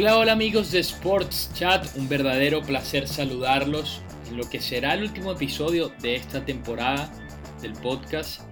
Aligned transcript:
Hola, 0.00 0.16
hola 0.16 0.32
amigos 0.32 0.70
de 0.70 0.78
Sports 0.78 1.50
Chat, 1.54 1.96
un 1.96 2.08
verdadero 2.08 2.62
placer 2.62 3.08
saludarlos 3.08 4.00
en 4.28 4.36
lo 4.36 4.48
que 4.48 4.60
será 4.60 4.94
el 4.94 5.02
último 5.02 5.32
episodio 5.32 5.88
de 6.00 6.14
esta 6.14 6.44
temporada 6.44 7.10
del 7.60 7.72
podcast 7.72 8.42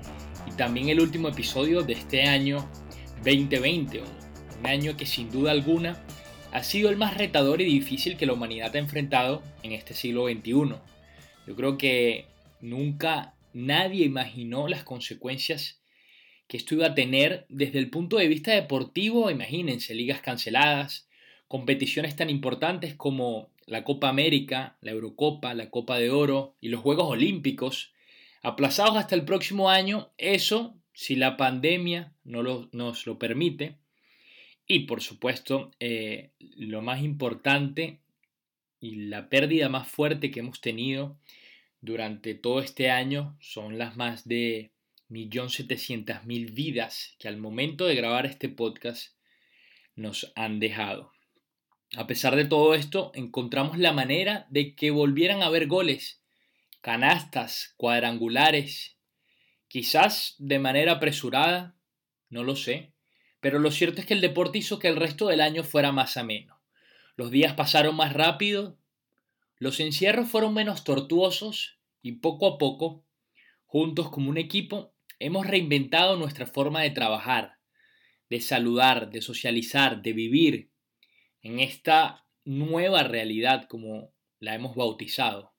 y 0.45 0.57
también 0.57 0.89
el 0.89 1.01
último 1.01 1.29
episodio 1.29 1.83
de 1.83 1.93
este 1.93 2.25
año 2.25 2.69
2020, 3.25 4.03
un 4.59 4.67
año 4.67 4.97
que 4.97 5.07
sin 5.07 5.31
duda 5.31 5.53
alguna 5.53 6.05
ha 6.51 6.65
sido 6.65 6.91
el 6.91 6.97
más 6.97 7.17
retador 7.17 7.61
y 7.61 7.65
difícil 7.65 8.17
que 8.17 8.27
la 8.27 8.33
humanidad 8.33 8.75
ha 8.75 8.81
enfrentado 8.81 9.41
en 9.63 9.71
este 9.71 9.95
siglo 9.95 10.27
XXI. 10.27 10.51
Yo 11.47 11.55
creo 11.55 11.79
que 11.79 12.27
nunca 12.61 13.37
nadie 13.53 14.05
imaginó 14.05 14.67
las 14.67 14.83
consecuencias 14.83 15.81
que 16.49 16.57
esto 16.57 16.75
iba 16.75 16.87
a 16.87 16.95
tener 16.97 17.47
desde 17.49 17.79
el 17.79 17.89
punto 17.89 18.17
de 18.17 18.27
vista 18.27 18.51
deportivo, 18.51 19.31
imagínense, 19.31 19.95
ligas 19.95 20.21
canceladas, 20.21 21.07
competiciones 21.49 22.17
tan 22.17 22.31
importantes 22.31 22.95
como 22.95 23.51
la 23.67 23.85
Copa 23.85 24.09
América, 24.09 24.77
la 24.81 24.93
Eurocopa, 24.93 25.55
la 25.55 25.71
Copa 25.71 25.99
de 25.99 26.11
Oro 26.11 26.55
y 26.61 26.69
los 26.69 26.81
Juegos 26.81 27.07
Olímpicos, 27.09 27.93
aplazados 28.43 28.97
hasta 28.97 29.15
el 29.15 29.25
próximo 29.25 29.71
año, 29.71 30.11
eso 30.19 30.77
si 30.93 31.17
la 31.17 31.37
pandemia 31.37 32.13
no 32.25 32.69
nos 32.73 33.07
lo 33.07 33.19
permite. 33.19 33.77
Y 34.67 34.81
por 34.81 35.03
supuesto, 35.03 35.71
eh, 35.79 36.31
lo 36.39 36.83
más 36.83 37.03
importante 37.03 38.01
y 38.81 39.07
la 39.07 39.29
pérdida 39.29 39.69
más 39.69 39.89
fuerte 39.89 40.31
que 40.31 40.41
hemos 40.41 40.61
tenido 40.61 41.19
durante 41.81 42.35
todo 42.35 42.61
este 42.61 42.91
año 42.91 43.37
son 43.41 43.79
las 43.79 43.97
más 43.97 44.27
de 44.27 44.71
1.700.000 45.11 46.53
vidas 46.53 47.15
que 47.19 47.29
al 47.29 47.37
momento 47.37 47.87
de 47.87 47.95
grabar 47.95 48.27
este 48.27 48.49
podcast 48.49 49.15
nos 49.95 50.33
han 50.35 50.59
dejado. 50.59 51.16
A 51.95 52.07
pesar 52.07 52.35
de 52.35 52.45
todo 52.45 52.75
esto, 52.75 53.13
encontramos 53.15 53.79
la 53.79 53.93
manera 53.93 54.47
de 54.51 54.75
que 54.75 54.91
volvieran 54.91 55.43
a 55.43 55.47
haber 55.47 55.67
goles, 55.67 56.21
canastas, 56.81 57.75
cuadrangulares, 57.77 58.97
quizás 59.69 60.35
de 60.39 60.59
manera 60.59 60.93
apresurada, 60.93 61.77
no 62.29 62.43
lo 62.43 62.57
sé, 62.57 62.93
pero 63.41 63.59
lo 63.59 63.71
cierto 63.71 64.01
es 64.01 64.07
que 64.07 64.15
el 64.15 64.21
deporte 64.21 64.59
hizo 64.59 64.79
que 64.79 64.89
el 64.89 64.97
resto 64.97 65.29
del 65.29 65.41
año 65.41 65.63
fuera 65.63 65.93
más 65.93 66.17
ameno. 66.17 66.61
Los 67.15 67.31
días 67.31 67.55
pasaron 67.55 67.97
más 67.97 68.13
rápido, 68.13 68.79
los 69.59 69.81
encierros 69.81 70.29
fueron 70.29 70.55
menos 70.55 70.85
tortuosos 70.85 71.79
y 72.03 72.13
poco 72.13 72.47
a 72.47 72.59
poco, 72.59 73.05
juntos 73.65 74.11
como 74.11 74.29
un 74.31 74.39
equipo, 74.39 74.95
hemos 75.19 75.47
reinventado 75.47 76.17
nuestra 76.17 76.47
forma 76.47 76.83
de 76.83 76.91
trabajar, 76.91 77.59
de 78.29 78.41
saludar, 78.41 79.11
de 79.11 79.23
socializar, 79.23 80.03
de 80.03 80.13
vivir 80.13 80.71
en 81.47 81.61
esta 81.61 82.27
nueva 82.45 83.03
realidad 83.05 83.67
como 83.69 84.13
la 84.41 84.55
hemos 84.55 84.75
bautizado. 84.75 85.53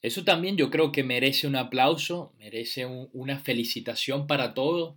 Eso 0.00 0.24
también 0.24 0.56
yo 0.56 0.70
creo 0.70 0.92
que 0.92 1.02
merece 1.02 1.46
un 1.46 1.56
aplauso, 1.56 2.34
merece 2.38 2.86
una 2.86 3.38
felicitación 3.38 4.26
para 4.26 4.54
todos, 4.54 4.96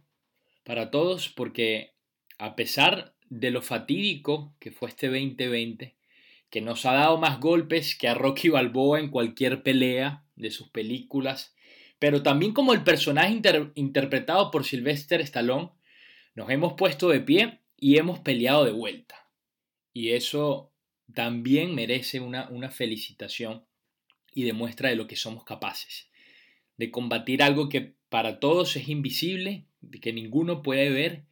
para 0.64 0.92
todos, 0.92 1.30
porque 1.30 1.94
a 2.38 2.56
pesar 2.56 3.16
de 3.30 3.52
lo 3.52 3.62
fatídico 3.62 4.56
que 4.60 4.72
fue 4.72 4.90
este 4.90 5.08
2020, 5.08 5.96
que 6.50 6.62
nos 6.62 6.86
ha 6.86 6.94
dado 6.94 7.18
más 7.18 7.40
golpes 7.40 7.96
que 7.96 8.08
a 8.08 8.14
Rocky 8.14 8.50
Balboa 8.50 9.00
en 9.00 9.10
cualquier 9.10 9.64
pelea 9.64 10.24
de 10.36 10.52
sus 10.52 10.70
películas, 10.70 11.56
pero 11.98 12.24
también 12.24 12.54
como 12.54 12.74
el 12.74 12.84
personaje 12.84 13.42
interpretado 13.76 14.52
por 14.52 14.66
Sylvester 14.66 15.22
Stallone, 15.22 15.70
nos 16.36 16.50
hemos 16.50 16.74
puesto 16.74 17.10
de 17.10 17.22
pie 17.22 17.60
y 17.78 17.98
hemos 17.98 18.20
peleado 18.20 18.66
de 18.66 18.72
vuelta. 18.72 19.22
Y 19.94 20.12
eso 20.12 20.72
también 21.14 21.76
merece 21.76 22.20
una, 22.20 22.50
una 22.50 22.70
felicitación 22.70 23.66
y 24.34 24.44
demuestra 24.44 24.90
de 24.90 24.96
lo 24.96 25.08
que 25.08 25.16
somos 25.16 25.44
capaces, 25.44 26.10
de 26.78 26.92
combatir 26.92 27.44
algo 27.44 27.70
que 27.70 27.96
para 28.10 28.40
todos 28.40 28.76
es 28.76 28.88
invisible, 28.88 29.66
que 30.02 30.14
ninguno 30.14 30.62
puede 30.62 30.90
ver, 30.90 31.24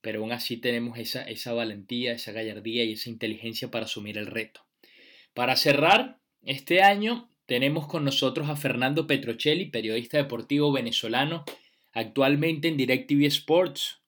pero 0.00 0.20
aún 0.20 0.32
así 0.32 0.56
tenemos 0.56 0.98
esa, 0.98 1.22
esa 1.22 1.52
valentía, 1.52 2.12
esa 2.12 2.32
gallardía 2.32 2.84
y 2.84 2.92
esa 2.92 3.10
inteligencia 3.10 3.70
para 3.70 3.86
asumir 3.86 4.18
el 4.18 4.26
reto. 4.26 4.64
Para 5.34 5.56
cerrar 5.56 6.20
este 6.42 6.82
año 6.82 7.28
tenemos 7.46 7.86
con 7.86 8.04
nosotros 8.04 8.48
a 8.48 8.56
Fernando 8.56 9.06
Petrocelli, 9.06 9.66
periodista 9.66 10.16
deportivo 10.18 10.72
venezolano, 10.72 11.44
actualmente 11.92 12.68
en 12.68 12.76
DirecTV 12.76 13.24
Sports. 13.26 14.00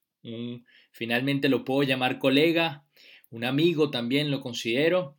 finalmente 0.90 1.48
lo 1.48 1.64
puedo 1.64 1.82
llamar 1.82 2.18
colega, 2.18 2.84
un 3.30 3.44
amigo 3.44 3.90
también 3.90 4.30
lo 4.30 4.40
considero. 4.40 5.16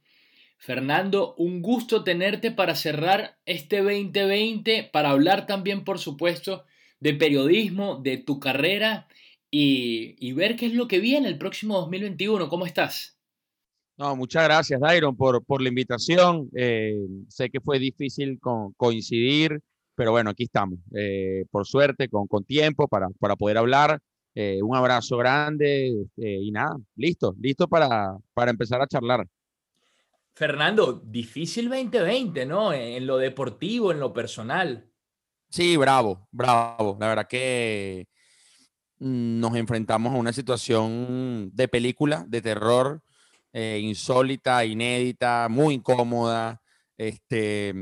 Fernando, 0.57 1.35
un 1.35 1.61
gusto 1.61 2.03
tenerte 2.03 2.51
para 2.51 2.75
cerrar 2.75 3.37
este 3.45 3.81
2020, 3.81 4.89
para 4.91 5.11
hablar 5.11 5.45
también, 5.45 5.83
por 5.85 5.99
supuesto, 5.99 6.65
de 6.99 7.13
periodismo, 7.13 7.95
de 7.95 8.17
tu 8.17 8.39
carrera 8.39 9.07
y, 9.49 10.31
ver 10.33 10.55
qué 10.55 10.67
es 10.67 10.73
lo 10.73 10.87
que 10.87 10.99
viene 10.99 11.27
el 11.27 11.37
próximo 11.37 11.77
2021. 11.79 12.49
¿Cómo 12.49 12.65
estás? 12.65 13.17
No, 13.97 14.15
muchas 14.15 14.43
gracias, 14.45 14.79
Dairon, 14.79 15.15
por, 15.15 15.43
por 15.43 15.61
la 15.61 15.69
invitación. 15.69 16.49
Eh, 16.55 16.95
sé 17.27 17.49
que 17.49 17.59
fue 17.59 17.79
difícil 17.79 18.39
coincidir, 18.77 19.59
pero 19.95 20.11
bueno, 20.11 20.29
aquí 20.29 20.43
estamos. 20.43 20.79
Eh, 20.95 21.45
por 21.51 21.65
suerte, 21.65 22.07
con, 22.09 22.27
con 22.27 22.43
tiempo 22.43 22.87
para, 22.87 23.07
para 23.19 23.35
poder 23.35 23.57
hablar. 23.57 23.99
Eh, 24.35 24.59
un 24.61 24.75
abrazo 24.75 25.17
grande 25.17 26.05
y 26.15 26.51
nada, 26.51 26.77
listo, 26.95 27.35
listo 27.39 27.67
para, 27.67 28.15
para 28.33 28.51
empezar 28.51 28.81
a 28.81 28.87
charlar. 28.87 29.25
Fernando, 30.39 30.93
difícil 30.93 31.67
2020, 31.67 32.45
¿no? 32.45 32.71
En 32.71 33.05
lo 33.05 33.17
deportivo, 33.17 33.91
en 33.91 33.99
lo 33.99 34.13
personal. 34.13 34.89
Sí, 35.49 35.75
bravo, 35.75 36.27
bravo. 36.31 36.95
La 36.97 37.07
verdad 37.07 37.27
que 37.27 38.07
mm, 38.99 39.39
nos 39.41 39.55
enfrentamos 39.55 40.13
a 40.13 40.17
una 40.17 40.31
situación 40.31 41.51
de 41.53 41.67
película, 41.67 42.23
de 42.27 42.41
terror, 42.41 43.01
eh, 43.51 43.81
insólita, 43.83 44.63
inédita, 44.63 45.47
muy 45.49 45.73
incómoda, 45.73 46.61
este, 46.97 47.73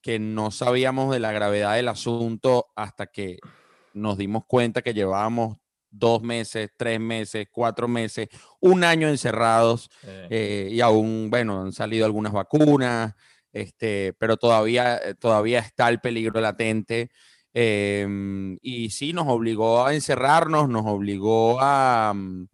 que 0.00 0.20
no 0.20 0.52
sabíamos 0.52 1.10
de 1.12 1.18
la 1.18 1.32
gravedad 1.32 1.74
del 1.74 1.88
asunto 1.88 2.66
hasta 2.76 3.06
que 3.06 3.38
nos 3.94 4.16
dimos 4.16 4.44
cuenta 4.46 4.82
que 4.82 4.94
llevábamos 4.94 5.56
dos 5.98 6.22
meses, 6.22 6.70
tres 6.76 7.00
meses, 7.00 7.46
cuatro 7.50 7.88
meses, 7.88 8.28
un 8.60 8.84
año 8.84 9.08
encerrados 9.08 9.90
eh, 10.04 10.68
y 10.70 10.80
aún, 10.80 11.28
bueno, 11.30 11.62
han 11.62 11.72
salido 11.72 12.06
algunas 12.06 12.32
vacunas, 12.32 13.14
este, 13.52 14.12
pero 14.18 14.36
todavía, 14.36 14.98
eh, 14.98 15.14
todavía 15.14 15.60
está 15.60 15.88
el 15.88 16.00
peligro 16.00 16.40
latente. 16.40 17.10
Em, 17.54 18.58
y 18.60 18.90
sí, 18.90 19.14
nos 19.14 19.26
obligó 19.28 19.86
a 19.86 19.94
encerrarnos, 19.94 20.68
nos 20.68 20.84
obligó 20.84 21.58
a, 21.58 22.12
mm, 22.14 22.48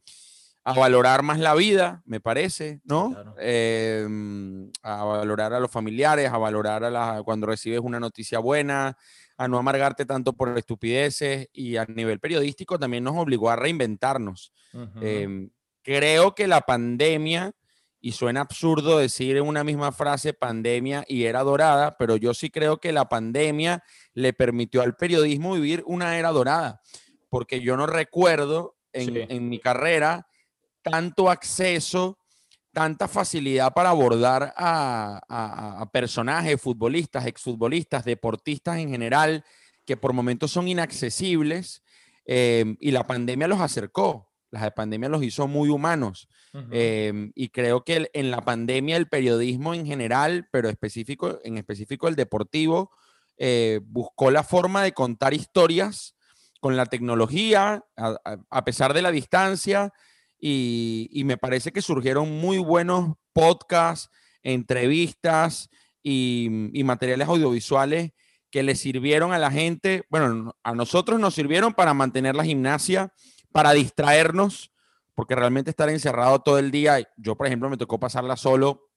a 0.64 0.72
valorar 0.74 1.22
más 1.22 1.40
la 1.40 1.54
vida, 1.54 2.02
me 2.04 2.20
parece, 2.20 2.80
¿no? 2.84 3.16
Em, 3.38 4.70
a 4.82 5.02
valorar 5.04 5.52
a 5.54 5.60
los 5.60 5.70
familiares, 5.72 6.30
a 6.30 6.38
valorar 6.38 6.84
a 6.84 6.90
la, 6.90 7.22
cuando 7.24 7.48
recibes 7.48 7.80
una 7.80 7.98
noticia 7.98 8.38
buena, 8.38 8.96
a 9.42 9.48
no 9.48 9.58
amargarte 9.58 10.06
tanto 10.06 10.34
por 10.34 10.56
estupideces 10.56 11.48
y 11.52 11.76
a 11.76 11.84
nivel 11.86 12.20
periodístico 12.20 12.78
también 12.78 13.02
nos 13.02 13.16
obligó 13.16 13.50
a 13.50 13.56
reinventarnos. 13.56 14.52
Em, 15.00 15.50
creo 15.82 16.34
que 16.34 16.46
la 16.46 16.60
pandemia 16.60 17.52
y 18.00 18.12
suena 18.12 18.40
absurdo 18.40 18.98
decir 18.98 19.36
en 19.36 19.46
una 19.46 19.64
misma 19.64 19.90
frase 19.90 20.32
pandemia 20.32 21.04
y 21.08 21.24
era 21.24 21.42
dorada, 21.42 21.96
pero 21.96 22.16
yo 22.16 22.34
sí 22.34 22.50
creo 22.50 22.78
que 22.78 22.92
la 22.92 23.08
pandemia 23.08 23.82
le 24.14 24.32
permitió 24.32 24.82
al 24.82 24.94
periodismo 24.96 25.54
vivir 25.54 25.82
una 25.86 26.18
era 26.18 26.30
dorada, 26.30 26.80
porque 27.28 27.60
yo 27.60 27.76
no 27.76 27.86
recuerdo 27.86 28.76
en, 28.92 29.48
mi 29.48 29.58
carrera 29.58 30.26
tanto 30.82 31.30
acceso, 31.30 32.18
tanta 32.72 33.06
facilidad 33.08 33.72
para 33.74 33.90
abordar 33.90 34.54
a, 34.56 35.88
personajes, 35.92 36.60
futbolistas, 36.60 37.26
exfutbolistas, 37.26 38.04
deportistas 38.04 38.78
en 38.78 38.90
general, 38.90 39.44
que 39.84 39.96
por 39.96 40.12
momentos 40.12 40.50
son 40.50 40.68
inaccesibles, 40.68 41.82
eh, 42.24 42.76
y 42.80 42.90
la 42.92 43.06
pandemia 43.06 43.48
los 43.48 43.60
acercó. 43.60 44.30
La 44.50 44.70
pandemia 44.70 45.08
los 45.08 45.22
hizo 45.22 45.48
muy 45.48 45.70
humanos. 45.70 46.28
Em, 46.70 47.32
y 47.34 47.48
creo 47.48 47.82
que 47.82 48.10
en 48.12 48.30
la 48.30 48.42
pandemia 48.42 48.98
el 48.98 49.08
periodismo 49.08 49.72
en 49.72 49.86
general, 49.86 50.48
pero 50.52 50.68
específico, 50.68 51.40
en 51.44 51.56
específico 51.56 52.08
el 52.08 52.14
deportivo, 52.14 52.90
eh, 53.38 53.80
buscó 53.82 54.30
la 54.30 54.42
forma 54.42 54.82
de 54.82 54.92
contar 54.92 55.32
historias 55.32 56.14
con 56.60 56.76
la 56.76 56.86
tecnología, 56.86 57.84
a, 57.96 58.64
pesar 58.64 58.92
de 58.94 59.02
la 59.02 59.10
distancia, 59.10 59.92
y, 60.44 61.22
me 61.24 61.36
parece 61.36 61.70
que 61.70 61.80
surgieron 61.80 62.40
muy 62.40 62.58
buenos 62.58 63.14
podcasts, 63.32 64.10
entrevistas 64.42 65.70
y, 66.02 66.68
y 66.72 66.82
materiales 66.82 67.28
audiovisuales 67.28 68.10
que 68.50 68.64
le 68.64 68.74
sirvieron 68.74 69.32
a 69.32 69.38
la 69.38 69.52
gente, 69.52 70.02
bueno, 70.10 70.56
a 70.64 70.74
nosotros 70.74 71.20
nos 71.20 71.34
sirvieron 71.34 71.72
para 71.72 71.94
mantener 71.94 72.34
la 72.34 72.44
gimnasia 72.44 73.12
para 73.52 73.72
distraernos, 73.72 74.72
porque 75.14 75.36
realmente 75.36 75.70
estar 75.70 75.88
encerrado 75.88 76.40
todo 76.40 76.58
el 76.58 76.70
día, 76.70 77.08
yo 77.16 77.36
por 77.36 77.46
ejemplo 77.46 77.70
me 77.70 77.76
tocó 77.76 78.00
pasarla 78.00 78.36
solo, 78.36 78.90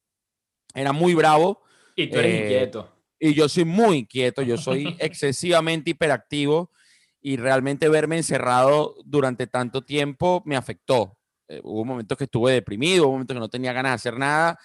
era 0.73 0.91
muy 0.93 1.13
bravo. 1.13 1.61
Y 1.95 2.07
tú 2.07 2.17
eres 2.17 2.33
eh, 2.33 2.43
inquieto. 2.43 2.91
Y 3.19 3.33
yo 3.33 3.47
soy 3.47 3.65
muy 3.65 3.99
inquieto, 3.99 4.41
yo 4.41 4.57
soy 4.57 4.95
excesivamente 4.99 5.91
hiperactivo 5.91 6.71
y 7.21 7.37
realmente 7.37 7.87
verme 7.87 8.17
encerrado 8.17 8.95
durante 9.05 9.47
tanto 9.47 9.83
tiempo 9.83 10.41
me 10.45 10.55
afectó. 10.55 11.14
Eh, 11.47 11.61
hubo 11.63 11.85
momentos 11.85 12.17
que 12.17 12.25
estuve 12.25 12.53
deprimido, 12.53 13.05
hubo 13.05 13.13
momentos 13.13 13.35
que 13.35 13.39
no 13.39 13.49
tenía 13.49 13.73
ganas 13.73 13.91
de 13.91 13.95
hacer 13.95 14.17
nada 14.17 14.57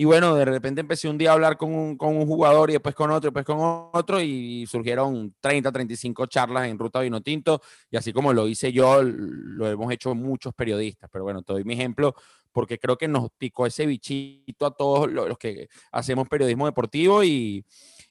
y 0.00 0.06
bueno, 0.06 0.34
de 0.34 0.46
repente 0.46 0.80
empecé 0.80 1.10
un 1.10 1.18
día 1.18 1.28
a 1.28 1.32
hablar 1.34 1.58
con 1.58 1.74
un, 1.74 1.98
con 1.98 2.16
un 2.16 2.26
jugador 2.26 2.70
y 2.70 2.72
después 2.72 2.94
con 2.94 3.10
otro, 3.10 3.28
y 3.28 3.32
después 3.34 3.44
con 3.44 3.90
otro, 3.92 4.18
y 4.18 4.64
surgieron 4.66 5.34
30, 5.40 5.70
35 5.70 6.24
charlas 6.24 6.68
en 6.68 6.78
Ruta 6.78 7.00
Vino 7.00 7.20
Tinto, 7.20 7.60
y 7.90 7.98
así 7.98 8.10
como 8.10 8.32
lo 8.32 8.48
hice 8.48 8.72
yo, 8.72 9.02
lo 9.02 9.68
hemos 9.68 9.92
hecho 9.92 10.14
muchos 10.14 10.54
periodistas. 10.54 11.10
Pero 11.12 11.24
bueno, 11.24 11.42
te 11.42 11.52
doy 11.52 11.64
mi 11.64 11.74
ejemplo 11.74 12.14
porque 12.50 12.78
creo 12.78 12.96
que 12.96 13.08
nos 13.08 13.28
picó 13.36 13.66
ese 13.66 13.84
bichito 13.84 14.64
a 14.64 14.74
todos 14.74 15.10
los 15.10 15.36
que 15.36 15.68
hacemos 15.92 16.26
periodismo 16.28 16.64
deportivo 16.64 17.22
y, 17.22 17.66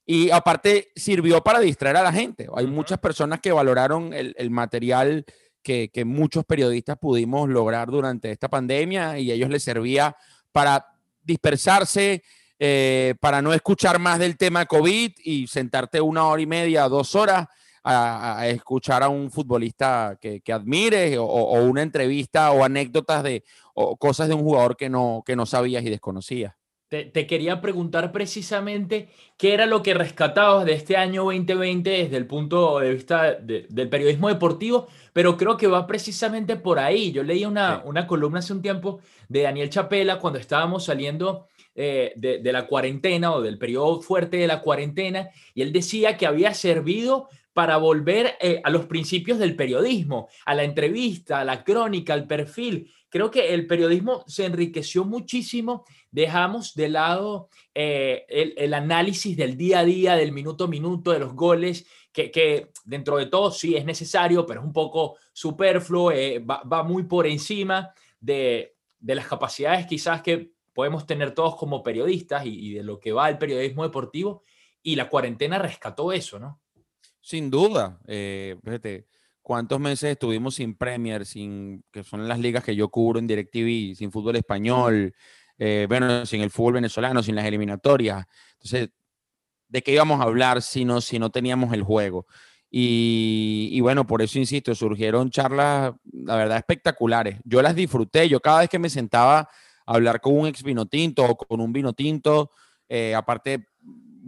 y 0.06 0.30
aparte 0.30 0.92
sirvió 0.96 1.42
para 1.42 1.60
distraer 1.60 1.98
a 1.98 2.04
la 2.04 2.14
gente. 2.14 2.48
Hay 2.56 2.68
muchas 2.68 3.00
personas 3.00 3.40
que 3.40 3.52
valoraron 3.52 4.14
el, 4.14 4.36
el 4.38 4.52
material 4.52 5.26
que, 5.62 5.90
muchos 6.06 6.46
periodistas 6.46 6.98
pudimos 6.98 7.50
lograr 7.50 7.90
durante 7.90 8.32
esta 8.32 8.50
pandemia 8.50 9.20
y 9.20 9.32
a 9.32 9.34
ellos 9.34 9.50
les 9.50 9.64
servía 9.64 10.16
para 10.52 10.86
dispersarse, 11.24 12.24
eh, 12.58 13.16
para 13.20 13.42
no 13.42 13.54
escuchar 13.54 14.00
más 14.00 14.20
del 14.20 14.38
tema 14.38 14.66
COVID 14.66 15.12
y 15.24 15.48
sentarte 15.48 16.02
una 16.02 16.26
hora 16.26 16.42
y 16.42 16.48
media, 16.48 16.88
dos 16.88 17.16
horas 17.16 17.48
a, 17.84 18.48
escuchar 18.48 19.04
a 19.04 19.10
un 19.10 19.32
futbolista 19.32 20.18
que, 20.20 20.42
que 20.42 20.54
admires 20.54 21.18
o, 21.18 21.54
una 21.64 21.82
entrevista 21.82 22.52
o 22.52 22.64
anécdotas 22.64 23.24
de 23.24 23.44
o 23.74 23.98
cosas 23.98 24.28
de 24.28 24.34
un 24.34 24.44
jugador 24.44 24.76
que 24.76 24.90
no, 24.90 25.24
que 25.26 25.36
no 25.36 25.46
sabías 25.46 25.84
y 25.84 25.90
desconocías. 25.90 26.59
Te, 26.90 27.28
quería 27.28 27.62
preguntar 27.62 28.12
precisamente 28.12 29.10
qué 29.38 29.54
era 29.54 29.68
lo 29.68 29.84
que 29.84 29.94
rescatabas 29.94 30.66
de 30.66 30.74
este 30.74 30.98
año 30.98 31.24
2020 31.26 31.88
desde 31.88 32.18
el 32.18 32.26
punto 32.26 32.80
de 32.80 32.94
vista 32.96 33.36
del 33.36 33.90
periodismo 33.90 34.28
deportivo, 34.28 34.88
pero 35.14 35.38
creo 35.38 35.56
que 35.56 35.68
va 35.68 35.86
precisamente 35.86 36.56
por 36.56 36.80
ahí. 36.80 37.12
Yo 37.12 37.22
leí 37.22 37.46
una, 37.46 37.84
una 37.86 38.08
columna 38.08 38.40
hace 38.40 38.54
un 38.54 38.64
tiempo 38.64 39.02
de 39.28 39.44
Daniel 39.44 39.70
Chapela 39.70 40.18
cuando 40.18 40.40
estábamos 40.40 40.86
saliendo 40.86 41.46
eh, 41.82 42.12
de, 42.18 42.52
la 42.52 42.68
cuarentena 42.68 43.32
o 43.32 43.42
del 43.42 43.58
periodo 43.58 44.02
fuerte 44.02 44.36
de 44.36 44.48
la 44.48 44.60
cuarentena, 44.60 45.30
y 45.54 45.62
él 45.62 45.72
decía 45.72 46.18
que 46.18 46.26
había 46.26 46.54
servido 46.54 47.30
para 47.60 47.76
volver 47.76 48.38
eh, 48.40 48.62
a 48.64 48.70
los 48.70 48.86
principios 48.86 49.38
del 49.38 49.54
periodismo, 49.54 50.30
a 50.46 50.56
la 50.56 50.64
entrevista, 50.64 51.42
a 51.42 51.44
la 51.44 51.62
crónica, 51.62 52.14
al 52.14 52.26
perfil. 52.26 52.90
Creo 53.10 53.30
que 53.30 53.54
el 53.54 53.68
periodismo 53.68 54.24
se 54.28 54.46
enriqueció 54.46 55.04
muchísimo 55.04 55.84
dejamos 56.10 56.74
de 56.74 56.88
lado 56.88 57.50
eh, 57.76 58.26
el, 58.30 58.74
análisis 58.74 59.36
del 59.36 59.58
día 59.58 59.80
a 59.80 59.84
día, 59.84 60.16
del 60.16 60.32
minuto 60.32 60.64
a 60.64 60.68
minuto, 60.70 61.12
de 61.12 61.20
los 61.20 61.34
goles, 61.34 61.86
que, 62.14 62.72
dentro 62.86 63.18
de 63.18 63.26
todo 63.26 63.52
sí 63.52 63.76
es 63.76 63.84
necesario, 63.84 64.46
pero 64.46 64.62
es 64.62 64.66
un 64.66 64.72
poco 64.72 65.18
superfluo, 65.34 66.14
eh, 66.14 66.40
va, 66.40 66.84
muy 66.84 67.04
por 67.04 67.28
encima 67.28 67.94
de, 68.22 68.78
las 69.02 69.28
capacidades 69.28 69.86
quizás 69.86 70.22
que 70.22 70.54
podemos 70.74 71.06
tener 71.06 71.34
todos 71.34 71.58
como 71.58 71.84
periodistas 71.84 72.46
y, 72.46 72.76
de 72.76 72.84
lo 72.84 73.02
que 73.02 73.12
va 73.12 73.28
el 73.28 73.38
periodismo 73.38 73.84
deportivo. 73.84 74.44
Y 74.82 74.96
la 74.96 75.10
cuarentena 75.10 75.60
rescató 75.60 76.14
eso, 76.14 76.40
¿no? 76.40 76.62
Sin 77.22 77.50
duda. 77.50 78.00
Eh, 78.08 78.56
fíjate, 78.64 79.08
¿cuántos 79.42 79.80
meses 79.80 80.12
estuvimos 80.12 80.56
sin 80.56 80.76
Premier, 80.76 81.26
sin, 81.26 81.84
que 81.92 82.04
son 82.04 82.28
las 82.28 82.40
ligas 82.40 82.64
que 82.64 82.76
yo 82.76 82.90
cubro 82.90 83.20
en 83.20 83.28
DirecTV, 83.28 83.96
sin 83.96 84.12
fútbol 84.12 84.36
español? 84.36 85.14
Eh, 85.58 85.86
bueno, 85.90 86.26
sin 86.26 86.42
el 86.42 86.52
fútbol 86.52 86.74
venezolano, 86.74 87.22
sin 87.22 87.36
las 87.36 87.46
eliminatorias. 87.46 88.26
Entonces, 88.54 88.90
¿de 89.68 89.82
qué 89.82 89.94
íbamos 89.94 90.22
a 90.22 90.24
hablar 90.24 90.62
si 90.62 90.86
no, 90.86 91.02
si 91.02 91.20
no 91.20 91.30
teníamos 91.30 91.74
el 91.74 91.84
juego? 91.84 92.26
Y, 92.72 93.80
bueno, 93.82 94.06
por 94.06 94.22
eso 94.22 94.38
insisto, 94.38 94.76
surgieron 94.76 95.32
charlas, 95.32 95.94
la 96.12 96.36
verdad, 96.36 96.58
espectaculares. 96.58 97.40
Yo 97.44 97.62
las 97.62 97.76
disfruté. 97.76 98.30
Yo 98.30 98.40
cada 98.40 98.60
vez 98.60 98.70
que 98.70 98.80
me 98.80 98.90
sentaba 98.90 99.40
a 99.40 99.50
hablar 99.86 100.22
con 100.22 100.38
un 100.38 100.48
ex 100.48 100.62
vino 100.62 100.86
tinto 100.86 101.26
o 101.26 101.36
con 101.36 101.62
un 101.62 101.74
vino 101.74 101.94
tinto, 101.94 102.52
eh, 102.88 103.16
aparte, 103.16 103.69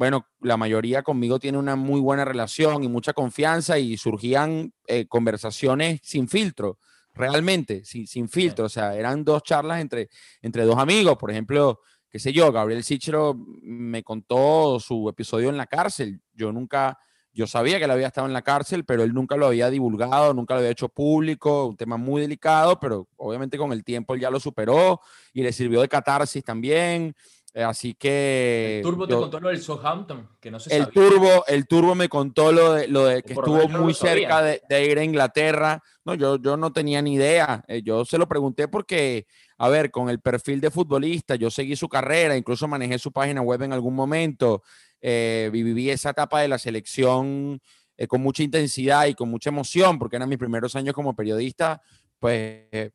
bueno, 0.02 0.26
la 0.40 0.58
mayoría 0.58 1.04
conmigo 1.04 1.38
tiene 1.38 1.60
una 1.60 1.76
muy 1.76 2.02
buena 2.02 2.26
relación 2.26 2.84
y 2.84 2.88
mucha 2.88 3.14
confianza 3.14 3.78
y 3.78 3.98
surgían 3.98 4.74
eh, 4.88 5.06
conversaciones 5.08 6.00
sin 6.02 6.28
filtro 6.28 6.80
realmente, 7.14 7.86
sin, 7.86 8.08
sin 8.08 8.28
filtro. 8.28 8.66
O 8.66 8.70
sea, 8.70 8.96
eran 8.96 9.24
dos 9.24 9.44
charlas 9.44 9.80
entre, 9.80 10.10
entre 10.42 10.66
dos 10.66 10.80
amigos. 10.80 11.18
Por 11.20 11.30
ejemplo, 11.30 11.82
qué 12.10 12.18
sé 12.18 12.34
yo, 12.34 12.52
Gabriel 12.52 12.84
Sichero 12.84 13.36
me 13.62 14.02
contó 14.02 14.80
su 14.80 15.08
episodio 15.08 15.50
en 15.50 15.58
la 15.58 15.68
cárcel. 15.68 16.20
Yo 16.34 16.52
nunca, 16.52 16.98
yo 17.32 17.46
sabía 17.46 17.78
que 17.78 17.84
él 17.84 17.92
había 17.92 18.08
estado 18.08 18.26
en 18.26 18.34
la 18.34 18.42
cárcel, 18.42 18.86
pero 18.86 19.04
él 19.04 19.14
nunca 19.14 19.38
lo 19.38 19.46
había 19.46 19.70
divulgado, 19.70 20.34
nunca 20.34 20.56
lo 20.56 20.62
había 20.62 20.72
hecho 20.72 20.90
público, 20.90 21.68
un 21.68 21.78
tema 21.78 21.98
muy 21.98 22.22
delicado, 22.22 22.80
pero 22.80 23.08
obviamente 23.18 23.56
con 23.56 23.72
el 23.72 23.84
tiempo 23.84 24.16
él 24.16 24.22
ya 24.22 24.32
lo 24.32 24.40
superó 24.40 25.00
y 25.32 25.44
le 25.44 25.54
sirvió 25.54 25.80
de 25.80 25.88
catarsis 25.88 26.44
también. 26.44 27.14
Eh, 27.54 27.64
así 27.64 27.94
que. 27.96 28.78
El 28.78 28.84
Turbo 28.84 29.08
te 29.08 29.14
contó 29.14 29.40
lo 29.40 29.50
del 29.50 29.62
Southampton, 29.62 30.30
que 30.40 30.50
no 30.50 30.58
el 30.70 30.88
Turbo, 30.88 31.46
el 31.48 31.68
Turbo 31.68 31.96
me 31.96 32.08
contó 32.08 32.52
lo 32.52 32.74
de, 32.74 32.88
lo 32.88 33.06
de 33.06 33.24
que 33.24 33.34
estuvo 33.34 33.68
muy 33.68 33.94
cerca 33.94 34.42
de, 34.42 34.86
ir 34.86 34.98
a 34.98 35.04
Inglaterra. 35.04 35.84
No, 36.06 36.16
yo, 36.16 36.38
yo 36.38 36.56
no 36.56 36.72
tenía 36.72 37.02
ni 37.02 37.16
idea. 37.16 37.64
Eh, 37.68 37.82
yo 37.84 38.06
se 38.06 38.18
lo 38.18 38.28
pregunté 38.28 38.70
porque, 38.70 39.28
a 39.58 39.68
ver, 39.68 39.92
con 39.92 40.10
el 40.10 40.22
perfil 40.22 40.62
de 40.62 40.72
futbolista, 40.72 41.36
yo 41.36 41.52
seguí 41.52 41.76
su 41.76 41.90
carrera, 41.90 42.38
incluso 42.38 42.68
manejé 42.70 42.98
su 42.98 43.12
página 43.12 43.42
web 43.42 43.62
en 43.64 43.74
algún 43.74 43.96
momento. 43.96 44.64
Eh, 45.02 45.50
viví 45.52 45.90
esa 45.90 46.12
etapa 46.12 46.40
de 46.42 46.48
la 46.48 46.58
selección 46.58 47.62
con 48.08 48.22
mucha 48.22 48.42
intensidad 48.42 49.06
y 49.06 49.14
con 49.14 49.30
mucha 49.30 49.52
emoción, 49.52 50.00
porque 50.00 50.16
eran 50.16 50.30
mis 50.30 50.40
primeros 50.40 50.76
años 50.76 50.96
como 50.96 51.16
periodista. 51.16 51.82
Pues 52.18 52.92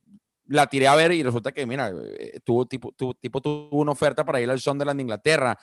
la 0.48 0.66
tiré 0.66 0.88
a 0.88 0.94
ver 0.94 1.12
y 1.12 1.22
resulta 1.22 1.52
que, 1.52 1.66
mira, 1.66 1.90
eh, 1.90 2.40
tuvo, 2.44 2.66
tipo, 2.66 2.93
tipo 3.20 3.40
tuvo 3.40 3.69
una 3.72 3.93
oferta 3.93 4.25
para 4.25 4.40
ir 4.40 4.50
al 4.50 4.60
Sunderland 4.60 4.98
de 4.98 5.02
Inglaterra. 5.02 5.58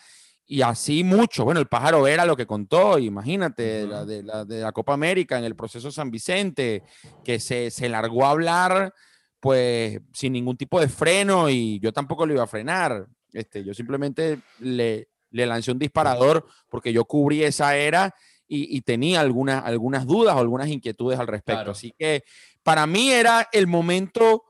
Y 0.45 0.61
así 0.61 1.03
mucho. 1.03 1.45
Bueno, 1.45 1.61
el 1.61 1.67
pájaro 1.67 2.05
era 2.05 2.25
lo 2.25 2.35
que 2.35 2.45
contó, 2.45 2.99
imagínate, 2.99 3.63
de, 3.63 4.23
la, 4.23 4.45
de, 4.45 4.61
la, 4.61 4.71
Copa 4.73 4.93
América 4.93 5.37
en 5.37 5.45
el 5.45 5.55
proceso 5.55 5.89
San 5.89 6.11
Vicente, 6.11 6.83
que 7.23 7.39
se, 7.39 7.71
se 7.71 7.87
largó 7.87 8.25
a 8.25 8.31
hablar, 8.31 8.93
pues 9.39 9.99
sin 10.11 10.33
ningún 10.33 10.57
tipo 10.57 10.81
de 10.81 10.89
freno 10.89 11.49
y 11.49 11.79
yo 11.79 11.93
tampoco 11.93 12.25
lo 12.25 12.33
iba 12.33 12.43
a 12.43 12.47
frenar. 12.47 13.07
Este, 13.31 13.63
yo 13.63 13.73
simplemente 13.73 14.41
le, 14.59 15.07
le 15.31 15.45
lancé 15.45 15.71
un 15.71 15.79
disparador 15.79 16.45
porque 16.69 16.91
yo 16.91 17.05
cubrí 17.05 17.43
esa 17.43 17.75
era 17.77 18.13
y, 18.45 18.77
y 18.77 18.81
tenía 18.81 19.21
algunas, 19.21 19.63
algunas 19.63 20.05
dudas 20.05 20.35
o 20.35 20.39
algunas 20.39 20.67
inquietudes 20.67 21.19
al 21.19 21.27
respecto. 21.27 21.71
Así 21.71 21.93
que 21.97 22.23
para 22.63 22.85
mí 22.85 23.11
era 23.11 23.47
el 23.53 23.67
momento 23.67 24.43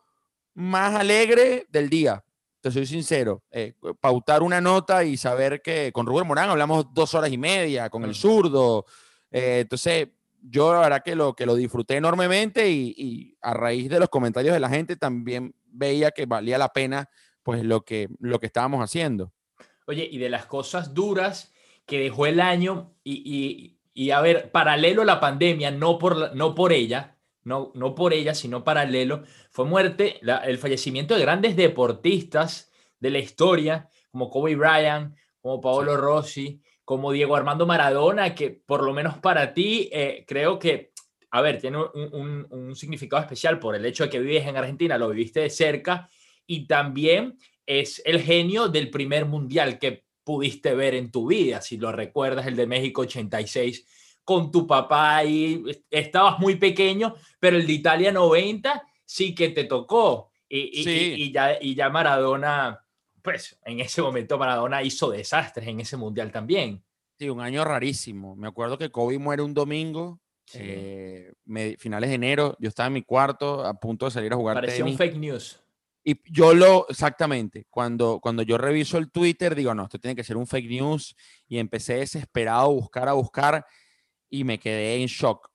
más 0.53 0.95
alegre 0.95 1.65
del 1.69 1.89
día. 1.89 2.23
Te 2.61 2.71
soy 2.71 2.85
sincero, 2.85 3.43
eh, 3.51 3.73
pautar 3.99 4.41
una 4.41 4.61
nota 4.61 5.03
y 5.03 5.17
saber 5.17 5.61
que 5.61 5.91
con 5.91 6.05
Rubén 6.05 6.25
Morán 6.25 6.49
hablamos 6.49 6.93
dos 6.93 7.13
horas 7.13 7.31
y 7.31 7.37
media, 7.37 7.89
con 7.89 8.05
el 8.05 8.15
zurdo. 8.15 8.85
Eh, 9.29 9.59
entonces, 9.61 10.07
yo 10.41 10.73
la 10.73 10.79
verdad 10.79 11.03
que 11.03 11.15
lo, 11.15 11.33
que 11.33 11.45
lo 11.45 11.55
disfruté 11.55 11.97
enormemente 11.97 12.69
y, 12.69 13.37
a 13.41 13.53
raíz 13.53 13.89
de 13.89 13.99
los 13.99 14.07
comentarios 14.07 14.53
de 14.53 14.59
la 14.61 14.69
gente 14.69 14.95
también 14.95 15.53
veía 15.65 16.11
que 16.11 16.25
valía 16.25 16.57
la 16.57 16.69
pena 16.69 17.09
pues 17.41 17.63
lo 17.63 17.81
que, 17.81 18.07
lo 18.19 18.39
que 18.39 18.45
estábamos 18.45 18.81
haciendo. 18.81 19.33
Oye, 19.85 20.07
y 20.09 20.17
de 20.17 20.29
las 20.29 20.45
cosas 20.45 20.93
duras 20.93 21.51
que 21.85 21.99
dejó 21.99 22.25
el 22.25 22.39
año 22.39 22.95
y, 23.03 23.21
y, 23.25 23.79
y 23.93 24.11
a 24.11 24.21
ver, 24.21 24.51
paralelo 24.51 25.01
a 25.01 25.05
la 25.05 25.19
pandemia, 25.19 25.71
no 25.71 25.99
por, 25.99 26.33
no 26.35 26.55
por 26.55 26.71
ella, 26.71 27.17
no, 27.43 27.71
no 27.75 27.95
por 27.95 28.13
ella, 28.13 28.33
sino 28.33 28.63
paralelo, 28.63 29.23
fue 29.51 29.65
muerte, 29.65 30.19
el 30.45 30.57
fallecimiento 30.57 31.15
de 31.15 31.21
grandes 31.21 31.55
deportistas 31.55 32.71
de 32.99 33.09
la 33.09 33.19
historia, 33.19 33.89
como 34.11 34.29
Kobe 34.29 34.55
Bryant, 34.55 35.15
como 35.41 35.59
Paolo 35.59 35.97
Rossi, 35.97 36.61
como 36.85 37.11
Diego 37.11 37.35
Armando 37.35 37.65
Maradona, 37.65 38.33
que 38.35 38.49
por 38.49 38.83
lo 38.83 38.93
menos 38.93 39.17
para 39.17 39.53
ti 39.53 39.89
eh, 39.91 40.23
creo 40.27 40.59
que, 40.59 40.91
a 41.31 41.41
ver, 41.41 41.59
tiene 41.59 41.77
un, 41.77 42.47
un, 42.49 42.75
significado 42.75 43.21
especial 43.21 43.59
por 43.59 43.75
el 43.75 43.85
hecho 43.85 44.03
de 44.03 44.09
que 44.09 44.19
vives 44.19 44.47
en 44.47 44.57
Argentina, 44.57 44.97
lo 44.97 45.09
viviste 45.09 45.41
de 45.41 45.49
cerca, 45.49 46.09
y 46.45 46.67
también 46.67 47.37
es 47.65 48.01
el 48.05 48.21
genio 48.21 48.67
del 48.67 48.89
primer 48.89 49.25
mundial 49.25 49.79
que 49.79 50.03
pudiste 50.23 50.73
ver 50.75 50.95
en 50.95 51.11
tu 51.11 51.27
vida, 51.27 51.61
si 51.61 51.77
lo 51.77 51.91
recuerdas, 51.91 52.47
el 52.47 52.55
de 52.55 52.67
México 52.67 53.01
86 53.01 53.85
con 54.23 54.51
tu 54.51 54.65
papá 54.65 55.23
y 55.23 55.63
estabas 55.89 56.39
muy 56.39 56.55
pequeño, 56.55 57.15
pero 57.39 57.57
el 57.57 57.67
de 57.67 57.73
Italia 57.73 58.11
90 58.11 58.87
sí 59.05 59.35
que 59.35 59.49
te 59.49 59.65
tocó. 59.65 60.31
Y, 60.47 60.83
y, 60.87 61.31
ya, 61.31 61.57
y 61.59 61.73
ya 61.73 61.89
Maradona, 61.89 62.79
pues 63.21 63.59
en 63.65 63.79
ese 63.79 64.01
momento 64.01 64.37
Maradona 64.37 64.83
hizo 64.83 65.09
desastres 65.09 65.67
en 65.67 65.79
ese 65.79 65.97
mundial 65.97 66.31
también. 66.31 66.83
Sí, 67.17 67.29
un 67.29 67.41
año 67.41 67.63
rarísimo. 67.63 68.35
Me 68.35 68.47
acuerdo 68.47 68.77
que 68.77 68.91
Kobe 68.91 69.17
muere 69.17 69.41
un 69.41 69.53
domingo 69.53 70.19
eh, 70.53 71.33
finales 71.79 72.09
de 72.09 72.15
enero, 72.15 72.55
yo 72.59 72.69
estaba 72.69 72.87
en 72.87 72.93
mi 72.93 73.01
cuarto 73.03 73.65
a 73.65 73.73
punto 73.73 74.05
de 74.05 74.11
salir 74.11 74.33
a 74.33 74.35
jugar 74.35 74.55
Parecía 74.55 74.85
un 74.85 74.97
fake 74.97 75.17
news. 75.17 75.59
Y 76.05 76.19
yo 76.29 76.53
lo, 76.53 76.85
exactamente, 76.89 77.65
cuando, 77.69 78.19
cuando 78.19 78.43
yo 78.43 78.57
reviso 78.57 78.97
el 78.97 79.09
Twitter, 79.09 79.55
digo, 79.55 79.73
no, 79.73 79.83
esto 79.83 79.99
tiene 79.99 80.15
que 80.15 80.23
ser 80.23 80.35
un 80.35 80.45
fake 80.45 80.69
news. 80.69 81.15
Y 81.47 81.59
empecé 81.59 81.95
desesperado 81.95 82.65
a 82.65 82.67
buscar, 82.67 83.07
a 83.07 83.13
buscar, 83.13 83.65
y 84.33 84.43
me 84.43 84.57
quedé 84.57 84.95
en 84.95 85.05
shock. 85.05 85.47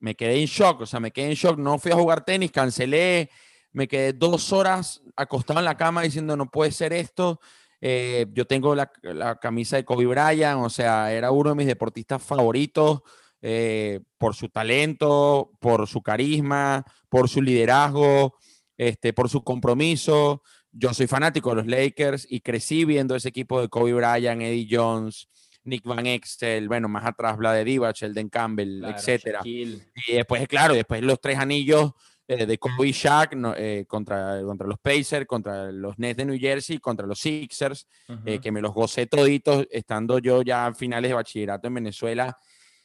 Me 0.00 0.14
quedé 0.14 0.40
en 0.40 0.46
shock, 0.46 0.80
o 0.80 0.86
sea, 0.86 1.00
me 1.00 1.10
quedé 1.10 1.26
en 1.26 1.34
shock. 1.34 1.58
No 1.58 1.78
fui 1.78 1.92
a 1.92 1.96
jugar 1.96 2.24
tenis, 2.24 2.50
cancelé, 2.50 3.28
me 3.72 3.86
quedé 3.86 4.14
dos 4.14 4.52
horas 4.54 5.02
acostado 5.14 5.58
en 5.58 5.66
la 5.66 5.76
cama 5.76 6.00
diciendo, 6.02 6.34
no 6.34 6.50
puede 6.50 6.72
ser 6.72 6.94
esto. 6.94 7.40
Eh, 7.80 8.26
yo 8.32 8.46
tengo 8.46 8.74
la, 8.74 8.90
la, 9.02 9.36
camisa 9.36 9.76
de 9.76 9.84
Kobe 9.84 10.06
Bryant, 10.06 10.64
o 10.64 10.70
sea, 10.70 11.12
era 11.12 11.30
uno 11.30 11.50
de 11.50 11.56
mis 11.56 11.66
deportistas 11.66 12.22
favoritos. 12.22 13.02
Eh, 13.44 13.98
por 14.18 14.36
su 14.36 14.48
talento, 14.48 15.50
por 15.58 15.88
su 15.88 16.00
carisma, 16.00 16.84
por 17.08 17.28
su 17.28 17.42
liderazgo, 17.42 18.36
este, 18.76 19.12
por 19.12 19.28
su 19.28 19.42
compromiso. 19.42 20.42
Yo 20.70 20.94
soy 20.94 21.08
fanático 21.08 21.50
de 21.50 21.56
los 21.56 21.66
Lakers 21.66 22.26
y 22.30 22.40
crecí 22.40 22.84
viendo 22.84 23.16
ese 23.16 23.28
equipo 23.28 23.60
de 23.60 23.68
Kobe 23.68 23.94
Bryant, 23.94 24.40
Eddie 24.40 24.68
Jones, 24.70 25.28
Nick 25.64 25.84
Van 25.84 26.06
Exel, 26.06 26.68
bueno, 26.68 26.88
más 26.88 27.04
atrás 27.04 27.38
de 27.38 27.64
Divac, 27.64 27.96
Sheldon 27.96 28.28
Campbell, 28.28 28.84
etcétera. 28.84 29.40
Y 29.44 29.80
después, 30.12 30.46
claro, 30.48 30.74
después 30.74 31.02
los 31.02 31.20
tres 31.20 31.38
anillos 31.38 31.92
eh, 32.26 32.46
de 32.46 32.58
Kobe 32.58 32.88
y 32.88 32.92
Shaq 32.92 33.36
eh, 33.56 33.84
contra, 33.86 34.42
contra 34.42 34.66
los 34.66 34.78
Pacers, 34.78 35.26
contra 35.26 35.70
los 35.70 35.98
Nets 35.98 36.16
de 36.16 36.24
New 36.24 36.38
Jersey, 36.38 36.78
contra 36.78 37.06
los 37.06 37.18
Sixers, 37.18 37.86
que 38.42 38.52
me 38.52 38.60
los 38.60 38.72
gocé 38.72 39.06
toditos 39.06 39.66
estando 39.70 40.18
yo 40.18 40.42
ya 40.42 40.66
a 40.66 40.74
finales 40.74 41.10
de 41.10 41.14
bachillerato 41.14 41.68
en 41.68 41.74
Venezuela 41.74 42.38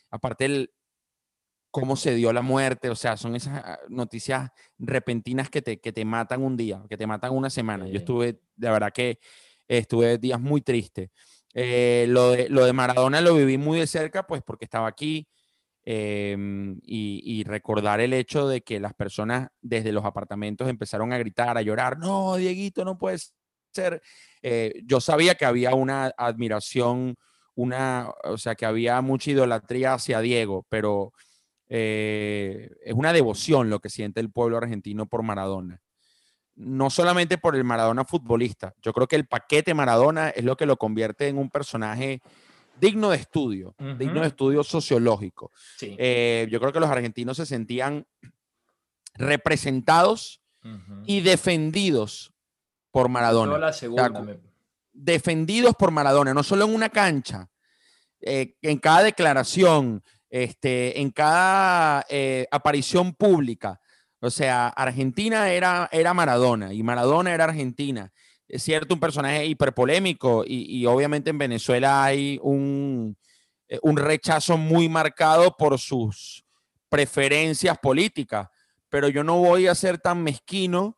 aparte 0.10 0.46
el 0.46 0.72
cómo 1.72 1.96
se 1.96 2.16
dio 2.16 2.34
la 2.34 2.42
muerte, 2.42 2.90
o 2.90 2.96
sea, 2.96 3.18
son 3.18 3.36
esas 3.36 3.62
ah, 3.64 3.80
noticias 3.90 4.50
repentinas 4.80 5.50
que 5.50 5.62
te, 5.62 5.80
que 5.80 5.92
te 5.92 6.06
matan 6.06 6.42
un 6.42 6.58
día, 6.58 6.84
que 6.90 6.98
te 6.98 7.06
matan 7.06 7.34
una 7.34 7.50
semana. 7.50 7.88
Yo 7.88 8.00
estuve, 8.00 8.40
de 8.56 8.70
verdad 8.70 8.92
que 8.92 9.20
estuve 9.68 10.18
días 10.18 10.40
muy 10.40 10.62
tristes. 10.62 11.10
Eh, 11.54 12.06
lo, 12.10 12.32
de, 12.32 12.50
lo 12.50 12.66
de 12.66 12.74
Maradona 12.74 13.22
lo 13.22 13.36
viví 13.36 13.58
muy 13.58 13.80
de 13.80 13.88
cerca, 13.88 14.28
pues 14.28 14.42
porque 14.44 14.66
estaba 14.66 14.88
aquí 14.88 15.28
em, 15.86 16.80
y, 16.84 17.44
recordar 17.46 18.02
el 18.02 18.14
hecho 18.14 18.48
de 18.48 18.62
que 18.62 18.80
las 18.80 18.94
personas 18.94 19.50
desde 19.62 19.92
los 19.92 20.06
apartamentos 20.06 20.70
empezaron 20.70 21.14
a 21.14 21.18
gritar, 21.18 21.58
a 21.58 21.62
llorar, 21.62 21.98
no, 21.98 22.36
Dieguito, 22.36 22.86
no 22.86 22.98
puede 22.98 23.18
ser. 23.74 24.02
Eh, 24.42 24.82
yo 24.86 25.02
sabía 25.02 25.36
que 25.36 25.46
había 25.46 25.74
una 25.76 26.12
admiración 26.18 27.16
una, 27.58 28.12
o 28.24 28.38
sea, 28.38 28.56
que 28.56 28.68
había 28.68 29.02
mucha 29.02 29.32
idolatría 29.32 29.96
hacia 29.96 30.22
Diego, 30.22 30.66
pero 30.70 31.12
eh, 31.70 32.70
es 32.84 32.94
una 32.94 33.12
devoción 33.14 33.70
lo 33.70 33.80
que 33.80 33.90
siente 33.90 34.20
el 34.20 34.32
pueblo 34.32 34.58
argentino 34.58 35.08
por 35.08 35.24
Maradona. 35.24 35.82
No 36.58 36.90
solamente 36.90 37.38
por 37.38 37.56
el 37.56 37.64
Maradona 37.64 38.04
futbolista, 38.04 38.74
yo 38.82 38.92
creo 38.92 39.08
que 39.08 39.16
el 39.16 39.28
paquete 39.28 39.74
Maradona 39.74 40.30
es 40.30 40.44
lo 40.44 40.58
que 40.58 40.66
lo 40.66 40.78
convierte 40.78 41.28
en 41.28 41.38
un 41.38 41.50
personaje 41.50 42.22
digno 42.80 43.10
de 43.10 43.18
estudio, 43.18 43.76
digno 43.98 44.22
de 44.22 44.28
estudio 44.28 44.64
sociológico. 44.64 45.52
Eh, 45.82 46.48
yo 46.52 46.60
creo 46.60 46.74
que 46.74 46.80
los 46.80 46.90
argentinos 46.90 47.38
se 47.38 47.46
sentían 47.46 48.06
representados 49.16 50.42
y 51.06 51.22
defendidos 51.22 52.34
por 52.92 53.10
Maradona. 53.10 53.58
La 53.58 53.74
segunda, 53.74 54.12
defendidos 54.98 55.76
por 55.76 55.92
Maradona, 55.92 56.34
no 56.34 56.44
solo 56.44 56.66
en 56.66 56.74
una 56.74 56.90
cancha, 56.90 57.50
eh, 58.20 58.56
en 58.62 58.80
cada 58.80 59.04
declaración, 59.04 60.04
este, 60.30 61.00
en 61.00 61.12
cada 61.12 62.06
eh, 62.10 62.48
aparición 62.52 63.14
pública. 63.14 63.80
O 64.20 64.30
sea, 64.30 64.68
Argentina 64.70 65.50
era, 65.52 65.90
era 65.92 66.14
Maradona 66.14 66.74
y 66.74 66.84
Maradona 66.84 67.34
era 67.34 67.46
Argentina. 67.46 68.12
Es 68.48 68.64
cierto, 68.64 68.94
un 68.94 69.00
personaje 69.00 69.46
hiperpolémico 69.46 70.44
y, 70.46 70.80
y 70.80 70.86
obviamente 70.86 71.30
en 71.30 71.38
Venezuela 71.38 72.04
hay 72.04 72.40
un, 72.42 73.18
eh, 73.68 73.80
un 73.84 73.98
rechazo 73.98 74.58
muy 74.58 74.90
marcado 74.90 75.56
por 75.56 75.78
sus 75.78 76.46
preferencias 76.90 77.78
políticas, 77.78 78.48
pero 78.90 79.10
yo 79.10 79.24
no 79.24 79.38
voy 79.38 79.68
a 79.68 79.76
ser 79.76 79.98
tan 79.98 80.24
mezquino, 80.24 80.98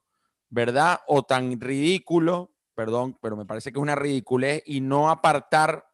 ¿verdad? 0.50 1.00
O 1.08 1.24
tan 1.24 1.60
ridículo 1.60 2.52
perdón, 2.80 3.18
pero 3.22 3.36
me 3.36 3.46
parece 3.46 3.74
que 3.74 3.78
es 3.78 3.82
una 3.82 3.96
ridiculez 3.96 4.64
y 4.66 4.80
no 4.80 5.10
apartar 5.10 5.86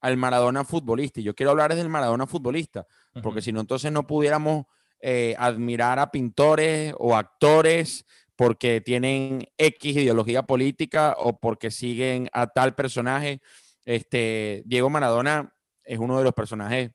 al 0.00 0.16
Maradona 0.16 0.64
futbolista. 0.64 1.20
Y 1.20 1.22
yo 1.22 1.32
quiero 1.32 1.52
hablar 1.52 1.72
del 1.76 1.88
Maradona 1.88 2.26
futbolista, 2.26 2.88
porque 3.22 3.40
si 3.40 3.52
no, 3.52 3.60
entonces 3.60 3.92
no 3.92 4.04
pudiéramos 4.04 4.66
eh, 5.06 5.34
admirar 5.38 5.98
a 5.98 6.10
pintores 6.10 6.94
o 6.96 7.14
actores 7.14 8.06
porque 8.36 8.80
tienen 8.80 9.46
X 9.58 9.96
ideología 9.96 10.44
política 10.44 11.14
o 11.18 11.38
porque 11.38 11.70
siguen 11.70 12.30
a 12.32 12.46
tal 12.46 12.74
personaje. 12.74 13.42
Este, 13.84 14.62
Diego 14.64 14.88
Maradona 14.88 15.54
es 15.84 15.98
uno 15.98 16.16
de 16.16 16.24
los 16.24 16.32
personajes 16.32 16.90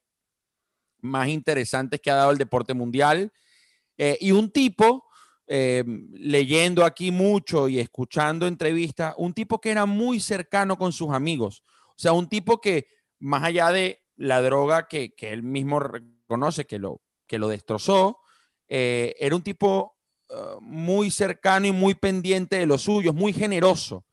más 1.01 1.27
interesantes 1.27 2.01
que 2.01 2.09
ha 2.09 2.15
dado 2.15 2.31
el 2.31 2.39
deporte 2.39 2.73
mundial 2.73 3.31
eh, 3.95 4.17
y 4.19 4.31
un 4.31 4.49
tipo 4.49 5.05
eh, 5.45 5.83
leyendo 6.13 6.85
aquí 6.85 7.11
mucho 7.11 7.69
y 7.69 7.79
escuchando 7.79 8.47
entrevistas, 8.47 9.13
un 9.19 9.35
tipo 9.35 9.61
que 9.61 9.69
era 9.69 9.85
muy 9.85 10.19
cercano 10.19 10.79
con 10.79 10.91
sus 10.93 11.11
amigos. 11.11 11.63
O 11.89 11.93
sea, 11.95 12.13
un 12.13 12.27
tipo 12.27 12.59
que, 12.59 12.87
más 13.19 13.43
allá 13.43 13.69
de 13.69 14.01
la 14.15 14.41
droga 14.41 14.87
que, 14.87 15.13
él 15.19 15.43
mismo 15.43 15.79
reconoce 15.79 16.65
que 16.65 16.79
lo, 16.79 17.03
que 17.29 17.37
lo 17.37 17.47
destrozó, 17.47 18.17
eh, 18.67 19.15
era 19.19 19.35
un 19.35 19.43
tipo 19.43 19.95
uh, 20.29 20.59
muy 20.59 21.11
cercano 21.11 21.67
y 21.67 21.71
muy 21.71 21.93
pendiente 21.93 22.57
de 22.57 22.65
los 22.65 22.81
suyos, 22.81 23.13
muy 23.15 23.31
generoso. 23.31 24.03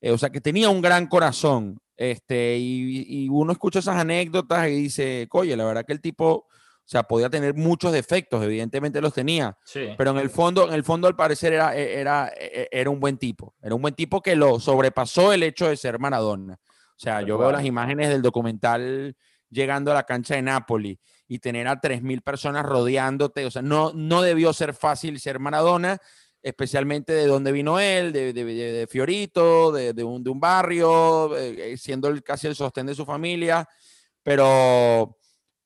Eh, 0.00 0.12
o 0.12 0.18
sea, 0.18 0.30
que 0.30 0.40
tenía 0.40 0.68
un 0.68 0.82
gran 0.82 1.06
corazón. 1.06 1.80
Este, 1.96 2.56
y, 2.58 3.24
y, 3.24 3.28
uno 3.28 3.52
escucha 3.52 3.78
esas 3.78 3.96
anécdotas 3.96 4.68
y 4.68 4.72
dice, 4.72 5.28
oye, 5.32 5.56
la 5.56 5.64
verdad 5.64 5.84
que 5.84 5.92
el 5.92 6.00
tipo 6.00 6.46
o 6.84 6.88
sea, 6.92 7.04
podía 7.04 7.30
tener 7.30 7.54
muchos 7.54 7.92
defectos, 7.92 8.42
evidentemente 8.42 9.00
los 9.00 9.14
tenía, 9.14 9.56
pero 9.96 10.10
en 10.10 10.18
el 10.18 10.30
fondo, 10.30 10.66
en 10.66 10.74
el 10.74 10.82
fondo 10.82 11.06
al 11.06 11.14
parecer 11.14 11.52
era, 11.52 11.76
e, 11.76 12.00
era, 12.00 12.32
e, 12.36 12.68
era 12.72 12.90
un 12.90 12.98
buen 12.98 13.18
tipo, 13.18 13.54
era 13.62 13.74
un 13.74 13.80
buen 13.80 13.94
tipo 13.94 14.20
que 14.20 14.34
lo 14.34 14.58
sobrepasó 14.58 15.32
el 15.32 15.44
hecho 15.44 15.68
de 15.68 15.76
ser 15.76 16.00
Maradona. 16.00 16.54
O 16.54 16.98
sea, 17.02 17.22
yo 17.22 17.38
veo 17.38 17.52
las 17.52 17.64
imágenes 17.64 18.08
del 18.08 18.20
documental 18.20 19.16
llegando 19.48 19.92
a 19.92 19.94
la 19.94 20.02
cancha 20.02 20.34
de 20.34 20.42
Nápoles 20.42 20.98
y 21.32 21.38
tener 21.38 21.66
a 21.66 21.80
3.000 21.80 22.20
personas 22.20 22.66
rodeándote, 22.66 23.46
o 23.46 23.50
sea, 23.50 23.62
no, 23.62 23.90
no 23.94 24.20
debió 24.20 24.52
ser 24.52 24.74
fácil 24.74 25.18
ser 25.18 25.38
Maradona, 25.38 25.98
especialmente 26.42 27.14
de 27.14 27.26
dónde 27.26 27.52
vino 27.52 27.80
él, 27.80 28.12
de, 28.12 28.34
de, 28.34 28.44
de 28.44 28.86
Fiorito, 28.86 29.72
de, 29.72 30.04
un, 30.04 30.22
de 30.22 30.28
un 30.28 30.38
barrio, 30.38 31.34
eh, 31.38 31.74
siendo 31.78 32.08
el, 32.08 32.22
casi 32.22 32.48
el 32.48 32.54
sostén 32.54 32.84
de 32.84 32.94
su 32.94 33.06
familia, 33.06 33.66
pero 34.22 35.16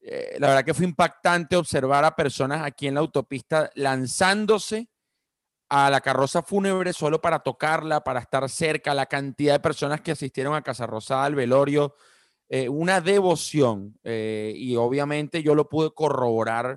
eh, 0.00 0.36
la 0.38 0.46
verdad 0.46 0.64
que 0.64 0.72
fue 0.72 0.84
impactante 0.84 1.56
observar 1.56 2.04
a 2.04 2.14
personas 2.14 2.62
aquí 2.62 2.86
en 2.86 2.94
la 2.94 3.00
autopista 3.00 3.68
lanzándose 3.74 4.88
a 5.68 5.90
la 5.90 6.00
carroza 6.00 6.42
fúnebre 6.42 6.92
solo 6.92 7.20
para 7.20 7.40
tocarla, 7.40 8.04
para 8.04 8.20
estar 8.20 8.48
cerca, 8.48 8.94
la 8.94 9.06
cantidad 9.06 9.54
de 9.54 9.60
personas 9.60 10.00
que 10.00 10.12
asistieron 10.12 10.54
a 10.54 10.62
Casa 10.62 10.86
Rosada, 10.86 11.24
al 11.24 11.34
velorio, 11.34 11.96
eh, 12.48 12.68
una 12.68 13.00
devoción. 13.00 13.98
Eh, 14.04 14.52
y 14.56 14.76
obviamente 14.76 15.42
yo 15.42 15.54
lo 15.54 15.68
pude 15.68 15.90
corroborar 15.92 16.76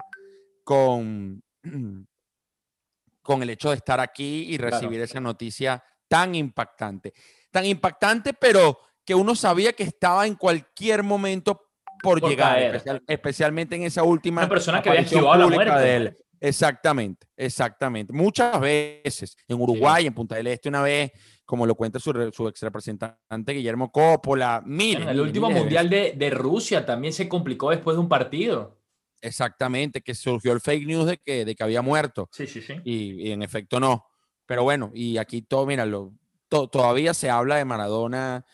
con, 0.63 1.43
con 3.21 3.43
el 3.43 3.49
hecho 3.49 3.69
de 3.69 3.75
estar 3.75 3.99
aquí 3.99 4.45
y 4.49 4.57
recibir 4.57 5.01
esa 5.01 5.19
noticia 5.19 5.83
tan 6.07 6.35
impactante. 6.35 7.13
Tan 7.51 7.65
impactante, 7.65 8.33
pero 8.33 8.79
que 9.05 9.15
uno 9.15 9.35
sabía 9.35 9.73
que 9.73 9.83
estaba 9.83 10.27
en 10.27 10.35
cualquier 10.35 11.03
momento 11.03 11.69
por, 12.01 12.21
llegar, 12.21 12.81
especialmente 13.07 13.75
en 13.75 13.83
esa 13.83 14.03
última. 14.03 14.41
Una 14.41 14.49
persona 14.49 14.81
que 14.81 14.89
había 14.89 15.01
esquivado 15.01 15.35
la 15.35 15.47
muerte. 15.47 15.79
De 15.79 15.95
él. 15.95 16.17
Exactamente, 16.39 17.27
exactamente. 17.35 18.13
Muchas 18.13 18.59
veces 18.59 19.35
en 19.47 19.59
Uruguay, 19.59 20.07
en 20.07 20.13
Punta 20.13 20.35
del 20.35 20.47
Este, 20.47 20.69
una 20.69 20.81
vez, 20.81 21.11
como 21.45 21.65
lo 21.65 21.75
cuenta 21.75 21.99
su, 21.99 22.31
su 22.33 22.47
ex 22.47 22.61
representante 22.61 23.53
Guillermo 23.53 23.91
Coppola, 23.91 24.61
mil. 24.65 25.01
En 25.01 25.09
el 25.09 25.19
último 25.19 25.49
mundial 25.49 25.89
de, 25.89 26.13
de, 26.15 26.29
Rusia 26.29 26.85
también 26.85 27.13
se 27.13 27.27
complicó 27.27 27.71
después 27.71 27.95
de 27.95 28.01
un 28.01 28.09
partido. 28.09 28.79
Exactamente, 29.21 30.01
que 30.01 30.15
surgió 30.15 30.53
el 30.53 30.61
fake 30.61 30.87
news 30.87 31.05
de 31.05 31.17
que, 31.17 31.43
de 31.43 31.55
que 31.55 31.63
había 31.63 31.81
muerto. 31.81 32.29
Sí, 32.31 32.47
sí, 32.47 32.61
sí. 32.61 32.75
Y, 32.85 33.31
en 33.31 33.43
efecto 33.43 33.79
no. 33.79 34.05
Pero 34.45 34.63
bueno, 34.63 34.91
y 34.93 35.17
aquí 35.17 35.41
todo, 35.41 35.65
mira, 35.65 35.85
todavía 36.47 37.13
se 37.13 37.29
habla 37.29 37.57
de 37.57 37.65
Maradona 37.65 38.45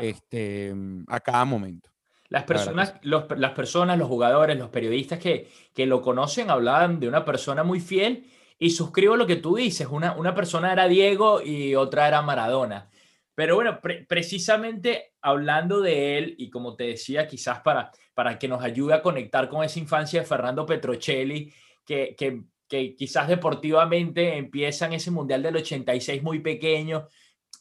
este, 0.00 0.74
a 1.08 1.20
cada 1.20 1.44
momento. 1.44 1.93
Las 2.34 2.42
personas, 2.42 2.94
los, 3.02 3.26
las 3.36 3.52
personas, 3.52 3.96
los 3.96 4.08
jugadores, 4.08 4.58
los 4.58 4.68
periodistas 4.68 5.20
que, 5.20 5.48
que 5.72 5.86
lo 5.86 6.02
conocen 6.02 6.50
hablaban 6.50 6.98
de 6.98 7.06
una 7.06 7.24
persona 7.24 7.62
muy 7.62 7.78
fiel 7.78 8.26
y 8.58 8.70
suscribo 8.70 9.14
lo 9.14 9.24
que 9.24 9.36
tú 9.36 9.54
dices, 9.54 9.86
una, 9.88 10.14
una 10.16 10.34
persona 10.34 10.72
era 10.72 10.88
Diego 10.88 11.40
y 11.40 11.76
otra 11.76 12.08
era 12.08 12.22
Maradona. 12.22 12.90
Pero 13.36 13.54
bueno, 13.54 13.78
precisamente 14.08 15.12
hablando 15.22 15.80
de 15.80 16.18
él 16.18 16.34
y 16.36 16.50
como 16.50 16.74
te 16.74 16.88
decía, 16.88 17.28
quizás 17.28 17.60
para, 17.60 17.92
para 18.14 18.36
que 18.36 18.48
nos 18.48 18.64
ayude 18.64 18.94
a 18.94 19.02
conectar 19.02 19.48
con 19.48 19.62
esa 19.62 19.78
infancia 19.78 20.18
de 20.20 20.26
Fernando 20.26 20.66
Petrocelli, 20.66 21.52
que, 21.86 22.16
que, 22.18 22.42
que 22.66 22.96
quizás 22.96 23.28
deportivamente 23.28 24.36
empieza 24.36 24.86
en 24.86 24.94
ese 24.94 25.12
Mundial 25.12 25.40
del 25.40 25.54
86 25.54 26.20
muy 26.20 26.40
pequeño, 26.40 27.06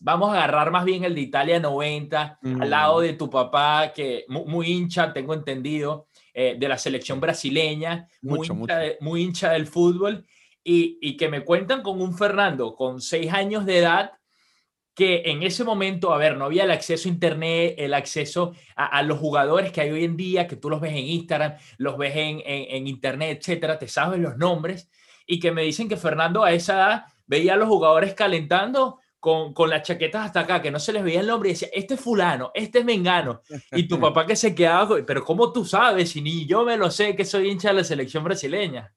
vamos 0.03 0.29
a 0.29 0.33
agarrar 0.33 0.69
más 0.69 0.83
bien 0.83 1.05
el 1.05 1.15
de 1.15 1.22
Italia 1.22 1.60
90, 1.62 2.39
al 2.60 2.69
lado 2.69 3.00
mm. 3.00 3.01
de 3.03 3.13
tu 3.13 3.29
papá, 3.29 3.93
que 3.95 4.25
muy, 4.27 4.67
hincha, 4.67 5.13
tengo 5.13 5.33
entendido, 5.33 6.07
eh, 6.33 6.57
de 6.60 6.67
la 6.67 6.77
selección 6.77 7.22
brasileña, 7.22 8.07
muy, 8.22 8.45
hincha, 8.45 8.81
muy 9.00 9.24
hincha 9.24 9.51
del 9.51 9.65
fútbol, 9.65 10.25
y, 10.62 10.98
y, 11.01 11.15
que 11.15 11.29
me 11.29 11.43
cuentan 11.43 11.81
con 11.81 12.01
un 12.01 12.17
Fernando 12.17 12.75
con 12.75 13.01
seis 13.01 13.31
años 13.31 13.65
de 13.65 13.79
edad 13.79 14.12
que 14.93 15.24
en 15.25 15.41
ese 15.41 15.63
momento, 15.63 16.13
a 16.13 16.17
ver, 16.17 16.38
no 16.38 16.45
había 16.45 16.65
el 16.65 16.72
acceso 16.72 17.07
a 17.07 17.12
Internet, 17.12 17.75
el 17.77 17.93
acceso 17.93 18.53
a, 18.75 19.01
los 19.03 19.19
jugadores 19.19 19.72
que 19.72 19.81
hay 19.81 19.91
hoy 19.91 20.03
en 20.03 20.15
día, 20.15 20.48
que 20.48 20.55
tú 20.55 20.69
los 20.69 20.81
ves 20.81 20.91
en 20.91 21.00
Instagram, 21.00 21.55
los 21.77 21.98
ves 21.98 22.15
en, 22.15 22.41
en, 22.45 22.88
Internet, 22.88 23.39
etcétera, 23.39 23.79
te 23.79 23.88
sabes 23.88 24.19
los 24.19 24.38
nombres, 24.38 24.89
y 25.25 25.39
que 25.39 25.51
me 25.51 25.63
dicen 25.63 25.89
que 25.89 25.98
Fernando 25.98 26.43
a 26.43 26.51
esa 26.51 26.74
edad 26.74 27.05
veía 27.25 27.53
a 27.53 27.57
los 27.57 27.69
jugadores 27.69 28.13
calentando 28.13 29.00
con, 29.24 29.53
con, 29.53 29.70
las 29.70 29.84
chaquetas 29.84 30.25
hasta 30.25 30.42
acá, 30.42 30.62
que 30.62 30.70
no 30.70 30.80
se 30.80 30.92
les 30.92 31.01
veía 31.01 31.22
el 31.22 31.27
nombre 31.27 31.48
y 31.48 31.53
decía, 31.53 31.70
este 31.72 31.94
es 31.94 32.01
fulano, 32.01 32.51
este 32.53 32.80
es 32.80 32.86
mengano. 32.86 33.42
Y 33.72 33.88
tu 33.88 33.98
papá 34.01 34.25
que 34.27 34.36
se 34.36 34.53
quedaba, 34.53 34.98
pero 35.08 35.24
¿cómo 35.24 35.53
tú 35.53 35.63
sabes? 35.63 36.13
Y 36.18 36.22
ni 36.22 36.46
yo 36.46 36.65
me 36.65 36.75
lo 36.75 36.92
sé 36.92 37.15
que 37.15 37.24
soy 37.24 37.50
hincha 37.50 37.70
de 37.70 37.75
la 37.75 37.84
selección 37.86 38.25
brasileña. 38.25 38.94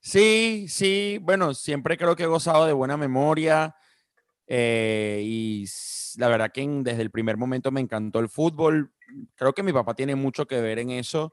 Sí, 0.00 0.64
sí, 0.70 1.18
bueno, 1.20 1.52
siempre 1.52 1.98
creo 1.98 2.16
que 2.16 2.22
he 2.22 2.26
gozado 2.26 2.64
de 2.64 2.72
buena 2.72 2.96
memoria. 2.96 3.76
Eh, 4.46 5.20
y 5.22 5.66
la 6.16 6.28
verdad 6.28 6.50
que 6.50 6.66
desde 6.66 7.02
el 7.02 7.10
primer 7.10 7.36
momento 7.36 7.70
me 7.70 7.82
encantó 7.82 8.20
el 8.20 8.30
fútbol. 8.30 8.94
Creo 9.34 9.52
que 9.52 9.62
mi 9.62 9.72
papá 9.72 9.94
tiene 9.94 10.14
mucho 10.14 10.46
que 10.46 10.60
ver 10.60 10.78
en 10.78 10.90
eso 10.90 11.32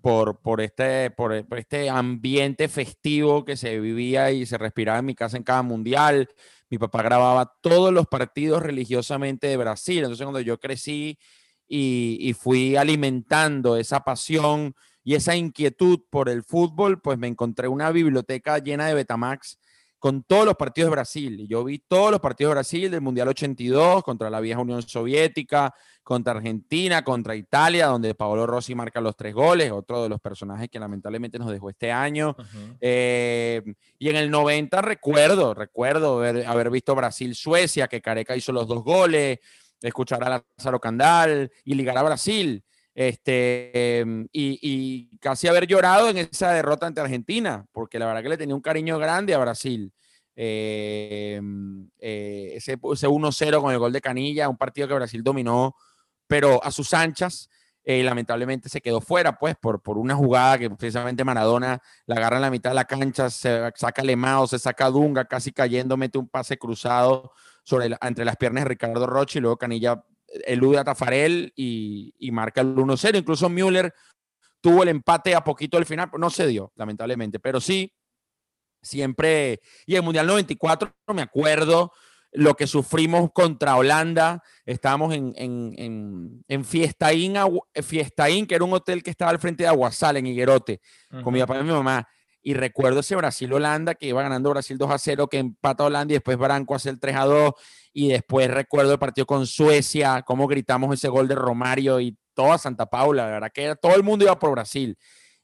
por, 0.00 0.40
por, 0.40 0.60
este, 0.60 1.10
por, 1.10 1.32
este 1.34 1.90
ambiente 1.90 2.68
festivo 2.68 3.44
que 3.44 3.56
se 3.56 3.78
vivía 3.80 4.30
y 4.30 4.46
se 4.46 4.58
respiraba 4.58 4.98
en 4.98 5.06
mi 5.06 5.14
casa 5.14 5.36
en 5.36 5.42
cada 5.42 5.62
mundial. 5.62 6.28
Mi 6.70 6.78
papá 6.78 7.02
grababa 7.02 7.52
todos 7.60 7.92
los 7.92 8.06
partidos 8.06 8.62
religiosamente 8.62 9.46
de 9.46 9.56
Brasil. 9.56 9.98
Entonces 9.98 10.24
cuando 10.24 10.40
yo 10.40 10.58
crecí 10.58 11.18
y, 11.66 12.18
y 12.20 12.32
fui 12.34 12.76
alimentando 12.76 13.76
esa 13.76 14.00
pasión 14.00 14.74
y 15.04 15.14
esa 15.14 15.36
inquietud 15.36 16.00
por 16.10 16.28
el 16.28 16.42
fútbol, 16.42 17.00
pues 17.00 17.18
me 17.18 17.26
encontré 17.28 17.68
una 17.68 17.90
biblioteca 17.90 18.58
llena 18.58 18.86
de 18.86 18.94
Betamax 18.94 19.58
con 19.98 20.22
todos 20.22 20.44
los 20.44 20.54
partidos 20.54 20.90
de 20.90 20.92
Brasil. 20.92 21.46
Yo 21.48 21.64
vi 21.64 21.78
todos 21.78 22.10
los 22.10 22.20
partidos 22.20 22.50
de 22.50 22.54
Brasil 22.54 22.90
del 22.90 23.00
Mundial 23.00 23.28
82 23.28 24.02
contra 24.02 24.30
la 24.30 24.40
vieja 24.40 24.60
Unión 24.60 24.82
Soviética, 24.82 25.74
contra 26.04 26.32
Argentina, 26.32 27.02
contra 27.02 27.34
Italia, 27.34 27.88
donde 27.88 28.14
Paolo 28.14 28.46
Rossi 28.46 28.74
marca 28.74 29.00
los 29.00 29.16
tres 29.16 29.34
goles, 29.34 29.72
otro 29.72 30.02
de 30.02 30.08
los 30.08 30.20
personajes 30.20 30.68
que 30.70 30.78
lamentablemente 30.78 31.38
nos 31.38 31.50
dejó 31.50 31.68
este 31.68 31.90
año. 31.90 32.36
Eh, 32.80 33.62
y 33.98 34.08
en 34.08 34.16
el 34.16 34.30
90 34.30 34.80
recuerdo, 34.82 35.52
recuerdo 35.52 36.18
haber, 36.18 36.46
haber 36.46 36.70
visto 36.70 36.94
Brasil-Suecia, 36.94 37.88
que 37.88 38.00
Careca 38.00 38.36
hizo 38.36 38.52
los 38.52 38.68
dos 38.68 38.84
goles, 38.84 39.40
escuchar 39.82 40.22
a 40.24 40.42
Lázaro 40.56 40.80
Candal 40.80 41.50
y 41.64 41.74
ligar 41.74 41.98
a 41.98 42.02
Brasil. 42.02 42.64
Este, 42.98 44.00
em, 44.00 44.26
y, 44.32 45.16
casi 45.20 45.46
haber 45.46 45.68
llorado 45.68 46.08
en 46.08 46.18
esa 46.18 46.50
derrota 46.50 46.88
ante 46.88 47.00
Argentina, 47.00 47.64
porque 47.70 47.96
la 47.96 48.06
verdad 48.06 48.24
que 48.24 48.28
le 48.28 48.36
tenía 48.36 48.56
un 48.56 48.60
cariño 48.60 48.98
grande 48.98 49.34
a 49.34 49.38
Brasil. 49.38 49.92
Em, 50.34 51.88
eh, 52.00 52.54
ese, 52.56 52.76
ese 52.92 53.06
1-0 53.06 53.62
con 53.62 53.72
el 53.72 53.78
gol 53.78 53.92
de 53.92 54.00
Canilla, 54.00 54.48
un 54.48 54.56
partido 54.56 54.88
que 54.88 54.94
Brasil 54.94 55.22
dominó, 55.22 55.76
pero 56.26 56.62
a 56.64 56.72
sus 56.72 56.92
anchas. 56.92 57.48
Eh, 57.84 58.02
lamentablemente 58.02 58.68
se 58.68 58.80
quedó 58.80 59.00
fuera, 59.00 59.38
pues, 59.38 59.54
por, 59.56 59.80
por 59.80 59.96
una 59.96 60.16
jugada 60.16 60.58
que 60.58 60.68
precisamente 60.68 61.22
Maradona 61.24 61.80
la 62.06 62.16
agarra 62.16 62.36
en 62.36 62.42
la 62.42 62.50
mitad 62.50 62.70
de 62.70 62.74
la 62.74 62.84
cancha, 62.84 63.30
se 63.30 63.70
saca 63.76 64.02
Lemao, 64.02 64.48
se 64.48 64.58
saca 64.58 64.90
Dunga, 64.90 65.24
casi 65.26 65.52
cayendo, 65.52 65.96
mete 65.96 66.18
un 66.18 66.28
pase 66.28 66.58
cruzado 66.58 67.30
sobre 67.62 67.96
entre 68.02 68.24
las 68.24 68.36
piernas 68.36 68.64
de 68.64 68.70
Ricardo 68.70 69.06
Roche 69.06 69.38
y 69.38 69.42
luego 69.42 69.56
Canilla 69.56 70.04
elude 70.46 70.78
a 70.78 70.84
Tafarel 70.84 71.52
y, 71.56 72.12
marca 72.32 72.60
el 72.60 72.74
1-0. 72.74 73.18
Incluso 73.18 73.48
Müller 73.48 73.92
tuvo 74.60 74.82
el 74.82 74.88
empate 74.88 75.34
a 75.34 75.44
poquito 75.44 75.78
al 75.78 75.86
final, 75.86 76.10
no 76.18 76.30
se 76.30 76.46
dio, 76.46 76.72
lamentablemente, 76.76 77.38
pero 77.38 77.60
sí, 77.60 77.92
siempre, 78.82 79.60
y 79.86 79.94
el 79.94 80.02
Mundial 80.02 80.26
94, 80.26 80.92
me 81.14 81.22
acuerdo 81.22 81.92
lo 82.32 82.54
que 82.54 82.66
sufrimos 82.66 83.30
contra 83.32 83.76
Holanda, 83.76 84.42
estábamos 84.66 85.14
en, 85.14 85.32
en, 85.36 85.74
en, 85.76 86.44
en 86.46 86.64
Fiestaín, 86.64 87.36
Fiestaín, 87.82 88.46
que 88.46 88.54
era 88.54 88.64
un 88.64 88.74
hotel 88.74 89.02
que 89.02 89.10
estaba 89.10 89.30
al 89.30 89.38
frente 89.38 89.62
de 89.62 89.68
Aguasal, 89.68 90.16
en 90.18 90.26
Higuerote, 90.26 90.80
con 91.22 91.32
mi 91.32 91.40
papá 91.40 91.58
y 91.58 91.62
mi 91.62 91.70
mamá, 91.70 92.06
y 92.42 92.54
recuerdo 92.54 93.00
ese 93.00 93.16
Brasil-Holanda 93.16 93.94
que 93.94 94.06
iba 94.06 94.22
ganando 94.22 94.50
Brasil 94.50 94.78
2 94.78 94.90
a 94.90 94.98
0, 94.98 95.28
que 95.28 95.38
empata 95.38 95.84
Holanda 95.84 96.12
y 96.12 96.16
después 96.16 96.38
Branco 96.38 96.74
hace 96.74 96.90
el 96.90 97.00
3 97.00 97.16
a 97.16 97.24
2. 97.24 97.52
Y 97.98 98.06
después 98.06 98.48
recuerdo 98.48 98.92
el 98.92 98.98
partido 99.00 99.26
con 99.26 99.44
Suecia, 99.44 100.22
cómo 100.22 100.46
gritamos 100.46 100.94
ese 100.94 101.08
gol 101.08 101.26
de 101.26 101.34
Romario 101.34 101.98
y 101.98 102.16
toda 102.32 102.56
Santa 102.56 102.86
Paula. 102.86 103.24
La 103.24 103.32
verdad 103.32 103.50
que 103.52 103.74
todo 103.74 103.96
el 103.96 104.04
mundo 104.04 104.24
iba 104.24 104.38
por 104.38 104.52
Brasil. 104.52 104.96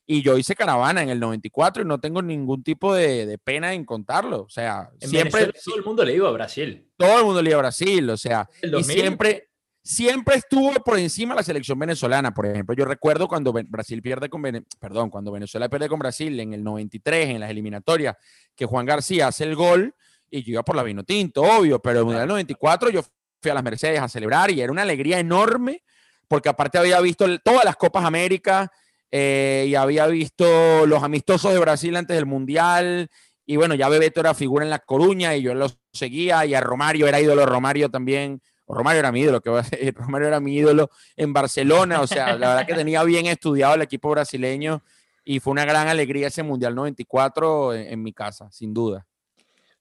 Y 0.06 0.22
yo 0.22 0.38
hice 0.38 0.54
caravana 0.54 1.02
en 1.02 1.08
el 1.08 1.18
94 1.18 1.82
y 1.82 1.84
no 1.84 1.98
tengo 1.98 2.22
ningún 2.22 2.62
tipo 2.62 2.94
de, 2.94 3.40
pena 3.42 3.74
en 3.74 3.84
contarlo. 3.84 4.42
O 4.42 4.48
sea, 4.48 4.88
siempre. 5.00 5.52
todo 5.64 5.74
el 5.74 5.82
mundo 5.82 6.04
le 6.04 6.14
iba 6.14 6.28
a 6.28 6.30
Brasil. 6.30 6.88
Todo 6.96 7.18
el 7.18 7.24
mundo 7.24 7.42
le 7.42 7.50
iba 7.50 7.58
a 7.58 7.62
Brasil. 7.62 8.08
O 8.08 8.16
sea, 8.16 8.48
y 8.62 8.84
siempre 8.84 9.48
siempre 9.82 10.36
estuvo 10.36 10.72
por 10.74 10.96
encima 10.96 11.34
la 11.34 11.42
selección 11.42 11.76
venezolana. 11.76 12.32
Por 12.32 12.46
ejemplo, 12.46 12.76
yo 12.76 12.84
recuerdo 12.84 13.26
cuando 13.26 13.52
Brasil 13.52 14.00
pierde 14.00 14.28
con 14.28 14.42
perdón, 14.78 15.10
cuando 15.10 15.32
Venezuela 15.32 15.68
pierde 15.68 15.88
con 15.88 15.98
Brasil 15.98 16.38
en 16.38 16.54
el 16.54 16.62
93 16.62 17.30
en 17.30 17.40
las 17.40 17.50
eliminatorias, 17.50 18.16
que 18.54 18.64
Juan 18.64 18.86
García 18.86 19.26
hace 19.26 19.42
el 19.42 19.56
gol 19.56 19.92
y 20.38 20.42
yo 20.42 20.52
iba 20.52 20.62
por 20.64 20.76
la 20.76 20.82
vino 20.82 21.04
tinto, 21.04 21.42
obvio, 21.42 21.80
pero 21.80 22.10
en 22.10 22.18
el 22.18 22.26
94 22.26 22.90
yo 22.90 23.02
fui 23.40 23.50
a 23.50 23.54
las 23.54 23.62
Mercedes 23.62 24.00
a 24.00 24.08
celebrar 24.08 24.50
y 24.50 24.60
era 24.60 24.72
una 24.72 24.82
alegría 24.82 25.18
enorme 25.18 25.82
porque 26.28 26.48
aparte 26.48 26.78
había 26.78 27.00
visto 27.00 27.26
todas 27.40 27.64
las 27.64 27.76
Copas 27.76 28.04
América 28.04 28.72
eh, 29.10 29.66
y 29.68 29.74
había 29.74 30.06
visto 30.06 30.86
los 30.86 31.02
amistosos 31.02 31.52
de 31.52 31.58
Brasil 31.58 31.94
antes 31.94 32.16
del 32.16 32.26
Mundial 32.26 33.08
y 33.46 33.56
bueno, 33.56 33.74
ya 33.74 33.88
Bebeto 33.88 34.20
era 34.20 34.34
figura 34.34 34.64
en 34.64 34.70
La 34.70 34.78
Coruña 34.78 35.36
y 35.36 35.42
yo 35.42 35.54
lo 35.54 35.70
seguía 35.92 36.44
y 36.46 36.54
a 36.54 36.60
Romario 36.60 37.06
era 37.06 37.20
ídolo 37.20 37.46
Romario 37.46 37.90
también 37.90 38.40
Romario 38.66 39.00
era 39.00 39.12
mi 39.12 39.20
ídolo, 39.20 39.40
que 39.40 39.50
Romario 39.94 40.28
era 40.28 40.40
mi 40.40 40.56
ídolo 40.56 40.90
en 41.16 41.32
Barcelona, 41.32 42.00
o 42.00 42.06
sea, 42.06 42.36
la 42.36 42.48
verdad 42.48 42.66
que 42.66 42.74
tenía 42.74 43.04
bien 43.04 43.26
estudiado 43.26 43.74
el 43.74 43.82
equipo 43.82 44.10
brasileño 44.10 44.82
y 45.24 45.40
fue 45.40 45.52
una 45.52 45.64
gran 45.64 45.88
alegría 45.88 46.28
ese 46.28 46.42
Mundial 46.42 46.74
94 46.74 47.74
en, 47.74 48.02
mi 48.02 48.12
casa, 48.12 48.50
sin 48.50 48.74
duda. 48.74 49.06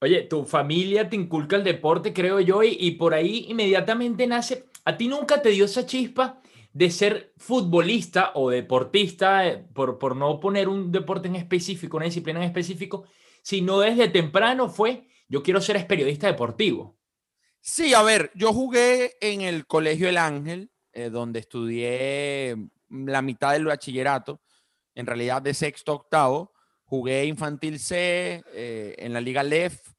Oye, 0.04 0.24
tu 0.24 0.44
familia 0.44 1.10
te 1.10 1.16
inculca 1.16 1.56
el 1.56 1.64
deporte, 1.64 2.12
creo 2.12 2.42
yo, 2.42 2.62
y, 2.62 2.92
por 2.92 3.14
ahí 3.14 3.46
inmediatamente 3.48 4.28
nace, 4.28 4.66
¿a 4.84 4.98
ti 4.98 5.08
nunca 5.08 5.42
te 5.42 5.48
dio 5.52 5.64
esa 5.64 5.86
chispa 5.86 6.42
de 6.74 6.92
ser 6.92 7.32
futbolista 7.38 8.34
o 8.36 8.50
deportista, 8.50 9.48
eh, 9.48 9.66
por, 9.74 9.98
por 10.00 10.18
no 10.18 10.42
poner 10.42 10.68
un 10.68 10.92
deporte 10.92 11.30
en 11.30 11.38
específico, 11.38 11.96
una 11.96 12.08
disciplina 12.08 12.40
en 12.40 12.48
específico, 12.48 13.06
sino 13.42 13.80
desde 13.80 14.10
temprano 14.10 14.68
fue, 14.68 15.08
yo 15.30 15.42
quiero 15.42 15.62
ser 15.62 15.88
periodista 15.88 16.28
deportivo? 16.28 16.98
Sí, 17.62 17.94
a 17.94 18.04
ver, 18.04 18.30
yo 18.36 18.52
jugué 18.52 19.14
en 19.22 19.40
el 19.40 19.66
Colegio 19.66 20.10
El 20.10 20.18
Ángel, 20.18 20.70
eh, 20.92 21.12
donde 21.12 21.40
estudié 21.40 22.58
la 22.90 23.22
mitad 23.22 23.54
del 23.54 23.64
bachillerato, 23.64 24.42
en 24.96 25.06
realidad 25.06 25.42
de 25.42 25.54
sexto 25.54 25.94
a 25.94 25.96
octavo. 25.96 26.52
Jugué 26.84 27.24
infantil 27.24 27.80
C 27.80 28.44
eh, 28.54 28.96
en 28.98 29.14
la 29.14 29.22
Liga 29.22 29.42
LEF 29.44 29.93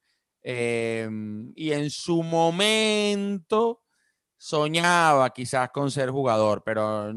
em, 0.44 1.52
y 1.56 1.72
en 1.72 1.90
su 1.90 2.22
momento 2.22 3.80
soñaba 4.36 5.30
quizás 5.30 5.70
con 5.70 5.90
ser 5.90 6.10
jugador, 6.10 6.62
pero 6.64 7.10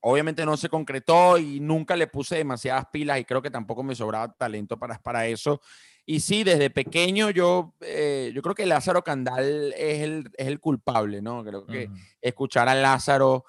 obviamente 0.00 0.44
no 0.44 0.58
se 0.58 0.68
concretó 0.68 1.38
y 1.38 1.58
nunca 1.58 1.96
le 1.96 2.06
puse 2.06 2.36
demasiadas 2.36 2.84
pilas 2.92 3.18
y 3.18 3.24
creo 3.24 3.40
que 3.40 3.50
tampoco 3.50 3.82
me 3.82 3.94
sobraba 3.94 4.32
talento 4.34 4.78
para, 4.78 4.98
para 4.98 5.26
eso. 5.26 5.60
Y 6.04 6.20
sí, 6.20 6.44
desde 6.44 6.68
pequeño 6.68 7.30
yo, 7.30 7.74
eh, 7.80 8.30
yo 8.34 8.42
creo 8.42 8.54
que 8.54 8.66
Lázaro 8.66 9.02
Candal 9.02 9.72
es 9.74 10.02
el, 10.02 10.30
es 10.36 10.48
el 10.48 10.60
culpable, 10.60 11.22
¿no? 11.22 11.42
Creo 11.42 11.64
que 11.64 11.88
escuchar 12.20 12.68
a 12.68 12.74
Lázaro 12.74 13.44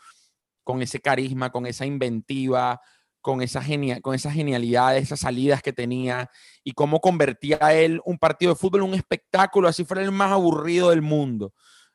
con 0.63 0.81
ese 0.81 1.01
carisma, 1.01 1.51
con 1.51 1.65
esa 1.65 1.85
inventiva, 1.85 2.79
con 3.21 3.41
esa, 3.41 3.61
genia, 3.61 4.01
con 4.01 4.15
esa 4.15 4.31
genialidad, 4.31 4.97
esas 4.97 5.19
salidas 5.19 5.61
que 5.61 5.73
tenía 5.73 6.29
y 6.63 6.73
cómo 6.73 6.99
convertía 6.99 7.57
a 7.61 7.73
él 7.73 8.01
un 8.05 8.17
partido 8.17 8.53
de 8.53 8.59
fútbol 8.59 8.81
en 8.81 8.89
un 8.89 8.95
espectáculo, 8.95 9.67
así 9.67 9.85
fuera 9.85 10.03
el 10.03 10.11
más 10.11 10.31
aburrido 10.31 10.89
del 10.89 11.01
mundo. 11.01 11.53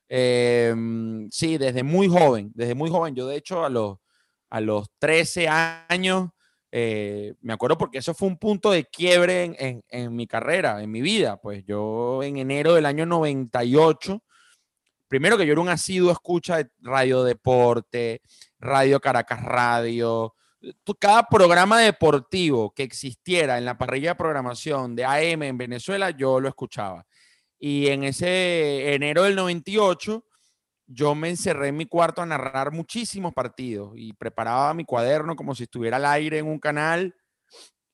Em, 0.08 1.28
sí, 1.30 1.58
desde 1.58 1.82
muy 1.82 2.08
joven, 2.08 2.52
desde 2.54 2.74
muy 2.74 2.90
joven. 2.90 3.14
Yo 3.14 3.26
de 3.26 3.36
hecho 3.36 3.64
a 3.64 3.68
los, 3.68 3.98
a 4.50 4.60
los 4.60 4.88
13 4.98 5.48
años 5.48 6.30
eh, 6.70 7.34
me 7.40 7.52
acuerdo 7.52 7.78
porque 7.78 7.98
eso 7.98 8.14
fue 8.14 8.28
un 8.28 8.38
punto 8.38 8.70
de 8.70 8.84
quiebre 8.84 9.82
en, 9.88 10.16
mi 10.16 10.26
carrera, 10.26 10.82
en 10.82 10.90
mi 10.90 11.00
vida. 11.00 11.38
Pues 11.38 11.64
yo 11.64 12.22
en 12.22 12.36
enero 12.36 12.74
del 12.74 12.86
año 12.86 13.06
98 13.06 14.22
primero 15.08 15.38
que 15.38 15.46
yo 15.46 15.52
era 15.52 15.60
un 15.60 15.68
asiduo 15.68 16.12
escucha 16.12 16.58
de 16.58 16.70
Radio 16.80 17.24
Deporte, 17.24 18.20
Radio 18.58 19.00
Caracas 19.00 19.42
Radio, 19.42 20.34
cada 20.98 21.24
programa 21.28 21.80
deportivo 21.80 22.72
que 22.72 22.82
existiera 22.82 23.58
en 23.58 23.64
la 23.64 23.78
parrilla 23.78 24.10
de 24.10 24.14
programación 24.16 24.96
de 24.96 25.04
AM 25.04 25.42
en 25.42 25.58
Venezuela, 25.58 26.10
yo 26.10 26.40
lo 26.40 26.48
escuchaba. 26.48 27.06
Y 27.58 27.88
en 27.88 28.04
ese 28.04 28.94
enero 28.94 29.22
del 29.22 29.34
98, 29.34 30.24
yo 30.86 31.14
me 31.14 31.30
encerré 31.30 31.68
en 31.68 31.76
mi 31.76 31.86
cuarto 31.86 32.22
a 32.22 32.26
narrar 32.26 32.72
muchísimos 32.72 33.32
partidos 33.32 33.92
y 33.96 34.12
preparaba 34.12 34.74
mi 34.74 34.84
cuaderno 34.84 35.34
como 35.36 35.54
si 35.54 35.64
estuviera 35.64 35.96
al 35.96 36.04
aire 36.04 36.38
en 36.38 36.46
un 36.46 36.58
canal 36.58 37.14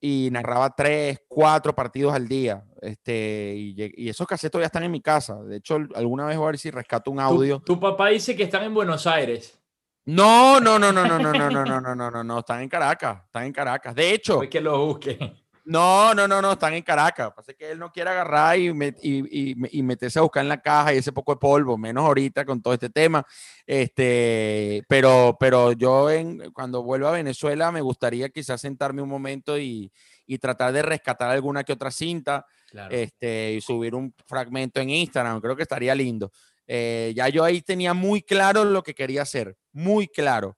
y 0.05 0.31
narraba 0.33 0.75
tres, 0.75 1.21
cuatro 1.29 1.75
partidos 1.75 2.13
al 2.13 2.27
día. 2.27 2.65
Este, 2.81 3.55
y, 3.57 4.09
esos 4.09 4.27
casetos 4.27 4.61
ya 4.61 4.67
están 4.67 4.83
en 4.83 4.91
mi 4.91 5.01
casa. 5.01 5.41
De 5.45 5.59
hecho, 5.59 5.79
alguna 5.95 6.27
vez 6.27 6.37
voy 6.37 6.45
a 6.45 6.51
ver 6.51 6.59
si 6.59 6.71
rescato 6.73 7.11
un 7.13 7.21
audio. 7.21 7.61
Tu, 7.61 7.79
papá 7.79 8.09
dice 8.09 8.35
que 8.35 8.43
están 8.43 8.65
en 8.65 8.75
Buenos 8.75 9.07
Aires. 9.07 9.62
No, 10.05 10.59
no, 10.61 10.79
no, 10.79 10.93
no, 10.93 11.07
no, 11.07 11.19
no, 11.19 11.33
no, 11.33 11.51
no, 11.51 11.65
no, 11.65 11.81
no, 11.81 11.95
no, 11.95 12.11
no, 12.11 12.25
no, 12.25 12.39
están 12.41 12.63
en 12.63 12.69
Caracas, 12.69 13.23
están 13.27 13.45
en 13.45 13.53
Caracas. 13.53 13.95
De 13.95 14.13
hecho, 14.13 14.41
que 14.41 14.61
lo 14.61 14.87
busque. 14.87 15.19
No, 15.65 16.13
no, 16.13 16.27
no, 16.27 16.43
no, 16.43 16.53
están 16.53 16.75
en 16.75 16.83
Caracas. 16.83 17.33
Pasa 17.35 17.53
que 17.53 17.71
él 17.71 17.79
no 17.79 17.93
quiere 17.93 18.11
agarrar 18.11 18.59
y, 18.59 18.71
y, 19.01 19.55
y, 19.79 19.83
meterse 19.83 20.19
a 20.19 20.23
buscar 20.23 20.43
en 20.43 20.49
la 20.49 20.61
caja 20.61 20.93
y 20.93 20.99
ese 20.99 21.13
poco 21.13 21.35
de 21.35 21.39
polvo, 21.39 21.79
menos 21.79 22.05
ahorita 22.05 22.45
con 22.45 22.61
todo 22.61 22.75
este 22.75 22.91
tema. 22.91 23.25
Este, 23.65 24.83
pero, 24.89 25.37
pero 25.39 25.71
yo 25.73 26.11
en, 26.11 26.51
cuando 26.53 26.83
vuelva 26.83 27.11
a 27.11 27.13
Venezuela 27.13 27.71
me 27.71 27.81
gustaría 27.81 28.29
quizás 28.31 28.61
sentarme 28.61 29.03
un 29.03 29.09
momento 29.09 29.59
y, 29.59 29.93
tratar 30.41 30.73
de 30.73 30.81
rescatar 30.81 31.31
alguna 31.31 31.63
que 31.63 31.75
otra 31.75 31.91
cinta 31.91 32.47
este, 32.89 33.53
y 33.53 33.61
subir 33.61 33.95
un 33.95 34.15
fragmento 34.27 34.81
en 34.81 34.89
Instagram. 34.89 35.43
Creo 35.43 35.55
que 35.55 35.63
estaría 35.63 35.95
lindo. 35.95 36.33
Eh, 36.75 37.13
ya 37.15 37.29
yo 37.29 37.45
ahí 37.45 37.61
tenía 37.61 37.93
muy 37.93 38.23
claro 38.23 38.65
lo 38.65 38.83
que 38.83 38.95
quería 38.95 39.21
hacer, 39.21 39.59
muy 39.73 40.09
claro. 40.09 40.57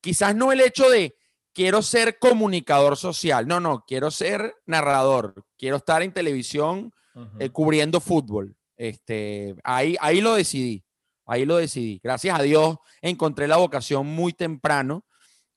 Quizás 0.00 0.34
no 0.34 0.52
el 0.52 0.62
hecho 0.62 0.88
de 0.88 1.14
quiero 1.52 1.82
ser 1.82 2.18
comunicador 2.18 2.96
social. 2.96 3.46
No, 3.46 3.60
no, 3.60 3.84
quiero 3.86 4.10
ser 4.10 4.54
narrador. 4.64 5.44
Quiero 5.58 5.76
estar 5.76 6.00
en 6.00 6.14
televisión 6.14 6.94
eh, 7.38 7.50
cubriendo 7.50 8.00
fútbol. 8.00 8.56
Este, 8.74 9.54
ahí, 9.62 9.98
ahí 10.00 10.22
lo 10.22 10.32
decidí. 10.32 10.82
Ahí 11.26 11.44
lo 11.44 11.58
decidí. 11.58 12.00
Gracias 12.02 12.40
a 12.40 12.42
Dios 12.42 12.78
encontré 13.02 13.46
la 13.46 13.58
vocación 13.58 14.06
muy 14.06 14.32
temprano. 14.32 15.04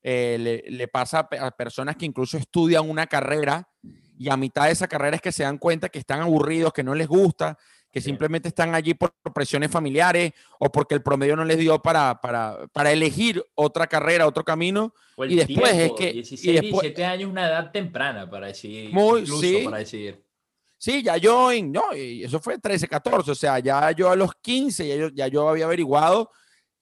Eh, 0.01 0.65
le, 0.67 0.87
pasa 0.89 1.29
a 1.39 1.51
personas 1.51 1.95
que 1.95 2.05
incluso 2.05 2.37
estudian 2.37 2.89
una 2.89 3.07
carrera 3.07 3.69
y 4.17 4.29
a 4.29 4.35
mitad 4.35 4.65
de 4.65 4.71
esa 4.71 4.89
carrera 4.89 5.15
es 5.15 5.21
que 5.21 5.31
se 5.31 5.43
dan 5.43 5.57
cuenta 5.57 5.87
que 5.87 5.99
están 5.99 6.19
aburridos, 6.19 6.73
que 6.73 6.83
no 6.83 6.93
les 6.93 7.07
gusta, 7.07 7.57
que 7.93 8.01
simplemente 8.01 8.47
están 8.47 8.73
allí 8.73 8.95
por 8.95 9.13
presiones 9.35 9.69
familiares 9.69 10.33
o 10.59 10.71
porque 10.71 10.95
el 10.95 11.03
promedio 11.03 11.35
no 11.35 11.45
les 11.45 11.59
dio 11.59 11.79
para, 11.79 12.19
para, 12.19 12.65
para 12.73 12.91
elegir 12.91 13.45
otra 13.53 13.85
carrera, 13.85 14.25
otro 14.25 14.43
camino. 14.43 14.95
y 15.29 15.35
después 15.35 15.73
es 15.73 15.91
que... 15.91 16.11
16, 16.11 16.43
y 16.43 16.51
después, 16.53 16.81
17 16.81 17.05
años 17.05 17.29
una 17.29 17.47
edad 17.47 17.71
temprana 17.71 18.27
para 18.27 18.47
decidir. 18.47 18.91
Muy, 18.91 19.27
sí, 19.27 19.61
para 19.63 19.77
decidir. 19.77 20.25
Sí, 20.79 21.03
ya 21.03 21.17
yo, 21.17 21.51
no, 21.65 21.95
y 21.95 22.23
eso 22.23 22.39
fue 22.39 22.57
13, 22.57 22.87
14, 22.87 23.29
o 23.29 23.35
sea, 23.35 23.59
ya 23.59 23.91
yo 23.91 24.09
a 24.09 24.15
los 24.15 24.31
15, 24.41 24.87
ya 24.87 24.95
yo, 24.95 25.09
ya 25.09 25.27
yo 25.27 25.47
había 25.47 25.65
averiguado 25.65 26.31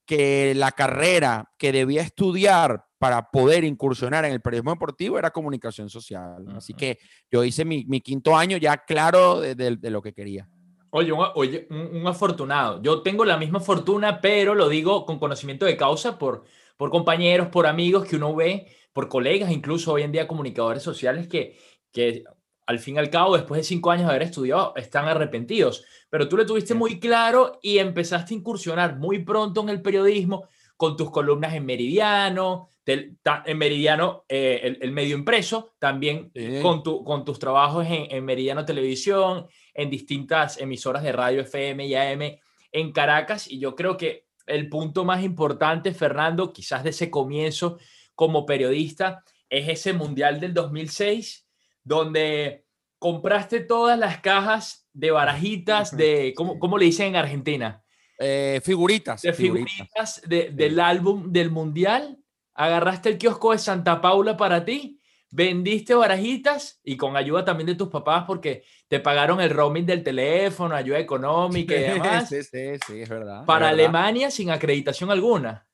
que 0.06 0.54
la 0.56 0.72
carrera 0.72 1.52
que 1.58 1.74
debía 1.74 2.04
estudiar 2.04 2.86
para 2.98 3.30
poder 3.32 3.66
incursionar 3.66 4.24
en 4.24 4.32
el 4.32 4.40
periodismo 4.40 4.72
deportivo 4.72 5.20
era 5.20 5.30
comunicación 5.32 5.90
social. 5.90 6.46
Así 6.56 6.74
que 6.74 7.00
yo 7.30 7.44
hice 7.44 7.66
mi, 7.66 7.84
mi, 7.86 8.00
quinto 8.00 8.38
año 8.38 8.56
ya 8.56 8.78
claro 8.78 9.42
de, 9.42 9.56
de, 9.56 9.76
de 9.76 9.90
lo 9.90 10.02
que 10.02 10.14
quería. 10.14 10.48
Oye, 10.92 11.12
un, 11.12 11.26
oye 11.36 11.68
un, 11.70 12.06
afortunado. 12.06 12.82
Yo 12.82 13.02
tengo 13.02 13.24
la 13.24 13.38
misma 13.38 13.62
fortuna, 13.62 14.20
pero 14.22 14.56
lo 14.56 14.68
digo 14.68 15.06
con 15.06 15.20
conocimiento 15.20 15.66
de 15.66 15.78
causa 15.78 16.20
por, 16.20 16.44
por 16.78 16.92
compañeros, 16.92 17.48
por 17.48 17.66
amigos 17.66 18.06
que 18.06 18.18
uno 18.18 18.36
ve, 18.36 18.68
por 18.92 19.08
colegas, 19.08 19.52
incluso 19.52 19.94
hoy 19.94 20.04
en 20.04 20.12
día 20.12 20.28
comunicadores 20.28 20.84
sociales 20.84 21.28
que, 21.28 21.58
que 21.94 22.26
al 22.66 22.80
fin 22.80 22.96
y 22.96 23.00
al 23.00 23.10
cabo, 23.10 23.38
después 23.38 23.60
de 23.60 23.64
cinco 23.64 23.90
años 23.90 24.08
de 24.08 24.12
haber 24.12 24.24
estudiado, 24.24 24.74
están 24.76 25.08
arrepentidos. 25.08 25.86
Pero 26.10 26.28
tú 26.28 26.36
le 26.36 26.46
tuviste 26.46 26.74
muy 26.74 27.00
claro 27.00 27.60
y 27.62 27.78
empezaste 27.78 28.34
a 28.34 28.38
incursionar 28.38 28.98
muy 28.98 29.20
pronto 29.20 29.62
en 29.62 29.70
el 29.70 29.82
periodismo 29.82 30.48
con 30.76 30.98
tus 30.98 31.10
columnas 31.10 31.54
en 31.54 31.66
Meridiano, 31.66 32.70
en 32.86 33.58
Meridiano, 33.58 34.26
eh, 34.28 34.78
el, 34.82 34.92
medio 34.92 35.16
impreso, 35.16 35.74
también 35.80 36.32
con, 36.62 36.82
tu, 36.84 37.04
con 37.04 37.24
tus 37.24 37.40
trabajos 37.40 37.86
en, 37.86 38.08
en 38.10 38.26
Meridiano 38.26 38.66
Televisión, 38.66 39.48
en 39.74 39.90
distintas 39.90 40.60
emisoras 40.60 41.04
de 41.04 41.12
radio 41.12 41.42
FM 41.42 41.86
y 41.86 41.96
AM 41.96 42.40
en 42.72 42.92
Caracas. 42.92 43.50
Y 43.50 43.60
yo 43.60 43.76
creo 43.76 43.98
que 43.98 44.28
el 44.48 44.70
punto 44.70 45.06
más 45.06 45.24
importante, 45.24 45.94
Fernando, 45.94 46.52
quizás 46.54 46.84
de 46.84 46.92
ese 46.92 47.10
comienzo 47.10 47.78
como 48.16 48.46
periodista, 48.46 49.24
es 49.50 49.68
ese 49.68 49.94
Mundial 49.94 50.40
del 50.40 50.54
2006, 50.54 51.48
donde 51.84 52.66
compraste 53.00 53.62
todas 53.62 53.98
las 53.98 54.20
cajas 54.20 54.88
de 54.94 55.12
barajitas, 55.12 55.96
de, 55.96 56.34
¿cómo, 56.36 56.60
cómo 56.60 56.78
le 56.78 56.86
dicen 56.86 57.08
en 57.08 57.16
Argentina? 57.16 57.84
Eh, 58.20 58.62
figuritas. 58.64 59.22
De 59.22 59.34
figuritas, 59.34 60.22
del 60.28 60.80
álbum 60.80 61.32
del 61.32 61.50
Mundial. 61.50 62.18
Agarraste 62.54 63.10
el 63.10 63.18
kiosco 63.18 63.52
de 63.52 63.58
Santa 63.58 64.02
Paula 64.02 64.38
para 64.38 64.64
ti 64.64 65.01
vendiste 65.32 65.96
barajitas 65.96 66.80
y 66.84 66.98
con 66.98 67.16
ayuda 67.16 67.44
también 67.44 67.68
de 67.68 67.76
tus 67.76 67.88
papás 67.88 68.26
porque 68.28 68.64
te 68.88 69.00
pagaron 69.00 69.42
el 69.42 69.50
roaming 69.50 69.86
del 69.86 70.04
teléfono, 70.04 70.76
ayuda 70.76 71.00
económica 71.00 71.76
y 71.76 71.82
demás. 71.82 72.30
Sí, 72.30 72.44
sí, 72.44 72.74
sí, 72.86 73.02
es 73.02 73.10
verdad. 73.10 73.46
Para 73.46 73.70
Alemania 73.70 74.30
sin 74.30 74.52
acreditación 74.52 75.10
alguna. 75.10 75.66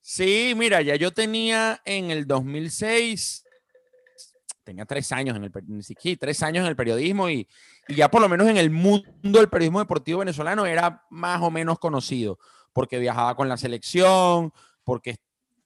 Sí, 0.00 0.54
mira, 0.56 0.82
ya 0.82 0.96
yo 0.96 1.12
tenía 1.12 1.80
en 1.84 2.10
el 2.10 2.26
2006, 2.26 3.44
tenía 4.64 4.84
tres 4.84 5.12
años 5.12 5.36
en 5.36 5.44
el, 5.44 5.52
sí, 5.82 6.16
tres 6.16 6.42
años 6.42 6.62
en 6.62 6.68
el 6.68 6.76
periodismo 6.76 7.28
y, 7.30 7.46
y 7.88 7.94
ya 7.94 8.10
por 8.10 8.20
lo 8.20 8.28
menos 8.28 8.48
en 8.48 8.56
el 8.56 8.70
mundo 8.70 9.04
del 9.22 9.48
periodismo 9.48 9.80
deportivo 9.80 10.20
venezolano 10.20 10.66
era 10.66 11.04
más 11.10 11.40
o 11.42 11.50
menos 11.50 11.78
conocido 11.78 12.38
porque 12.72 12.98
viajaba 12.98 13.34
con 13.34 13.48
la 13.48 13.56
selección, 13.56 14.52
porque 14.84 15.16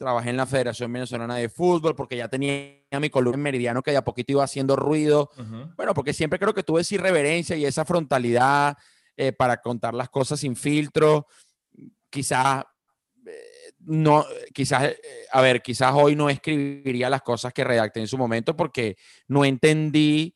trabajé 0.03 0.31
en 0.31 0.37
la 0.37 0.47
Federación 0.47 0.93
Venezolana 0.93 1.37
de 1.37 1.49
Fútbol 1.49 1.95
porque 1.95 2.17
ya 2.17 2.29
tenía 2.29 2.81
mi 3.01 3.09
columna 3.09 3.37
en 3.37 3.43
Meridiano 3.43 3.83
que 3.83 3.93
de 3.93 3.99
a 3.99 4.05
poquito 4.05 4.33
iba 4.33 4.45
haciendo 4.45 4.75
ruido. 4.75 5.31
Bueno, 5.77 5.95
porque 5.95 6.13
siempre 6.13 6.39
creo 6.39 6.53
que 6.53 6.65
tuve 6.65 6.81
esa 6.81 6.97
irreverencia 6.97 7.57
y 7.57 7.65
esa 7.65 7.85
frontalidad 7.85 8.77
eh, 9.17 9.33
para 9.33 9.59
contar 9.59 9.95
las 9.95 10.09
cosas 10.09 10.41
sin 10.41 10.57
filtro. 10.57 11.27
Quizás, 12.11 12.65
eh, 13.27 13.73
no, 13.81 14.27
quizás, 14.53 14.85
eh, 14.85 14.99
a 15.31 15.41
ver, 15.41 15.63
quizás 15.63 15.93
hoy 15.95 16.17
no 16.17 16.29
escribiría 16.29 17.09
las 17.09 17.23
cosas 17.23 17.53
que 17.53 17.63
redacté 17.63 18.01
en 18.01 18.09
su 18.09 18.19
momento 18.19 18.57
porque 18.57 18.97
no 19.29 19.45
entendí 19.45 20.35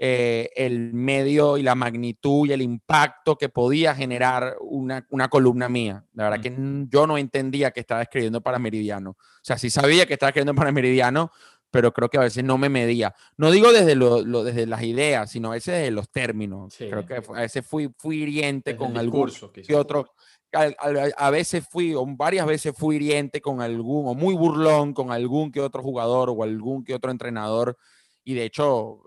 eh, 0.00 0.50
el 0.54 0.94
medio 0.94 1.58
y 1.58 1.64
la 1.64 1.74
magnitud 1.74 2.46
y 2.46 2.52
el 2.52 2.62
impacto 2.62 3.36
que 3.36 3.48
podía 3.48 3.96
generar 3.96 4.56
una, 4.60 5.04
columna 5.28 5.68
mía. 5.68 6.04
La 6.14 6.30
verdad 6.30 6.40
que 6.40 6.56
yo 6.88 7.08
no 7.08 7.18
entendía 7.18 7.72
que 7.72 7.80
estaba 7.80 8.02
escribiendo 8.02 8.40
para 8.40 8.60
Meridiano. 8.60 9.10
O 9.10 9.42
sea, 9.42 9.58
sí 9.58 9.70
sabía 9.70 10.06
que 10.06 10.12
estaba 10.12 10.30
escribiendo 10.30 10.54
para 10.54 10.70
Meridiano, 10.70 11.32
pero 11.72 11.92
creo 11.92 12.08
que 12.08 12.16
a 12.16 12.20
veces 12.20 12.44
no 12.44 12.58
me 12.58 12.68
medía. 12.68 13.12
No 13.36 13.50
digo 13.50 13.72
desde, 13.72 13.96
lo, 13.96 14.22
desde 14.44 14.66
las 14.66 14.84
ideas, 14.84 15.32
sino 15.32 15.50
a 15.50 15.54
veces 15.54 15.74
desde 15.74 15.90
los 15.90 16.08
términos. 16.10 16.76
Creo 16.78 17.04
que 17.04 17.14
a 17.14 17.40
veces 17.40 17.66
fui, 17.66 17.92
fui 17.98 18.22
hiriente 18.22 18.76
con 18.76 18.96
algún 18.96 19.32
que 19.52 19.74
otro. 19.74 20.12
A, 20.52 21.30
veces 21.30 21.66
fui, 21.68 21.92
o 21.94 22.06
varias 22.06 22.46
veces 22.46 22.72
fui 22.76 22.96
hiriente 22.96 23.40
con 23.40 23.60
algún, 23.60 24.06
o 24.06 24.14
muy 24.14 24.36
burlón 24.36 24.94
con 24.94 25.10
algún 25.10 25.50
que 25.50 25.60
otro 25.60 25.82
jugador 25.82 26.30
o 26.30 26.44
algún 26.44 26.84
que 26.84 26.94
otro 26.94 27.10
entrenador. 27.10 27.76
Y 28.22 28.34
de 28.34 28.44
hecho, 28.44 29.02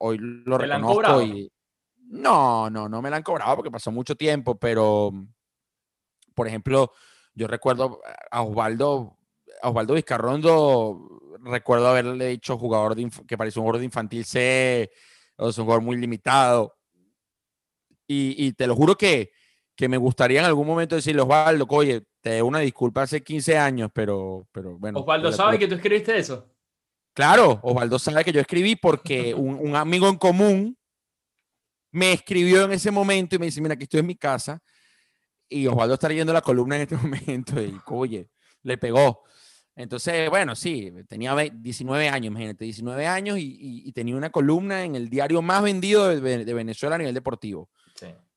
hoy 0.00 0.18
lo 0.18 0.58
reconozco 0.58 1.22
y 1.22 1.50
no, 2.08 2.68
no, 2.68 2.88
no 2.88 3.00
me 3.00 3.10
la 3.10 3.16
han 3.16 3.22
cobrado 3.22 3.56
porque 3.56 3.70
pasó 3.70 3.92
mucho 3.92 4.16
tiempo, 4.16 4.58
pero 4.58 5.12
por 6.34 6.48
ejemplo, 6.48 6.92
yo 7.34 7.46
recuerdo 7.46 8.00
a 8.30 8.42
Osvaldo, 8.42 9.18
a 9.62 9.68
Osvaldo 9.68 9.94
Vizcarrondo, 9.94 11.20
recuerdo 11.44 11.88
haberle 11.88 12.28
dicho 12.28 12.58
jugador 12.58 12.96
que 13.26 13.38
parece 13.38 13.58
un 13.58 13.64
jugador 13.64 13.80
de 13.80 13.84
infantil 13.84 14.24
C, 14.24 14.90
o 15.36 15.50
es 15.50 15.58
un 15.58 15.64
jugador 15.64 15.82
muy 15.82 15.96
limitado. 15.96 16.76
Y, 18.12 18.52
te 18.54 18.66
lo 18.66 18.74
juro 18.74 18.96
que, 18.96 19.30
que, 19.76 19.88
me 19.88 19.96
gustaría 19.96 20.40
en 20.40 20.46
algún 20.46 20.66
momento 20.66 20.96
decirle, 20.96 21.22
Osvaldo, 21.22 21.64
oye, 21.68 22.02
te 22.20 22.38
doy 22.38 22.40
una 22.40 22.58
disculpa 22.58 23.02
hace 23.02 23.22
15 23.22 23.56
años, 23.56 23.90
pero, 23.94 24.48
pero 24.50 24.76
bueno. 24.76 24.98
Osvaldo 24.98 25.30
sabe 25.30 25.60
que 25.60 25.68
tú 25.68 25.76
escribiste 25.76 26.18
eso. 26.18 26.50
Claro, 27.12 27.60
Osvaldo 27.62 27.98
sabe 27.98 28.24
que 28.24 28.32
yo 28.32 28.40
escribí 28.40 28.76
porque 28.76 29.34
un, 29.34 29.74
amigo 29.76 30.08
en 30.08 30.16
común 30.16 30.76
me 31.92 32.12
escribió 32.12 32.64
en 32.64 32.72
ese 32.72 32.90
momento 32.90 33.36
y 33.36 33.38
me 33.38 33.46
dice, 33.46 33.60
mira, 33.60 33.74
aquí 33.74 33.84
estoy 33.84 34.00
en 34.00 34.06
mi 34.06 34.16
casa 34.16 34.62
y 35.48 35.66
Osvaldo 35.66 35.94
está 35.94 36.08
leyendo 36.08 36.32
la 36.32 36.40
columna 36.40 36.76
en 36.76 36.82
este 36.82 36.96
momento 36.96 37.60
y, 37.60 37.78
oye, 37.86 38.30
le 38.62 38.78
pegó. 38.78 39.22
Entonces, 39.74 40.28
bueno, 40.28 40.54
sí, 40.54 40.92
tenía 41.08 41.34
19 41.34 42.08
años, 42.08 42.26
imagínate, 42.26 42.64
19 42.64 43.06
años 43.06 43.38
y, 43.40 43.90
tenía 43.92 44.16
una 44.16 44.30
columna 44.30 44.84
en 44.84 44.94
el 44.94 45.08
diario 45.08 45.42
más 45.42 45.62
vendido 45.62 46.08
de, 46.08 46.54
Venezuela 46.54 46.96
a 46.96 46.98
nivel 46.98 47.14
deportivo. 47.14 47.70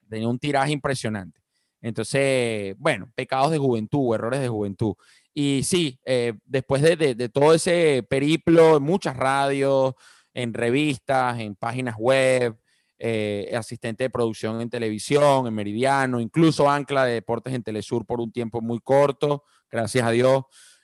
Tenía 0.08 0.28
un 0.28 0.40
tiraje 0.40 0.72
impresionante. 0.72 1.42
Entonces, 1.82 2.76
bueno, 2.78 3.12
pecados 3.14 3.52
de 3.52 3.58
juventud, 3.58 4.16
errores 4.16 4.40
de 4.40 4.48
juventud. 4.48 4.96
Y 5.34 5.64
sí, 5.64 6.00
eh, 6.06 6.34
después 6.46 6.82
de, 6.82 7.16
de, 7.16 7.30
todo 7.30 7.54
ese 7.54 8.06
periplo, 8.08 8.78
en 8.78 8.84
muchas 8.84 9.18
radios, 9.18 9.96
en 10.34 10.54
revistas, 10.54 11.40
en 11.40 11.56
páginas 11.56 11.96
web, 11.98 12.56
eh, 13.00 13.52
asistente 13.58 14.06
de 14.06 14.10
producción 14.10 14.62
en 14.62 14.70
televisión, 14.70 15.46
en 15.48 15.54
Meridiano, 15.54 16.22
incluso 16.22 16.70
ancla 16.70 17.06
de 17.06 17.16
deportes 17.16 17.54
en 17.54 17.64
Telesur 17.64 18.06
por 18.06 18.22
un 18.22 18.32
tiempo 18.32 18.62
muy 18.62 18.80
corto, 18.80 19.44
gracias 19.70 20.06
a 20.06 20.12
Dios, 20.12 20.44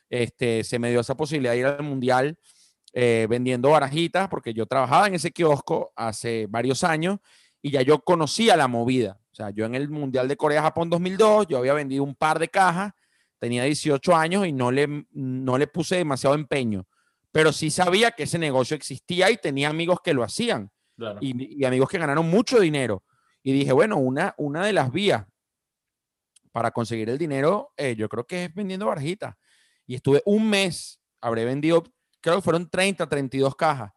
este, 0.10 0.64
se 0.64 0.80
me 0.80 0.90
dio 0.90 1.00
esa 1.00 1.16
posibilidad 1.16 1.54
de 1.54 1.60
ir 1.60 1.66
al 1.68 1.84
Mundial 1.84 2.38
eh, 2.92 3.28
vendiendo 3.30 3.70
barajitas, 3.70 4.28
porque 4.28 4.54
yo 4.54 4.66
trabajaba 4.66 5.08
en 5.08 5.16
ese 5.16 5.32
kiosco 5.32 5.94
hace 5.96 6.48
varios 6.50 6.84
años 6.84 7.20
y 7.62 7.72
ya 7.72 7.84
yo 7.84 8.00
conocía 8.00 8.58
la 8.58 8.68
movida. 8.68 9.20
O 9.32 9.36
sea, 9.36 9.52
yo 9.52 9.66
en 9.66 9.76
el 9.76 9.90
Mundial 9.90 10.28
de 10.28 10.36
Corea-Japón 10.36 10.90
2002, 10.90 11.48
yo 11.48 11.60
había 11.60 11.74
vendido 11.74 12.04
un 12.04 12.16
par 12.16 12.40
de 12.40 12.50
cajas, 12.50 12.92
tenía 13.40 13.64
18 13.64 14.16
años 14.16 14.46
y 14.46 14.52
no 14.52 14.72
le, 14.72 15.06
no 15.12 15.58
le 15.58 15.68
puse 15.68 15.96
demasiado 15.96 16.36
empeño, 16.36 16.88
pero 17.32 17.52
sí 17.52 17.72
sabía 17.72 18.12
que 18.12 18.24
ese 18.24 18.38
negocio 18.38 18.76
existía 18.76 19.32
y 19.32 19.38
tenía 19.38 19.70
amigos 19.70 20.00
que 20.04 20.14
lo 20.14 20.24
hacían 20.24 20.72
y, 21.22 21.64
amigos 21.64 21.90
que 21.90 21.98
ganaron 21.98 22.30
mucho 22.30 22.60
dinero. 22.60 23.04
Y 23.42 23.54
dije, 23.54 23.72
bueno, 23.72 23.98
una, 23.98 24.36
una 24.38 24.66
de 24.66 24.74
las 24.74 24.92
vías 24.92 25.26
para 26.52 26.72
conseguir 26.72 27.10
el 27.10 27.18
dinero, 27.18 27.72
eh, 27.78 27.96
yo 27.96 28.10
creo 28.10 28.26
que 28.26 28.46
es 28.46 28.54
vendiendo 28.54 28.88
barajitas. 28.88 29.36
Y 29.88 29.96
estuve 29.96 30.22
un 30.26 30.50
mes, 30.50 31.00
habré 31.22 31.46
vendido, 31.46 31.84
creo 32.22 32.36
que 32.36 32.42
fueron 32.42 32.70
30, 32.70 33.08
32 33.08 33.56
cajas. 33.56 33.92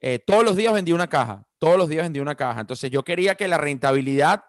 Eh, 0.00 0.18
todos 0.18 0.44
los 0.44 0.56
días 0.56 0.72
vendí 0.72 0.92
una 0.92 1.08
caja, 1.08 1.44
todos 1.58 1.76
los 1.76 1.88
días 1.88 2.04
vendí 2.04 2.20
una 2.20 2.34
caja. 2.34 2.60
Entonces 2.60 2.90
yo 2.90 3.04
quería 3.04 3.34
que 3.36 3.46
la 3.46 3.58
rentabilidad 3.58 4.44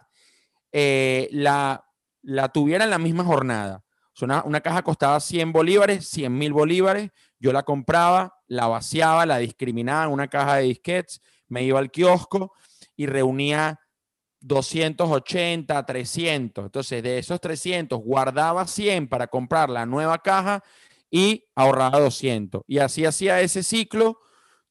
eh, 0.72 1.28
la, 1.32 1.86
la 2.22 2.50
tuviera 2.50 2.86
en 2.86 2.90
la 2.90 2.98
misma 2.98 3.24
jornada. 3.24 3.84
Una, 4.22 4.44
una, 4.44 4.62
caja 4.62 4.82
costaba 4.84 5.20
100 5.20 5.52
bolívares, 5.52 6.08
100 6.08 6.38
mil 6.38 6.54
bolívares. 6.54 7.10
Yo 7.40 7.54
la 7.54 7.64
compraba, 7.64 8.36
la 8.48 8.68
vaciaba, 8.68 9.26
la 9.26 9.38
discriminaba 9.38 10.06
en 10.06 10.12
una 10.12 10.28
caja 10.28 10.58
de 10.58 10.64
disquets 10.64 11.22
me 11.52 11.64
iba 11.64 11.78
al 11.80 11.92
kiosco 11.92 12.54
y 12.96 13.06
reunía 13.06 13.80
280, 14.40 15.86
300. 15.86 16.66
Entonces, 16.66 17.04
de 17.04 17.20
esos 17.20 17.40
300, 17.42 18.00
guardaba 18.00 18.66
100 18.66 19.10
para 19.10 19.28
comprar 19.28 19.70
la 19.70 19.86
nueva 19.86 20.18
caja 20.20 20.64
y 21.12 21.44
ahorraba 21.54 22.00
200. 22.00 22.64
Y 22.68 22.80
así 22.80 23.06
hacía 23.06 23.42
ese 23.42 23.64
ciclo 23.64 24.20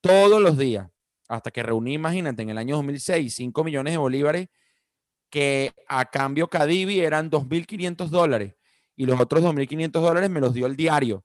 todos 0.01 0.41
los 0.41 0.57
días, 0.57 0.89
hasta 1.29 1.51
que 1.51 1.63
reuní, 1.63 1.93
imagínate, 1.93 2.43
en 2.43 2.51
el 2.51 2.59
año 2.59 2.77
2006, 2.77 3.35
5 3.35 3.63
millones 3.63 3.93
de 3.93 3.99
bolívares, 3.99 4.49
que 5.29 5.73
a 5.87 6.07
cambio 6.07 6.49
Cadivi 6.49 7.01
eran 7.01 7.31
2.500 7.31 8.09
dólares. 8.09 8.55
Y 9.01 9.07
los 9.07 9.19
otros 9.19 9.43
2.500 9.43 9.93
dólares 9.93 10.29
me 10.29 10.41
los 10.41 10.53
dio 10.53 10.67
el 10.67 10.77
diario. 10.77 11.25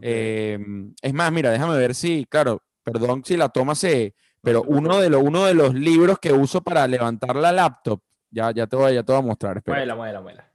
Em, 0.00 0.94
es 1.02 1.12
más, 1.12 1.32
mira, 1.32 1.50
déjame 1.50 1.76
ver 1.76 1.92
si, 1.92 2.24
claro, 2.26 2.62
perdón 2.84 3.24
si 3.24 3.36
la 3.36 3.48
toma 3.48 3.74
se, 3.74 4.14
pero 4.40 4.62
uno 4.62 5.00
de, 5.00 5.10
los 5.10 5.24
uno 5.24 5.44
de 5.44 5.54
los 5.54 5.74
libros 5.74 6.20
que 6.20 6.32
uso 6.32 6.60
para 6.60 6.86
levantar 6.86 7.34
la 7.34 7.50
laptop, 7.50 8.00
ya, 8.30 8.52
ya, 8.52 8.68
te, 8.68 8.76
voy, 8.76 8.94
ya 8.94 9.02
te 9.02 9.10
voy 9.10 9.22
a 9.22 9.24
mostrar. 9.24 9.60
Muela, 9.66 9.96
muela, 9.96 10.20
muela. 10.20 10.52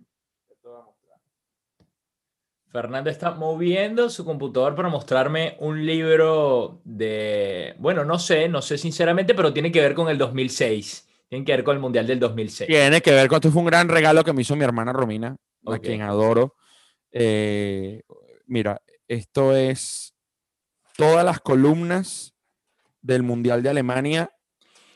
Fernando 2.72 3.10
está 3.10 3.32
moviendo 3.32 4.10
su 4.10 4.24
computador 4.24 4.74
para 4.74 4.88
mostrarme 4.88 5.58
un 5.60 5.86
libro 5.86 6.80
de, 6.86 7.76
bueno, 7.80 8.06
no 8.06 8.18
sé, 8.18 8.48
no 8.48 8.62
sé 8.62 8.78
sinceramente, 8.78 9.36
pero 9.36 9.52
tiene 9.52 9.74
que 9.74 9.82
ver 9.82 9.94
con 9.94 10.08
el 10.08 10.18
2006. 10.18 11.06
Tiene 11.28 11.44
que 11.44 11.52
ver 11.52 11.66
con 11.66 11.76
el 11.76 11.82
Mundial 11.82 12.08
del 12.08 12.18
2006. 12.22 12.70
Tiene 12.70 13.02
que 13.02 13.12
ver 13.12 13.28
con, 13.28 13.36
esto 13.36 13.52
fue 13.52 13.60
un 13.60 13.68
gran 13.68 13.90
regalo 13.90 14.24
que 14.24 14.32
me 14.32 14.42
hizo 14.44 14.56
mi 14.56 14.64
hermana 14.64 14.94
Romina, 14.94 15.36
a 15.66 15.80
quien 15.80 16.02
adoro. 16.02 16.56
Eh, 17.12 18.04
mira, 18.46 18.82
esto 19.08 19.56
es 19.56 20.14
todas 20.96 21.26
las 21.26 21.40
columnas 21.40 22.34
del 23.02 23.24
Mundial 23.24 23.64
de 23.64 23.70
Alemania. 23.70 24.32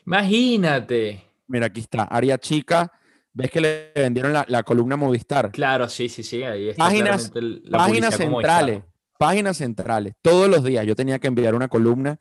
Imagínate. 0.06 1.22
Mira, 1.48 1.66
aquí 1.66 1.80
está, 1.80 2.04
área 2.04 2.38
chica. 2.38 2.92
¿Ves 3.32 3.50
que 3.50 3.60
le 3.60 3.92
vendieron 3.94 4.32
la, 4.32 4.62
columna 4.62 4.96
Movistar? 4.96 5.50
Claro, 5.50 5.88
sí, 5.90 6.08
sí, 6.08 6.22
sí. 6.22 6.42
Ahí 6.42 6.70
está 6.70 6.84
páginas, 6.84 7.30
páginas 7.70 8.16
centrales. 8.16 8.82
Páginas 9.18 9.56
centrales. 9.58 10.14
Todos 10.22 10.48
los 10.48 10.64
días 10.64 10.86
yo 10.86 10.96
tenía 10.96 11.18
que 11.18 11.26
enviar 11.26 11.54
una 11.54 11.68
columna 11.68 12.18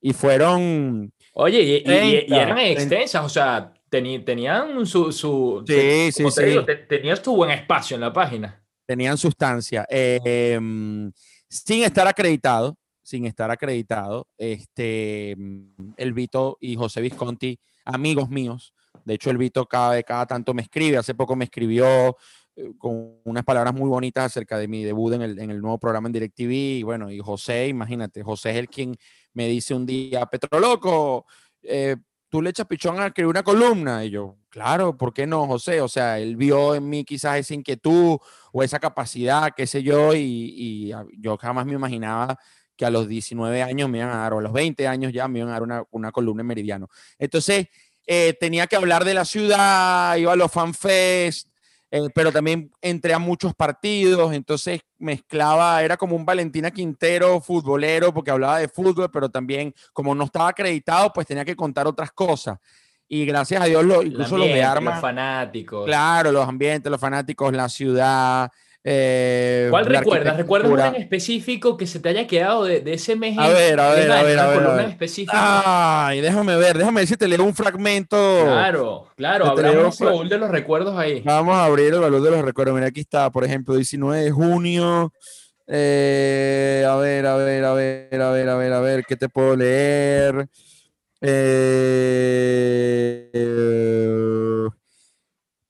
y 0.00 0.12
fueron. 0.12 1.12
Oye, 1.34 1.84
y, 1.86 2.32
eran 2.32 2.58
extensas, 2.58 3.24
o 3.24 3.28
sea, 3.28 3.72
tenían 3.88 4.84
su. 4.86 5.12
su 5.12 5.62
sí, 5.66 6.10
sí, 6.10 6.24
sí. 6.30 6.56
tenías 6.88 7.22
tu 7.22 7.36
buen 7.36 7.50
espacio 7.50 7.94
en 7.94 8.00
la 8.00 8.12
página. 8.12 8.65
Tenían 8.86 9.18
sustancia. 9.18 9.86
Em, 9.90 11.12
sin 11.48 11.82
estar 11.82 12.06
acreditado, 12.06 12.76
sin 13.02 13.26
estar 13.26 13.50
acreditado. 13.50 14.28
Este, 14.38 15.36
el 15.96 16.12
Vito 16.12 16.56
y 16.60 16.76
José 16.76 17.00
Visconti, 17.00 17.58
amigos 17.84 18.30
míos. 18.30 18.72
De 19.04 19.14
hecho, 19.14 19.30
el 19.30 19.38
Vito 19.38 19.66
cada, 19.66 20.02
cada 20.02 20.26
tanto 20.26 20.54
me 20.54 20.62
escribe. 20.62 20.96
Hace 20.96 21.14
poco 21.14 21.36
me 21.36 21.44
escribió 21.44 22.16
eh, 22.56 22.72
con 22.78 23.20
unas 23.24 23.44
palabras 23.44 23.74
muy 23.74 23.88
bonitas 23.88 24.24
acerca 24.24 24.58
de 24.58 24.66
mi 24.66 24.82
debut 24.82 25.12
en 25.12 25.22
el, 25.22 25.38
en 25.38 25.50
el 25.50 25.60
nuevo 25.60 25.78
programa 25.78 26.08
en 26.08 26.12
DirecTV. 26.12 26.52
Y 26.52 26.82
bueno, 26.82 27.10
y 27.10 27.18
José, 27.18 27.68
imagínate, 27.68 28.22
José 28.22 28.50
es 28.50 28.56
el 28.56 28.68
quien 28.68 28.96
me 29.34 29.46
dice 29.46 29.74
un 29.74 29.84
día, 29.84 30.24
Petroloco, 30.26 31.26
eh, 31.62 31.96
tú 32.30 32.40
le 32.40 32.50
echas 32.50 32.66
pichón 32.66 32.98
a 32.98 33.08
escribir 33.08 33.28
una 33.28 33.42
columna. 33.42 34.04
Y 34.04 34.10
yo, 34.10 34.36
claro, 34.56 34.96
¿por 34.96 35.12
qué 35.12 35.26
no, 35.26 35.46
José? 35.46 35.82
O 35.82 35.88
sea, 35.88 36.18
él 36.18 36.34
vio 36.34 36.74
en 36.74 36.88
mí 36.88 37.04
quizás 37.04 37.36
esa 37.36 37.52
inquietud 37.52 38.16
o 38.52 38.62
esa 38.62 38.78
capacidad, 38.78 39.52
qué 39.54 39.66
sé 39.66 39.82
yo, 39.82 40.14
y, 40.14 40.94
yo 41.18 41.36
jamás 41.36 41.66
me 41.66 41.74
imaginaba 41.74 42.38
que 42.74 42.86
a 42.86 42.90
los 42.90 43.06
19 43.06 43.62
años 43.62 43.90
me 43.90 43.98
iban 43.98 44.08
a 44.08 44.16
dar, 44.16 44.32
o 44.32 44.38
a 44.38 44.40
los 44.40 44.54
20 44.54 44.88
años 44.88 45.12
ya 45.12 45.28
me 45.28 45.40
iban 45.40 45.50
a 45.50 45.60
dar 45.60 45.86
una, 45.90 46.10
columna 46.10 46.40
en 46.40 46.46
Meridiano. 46.46 46.88
Entonces, 47.18 47.66
eh, 48.06 48.34
tenía 48.40 48.66
que 48.66 48.76
hablar 48.76 49.04
de 49.04 49.12
la 49.12 49.26
ciudad, 49.26 50.16
iba 50.16 50.32
a 50.32 50.36
los 50.36 50.50
fanfest, 50.50 51.50
eh, 51.90 52.08
pero 52.14 52.32
también 52.32 52.70
entré 52.80 53.12
a 53.12 53.18
muchos 53.18 53.54
partidos, 53.54 54.32
entonces 54.32 54.80
mezclaba, 54.96 55.82
era 55.82 55.98
como 55.98 56.16
un 56.16 56.24
Valentina 56.24 56.70
Quintero 56.70 57.42
futbolero, 57.42 58.14
porque 58.14 58.30
hablaba 58.30 58.58
de 58.58 58.68
fútbol, 58.68 59.10
pero 59.10 59.28
también 59.28 59.74
como 59.92 60.14
no 60.14 60.24
estaba 60.24 60.48
acreditado, 60.48 61.12
pues 61.12 61.26
tenía 61.26 61.44
que 61.44 61.54
contar 61.54 61.86
otras 61.86 62.10
cosas. 62.10 62.58
Y 63.08 63.24
gracias 63.24 63.62
a 63.62 63.66
Dios, 63.66 63.84
lo, 63.84 64.02
incluso 64.02 64.36
los 64.36 64.48
de 64.48 64.62
armas. 64.62 64.94
Los 64.94 65.00
fanáticos. 65.00 65.86
Claro, 65.86 66.32
los 66.32 66.48
ambientes, 66.48 66.90
los 66.90 67.00
fanáticos, 67.00 67.52
la 67.52 67.68
ciudad, 67.68 68.50
eh, 68.88 69.66
¿Cuál 69.68 69.84
recuerdas? 69.86 70.36
¿Recuerdas 70.36 70.70
uno 70.70 70.84
en 70.84 70.94
específico 70.94 71.76
que 71.76 71.88
se 71.88 71.98
te 71.98 72.10
haya 72.10 72.28
quedado 72.28 72.62
de, 72.62 72.84
ese 72.86 73.16
mes? 73.16 73.36
A 73.36 73.48
ver, 73.48 73.80
a 73.80 73.90
ver, 73.90 74.12
a 74.12 74.22
ver, 74.22 74.38
a 74.38 74.46
ver. 74.46 74.96
Ay, 75.32 76.20
déjame 76.20 76.54
ver, 76.54 76.78
déjame 76.78 77.00
ver 77.00 77.08
si 77.08 77.16
te 77.16 77.26
leo 77.26 77.42
un 77.42 77.52
fragmento. 77.52 78.16
Claro, 78.44 79.08
claro, 79.16 79.46
abramos 79.46 80.00
el 80.00 80.06
baúl 80.06 80.28
de 80.28 80.38
los 80.38 80.48
recuerdos 80.52 80.96
ahí. 80.96 81.20
Vamos 81.22 81.56
a 81.56 81.64
abrir 81.64 81.94
el 81.94 81.98
baúl 81.98 82.22
de 82.22 82.30
los 82.30 82.44
recuerdos. 82.44 82.76
Mira, 82.76 82.86
aquí 82.86 83.00
está, 83.00 83.28
por 83.30 83.42
ejemplo, 83.42 83.74
19 83.74 84.22
de 84.22 84.30
junio. 84.30 85.12
Eh, 85.66 86.86
a 86.88 86.94
ver, 86.94 87.26
a 87.26 87.34
ver, 87.34 87.64
a 87.64 87.72
ver, 87.72 88.22
a 88.22 88.30
ver, 88.30 88.48
a 88.48 88.56
ver, 88.56 88.72
a 88.72 88.80
ver, 88.80 89.04
¿qué 89.04 89.16
te 89.16 89.28
puedo 89.28 89.56
leer? 89.56 90.48
Eh, 91.20 93.30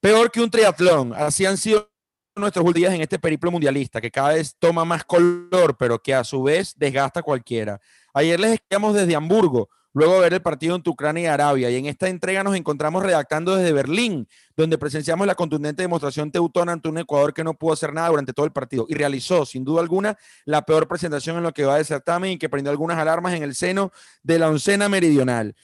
peor 0.01 0.31
que 0.31 0.41
un 0.41 0.51
triatlón. 0.51 1.13
Así 1.15 1.47
han 1.47 1.57
sido 1.57 1.91
nuestros 2.35 2.75
días 2.75 2.93
en 2.93 3.01
este 3.01 3.19
periplo 3.19 3.51
mundialista, 3.51 4.01
que 4.01 4.11
cada 4.11 4.35
vez 4.35 4.55
toma 4.59 4.85
más 4.85 5.05
color, 5.05 5.77
pero 5.79 5.99
que 5.99 6.15
a 6.15 6.25
su 6.25 6.43
vez 6.43 6.75
desgasta 6.77 7.21
a 7.21 7.23
cualquiera. 7.23 7.81
Ayer 8.13 8.39
les 8.39 8.55
escribíamos 8.55 8.95
desde 8.95 9.17
Hamburgo, 9.17 9.71
luego 9.97 10.19
ver 10.21 10.35
el 10.35 10.43
partido 10.43 10.77
entre 10.77 10.91
Ucrania 10.91 11.23
y 11.23 11.27
Arabia, 11.27 11.71
y 11.71 11.77
en 11.77 11.87
esta 11.87 12.07
entrega 12.07 12.45
nos 12.45 12.55
encontramos 12.55 13.03
redactando 13.03 13.57
desde 13.57 13.73
Berlín, 13.73 14.29
donde 14.55 14.77
presenciamos 14.77 15.27
la 15.27 15.35
contundente 15.35 15.81
demostración 15.81 16.31
teutona 16.31 16.73
ante 16.73 16.91
un 16.91 16.99
Ecuador 16.99 17.33
que 17.33 17.43
no 17.43 17.55
pudo 17.55 17.73
hacer 17.73 17.95
nada 17.95 18.11
durante 18.11 18.35
todo 18.35 18.45
el 18.45 18.53
partido 18.53 18.85
y 18.91 18.95
realizó, 18.95 19.47
sin 19.47 19.65
duda 19.65 19.81
alguna, 19.81 20.19
la 20.45 20.67
peor 20.67 20.87
presentación 20.87 21.39
en 21.39 21.45
lo 21.45 21.53
que 21.55 21.65
va 21.65 21.79
de 21.79 21.85
certamen 21.85 22.33
y 22.33 22.39
que 22.39 22.51
prendió 22.51 22.71
algunas 22.71 22.99
alarmas 22.99 23.33
en 23.33 23.43
el 23.43 23.55
seno 23.55 23.91
de 24.23 24.39
la 24.39 24.51
oncena 24.51 24.91
meridional. 24.91 25.55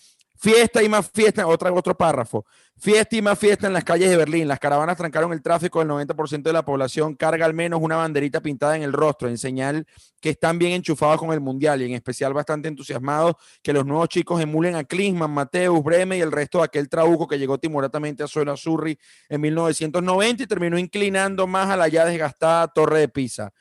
Fiesta 0.42 0.82
y 0.82 0.88
más 0.88 1.08
fiesta, 1.08 1.46
otra, 1.46 1.72
otro 1.72 1.96
párrafo. 1.96 2.44
Fiesta 2.76 3.14
y 3.14 3.22
más 3.22 3.38
fiesta 3.38 3.68
en 3.68 3.72
las 3.72 3.84
calles 3.84 4.10
de 4.10 4.16
Berlín. 4.16 4.48
Las 4.48 4.58
caravanas 4.58 4.96
trancaron 4.96 5.32
el 5.32 5.40
tráfico 5.40 5.78
del 5.78 5.86
90% 5.86 6.42
de 6.42 6.52
la 6.52 6.64
población. 6.64 7.14
Carga 7.14 7.46
al 7.46 7.54
menos 7.54 7.78
una 7.80 7.94
banderita 7.94 8.40
pintada 8.40 8.74
en 8.74 8.82
el 8.82 8.92
rostro, 8.92 9.28
en 9.28 9.38
señal 9.38 9.86
que 10.20 10.30
están 10.30 10.58
bien 10.58 10.72
enchufados 10.72 11.20
con 11.20 11.32
el 11.32 11.38
Mundial 11.38 11.80
y 11.80 11.84
en 11.84 11.92
especial 11.92 12.32
bastante 12.32 12.66
entusiasmados 12.66 13.36
que 13.62 13.72
los 13.72 13.86
nuevos 13.86 14.08
chicos 14.08 14.42
emulen 14.42 14.74
a 14.74 14.82
Klinsmann, 14.82 15.30
Mateus, 15.30 15.80
Breme 15.84 16.18
y 16.18 16.22
el 16.22 16.32
resto 16.32 16.58
de 16.58 16.64
aquel 16.64 16.88
trabuco 16.88 17.28
que 17.28 17.38
llegó 17.38 17.58
timoratamente 17.58 18.24
a 18.24 18.26
Suelo 18.26 18.50
Azurri 18.50 18.98
en 19.28 19.40
1990 19.42 20.42
y 20.42 20.46
terminó 20.48 20.76
inclinando 20.76 21.46
más 21.46 21.70
a 21.70 21.76
la 21.76 21.86
ya 21.86 22.04
desgastada 22.04 22.66
Torre 22.66 22.98
de 22.98 23.08
Pisa. 23.08 23.52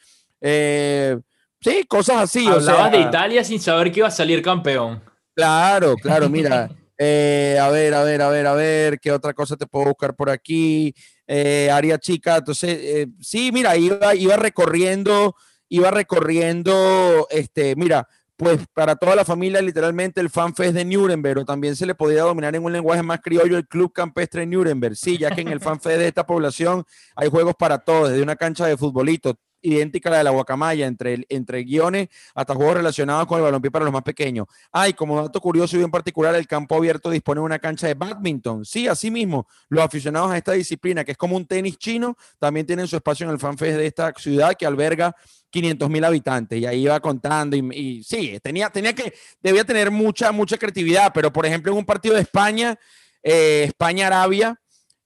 Eh, 0.41 1.15
sí, 1.59 1.85
cosas 1.87 2.23
así. 2.23 2.47
Hablabas 2.47 2.87
o 2.87 2.97
de 2.97 3.01
Italia 3.01 3.43
sin 3.43 3.61
saber 3.61 3.91
que 3.91 3.99
iba 3.99 4.07
a 4.07 4.11
salir 4.11 4.41
campeón. 4.41 5.10
Claro, 5.35 5.95
claro, 5.95 6.29
mira. 6.29 6.69
Eh, 7.03 7.57
a 7.59 7.67
ver, 7.69 7.95
a 7.95 8.03
ver, 8.03 8.21
a 8.21 8.29
ver, 8.29 8.45
a 8.45 8.53
ver, 8.53 8.99
¿qué 8.99 9.11
otra 9.11 9.33
cosa 9.33 9.57
te 9.57 9.65
puedo 9.65 9.85
buscar 9.85 10.15
por 10.15 10.29
aquí? 10.29 10.93
eh, 11.33 11.69
área 11.71 11.97
chica. 11.97 12.37
Entonces, 12.37 12.77
eh, 12.81 13.07
sí, 13.21 13.51
mira, 13.53 13.77
iba, 13.77 14.13
iba 14.15 14.35
recorriendo, 14.35 15.35
iba 15.69 15.89
recorriendo, 15.89 17.25
este, 17.29 17.73
mira, 17.77 18.05
pues 18.35 18.59
para 18.73 18.97
toda 18.97 19.15
la 19.15 19.23
familia, 19.23 19.61
literalmente 19.61 20.19
el 20.19 20.29
FanFest 20.29 20.73
de 20.73 20.83
Nuremberg, 20.83 21.39
o 21.39 21.45
también 21.45 21.77
se 21.77 21.85
le 21.85 21.95
podía 21.95 22.23
dominar 22.23 22.53
en 22.53 22.65
un 22.65 22.73
lenguaje 22.73 23.01
más 23.01 23.21
criollo 23.21 23.55
el 23.55 23.65
Club 23.65 23.93
Campestre 23.93 24.45
Nuremberg. 24.45 24.97
Sí, 24.97 25.17
ya 25.17 25.33
que 25.33 25.39
en 25.39 25.47
el 25.47 25.61
FanFest 25.61 25.99
de 25.99 26.07
esta 26.07 26.25
población 26.25 26.83
hay 27.15 27.29
juegos 27.29 27.55
para 27.57 27.77
todos, 27.77 28.09
desde 28.09 28.23
una 28.23 28.35
cancha 28.35 28.65
de 28.65 28.75
futbolito, 28.75 29.37
idéntica 29.61 30.09
a 30.09 30.11
la 30.11 30.17
de 30.19 30.23
la 30.25 30.31
guacamaya, 30.31 30.87
entre, 30.87 31.25
entre 31.29 31.63
guiones 31.63 32.09
hasta 32.33 32.55
juegos 32.55 32.75
relacionados 32.75 33.27
con 33.27 33.37
el 33.37 33.43
balompié 33.43 33.71
para 33.71 33.85
los 33.85 33.93
más 33.93 34.03
pequeños. 34.03 34.47
Hay, 34.71 34.93
como 34.93 35.21
dato 35.21 35.39
curioso 35.39 35.75
y 35.75 35.79
bien 35.79 35.91
particular, 35.91 36.35
el 36.35 36.47
campo 36.47 36.75
abierto 36.75 37.09
dispone 37.09 37.39
de 37.41 37.45
una 37.45 37.59
cancha 37.59 37.87
de 37.87 37.93
badminton. 37.93 38.65
Sí, 38.65 38.87
así 38.87 39.11
mismo, 39.11 39.47
los 39.69 39.83
aficionados 39.83 40.31
a 40.31 40.37
esta 40.37 40.53
disciplina, 40.53 41.03
que 41.03 41.11
es 41.11 41.17
como 41.17 41.35
un 41.35 41.45
tenis 41.45 41.77
chino, 41.77 42.17
también 42.39 42.65
tienen 42.65 42.87
su 42.87 42.95
espacio 42.95 43.25
en 43.25 43.31
el 43.31 43.39
FanFest 43.39 43.77
de 43.77 43.85
esta 43.85 44.13
ciudad 44.17 44.53
que 44.55 44.65
alberga 44.65 45.15
500 45.49 45.89
mil 45.89 46.03
habitantes 46.03 46.59
y 46.59 46.65
ahí 46.65 46.83
iba 46.83 46.99
contando 46.99 47.57
y, 47.57 48.03
sí, 48.03 48.39
tenía, 48.41 48.69
tenía 48.69 48.93
que, 48.93 49.13
debía 49.41 49.63
tener 49.65 49.91
mucha, 49.91 50.31
mucha 50.31 50.57
creatividad, 50.57 51.11
pero 51.13 51.31
por 51.31 51.45
ejemplo 51.45 51.71
en 51.71 51.77
un 51.77 51.85
partido 51.85 52.15
de 52.15 52.21
España, 52.21 52.79
eh, 53.21 53.65
España-Arabia, 53.67 54.60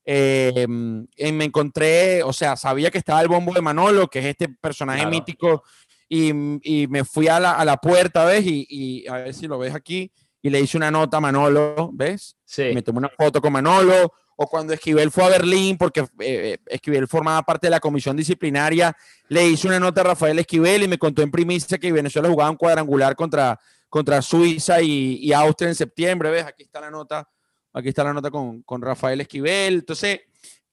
eh, 0.05 0.67
me 0.67 1.45
encontré, 1.45 2.21
o 2.23 2.31
sea, 2.31 2.55
sabía 2.55 2.91
que 2.91 2.99
estaba 2.99 3.21
el 3.21 3.27
bombo 3.27 3.53
de 3.53 3.61
Manolo, 3.61 4.07
que 4.07 4.19
es 4.19 4.25
este 4.25 4.49
personaje 4.49 5.05
mítico, 5.07 5.63
y, 6.07 6.31
y, 6.61 6.87
me 6.87 7.03
fui 7.03 7.27
a 7.27 7.39
la, 7.39 7.53
a 7.53 7.65
la 7.65 7.77
puerta, 7.77 8.23
¿ves? 8.25 8.45
Y, 8.45 8.67
y, 8.69 9.07
a 9.07 9.13
ver 9.13 9.33
si 9.33 9.47
lo 9.47 9.57
ves 9.57 9.73
aquí, 9.73 10.11
y 10.43 10.51
le 10.51 10.59
hice 10.59 10.77
una 10.77 10.91
nota 10.91 11.17
a 11.17 11.21
Manolo, 11.21 11.89
¿ves? 11.91 12.37
Sí. 12.45 12.71
Me 12.75 12.83
tomé 12.83 12.99
una 12.99 13.09
foto 13.09 13.41
con 13.41 13.51
Manolo, 13.51 14.13
o 14.35 14.47
cuando 14.47 14.73
Esquivel 14.73 15.09
fue 15.09 15.23
a 15.23 15.29
Berlín, 15.29 15.77
porque 15.77 16.01
eh, 16.01 16.05
eh, 16.19 16.57
Esquivel 16.67 17.07
formaba 17.07 17.41
parte 17.41 17.65
de 17.65 17.71
la 17.71 17.79
comisión 17.79 18.15
disciplinaria, 18.15 18.95
le 19.29 19.47
hice 19.47 19.67
una 19.67 19.79
nota 19.79 20.01
a 20.01 20.03
Rafael 20.03 20.37
Esquivel 20.37 20.83
y 20.83 20.87
me 20.87 20.99
contó 20.99 21.23
en 21.23 21.31
primicia 21.31 21.79
que 21.79 21.91
Venezuela 21.91 22.29
jugaba 22.29 22.51
un 22.51 22.57
cuadrangular 22.57 23.15
contra, 23.15 23.59
contra 23.89 24.21
Suiza 24.21 24.81
y, 24.81 25.17
y 25.19 25.33
Austria 25.33 25.69
en 25.69 25.75
septiembre, 25.75 26.29
¿ves? 26.29 26.45
Aquí 26.45 26.61
está 26.61 26.81
la 26.81 26.91
nota 26.91 27.27
Aquí 27.75 27.89
está 27.89 28.05
la 28.05 28.13
nota 28.13 28.31
con, 28.31 28.61
con 28.63 28.81
Rafael 28.81 29.19
Esquivel. 29.19 29.75
Entonces, 29.75 30.21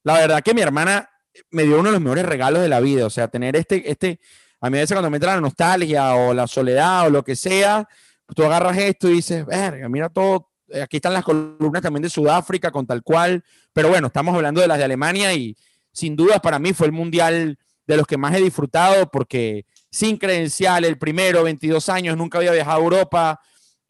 la 0.05 0.15
verdad 0.15 0.41
que 0.41 0.55
mi 0.55 0.61
hermana 0.61 1.11
me 1.51 1.65
dio 1.65 1.81
uno 1.81 1.89
de 1.89 1.95
los 1.95 2.01
mejores 2.01 2.25
regalos 2.25 2.63
de 2.63 2.69
la 2.69 2.79
vida. 2.79 3.05
O 3.07 3.11
sea, 3.11 3.27
tener 3.27 3.57
este, 3.57 3.91
este, 3.91 4.21
a 4.61 4.71
mí 4.71 4.79
a 4.79 4.83
veces 4.83 4.95
cuando 4.95 5.11
me 5.11 5.17
entra 5.17 5.35
la 5.35 5.41
nostalgia 5.41 6.15
o 6.15 6.33
la 6.33 6.47
soledad 6.47 7.09
o 7.09 7.11
lo 7.11 7.25
que 7.25 7.35
sea, 7.35 7.89
tú 8.37 8.45
agarras 8.45 8.79
esto 8.79 9.11
y 9.11 9.15
dices, 9.15 9.45
verga, 9.45 9.89
mira 9.89 10.09
todo, 10.11 10.51
aquí 10.81 10.99
están 10.99 11.13
las 11.13 11.25
columnas 11.25 11.83
también 11.83 12.05
de 12.05 12.09
Sudáfrica 12.09 12.71
con 12.71 12.87
tal 12.87 13.03
cual, 13.03 13.43
pero 13.73 13.89
bueno, 13.89 14.07
estamos 14.07 14.35
hablando 14.37 14.61
de 14.61 14.69
las 14.69 14.79
de 14.79 14.85
Alemania 14.85 15.35
y 15.35 15.57
sin 15.91 16.15
duda 16.15 16.39
para 16.39 16.61
mí 16.61 16.73
fue 16.73 16.87
el 16.87 16.93
mundial 16.93 17.59
de 17.85 17.97
los 17.97 18.07
que 18.07 18.17
más 18.17 18.33
he 18.37 18.41
disfrutado 18.41 19.11
porque 19.11 19.67
sin 19.91 20.17
credencial, 20.17 20.85
el 20.85 20.99
primero, 20.99 21.43
22 21.43 21.89
años, 21.89 22.17
nunca 22.17 22.39
había 22.39 22.53
viajado 22.53 22.79
a 22.79 22.83
Europa, 22.83 23.41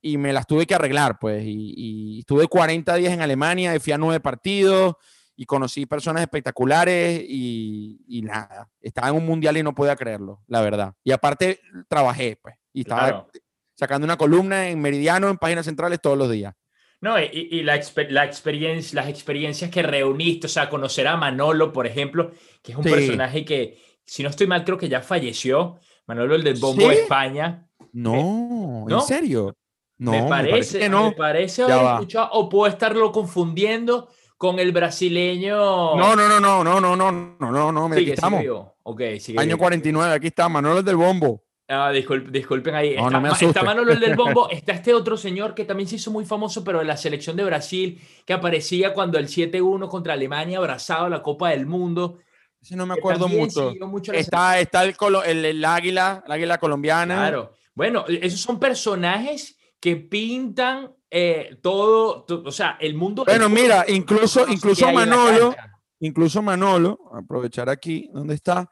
y 0.02 0.18
me 0.18 0.32
las 0.32 0.46
tuve 0.46 0.66
que 0.66 0.74
arreglar, 0.74 1.18
pues. 1.18 1.44
Y, 1.46 2.18
estuve 2.18 2.48
40 2.48 2.94
días 2.96 3.14
en 3.14 3.22
Alemania, 3.22 3.78
fui 3.80 3.92
a 3.92 3.98
nueve 3.98 4.20
partidos 4.20 4.96
y 5.36 5.46
conocí 5.46 5.86
personas 5.86 6.22
espectaculares 6.22 7.24
y, 7.26 8.20
nada, 8.24 8.68
estaba 8.80 9.08
en 9.08 9.16
un 9.16 9.26
mundial 9.26 9.56
y 9.56 9.62
no 9.62 9.74
podía 9.74 9.96
creerlo, 9.96 10.42
la 10.48 10.60
verdad. 10.60 10.92
Y 11.04 11.12
aparte 11.12 11.60
trabajé, 11.88 12.38
pues, 12.42 12.56
y 12.72 12.80
estaba 12.80 13.26
sacando 13.74 14.04
una 14.04 14.16
columna 14.16 14.68
en 14.68 14.80
Meridiano, 14.80 15.30
en 15.30 15.38
páginas 15.38 15.64
centrales 15.64 16.00
todos 16.00 16.18
los 16.18 16.30
días. 16.30 16.54
No, 17.00 17.18
y, 17.18 17.62
la, 17.62 17.80
la 18.10 18.24
experiencia, 18.24 19.00
las 19.00 19.08
experiencias 19.08 19.70
que 19.70 19.82
reuniste, 19.82 20.46
o 20.46 20.50
sea, 20.50 20.68
conocer 20.68 21.08
a 21.08 21.16
Manolo, 21.16 21.72
por 21.72 21.86
ejemplo, 21.86 22.32
que 22.62 22.72
es 22.72 22.78
un 22.78 22.84
personaje 22.84 23.44
que, 23.44 23.80
si 24.04 24.22
no 24.22 24.28
estoy 24.28 24.46
mal, 24.46 24.64
creo 24.64 24.78
que 24.78 24.88
ya 24.88 25.00
falleció. 25.00 25.78
Manolo, 26.06 26.34
el 26.34 26.44
del 26.44 26.58
Bombo 26.58 26.88
de 26.88 27.02
España. 27.02 27.68
No, 27.92 28.86
¿en 28.88 29.00
serio? 29.00 29.56
No, 30.02 30.10
me 30.10 30.22
parece, 30.24 30.80
que 30.80 30.88
no. 30.88 31.10
Me 31.10 31.12
parece 31.12 31.62
escuchado, 31.62 32.28
o 32.32 32.48
puedo 32.48 32.66
estarlo 32.66 33.12
confundiendo 33.12 34.08
con 34.36 34.58
el 34.58 34.72
brasileño. 34.72 35.56
No, 35.96 36.16
no, 36.16 36.28
no, 36.28 36.40
no, 36.40 36.64
no, 36.64 36.80
no, 36.80 36.96
no, 36.96 37.12
no, 37.12 37.52
no, 37.52 37.72
no, 37.72 37.94
aquí 37.94 38.10
estamos. 38.10 38.42
Okay, 38.82 39.20
sigue 39.20 39.40
Año 39.40 39.56
49, 39.56 40.12
aquí 40.12 40.26
está 40.26 40.48
Manolo 40.48 40.82
del 40.82 40.96
Bombo. 40.96 41.44
Ah, 41.68 41.92
disculpen, 41.92 42.74
ahí. 42.74 42.96
está, 43.40 43.62
Manolo 43.62 43.92
el 43.92 44.00
del 44.00 44.16
Bombo, 44.16 44.50
está 44.50 44.72
este 44.72 44.92
otro 44.92 45.16
señor 45.16 45.54
que 45.54 45.64
también 45.64 45.88
se 45.88 45.94
hizo 45.94 46.10
muy 46.10 46.24
famoso, 46.24 46.64
pero 46.64 46.80
de 46.80 46.84
la 46.84 46.96
selección 46.96 47.36
de 47.36 47.44
Brasil, 47.44 48.02
que 48.26 48.32
aparecía 48.32 48.92
cuando 48.92 49.18
el 49.18 49.28
7-1 49.28 49.88
contra 49.88 50.14
Alemania 50.14 50.58
abrazaba 50.58 51.08
la 51.08 51.22
Copa 51.22 51.50
del 51.50 51.66
Mundo. 51.66 52.18
Ese 52.60 52.74
no 52.74 52.86
me 52.86 52.94
acuerdo 52.94 53.28
mucho. 53.28 53.72
está 54.12 54.58
está 54.58 54.82
el, 54.82 54.96
el, 55.26 55.44
el, 55.44 55.64
águila, 55.64 56.24
el 56.26 56.32
águila 56.32 56.58
colombiana. 56.58 57.14
Claro. 57.14 57.52
Bueno, 57.74 58.04
esos 58.08 58.40
son 58.40 58.58
personajes 58.58 59.56
que 59.82 59.96
pintan 59.96 60.94
eh, 61.10 61.58
todo, 61.60 62.24
o 62.28 62.52
sea, 62.52 62.78
el 62.80 62.94
mundo. 62.94 63.24
Bueno, 63.24 63.48
mira, 63.48 63.84
incluso, 63.88 64.46
incluso 64.48 64.92
Manolo, 64.92 65.56
incluso 65.98 66.40
Manolo, 66.40 67.00
aprovechar 67.12 67.68
aquí, 67.68 68.08
¿dónde 68.14 68.36
está? 68.36 68.70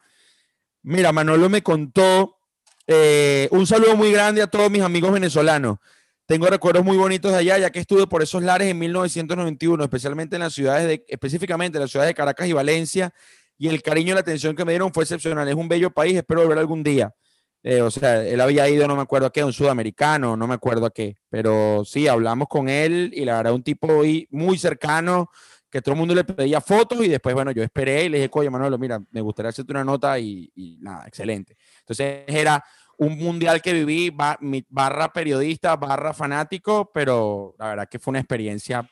Mira, 0.85 1.11
Manolo 1.11 1.49
me 1.49 1.65
contó 1.65 2.39
eh, 2.87 3.49
un 3.51 3.67
saludo 3.67 3.97
muy 3.97 4.13
grande 4.13 4.41
a 4.41 4.47
todos 4.47 4.71
mis 4.71 4.83
amigos 4.83 5.11
venezolanos. 5.11 5.79
Tengo 6.27 6.47
recuerdos 6.47 6.85
muy 6.85 6.97
bonitos 6.97 7.33
de 7.33 7.39
allá, 7.39 7.59
ya 7.59 7.71
que 7.71 7.81
estuve 7.81 8.07
por 8.07 8.23
esos 8.23 8.45
lares 8.45 8.69
en 8.69 8.79
1991, 8.79 9.83
especialmente 9.83 10.37
en 10.37 10.43
las 10.43 10.55
ciudades 10.55 10.87
de, 10.87 11.05
específicamente 11.09 11.79
en 11.79 11.83
las 11.83 11.91
ciudades 11.91 12.11
de 12.11 12.15
Caracas 12.15 12.47
y 12.47 12.53
Valencia, 12.53 13.13
y 13.59 13.67
el 13.67 13.83
cariño 13.83 14.13
y 14.13 14.15
la 14.15 14.21
atención 14.21 14.55
que 14.55 14.65
me 14.65 14.71
dieron 14.71 14.93
fue 14.93 15.03
excepcional. 15.03 15.49
Es 15.49 15.57
un 15.57 15.69
bello 15.69 15.91
país, 15.91 16.15
espero 16.15 16.43
volver 16.43 16.59
algún 16.59 16.85
día. 16.85 17.13
Eh, 17.63 17.83
o 17.83 17.91
sea, 17.91 18.27
él 18.27 18.41
había 18.41 18.69
ido, 18.69 18.89
no 18.89 18.97
me 18.97 19.03
acuerdo 19.03 19.27
a 19.27 19.33
qué, 19.33 19.45
un 19.45 19.53
sudamericano, 19.53 20.37
no 20.37 20.47
me 20.47 20.55
acuerdo 20.55 20.87
a 20.87 20.91
qué, 20.91 21.17
pero 21.29 21.85
sí, 21.85 22.09
hablamos 22.09 22.49
con 22.49 22.69
él 22.69 23.13
y 23.15 23.25
la 23.25 23.37
verdad, 23.37 23.53
un 23.53 23.63
tipo 23.63 24.03
muy 24.31 24.57
cercano, 24.57 25.31
que 25.71 25.83
todo 25.83 25.93
el 25.93 25.99
mundo 25.99 26.15
le 26.15 26.25
pedía 26.25 26.61
fotos 26.61 27.05
y 27.05 27.09
después, 27.09 27.35
bueno, 27.35 27.53
yo 27.53 27.63
esperé 27.63 28.05
y 28.05 28.09
le 28.09 28.19
dije, 28.19 28.31
oye, 28.33 28.51
Manuel, 28.51 28.79
mira, 28.79 29.01
me 29.11 29.21
gustaría 29.21 29.51
hacerte 29.51 29.73
una 29.73 29.85
nota 29.85 30.19
y, 30.19 30.51
nada, 30.81 31.07
excelente. 31.07 31.57
Entonces 31.81 32.25
era 32.27 32.65
un 32.99 33.17
mundial 33.19 33.63
que 33.63 33.73
viví, 33.73 34.15
barra 34.69 35.13
periodista, 35.13 35.77
barra 35.77 36.13
fanático, 36.13 36.91
pero 36.93 37.55
la 37.59 37.69
verdad 37.69 37.89
que 37.89 37.99
fue 37.99 38.13
una 38.13 38.21
experiencia 38.21 38.89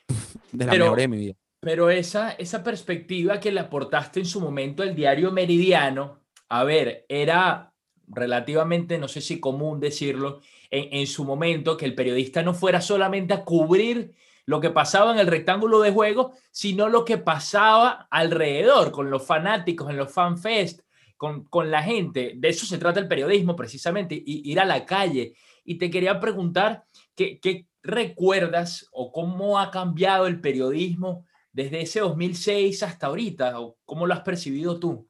de 0.53 0.67
la 0.67 0.73
mejor 0.73 0.99
de 0.99 1.09
mi 1.09 1.17
vida. 1.17 1.35
Pero 1.61 1.91
esa, 1.91 2.33
esa 2.33 2.63
perspectiva 2.63 3.41
que 3.41 3.51
le 3.51 3.61
aportaste 3.61 4.21
en 4.21 4.27
su 4.27 4.41
momento 4.41 4.83
al 4.83 4.95
diario 4.95 5.33
Meridiano, 5.33 6.21
a 6.49 6.63
ver, 6.63 7.05
era 7.09 7.68
relativamente, 8.11 8.99
no 8.99 9.09
sé 9.09 9.21
si 9.21 9.41
común 9.41 9.81
decirlo, 9.81 10.41
en, 10.71 11.07
su 11.07 11.25
momento, 11.25 11.77
que 11.77 11.87
el 11.87 11.95
periodista 11.95 12.43
no 12.43 12.53
fuera 12.55 12.81
solamente 12.81 13.33
a 13.33 13.45
cubrir 13.45 14.13
lo 14.45 14.61
que 14.61 14.71
pasaba 14.71 15.13
en 15.13 15.19
el 15.19 15.27
rectángulo 15.27 15.81
de 15.81 15.91
juego, 15.91 16.33
sino 16.51 16.89
lo 16.89 17.05
que 17.05 17.19
pasaba 17.19 18.07
alrededor, 18.11 18.93
con 18.93 19.11
los 19.11 19.27
fanáticos, 19.27 19.91
en 19.91 19.97
los 19.97 20.13
fanfest, 20.13 20.81
con, 21.17 21.45
con 21.45 21.71
la 21.71 21.83
gente. 21.83 22.35
De 22.37 22.49
eso 22.49 22.67
se 22.67 22.79
trata 22.79 23.01
el 23.01 23.09
periodismo, 23.09 23.57
precisamente, 23.57 24.23
ir 24.25 24.61
a 24.61 24.65
la 24.65 24.85
calle. 24.85 25.35
Y 25.65 25.77
te 25.77 25.91
quería 25.91 26.21
preguntar, 26.21 26.85
¿qué, 27.15 27.39
¿qué, 27.41 27.67
recuerdas 27.83 28.87
o 28.93 29.13
cómo 29.13 29.59
ha 29.59 29.71
cambiado 29.71 30.27
el 30.27 30.41
periodismo 30.41 31.27
desde 31.53 31.83
ese 31.83 32.01
2006 32.01 32.83
hasta 32.83 33.07
ahorita? 33.07 33.61
¿O 33.61 33.79
cómo 33.85 34.07
lo 34.07 34.15
has 34.15 34.21
percibido 34.21 34.79
tú? 34.79 35.08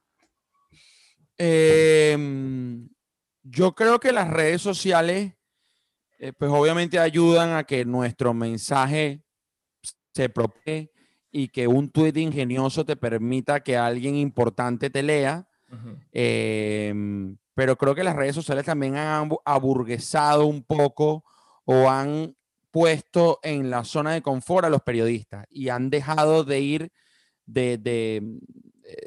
Em, 1.39 2.89
yo 3.43 3.75
creo 3.75 4.01
que 4.01 4.13
las 4.13 4.29
redes 4.29 4.61
sociales, 4.61 5.35
eh, 6.19 6.33
pues 6.33 6.51
obviamente 6.51 6.99
ayudan 6.99 7.53
a 7.53 7.65
que 7.65 7.85
nuestro 7.85 8.35
mensaje 8.35 9.23
se 10.13 10.29
propague 10.29 10.91
y 11.31 11.49
que 11.49 11.69
un 11.69 11.91
tuit 11.91 12.17
ingenioso 12.17 12.85
te 12.85 12.97
permita 12.97 13.61
que 13.61 13.77
alguien 13.77 14.17
importante 14.17 14.91
te 14.91 15.03
lea. 15.03 15.47
Em, 16.13 17.37
pero 17.55 17.77
creo 17.77 17.95
que 17.95 18.03
las 18.03 18.17
redes 18.17 18.35
sociales 18.35 18.65
también 18.65 18.97
han 18.97 19.31
aburguesado 19.45 20.47
un 20.47 20.65
poco 20.65 21.25
o 21.65 21.91
han 21.91 22.35
puesto 22.71 23.39
en 23.43 23.71
la 23.71 23.85
zona 23.85 24.13
de 24.13 24.23
confort 24.23 24.65
a 24.65 24.71
los 24.71 24.83
periodistas 24.83 25.47
y 25.51 25.69
han 25.69 25.91
dejado 25.91 26.45
de 26.45 26.61
ir 26.61 26.93
de, 27.45 28.23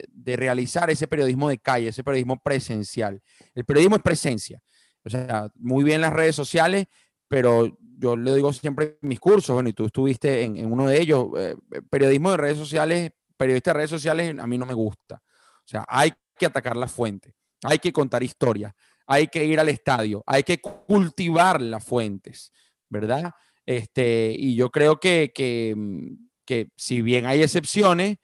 de 0.08 0.36
realizar 0.36 0.90
ese 0.90 1.08
periodismo 1.08 1.50
de 1.50 1.58
calle, 1.58 1.90
ese 1.90 2.04
periodismo 2.04 2.38
presencial. 2.38 3.22
El 3.56 3.66
periodismo 3.66 3.96
es 3.96 4.02
presencia. 4.02 4.62
O 5.04 5.10
sea, 5.10 5.50
muy 5.56 5.84
bien 5.84 6.02
las 6.02 6.14
redes 6.14 6.36
sociales, 6.36 6.86
pero 7.28 7.78
yo 7.98 8.16
le 8.16 8.36
digo 8.36 8.52
siempre 8.54 8.98
en 9.02 9.10
mis 9.10 9.20
cursos, 9.20 9.54
bueno, 9.54 9.70
y 9.70 9.74
tú 9.74 9.86
estuviste 9.86 10.44
en, 10.44 10.72
uno 10.72 10.88
de 10.88 11.02
ellos, 11.02 11.28
eh, 11.38 11.56
periodismo 11.90 12.32
de 12.32 12.38
redes 12.38 12.58
sociales, 12.58 13.12
periodista 13.38 13.72
de 13.72 13.78
redes 13.78 13.90
sociales, 13.90 14.36
a 14.38 14.48
mí 14.48 14.58
no 14.58 14.66
me 14.66 14.74
gusta. 14.74 15.22
O 15.26 15.68
sea, 15.68 15.86
hay 15.88 16.12
que 16.38 16.46
atacar 16.46 16.76
la 16.76 16.88
fuente, 16.88 17.34
hay 17.64 17.80
que 17.80 17.94
contar 17.94 18.24
historias, 18.24 18.74
hay 19.08 19.28
que 19.28 19.46
ir 19.46 19.60
al 19.60 19.70
estadio, 19.70 20.24
hay 20.26 20.44
que 20.44 20.60
cultivar 20.60 21.62
las 21.62 21.84
fuentes, 21.84 22.52
¿verdad? 22.90 23.32
Este, 23.66 24.36
y 24.38 24.56
yo 24.56 24.70
creo 24.70 25.00
que, 25.00 25.32
que, 25.34 25.76
que 26.46 26.70
si 26.76 27.02
bien 27.02 27.26
hay 27.26 27.44
excepciones, 27.44 28.18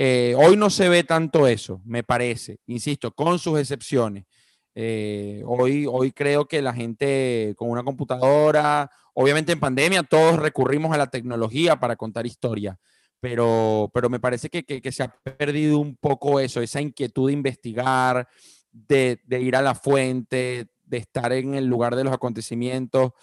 Eh, 0.00 0.36
hoy 0.38 0.56
no 0.56 0.70
se 0.70 0.88
ve 0.88 1.02
tanto 1.02 1.48
eso, 1.48 1.82
me 1.84 2.04
parece, 2.04 2.60
insisto, 2.66 3.10
con 3.10 3.40
sus 3.40 3.58
excepciones. 3.58 4.26
Eh, 4.72 5.42
hoy, 5.44 5.86
hoy 5.90 6.12
creo 6.12 6.46
que 6.46 6.62
la 6.62 6.72
gente 6.72 7.52
con 7.56 7.68
una 7.68 7.82
computadora, 7.82 8.88
obviamente 9.12 9.50
en 9.50 9.58
pandemia 9.58 10.04
todos 10.04 10.38
recurrimos 10.38 10.94
a 10.94 10.98
la 10.98 11.08
tecnología 11.08 11.80
para 11.80 11.96
contar 11.96 12.26
historias, 12.26 12.76
pero, 13.18 13.90
pero 13.92 14.08
me 14.08 14.20
parece 14.20 14.48
que, 14.48 14.62
que, 14.62 14.92
se 14.92 15.02
ha 15.02 15.08
perdido 15.08 15.80
un 15.80 15.96
poco 15.96 16.38
eso, 16.38 16.62
esa 16.62 16.80
inquietud 16.80 17.26
de 17.26 17.32
investigar, 17.32 18.28
de, 18.70 19.20
de, 19.24 19.40
ir 19.40 19.56
a 19.56 19.62
la 19.62 19.74
fuente, 19.74 20.68
de 20.84 20.96
estar 20.96 21.32
en 21.32 21.56
el 21.56 21.66
lugar 21.66 21.96
de 21.96 22.04
los 22.04 22.12
acontecimientos. 22.12 23.14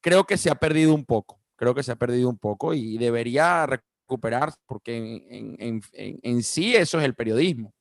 Creo 0.00 0.24
que 0.24 0.38
se 0.38 0.50
ha 0.50 0.56
perdido 0.56 0.92
un 0.92 1.04
poco, 1.04 1.40
creo 1.54 1.72
que 1.72 1.84
se 1.84 1.92
ha 1.92 1.96
perdido 1.96 2.28
un 2.28 2.38
poco 2.38 2.74
y 2.74 2.98
debería 2.98 3.64
recuperar 4.10 4.52
porque 4.66 4.96
en, 4.96 5.56
en, 5.58 5.82
en, 5.92 6.20
en 6.22 6.42
sí 6.42 6.74
eso 6.74 6.98
es 6.98 7.04
el 7.04 7.14
periodismo. 7.14 7.72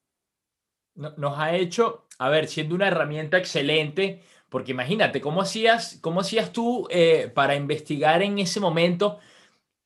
Nos 0.95 1.39
ha 1.39 1.55
hecho, 1.55 2.07
a 2.17 2.29
ver, 2.29 2.47
siendo 2.47 2.75
una 2.75 2.87
herramienta 2.87 3.37
excelente, 3.37 4.21
porque 4.49 4.71
imagínate, 4.71 5.21
¿cómo 5.21 5.41
hacías, 5.41 5.97
cómo 6.01 6.21
hacías 6.21 6.51
tú 6.51 6.87
eh, 6.89 7.31
para 7.33 7.55
investigar 7.55 8.21
en 8.21 8.39
ese 8.39 8.59
momento? 8.59 9.19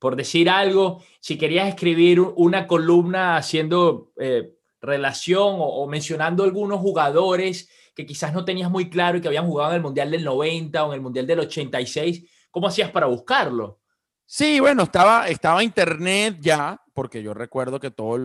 por 0.03 0.17
decir 0.17 0.49
algo, 0.49 1.01
si 1.21 1.37
querías 1.37 1.69
escribir 1.69 2.19
una 2.19 2.67
columna 2.67 3.37
haciendo 3.37 4.11
eh, 4.17 4.53
relación 4.81 5.55
o, 5.59 5.87
mencionando 5.87 6.43
algunos 6.43 6.81
jugadores 6.81 7.69
que 7.95 8.05
quizás 8.05 8.33
no 8.33 8.43
tenías 8.43 8.69
muy 8.69 8.89
claro 8.89 9.17
y 9.17 9.21
que 9.21 9.29
habían 9.29 9.47
jugado 9.47 9.71
en 9.71 9.77
el 9.77 9.81
Mundial 9.81 10.11
del 10.11 10.25
90 10.25 10.83
o 10.83 10.87
en 10.89 10.95
el 10.95 11.01
Mundial 11.01 11.25
del 11.25 11.39
86, 11.39 12.29
¿cómo 12.51 12.67
hacías 12.67 12.91
para 12.91 13.05
buscarlo? 13.05 13.79
Sí, 14.25 14.59
bueno, 14.59 14.83
estaba, 14.83 15.27
estaba 15.27 15.63
internet 15.63 16.37
ya, 16.39 16.81
porque 16.93 17.21
yo 17.21 17.33
recuerdo 17.33 17.79
que 17.79 17.91
todo 17.91 18.17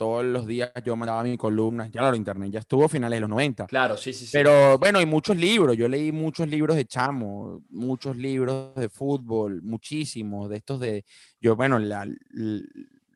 todos 0.00 0.24
los 0.24 0.46
días 0.46 0.72
yo 0.82 0.96
mandaba 0.96 1.22
mi 1.22 1.36
columna, 1.36 1.84
ya 1.84 2.00
claro, 2.00 2.16
internet 2.16 2.50
ya 2.50 2.60
estuvo 2.60 2.86
a 2.86 2.88
finales 2.88 3.18
de 3.18 3.20
los 3.20 3.28
90. 3.28 3.66
Claro, 3.66 3.98
sí, 3.98 4.14
sí, 4.14 4.24
sí. 4.24 4.30
Pero 4.32 4.78
bueno, 4.78 4.98
hay 4.98 5.04
muchos 5.04 5.36
libros, 5.36 5.76
yo 5.76 5.88
leí 5.88 6.10
muchos 6.10 6.48
libros 6.48 6.74
de 6.74 6.86
chamo, 6.86 7.60
muchos 7.68 8.16
libros 8.16 8.74
de 8.76 8.88
fútbol, 8.88 9.60
muchísimos, 9.60 10.48
de 10.48 10.56
estos 10.56 10.80
de, 10.80 11.04
yo, 11.38 11.54
bueno, 11.54 11.78
la, 11.78 12.08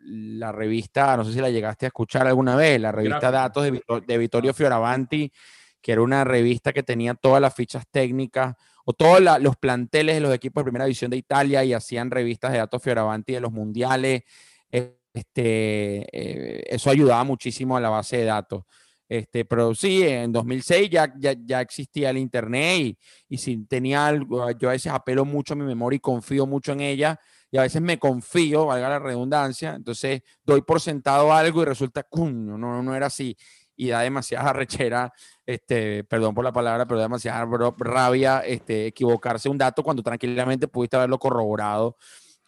la, 0.03 0.53
revista, 0.53 1.17
no 1.17 1.25
sé 1.25 1.33
si 1.33 1.41
la 1.41 1.49
llegaste 1.49 1.87
a 1.87 1.89
escuchar 1.89 2.27
alguna 2.27 2.55
vez, 2.55 2.79
la 2.79 2.93
revista 2.93 3.31
Datos 3.31 3.65
de, 3.65 3.83
de 4.07 4.19
Vittorio 4.19 4.53
Fioravanti, 4.53 5.33
que 5.81 5.93
era 5.93 6.03
una 6.03 6.23
revista 6.23 6.75
que 6.75 6.83
tenía 6.83 7.15
todas 7.15 7.41
las 7.41 7.55
fichas 7.55 7.87
técnicas 7.91 8.57
o 8.85 8.93
todos 8.93 9.21
los 9.41 9.57
planteles 9.57 10.17
de 10.17 10.21
los 10.21 10.35
equipos 10.35 10.61
de 10.61 10.65
primera 10.65 10.85
división 10.85 11.11
de 11.11 11.17
Italia 11.17 11.65
y 11.65 11.73
hacían 11.73 12.11
revistas 12.11 12.53
de 12.53 12.59
datos 12.59 12.83
Fioravanti 12.83 13.33
de 13.33 13.41
los 13.41 13.53
mundiales. 13.53 14.23
Este, 14.71 16.07
eh, 16.13 16.65
eso 16.69 16.91
ayudaba 16.91 17.25
muchísimo 17.25 17.77
a 17.77 17.81
la 17.81 17.89
base 17.89 18.19
de 18.19 18.25
datos. 18.25 18.65
Este, 19.09 19.45
pero 19.45 19.75
sí, 19.75 20.03
en 20.03 20.33
2006 20.33 20.91
ya, 20.91 21.13
ya, 21.19 21.35
ya 21.45 21.61
existía 21.61 22.11
el 22.11 22.19
Internet 22.19 22.81
y, 22.81 22.99
y, 23.29 23.39
si 23.39 23.65
tenía 23.67 24.07
algo, 24.07 24.51
yo 24.53 24.69
a 24.71 24.73
veces 24.73 24.93
apelo 24.93 25.25
mucho 25.25 25.55
a 25.55 25.57
mi 25.57 25.65
memoria 25.65 25.99
y 25.99 26.01
confío 26.01 26.47
mucho 26.47 26.73
en 26.73 26.81
ella 26.81 27.21
y 27.51 27.59
a 27.59 27.63
veces 27.63 27.83
me 27.83 27.99
confío, 27.99 28.67
valga 28.67 28.89
la 28.89 28.99
redundancia, 28.99 29.75
entonces 29.75 30.23
doy 30.43 30.63
por 30.63 30.81
sentado 30.81 31.33
algo 31.33 31.63
y 31.63 31.67
resulta, 31.67 32.03
cuño, 32.03 32.59
no, 32.59 32.83
no 32.83 32.97
era 32.97 33.07
así 33.07 33.37
y 33.77 33.89
da 33.89 34.01
demasiada 34.01 34.53
rechera, 34.53 35.13
este, 35.45 36.05
perdón 36.05 36.35
por 36.35 36.45
la 36.45 36.53
palabra, 36.53 36.87
pero 36.87 36.99
da 36.99 37.05
demasiada 37.05 37.47
rabia 37.79 38.41
este, 38.41 38.87
equivocarse 38.87 39.49
un 39.49 39.59
dato 39.59 39.83
cuando 39.83 40.03
tranquilamente 40.03 40.69
pudiste 40.69 40.97
haberlo 40.97 41.19
corroborado 41.19 41.97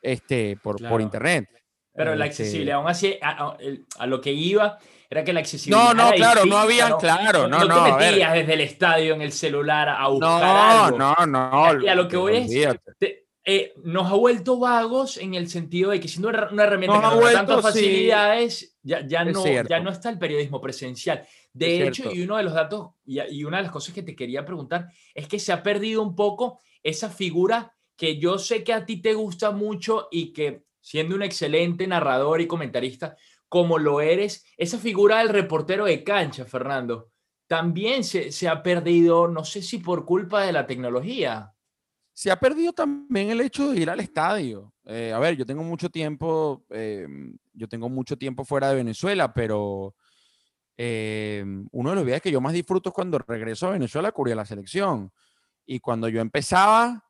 este, 0.00 0.56
por, 0.62 0.76
por 0.88 1.00
internet. 1.00 1.48
Pero 1.94 2.14
la 2.14 2.26
este 2.26 2.42
accesibilidad, 2.42 2.76
aún 2.76 2.88
así, 2.88 3.18
a, 3.22 4.06
lo 4.06 4.20
que 4.20 4.32
iba 4.32 4.78
era 5.08 5.24
que 5.24 5.32
la 5.32 5.40
accesibilidad. 5.40 5.94
No, 5.94 6.10
no, 6.10 6.12
claro, 6.12 6.44
no 6.44 6.58
había, 6.58 6.94
claro, 6.98 7.48
no, 7.48 7.60
no. 7.60 7.66
No 7.66 7.96
te 7.96 8.04
metías 8.04 8.34
desde 8.34 8.52
el 8.52 8.60
estadio 8.60 9.14
en 9.14 9.22
el 9.22 9.32
celular 9.32 9.88
a 9.88 10.08
buscar 10.08 10.42
algo. 10.44 10.98
No, 10.98 11.14
no, 11.26 11.26
no. 11.26 11.82
Y 11.82 11.88
a 11.88 11.94
lo 11.94 12.06
que 12.06 12.16
voy 12.16 12.36
es. 12.36 12.78
Eh, 13.48 13.74
nos 13.84 14.10
ha 14.10 14.16
vuelto 14.16 14.58
vagos 14.58 15.18
en 15.18 15.34
el 15.34 15.48
sentido 15.48 15.92
de 15.92 16.00
que 16.00 16.08
siendo 16.08 16.30
una 16.30 16.64
herramienta 16.64 16.96
que 16.96 17.06
nos 17.06 17.20
da 17.20 17.32
tantas 17.32 17.62
facilidades, 17.62 18.75
ya, 18.86 19.04
ya, 19.04 19.24
no, 19.24 19.44
ya 19.44 19.80
no 19.80 19.90
está 19.90 20.10
el 20.10 20.18
periodismo 20.18 20.60
presencial. 20.60 21.26
De 21.52 21.88
hecho, 21.88 22.12
y 22.14 22.22
uno 22.22 22.36
de 22.36 22.44
los 22.44 22.54
datos, 22.54 22.90
y, 23.04 23.20
y 23.20 23.42
una 23.42 23.56
de 23.56 23.64
las 23.64 23.72
cosas 23.72 23.92
que 23.92 24.04
te 24.04 24.14
quería 24.14 24.44
preguntar, 24.44 24.88
es 25.12 25.26
que 25.26 25.40
se 25.40 25.52
ha 25.52 25.60
perdido 25.60 26.02
un 26.02 26.14
poco 26.14 26.60
esa 26.84 27.10
figura 27.10 27.74
que 27.96 28.18
yo 28.18 28.38
sé 28.38 28.62
que 28.62 28.72
a 28.72 28.86
ti 28.86 28.98
te 28.98 29.14
gusta 29.14 29.50
mucho 29.50 30.06
y 30.12 30.32
que 30.32 30.66
siendo 30.80 31.16
un 31.16 31.24
excelente 31.24 31.84
narrador 31.88 32.40
y 32.40 32.46
comentarista 32.46 33.16
como 33.48 33.78
lo 33.78 34.00
eres, 34.00 34.44
esa 34.56 34.78
figura 34.78 35.18
del 35.18 35.30
reportero 35.30 35.86
de 35.86 36.04
cancha, 36.04 36.44
Fernando, 36.44 37.10
también 37.48 38.04
se, 38.04 38.30
se 38.30 38.48
ha 38.48 38.62
perdido, 38.62 39.26
no 39.26 39.44
sé 39.44 39.62
si 39.62 39.78
por 39.78 40.04
culpa 40.04 40.44
de 40.44 40.52
la 40.52 40.64
tecnología. 40.64 41.52
Se 42.12 42.30
ha 42.30 42.38
perdido 42.38 42.72
también 42.72 43.30
el 43.30 43.40
hecho 43.40 43.72
de 43.72 43.80
ir 43.80 43.90
al 43.90 43.98
estadio. 43.98 44.72
Eh, 44.86 45.12
a 45.12 45.18
ver, 45.18 45.36
yo 45.36 45.44
tengo 45.44 45.64
mucho 45.64 45.90
tiempo, 45.90 46.64
eh, 46.70 47.06
yo 47.52 47.68
tengo 47.68 47.88
mucho 47.88 48.16
tiempo 48.16 48.44
fuera 48.44 48.68
de 48.70 48.76
Venezuela, 48.76 49.34
pero 49.34 49.94
eh, 50.76 51.44
uno 51.72 51.90
de 51.90 51.96
los 51.96 52.06
días 52.06 52.20
que 52.20 52.30
yo 52.30 52.40
más 52.40 52.52
disfruto 52.52 52.90
es 52.90 52.94
cuando 52.94 53.18
regreso 53.18 53.66
a 53.66 53.72
Venezuela 53.72 54.08
a 54.08 54.12
cubrir 54.12 54.36
la 54.36 54.44
selección. 54.44 55.12
Y 55.64 55.80
cuando 55.80 56.08
yo 56.08 56.20
empezaba, 56.20 57.04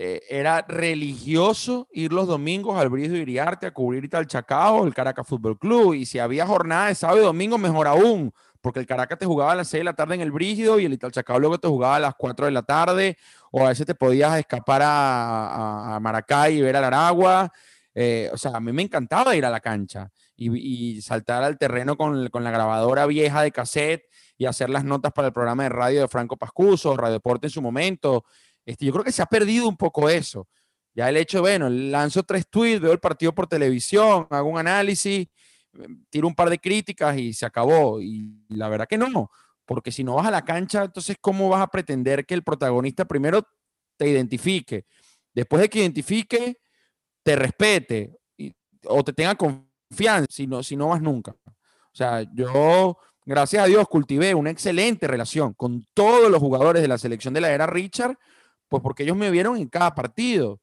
eh, 0.00 0.22
era 0.30 0.62
religioso 0.62 1.88
ir 1.90 2.12
los 2.12 2.28
domingos 2.28 2.78
al 2.78 2.88
Brijo 2.88 3.16
Iriarte 3.16 3.66
a 3.66 3.72
cubrir 3.72 4.08
el 4.12 4.26
Chacao, 4.28 4.86
el 4.86 4.94
Caracas 4.94 5.26
Fútbol 5.26 5.58
Club. 5.58 5.94
Y 5.94 6.06
si 6.06 6.20
había 6.20 6.46
jornada 6.46 6.86
de 6.86 6.94
sábado 6.94 7.18
y 7.20 7.24
domingo, 7.24 7.58
mejor 7.58 7.88
aún, 7.88 8.32
porque 8.60 8.80
el 8.80 8.86
Caracas 8.86 9.18
te 9.18 9.26
jugaba 9.26 9.52
a 9.52 9.54
las 9.56 9.68
6 9.68 9.80
de 9.80 9.84
la 9.84 9.92
tarde 9.94 10.14
en 10.14 10.20
el 10.20 10.32
Brígido 10.32 10.78
y 10.78 10.84
el 10.84 10.92
Italchacao 10.92 11.38
luego 11.38 11.58
te 11.58 11.68
jugaba 11.68 11.96
a 11.96 12.00
las 12.00 12.14
4 12.16 12.46
de 12.46 12.52
la 12.52 12.62
tarde, 12.62 13.16
o 13.50 13.64
a 13.64 13.70
veces 13.70 13.86
te 13.86 13.94
podías 13.94 14.38
escapar 14.38 14.82
a, 14.84 15.98
Maracay 16.00 16.58
y 16.58 16.62
ver 16.62 16.76
al 16.76 16.84
Aragua. 16.84 17.52
Eh, 17.94 18.30
o 18.32 18.36
sea, 18.36 18.52
a 18.52 18.60
mí 18.60 18.72
me 18.72 18.82
encantaba 18.82 19.34
ir 19.34 19.44
a 19.44 19.50
la 19.50 19.60
cancha 19.60 20.10
y, 20.36 21.00
saltar 21.02 21.42
al 21.42 21.58
terreno 21.58 21.96
con, 21.96 22.28
con, 22.28 22.44
la 22.44 22.50
grabadora 22.50 23.06
vieja 23.06 23.42
de 23.42 23.50
cassette 23.50 24.04
y 24.36 24.46
hacer 24.46 24.70
las 24.70 24.84
notas 24.84 25.12
para 25.12 25.28
el 25.28 25.34
programa 25.34 25.64
de 25.64 25.68
radio 25.70 26.00
de 26.02 26.08
Franco 26.08 26.36
Pascuso, 26.36 26.96
Radio 26.96 27.14
Deporte 27.14 27.48
en 27.48 27.50
su 27.50 27.60
momento. 27.60 28.24
Este, 28.64 28.86
yo 28.86 28.92
creo 28.92 29.04
que 29.04 29.12
se 29.12 29.22
ha 29.22 29.26
perdido 29.26 29.68
un 29.68 29.76
poco 29.76 30.08
eso. 30.08 30.46
Ya 30.94 31.08
el 31.08 31.16
hecho, 31.16 31.40
bueno, 31.40 31.68
lanzo 31.68 32.22
tres 32.22 32.48
tweets, 32.48 32.80
veo 32.80 32.92
el 32.92 33.00
partido 33.00 33.34
por 33.34 33.46
televisión, 33.46 34.26
hago 34.30 34.48
un 34.48 34.58
análisis, 34.58 35.28
tiro 36.10 36.26
un 36.26 36.34
par 36.34 36.50
de 36.50 36.58
críticas 36.58 37.16
y 37.18 37.32
se 37.32 37.46
acabó. 37.46 38.00
Y 38.00 38.44
la 38.48 38.68
verdad 38.68 38.86
que 38.88 38.98
no, 38.98 39.30
porque 39.64 39.92
si 39.92 40.04
no 40.04 40.14
vas 40.14 40.26
a 40.26 40.30
la 40.30 40.44
cancha, 40.44 40.84
entonces, 40.84 41.16
¿cómo 41.20 41.48
vas 41.48 41.62
a 41.62 41.68
pretender 41.68 42.26
que 42.26 42.34
el 42.34 42.42
protagonista 42.42 43.04
primero 43.04 43.42
te 43.96 44.08
identifique? 44.08 44.86
Después 45.34 45.62
de 45.62 45.68
que 45.68 45.80
identifique, 45.80 46.58
te 47.22 47.36
respete 47.36 48.16
o 48.84 49.04
te 49.04 49.12
tenga 49.12 49.34
confianza, 49.34 50.26
si 50.30 50.46
no, 50.46 50.62
si 50.62 50.76
no 50.76 50.88
vas 50.88 51.02
nunca. 51.02 51.36
O 51.46 51.96
sea, 51.98 52.22
yo, 52.32 52.96
gracias 53.24 53.62
a 53.62 53.66
Dios, 53.66 53.88
cultivé 53.88 54.34
una 54.34 54.50
excelente 54.50 55.06
relación 55.06 55.52
con 55.54 55.84
todos 55.94 56.30
los 56.30 56.40
jugadores 56.40 56.82
de 56.82 56.88
la 56.88 56.98
selección 56.98 57.34
de 57.34 57.40
la 57.40 57.50
era 57.50 57.66
Richard 57.66 58.16
pues 58.68 58.82
porque 58.82 59.02
ellos 59.02 59.16
me 59.16 59.30
vieron 59.30 59.56
en 59.56 59.68
cada 59.68 59.94
partido. 59.94 60.60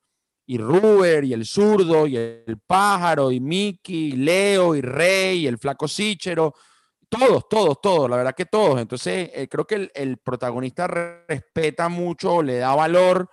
Y 0.48 0.58
Ruber, 0.58 1.24
y 1.24 1.34
el 1.34 1.46
zurdo, 1.46 2.06
y 2.06 2.18
el 2.18 2.60
pájaro, 2.66 3.32
y 3.32 3.40
Mickey, 3.40 3.96
y 3.96 4.12
Leo, 4.14 4.76
y 4.76 4.82
Rey, 4.82 5.40
y 5.40 5.48
el 5.48 5.58
flaco 5.58 5.88
Sichero. 5.88 6.54
Todos, 7.10 7.48
todos, 7.50 7.82
todos, 7.82 8.10
la 8.10 8.18
verdad 8.18 8.36
que 8.36 8.46
todos. 8.46 8.80
Entonces, 8.80 9.30
eh, 9.34 9.48
creo 9.48 9.66
que 9.66 9.92
el, 9.94 10.18
protagonista 10.18 10.88
respeta 10.88 11.90
mucho, 11.90 12.44
le 12.44 12.58
da 12.58 12.76
valor 12.76 13.30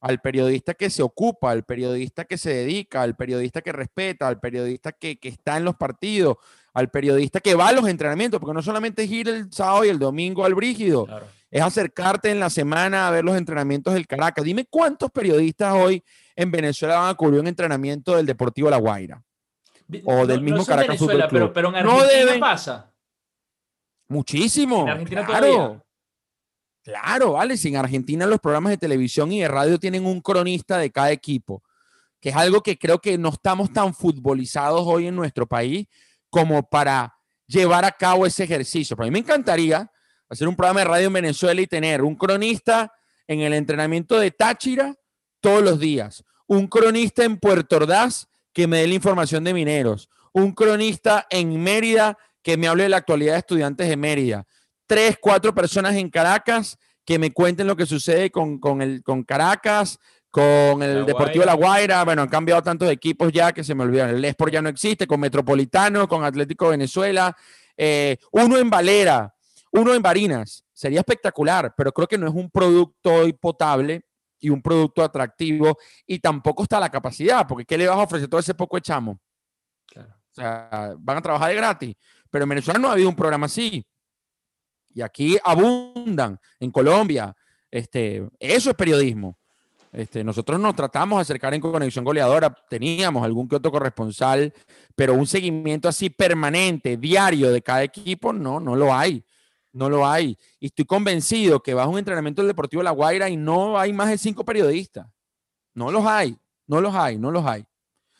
al 0.00 0.20
periodista 0.20 0.74
que 0.74 0.90
se 0.90 1.02
ocupa, 1.02 1.50
al 1.50 1.64
periodista 1.64 2.24
que 2.24 2.36
se 2.36 2.52
dedica, 2.52 3.02
al 3.02 3.16
periodista 3.16 3.60
que 3.60 3.72
respeta, 3.72 4.28
al 4.28 4.40
periodista 4.40 4.92
que, 4.92 5.18
que, 5.18 5.28
está 5.28 5.56
en 5.56 5.64
los 5.64 5.76
partidos, 5.76 6.36
al 6.74 6.90
periodista 6.90 7.40
que 7.40 7.54
va 7.54 7.68
a 7.68 7.72
los 7.72 7.88
entrenamientos, 7.88 8.40
porque 8.40 8.54
no 8.54 8.62
solamente 8.62 9.04
es 9.04 9.10
ir 9.10 9.28
el 9.28 9.52
sábado 9.52 9.84
y 9.84 9.88
el 9.88 9.98
domingo 9.98 10.44
al 10.44 10.54
brígido. 10.54 11.06
Claro 11.06 11.26
es 11.52 11.60
acercarte 11.60 12.30
en 12.30 12.40
la 12.40 12.48
semana 12.48 13.06
a 13.06 13.10
ver 13.10 13.24
los 13.24 13.36
entrenamientos 13.36 13.92
del 13.92 14.06
Caracas. 14.06 14.42
Dime 14.42 14.64
cuántos 14.64 15.10
periodistas 15.10 15.74
hoy 15.74 16.02
en 16.36 16.50
Venezuela 16.50 16.98
van 16.98 17.10
a 17.10 17.14
cubrir 17.14 17.40
un 17.40 17.46
entrenamiento 17.46 18.16
del 18.16 18.26
Deportivo 18.26 18.70
La 18.70 18.78
Guaira 18.78 19.22
o 20.04 20.26
del 20.26 20.40
mismo 20.40 20.64
Caracas 20.64 20.98
Fútbol 20.98 21.28
Club. 21.28 21.52
Pero, 21.52 21.68
en 21.68 21.76
Argentina 21.76 22.40
pasa. 22.40 22.92
Muchísimo. 24.08 24.82
En 24.82 24.88
Argentina 24.88 25.24
claro. 25.24 25.84
Claro, 26.82 27.32
vale. 27.32 27.56
Si 27.56 27.68
en 27.68 27.76
Argentina 27.76 28.26
los 28.26 28.40
programas 28.40 28.70
de 28.70 28.78
televisión 28.78 29.30
y 29.32 29.40
de 29.40 29.48
radio 29.48 29.78
tienen 29.78 30.04
un 30.04 30.20
cronista 30.20 30.78
de 30.78 30.90
cada 30.90 31.12
equipo, 31.12 31.62
que 32.20 32.30
es 32.30 32.36
algo 32.36 32.62
que 32.62 32.78
creo 32.78 32.98
que 32.98 33.16
no 33.18 33.30
estamos 33.30 33.72
tan 33.72 33.94
futbolizados 33.94 34.82
hoy 34.84 35.06
en 35.06 35.14
nuestro 35.14 35.46
país 35.46 35.86
como 36.28 36.62
para 36.62 37.14
llevar 37.46 37.84
a 37.84 37.92
cabo 37.92 38.26
ese 38.26 38.44
ejercicio. 38.44 38.96
Pero 38.96 39.04
a 39.04 39.08
mí 39.08 39.12
me 39.12 39.18
encantaría 39.20 39.90
hacer 40.28 40.48
un 40.48 40.56
programa 40.56 40.80
de 40.80 40.86
radio 40.86 41.06
en 41.06 41.12
Venezuela 41.12 41.60
y 41.60 41.66
tener 41.66 42.02
un 42.02 42.16
cronista 42.16 42.92
en 43.26 43.40
el 43.40 43.52
entrenamiento 43.52 44.18
de 44.18 44.30
Táchira 44.30 44.94
todos 45.42 45.62
los 45.62 45.78
días, 45.78 46.24
un 46.46 46.68
cronista 46.68 47.24
en 47.24 47.36
Puerto 47.36 47.76
Ordaz 47.76 48.28
que 48.52 48.66
me 48.66 48.78
dé 48.78 48.86
la 48.86 48.94
información 48.94 49.44
de 49.44 49.52
mineros, 49.52 50.08
un 50.32 50.52
cronista 50.52 51.26
en 51.28 51.60
Mérida 51.60 52.16
que 52.42 52.56
me 52.56 52.68
hable 52.68 52.84
de 52.84 52.88
la 52.88 52.98
actualidad 52.98 53.32
de 53.32 53.38
estudiantes 53.40 53.88
de 53.88 53.96
Mérida. 53.96 54.46
Tres, 54.86 55.18
cuatro 55.20 55.52
personas 55.54 55.96
en 55.96 56.08
Caracas 56.10 56.78
que 57.04 57.18
me 57.18 57.32
cuenten 57.32 57.66
lo 57.66 57.76
que 57.76 57.86
sucede 57.86 58.30
con, 58.30 58.60
el, 58.80 59.02
con 59.02 59.24
Caracas, 59.24 59.98
con 60.30 60.82
el 60.82 61.04
Deportivo 61.04 61.44
La 61.44 61.54
Guaira. 61.54 62.04
Bueno, 62.04 62.22
han 62.22 62.28
cambiado 62.28 62.62
tantos 62.62 62.88
equipos 62.88 63.32
ya 63.32 63.52
que 63.52 63.64
se 63.64 63.74
me 63.74 63.82
olvidan. 63.82 64.10
El 64.10 64.24
Esport 64.24 64.52
ya 64.52 64.62
no 64.62 64.68
existe, 64.68 65.08
con 65.08 65.18
Metropolitano, 65.18 66.06
con 66.06 66.24
Atlético 66.24 66.68
Venezuela. 66.68 67.36
Eh, 67.76 68.16
uno 68.30 68.58
en 68.58 68.70
Valera, 68.70 69.34
uno 69.72 69.92
en 69.92 70.02
Barinas. 70.02 70.64
Sería 70.72 71.00
espectacular, 71.00 71.74
pero 71.76 71.92
creo 71.92 72.06
que 72.06 72.18
no 72.18 72.28
es 72.28 72.34
un 72.34 72.48
producto 72.48 73.12
hoy 73.12 73.32
potable 73.32 74.04
y 74.42 74.50
un 74.50 74.60
producto 74.60 75.02
atractivo 75.02 75.78
y 76.04 76.18
tampoco 76.18 76.64
está 76.64 76.80
la 76.80 76.90
capacidad, 76.90 77.46
porque 77.46 77.64
¿qué 77.64 77.78
le 77.78 77.86
vas 77.86 77.96
a 77.96 78.02
ofrecer 78.02 78.28
todo 78.28 78.40
ese 78.40 78.54
poco 78.54 78.76
echamo? 78.76 79.18
Claro. 79.86 80.10
O 80.10 80.34
sea, 80.34 80.94
van 80.98 81.18
a 81.18 81.22
trabajar 81.22 81.48
de 81.50 81.54
gratis, 81.54 81.94
pero 82.28 82.42
en 82.42 82.48
Venezuela 82.50 82.78
no 82.78 82.88
ha 82.88 82.92
habido 82.92 83.08
un 83.08 83.14
programa 83.14 83.46
así. 83.46 83.86
Y 84.94 85.00
aquí 85.00 85.38
abundan, 85.44 86.38
en 86.58 86.70
Colombia, 86.70 87.34
este, 87.70 88.28
eso 88.38 88.70
es 88.70 88.76
periodismo. 88.76 89.38
Este, 89.92 90.24
nosotros 90.24 90.58
nos 90.58 90.74
tratamos 90.74 91.18
de 91.18 91.22
acercar 91.22 91.54
en 91.54 91.60
Conexión 91.60 92.04
Goleadora, 92.04 92.52
teníamos 92.68 93.24
algún 93.24 93.46
que 93.46 93.56
otro 93.56 93.70
corresponsal, 93.70 94.52
pero 94.96 95.14
un 95.14 95.26
seguimiento 95.26 95.88
así 95.88 96.10
permanente, 96.10 96.96
diario 96.96 97.52
de 97.52 97.62
cada 97.62 97.84
equipo, 97.84 98.32
no, 98.32 98.58
no 98.58 98.74
lo 98.74 98.92
hay. 98.92 99.22
No 99.72 99.88
lo 99.88 100.06
hay. 100.06 100.36
Y 100.60 100.66
estoy 100.66 100.84
convencido 100.84 101.62
que 101.62 101.74
vas 101.74 101.86
a 101.86 101.88
un 101.88 101.98
entrenamiento 101.98 102.42
del 102.42 102.48
Deportivo 102.48 102.82
La 102.82 102.90
Guaira 102.90 103.28
y 103.28 103.36
no 103.36 103.78
hay 103.78 103.92
más 103.92 104.08
de 104.10 104.18
cinco 104.18 104.44
periodistas. 104.44 105.06
No 105.74 105.90
los 105.90 106.04
hay, 106.04 106.36
no 106.66 106.80
los 106.80 106.94
hay, 106.94 107.18
no 107.18 107.30
los 107.30 107.44
hay. 107.46 107.64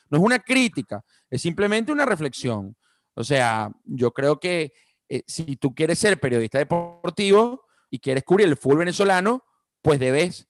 No 0.09 0.19
es 0.19 0.25
una 0.25 0.39
crítica, 0.39 1.05
es 1.31 1.43
simplemente 1.43 1.93
una 1.93 2.05
reflexión. 2.05 2.77
O 3.15 3.25
sea, 3.25 3.71
yo 3.85 4.13
creo 4.13 4.41
que 4.41 4.73
eh, 5.09 5.23
si 5.27 5.57
tú 5.57 5.75
quieres 5.75 5.99
ser 5.99 6.19
periodista 6.19 6.59
deportivo 6.59 7.67
y 7.91 7.99
quieres 7.99 8.25
cubrir 8.25 8.49
el 8.49 8.57
fútbol 8.57 8.79
venezolano, 8.79 9.45
pues 9.83 10.01
debes 10.01 10.49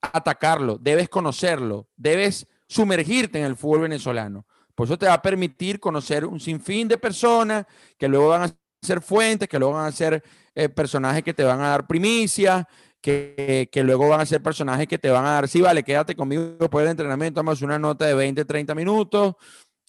atacarlo, 0.00 0.76
debes 0.78 1.08
conocerlo, 1.08 1.88
debes 1.96 2.46
sumergirte 2.68 3.38
en 3.38 3.44
el 3.44 3.56
fútbol 3.56 3.82
venezolano. 3.82 4.46
Por 4.74 4.86
eso 4.86 4.98
te 4.98 5.06
va 5.06 5.14
a 5.14 5.22
permitir 5.22 5.78
conocer 5.78 6.24
un 6.24 6.40
sinfín 6.40 6.88
de 6.88 6.98
personas 6.98 7.66
que 7.98 8.08
luego 8.08 8.28
van 8.28 8.42
a 8.42 8.61
ser 8.82 9.00
fuentes, 9.00 9.48
que 9.48 9.58
luego 9.58 9.74
van 9.74 9.86
a 9.86 9.92
ser 9.92 10.22
eh, 10.54 10.68
personajes 10.68 11.22
que 11.22 11.32
te 11.32 11.44
van 11.44 11.60
a 11.60 11.68
dar 11.68 11.86
primicias, 11.86 12.64
que, 13.00 13.68
que, 13.70 13.82
luego 13.82 14.08
van 14.08 14.20
a 14.20 14.26
ser 14.26 14.42
personajes 14.42 14.86
que 14.86 14.98
te 14.98 15.10
van 15.10 15.24
a 15.24 15.30
dar, 15.30 15.48
sí, 15.48 15.60
vale, 15.60 15.82
quédate 15.82 16.14
conmigo 16.14 16.56
después 16.58 16.84
del 16.84 16.90
entrenamiento, 16.90 17.38
damos 17.38 17.62
una 17.62 17.78
nota 17.78 18.06
de 18.06 18.14
20, 18.14 18.44
30 18.44 18.74
minutos. 18.74 19.34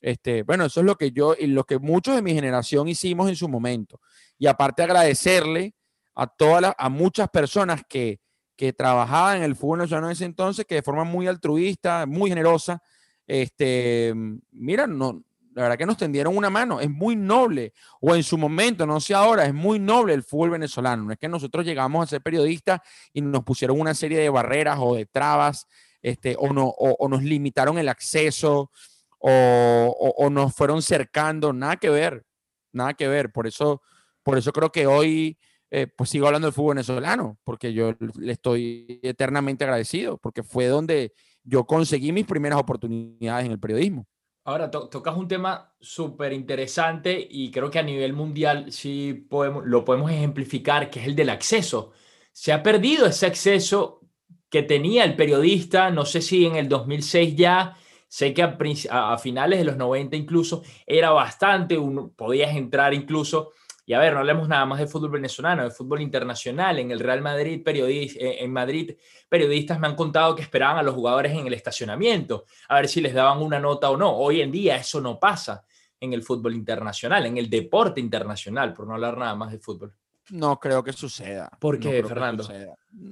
Este, 0.01 0.43
bueno, 0.43 0.65
eso 0.65 0.81
es 0.81 0.85
lo 0.85 0.95
que 0.95 1.11
yo 1.11 1.33
y 1.37 1.47
lo 1.47 1.63
que 1.63 1.79
muchos 1.79 2.15
de 2.15 2.21
mi 2.21 2.33
generación 2.33 2.87
hicimos 2.87 3.29
en 3.29 3.35
su 3.35 3.47
momento. 3.47 3.99
Y 4.37 4.47
aparte 4.47 4.83
agradecerle 4.83 5.75
a 6.13 6.27
todas 6.27 6.73
a 6.77 6.89
muchas 6.89 7.29
personas 7.29 7.81
que, 7.87 8.19
que 8.55 8.73
trabajaban 8.73 9.37
en 9.37 9.43
el 9.43 9.55
fútbol 9.55 9.79
nacional 9.79 10.05
en 10.05 10.11
ese 10.11 10.25
entonces, 10.25 10.65
que 10.65 10.75
de 10.75 10.83
forma 10.83 11.03
muy 11.03 11.27
altruista, 11.27 12.05
muy 12.05 12.29
generosa, 12.29 12.81
este, 13.25 14.13
mira, 14.51 14.85
no, 14.87 15.23
la 15.55 15.63
verdad 15.63 15.77
que 15.77 15.85
nos 15.85 15.97
tendieron 15.97 16.35
una 16.35 16.49
mano, 16.49 16.79
es 16.79 16.89
muy 16.89 17.15
noble, 17.15 17.73
o 18.01 18.15
en 18.15 18.23
su 18.23 18.37
momento, 18.37 18.85
no 18.85 18.99
sé 18.99 19.13
ahora, 19.13 19.45
es 19.45 19.53
muy 19.53 19.79
noble 19.79 20.13
el 20.13 20.23
fútbol 20.23 20.51
venezolano, 20.51 21.03
no 21.03 21.11
es 21.11 21.19
que 21.19 21.27
nosotros 21.27 21.65
llegamos 21.65 22.03
a 22.03 22.09
ser 22.09 22.21
periodistas 22.21 22.81
y 23.13 23.21
nos 23.21 23.43
pusieron 23.43 23.79
una 23.79 23.93
serie 23.93 24.19
de 24.19 24.29
barreras 24.29 24.77
o 24.79 24.95
de 24.95 25.05
trabas, 25.05 25.67
este, 26.01 26.35
o, 26.37 26.51
no, 26.51 26.67
o, 26.67 27.07
nos 27.07 27.23
limitaron 27.23 27.77
el 27.77 27.89
acceso, 27.89 28.71
o, 29.19 30.13
o, 30.17 30.29
nos 30.29 30.53
fueron 30.53 30.81
cercando, 30.81 31.53
nada 31.53 31.77
que 31.77 31.89
ver, 31.89 32.25
nada 32.71 32.93
que 32.93 33.07
ver, 33.07 33.31
por 33.31 33.47
eso, 33.47 33.81
por 34.23 34.37
eso 34.37 34.51
creo 34.51 34.71
que 34.71 34.87
hoy... 34.87 35.37
Eh, 35.75 35.87
pues 35.87 36.11
sigo 36.11 36.27
hablando 36.27 36.45
del 36.45 36.53
fútbol 36.53 36.75
venezolano, 36.75 37.39
porque 37.43 37.73
yo 37.73 37.95
le 38.19 38.33
estoy 38.33 38.99
eternamente 39.01 39.63
agradecido, 39.63 40.19
porque 40.19 40.43
fue 40.43 40.67
donde 40.67 41.13
yo 41.43 41.65
conseguí 41.65 42.11
mis 42.11 42.27
primeras 42.27 42.59
oportunidades 42.59 43.47
en 43.47 43.53
el 43.53 43.59
periodismo. 43.59 44.05
Ahora 44.45 44.69
tocas 44.69 45.15
un 45.15 45.27
tema 45.27 45.73
súper 45.79 46.33
interesante 46.33 47.25
y 47.29 47.49
creo 47.49 47.71
que 47.71 47.79
a 47.79 47.83
nivel 47.83 48.11
mundial 48.11 48.73
sí 48.73 49.13
podemos, 49.29 49.65
lo 49.65 49.85
podemos 49.85 50.11
ejemplificar, 50.11 50.89
que 50.89 50.99
es 50.99 51.07
el 51.07 51.15
del 51.15 51.29
acceso. 51.29 51.93
Se 52.33 52.51
ha 52.51 52.61
perdido 52.61 53.05
ese 53.05 53.25
acceso 53.25 54.01
que 54.49 54.61
tenía 54.63 55.05
el 55.05 55.15
periodista, 55.15 55.91
no 55.91 56.05
sé 56.05 56.21
si 56.21 56.45
en 56.45 56.57
el 56.57 56.67
2006 56.67 57.35
ya, 57.37 57.77
sé 58.07 58.33
que 58.33 58.43
a, 58.43 59.13
a 59.13 59.17
finales 59.17 59.59
de 59.59 59.65
los 59.65 59.77
90 59.77 60.17
incluso 60.17 60.63
era 60.85 61.11
bastante, 61.11 61.77
uno, 61.77 62.11
podías 62.13 62.53
entrar 62.55 62.93
incluso 62.93 63.53
y 63.85 63.93
a 63.93 63.99
ver, 63.99 64.13
no 64.13 64.19
hablemos 64.19 64.47
nada 64.47 64.65
más 64.65 64.79
de 64.79 64.87
fútbol 64.87 65.11
venezolano, 65.11 65.63
de 65.63 65.69
fútbol 65.69 66.01
internacional. 66.01 66.79
En 66.79 66.91
el 66.91 66.99
Real 66.99 67.21
Madrid, 67.21 67.61
eh, 67.65 68.37
en 68.39 68.53
Madrid, 68.53 68.95
periodistas 69.27 69.79
me 69.79 69.87
han 69.87 69.95
contado 69.95 70.35
que 70.35 70.41
esperaban 70.41 70.77
a 70.77 70.83
los 70.83 70.95
jugadores 70.95 71.33
en 71.33 71.47
el 71.47 71.53
estacionamiento, 71.53 72.45
a 72.69 72.75
ver 72.75 72.87
si 72.87 73.01
les 73.01 73.13
daban 73.13 73.41
una 73.41 73.59
nota 73.59 73.89
o 73.89 73.97
no. 73.97 74.15
Hoy 74.15 74.41
en 74.41 74.51
día 74.51 74.77
eso 74.77 75.01
no 75.01 75.19
pasa 75.19 75.65
en 75.99 76.13
el 76.13 76.23
fútbol 76.23 76.55
internacional, 76.55 77.25
en 77.25 77.37
el 77.37 77.49
deporte 77.49 77.99
internacional, 77.99 78.73
por 78.73 78.87
no 78.87 78.93
hablar 78.93 79.17
nada 79.17 79.35
más 79.35 79.51
de 79.51 79.59
fútbol. 79.59 79.93
No 80.29 80.57
creo 80.57 80.81
que 80.81 80.93
suceda. 80.93 81.51
¿Por 81.59 81.77
qué, 81.77 82.01
Fernando? 82.03 82.47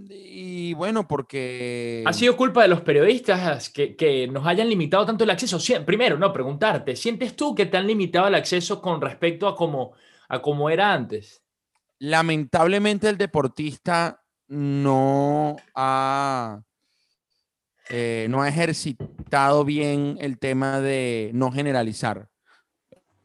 Y 0.10 0.74
bueno, 0.74 1.06
porque... 1.06 2.04
¿Ha 2.06 2.14
sido 2.14 2.38
culpa 2.38 2.62
de 2.62 2.70
los 2.70 2.80
periodistas 2.82 3.70
que, 3.70 3.98
que, 3.98 4.28
nos 4.28 4.48
hayan 4.48 4.70
limitado 4.70 5.06
tanto 5.06 5.26
el 5.26 5.30
acceso? 5.30 5.58
Primero, 5.86 6.18
no, 6.18 6.32
preguntarte, 6.32 6.96
¿sientes 6.96 7.36
tú 7.36 7.54
que 7.54 7.66
te 7.66 7.76
han 7.76 7.88
limitado 7.88 8.28
el 8.28 8.36
acceso 8.36 8.82
con 8.82 9.02
respecto 9.02 9.50
a 9.50 9.56
cómo 9.58 9.92
a 10.32 10.42
como 10.42 10.70
era 10.70 10.94
antes. 10.94 11.44
Lamentablemente 12.00 13.10
el 13.10 13.18
deportista 13.18 14.24
no 14.48 15.58
ha, 15.76 16.62
eh, 17.90 18.28
no 18.30 18.42
ha 18.42 18.48
ejercitado 18.48 19.66
bien 19.66 20.18
el 20.22 20.40
tema 20.40 20.80
de 20.80 21.32
no 21.34 21.52
generalizar. 21.52 22.30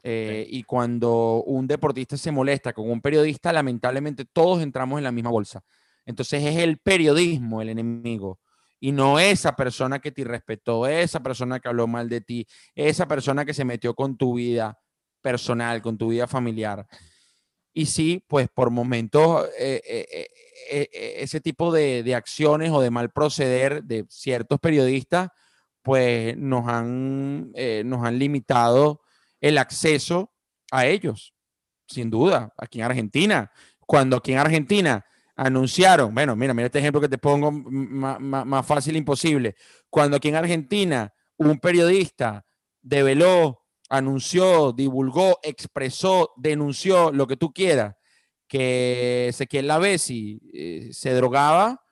Eh, 0.03 0.47
y 0.51 0.65
cuando 0.65 1.45
un 1.47 1.69
deportista 1.69 2.17
se 2.17 2.33
molesta 2.33 2.73
con 2.73 2.91
un 2.91 3.01
periodista, 3.01 3.53
lamentablemente 3.53 4.25
todos 4.25 4.61
entramos 4.61 4.99
en 4.99 5.05
la 5.05 5.13
misma 5.13 5.31
bolsa. 5.31 5.63
Entonces 6.07 6.43
es 6.43 6.57
el 6.57 6.79
periodismo 6.79 7.63
el 7.63 7.69
enemigo 7.69 8.41
y 8.81 8.91
no 8.91 9.21
esa 9.21 9.55
persona 9.55 10.01
que 10.01 10.11
te 10.11 10.23
irrespetó, 10.23 10.89
esa 10.89 11.21
persona 11.21 11.61
que 11.61 11.69
habló 11.69 11.87
mal 11.87 12.09
de 12.09 12.21
ti, 12.21 12.49
esa 12.75 13.07
persona 13.07 13.45
que 13.45 13.55
se 13.55 13.65
metió 13.65 13.95
con 13.95 14.17
tu 14.17 14.35
vida 14.35 14.77
personal, 15.27 15.83
con 15.83 15.99
tu 15.99 16.11
vida 16.11 16.29
familiar. 16.29 16.87
Y 17.73 17.87
sí, 17.87 18.23
pues 18.29 18.49
por 18.49 18.71
momentos 18.71 19.49
eh, 19.59 19.83
eh, 19.85 20.29
eh, 20.71 21.15
ese 21.19 21.41
tipo 21.41 21.73
de, 21.73 22.15
acciones 22.15 22.71
o 22.71 22.81
de 22.81 22.93
mal 22.93 23.11
proceder 23.11 23.83
de 23.83 24.07
ciertos 24.09 24.61
periodistas, 24.61 25.31
pues 25.83 26.37
nos 26.37 26.69
han, 26.69 27.51
nos 27.85 28.07
han 28.07 28.21
limitado 28.21 29.01
el 29.41 29.59
acceso 29.59 30.33
a 30.71 30.87
ellos, 30.87 31.35
sin 31.89 32.09
duda, 32.09 32.55
aquí 32.57 32.79
en 32.79 32.85
Argentina. 32.85 33.51
Cuando 33.81 34.19
aquí 34.19 34.31
en 34.31 34.39
Argentina 34.39 35.05
anunciaron, 35.35 36.15
bueno, 36.15 36.37
mira, 36.37 36.55
mira 36.55 36.67
este 36.67 36.79
ejemplo 36.79 37.01
que 37.01 37.09
te 37.09 37.19
pongo 37.19 37.51
más, 37.51 38.65
fácil 38.65 38.95
imposible. 38.95 39.57
Cuando 39.91 40.19
aquí 40.19 40.29
en 40.29 40.37
Argentina 40.37 41.13
un 41.37 41.59
periodista 41.59 42.47
develó 42.81 43.66
anunció, 43.89 44.73
divulgó, 44.73 45.39
expresó, 45.43 46.33
denunció, 46.37 47.13
lo 47.13 47.27
que 47.27 47.37
tú 47.37 47.53
quieras, 47.53 47.95
que 48.49 49.29
Ezequiel 49.29 49.67
Lavesi 49.67 50.41
eh, 50.53 50.89
se 50.93 51.15
drogaba, 51.15 51.83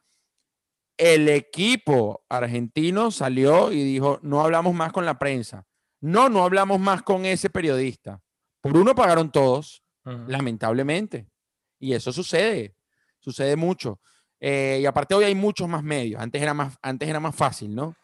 el 0.97 1.29
equipo 1.29 2.25
argentino 2.29 3.11
salió 3.11 3.73
y 3.73 3.83
dijo, 3.83 4.21
no 4.23 4.41
hablamos 4.41 4.75
más 4.75 4.93
con 4.93 5.05
la 5.05 5.19
prensa. 5.19 5.67
No, 6.01 6.29
no 6.29 6.45
hablamos 6.45 6.79
más 6.79 7.03
con 7.03 7.25
ese 7.25 7.51
periodista. 7.51 8.21
Por 8.61 8.77
uno 8.77 8.95
pagaron 8.95 9.33
todos, 9.33 9.83
lamentablemente. 10.05 11.29
Y 11.81 11.95
eso 11.95 12.13
sucede, 12.13 12.77
sucede 13.19 13.57
mucho. 13.57 14.01
Eh, 14.39 14.79
y 14.83 14.87
aparte 14.87 15.15
hoy 15.15 15.25
hay 15.25 15.35
muchos 15.35 15.69
más 15.69 15.83
medios. 15.83 16.21
Antes 16.21 16.41
era 16.41 16.55
más, 16.55 16.77
antes 16.83 17.09
era 17.09 17.21
más 17.21 17.35
fácil, 17.35 17.75
¿no? 17.75 17.97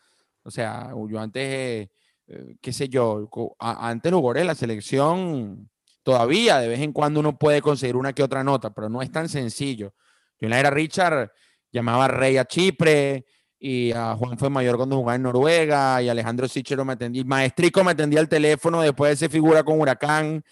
O 0.43 0.51
sea, 0.51 0.93
yo 1.09 1.21
antes... 1.21 1.43
Eh, 1.45 1.91
eh, 2.31 2.57
qué 2.61 2.73
sé 2.73 2.89
yo, 2.89 3.29
antes 3.59 4.13
los 4.13 4.21
jugadores 4.21 4.43
de 4.43 4.47
la 4.47 4.55
selección, 4.55 5.69
todavía 6.05 6.59
de 6.59 6.69
vez 6.69 6.81
en 6.81 6.93
cuando 6.93 7.19
uno 7.19 7.37
puede 7.37 7.61
conseguir 7.61 7.97
una 7.97 8.13
que 8.13 8.23
otra 8.23 8.45
nota, 8.45 8.71
pero 8.71 8.89
no 8.89 9.03
es 9.03 9.11
tan 9.11 9.29
sencillo. 9.29 9.95
Yo 10.39 10.47
en 10.47 10.51
la 10.51 10.61
era 10.61 10.71
Richard 10.71 11.33
llamaba 11.73 12.05
a 12.05 12.09
Rey 12.09 12.37
a 12.37 12.45
Chipre 12.45 13.27
y 13.59 13.93
a 13.93 14.15
Juan 14.15 14.39
fue 14.39 14.49
mayor 14.49 14.77
cuando 14.77 14.97
jugaba 14.97 15.17
en 15.17 15.23
Noruega 15.23 16.01
y 16.03 16.09
Alejandro 16.09 16.47
Sichero 16.47 16.85
me 16.85 16.93
atendía, 16.93 17.25
Maestrico 17.25 17.83
me 17.83 17.91
atendía 17.93 18.21
el 18.21 18.29
teléfono 18.29 18.81
después 18.81 19.11
de 19.11 19.15
ese 19.15 19.29
figura 19.29 19.65
con 19.65 19.81
Huracán 19.81 20.43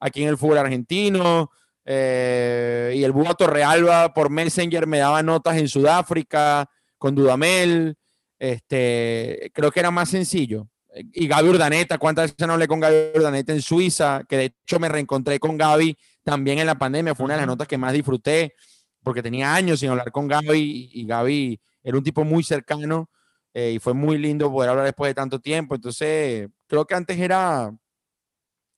aquí 0.00 0.22
en 0.22 0.28
el 0.30 0.38
fútbol 0.38 0.58
argentino. 0.58 1.50
Eh, 1.84 2.94
y 2.96 3.04
el 3.04 3.12
Búho 3.12 3.34
Torrealba 3.34 4.12
por 4.12 4.28
Messenger 4.28 4.86
me 4.86 4.98
daba 4.98 5.22
notas 5.22 5.56
en 5.56 5.68
Sudáfrica 5.68 6.68
con 6.98 7.14
Dudamel. 7.14 7.96
Este, 8.38 9.50
creo 9.54 9.70
que 9.70 9.80
era 9.80 9.90
más 9.90 10.10
sencillo. 10.10 10.68
Y 11.12 11.28
Gaby 11.28 11.48
Urdaneta, 11.48 11.98
¿cuántas 11.98 12.32
veces 12.32 12.46
no 12.46 12.54
hablé 12.54 12.68
con 12.68 12.80
Gaby 12.80 13.12
Urdaneta 13.14 13.52
en 13.52 13.62
Suiza? 13.62 14.22
Que 14.28 14.36
de 14.36 14.44
hecho 14.44 14.78
me 14.78 14.88
reencontré 14.88 15.38
con 15.38 15.56
Gaby 15.56 15.96
también 16.22 16.58
en 16.58 16.66
la 16.66 16.76
pandemia, 16.76 17.14
fue 17.14 17.24
una 17.24 17.34
de 17.34 17.40
las 17.40 17.46
notas 17.46 17.68
que 17.68 17.78
más 17.78 17.92
disfruté, 17.92 18.54
porque 19.02 19.22
tenía 19.22 19.54
años 19.54 19.80
sin 19.80 19.90
hablar 19.90 20.10
con 20.12 20.28
Gaby 20.28 20.90
y, 20.92 21.06
Gaby 21.06 21.60
era 21.82 21.96
un 21.96 22.04
tipo 22.04 22.24
muy 22.24 22.42
cercano 22.42 23.08
eh, 23.54 23.72
y 23.72 23.78
fue 23.78 23.94
muy 23.94 24.18
lindo 24.18 24.52
poder 24.52 24.70
hablar 24.70 24.84
después 24.84 25.08
de 25.10 25.14
tanto 25.14 25.40
tiempo. 25.40 25.74
Entonces, 25.74 26.48
creo 26.66 26.84
que 26.84 26.94
antes 26.94 27.18
era, 27.18 27.74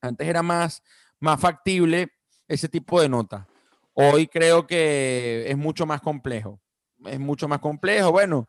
antes 0.01 0.29
era 0.29 0.43
más, 0.43 0.83
más 1.19 1.41
factible 1.41 2.13
ese 2.47 2.69
tipo 2.69 3.01
de 3.01 3.09
nota. 3.09 3.49
Hoy 3.95 4.29
creo 4.29 4.67
que 4.67 5.45
es 5.49 5.57
mucho 5.57 5.87
más 5.87 6.01
complejo. 6.01 6.61
Es 7.05 7.19
mucho 7.19 7.49
más 7.49 7.59
complejo. 7.61 8.13
Bueno, 8.13 8.47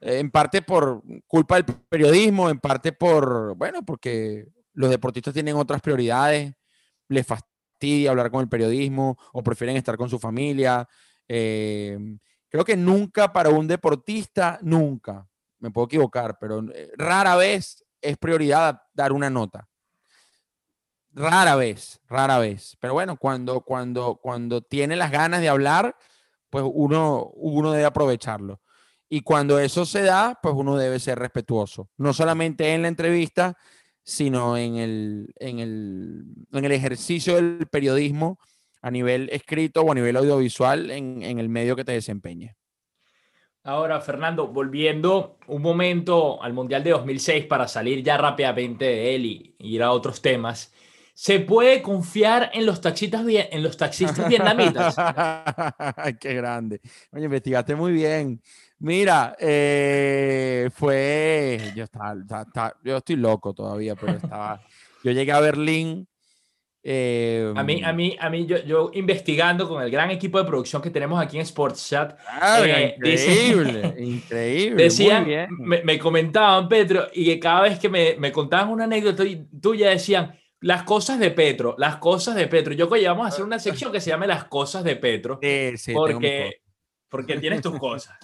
en 0.00 0.30
parte 0.30 0.62
por 0.62 1.02
culpa 1.26 1.56
del 1.56 1.64
periodismo, 1.64 2.50
en 2.50 2.58
parte 2.58 2.92
por, 2.92 3.56
bueno, 3.56 3.84
porque 3.84 4.46
los 4.74 4.90
deportistas 4.90 5.34
tienen 5.34 5.56
otras 5.56 5.80
prioridades, 5.80 6.54
les 7.08 7.26
fastidia 7.26 8.10
hablar 8.10 8.30
con 8.30 8.40
el 8.40 8.48
periodismo 8.48 9.18
o 9.32 9.42
prefieren 9.42 9.76
estar 9.76 9.96
con 9.96 10.08
su 10.08 10.18
familia. 10.18 10.88
Eh, 11.26 11.98
creo 12.48 12.64
que 12.64 12.76
nunca 12.76 13.32
para 13.32 13.50
un 13.50 13.66
deportista, 13.66 14.58
nunca, 14.62 15.26
me 15.58 15.70
puedo 15.70 15.86
equivocar, 15.86 16.38
pero 16.38 16.64
eh, 16.72 16.92
rara 16.96 17.34
vez 17.36 17.84
es 18.00 18.16
prioridad 18.18 18.80
dar 18.94 19.12
una 19.12 19.30
nota. 19.30 19.68
Rara 21.10 21.56
vez, 21.56 22.00
rara 22.06 22.38
vez. 22.38 22.76
Pero 22.78 22.92
bueno, 22.92 23.16
cuando, 23.16 23.62
cuando, 23.62 24.16
cuando 24.22 24.60
tiene 24.60 24.94
las 24.94 25.10
ganas 25.10 25.40
de 25.40 25.48
hablar, 25.48 25.96
pues 26.50 26.64
uno, 26.72 27.30
uno 27.34 27.72
debe 27.72 27.86
aprovecharlo. 27.86 28.60
Y 29.08 29.22
cuando 29.22 29.58
eso 29.58 29.86
se 29.86 30.02
da, 30.02 30.38
pues 30.42 30.54
uno 30.56 30.76
debe 30.76 30.98
ser 30.98 31.18
respetuoso, 31.18 31.88
no 31.96 32.12
solamente 32.12 32.74
en 32.74 32.82
la 32.82 32.88
entrevista, 32.88 33.56
sino 34.02 34.56
en 34.56 34.76
el, 34.76 35.34
en 35.36 35.58
el, 35.58 36.24
en 36.52 36.64
el 36.64 36.72
ejercicio 36.72 37.36
del 37.36 37.66
periodismo 37.70 38.38
a 38.82 38.90
nivel 38.90 39.28
escrito 39.30 39.82
o 39.82 39.92
a 39.92 39.94
nivel 39.94 40.16
audiovisual 40.16 40.90
en, 40.90 41.22
en 41.22 41.38
el 41.38 41.48
medio 41.48 41.76
que 41.76 41.84
te 41.84 41.92
desempeñe. 41.92 42.56
Ahora, 43.68 44.00
Fernando, 44.00 44.48
volviendo 44.48 45.36
un 45.46 45.60
momento 45.60 46.42
al 46.42 46.54
Mundial 46.54 46.82
de 46.82 46.90
2006 46.92 47.44
para 47.44 47.68
salir 47.68 48.02
ya 48.02 48.16
rápidamente 48.16 48.86
de 48.86 49.14
él 49.14 49.26
y, 49.26 49.56
ir 49.58 49.82
a 49.82 49.90
otros 49.90 50.22
temas. 50.22 50.72
¿Se 51.12 51.40
puede 51.40 51.82
confiar 51.82 52.50
en 52.54 52.64
los 52.64 52.80
taxistas, 52.80 53.26
en 53.28 53.62
los 53.62 53.76
taxistas 53.76 54.26
vietnamitas? 54.26 54.96
Qué 56.20 56.32
grande. 56.32 56.80
Oye, 57.12 57.26
investigaste 57.26 57.74
muy 57.74 57.92
bien. 57.92 58.40
Mira, 58.80 59.36
eh, 59.40 60.70
fue. 60.72 61.72
Yo, 61.74 61.84
estaba, 61.84 62.76
yo 62.84 62.96
estoy 62.96 63.16
loco 63.16 63.52
todavía, 63.52 63.96
pero 63.96 64.12
estaba. 64.12 64.60
Yo 65.02 65.12
llegué 65.12 65.32
a 65.32 65.40
Berlín. 65.40 66.08
a 66.84 67.62
mí, 67.64 67.82
a 67.82 67.90
em, 67.90 67.96
mí, 67.96 68.16
a 68.20 68.30
mí 68.30 68.46
yo, 68.46 68.58
yo, 68.64 68.90
investigando 68.94 69.68
con 69.68 69.82
el 69.82 69.90
gran 69.90 70.10
equipo 70.10 70.38
de 70.38 70.44
producción 70.44 70.80
que 70.80 70.90
tenemos 70.90 71.20
aquí 71.20 71.36
en 71.36 71.42
Sports 71.42 71.88
Chat. 71.88 72.18
Ah, 72.28 72.60
eh, 72.64 72.94
increíble, 72.96 73.94
increíble. 73.98 74.82
Decían, 74.84 75.26
me, 75.58 75.82
me, 75.82 75.98
comentaban, 75.98 76.68
Petro, 76.68 77.08
y 77.12 77.24
que 77.24 77.40
cada 77.40 77.62
vez 77.62 77.78
que 77.78 77.88
me, 77.88 78.16
me 78.18 78.30
contaban 78.30 78.70
una 78.70 78.84
anécdota 78.84 79.24
tuya 79.60 79.90
decían, 79.90 80.38
las 80.60 80.82
cosas 80.84 81.18
de 81.18 81.30
Petro, 81.30 81.74
las 81.78 81.96
cosas 81.96 82.34
de 82.34 82.46
Petro. 82.46 82.74
Yo 82.74 82.88
que 82.88 83.06
vamos 83.06 83.24
a 83.24 83.28
hacer 83.28 83.44
una 83.44 83.58
sección 83.58 83.92
que 83.92 84.00
se 84.00 84.10
llame 84.10 84.26
Las 84.26 84.44
cosas 84.44 84.84
de 84.84 84.96
Petro. 84.96 85.38
Sí, 85.42 85.76
sí, 85.76 85.92
porque, 85.92 86.60
porque 87.08 87.38
tienes 87.38 87.60
tus 87.60 87.76
cosas. 87.78 88.16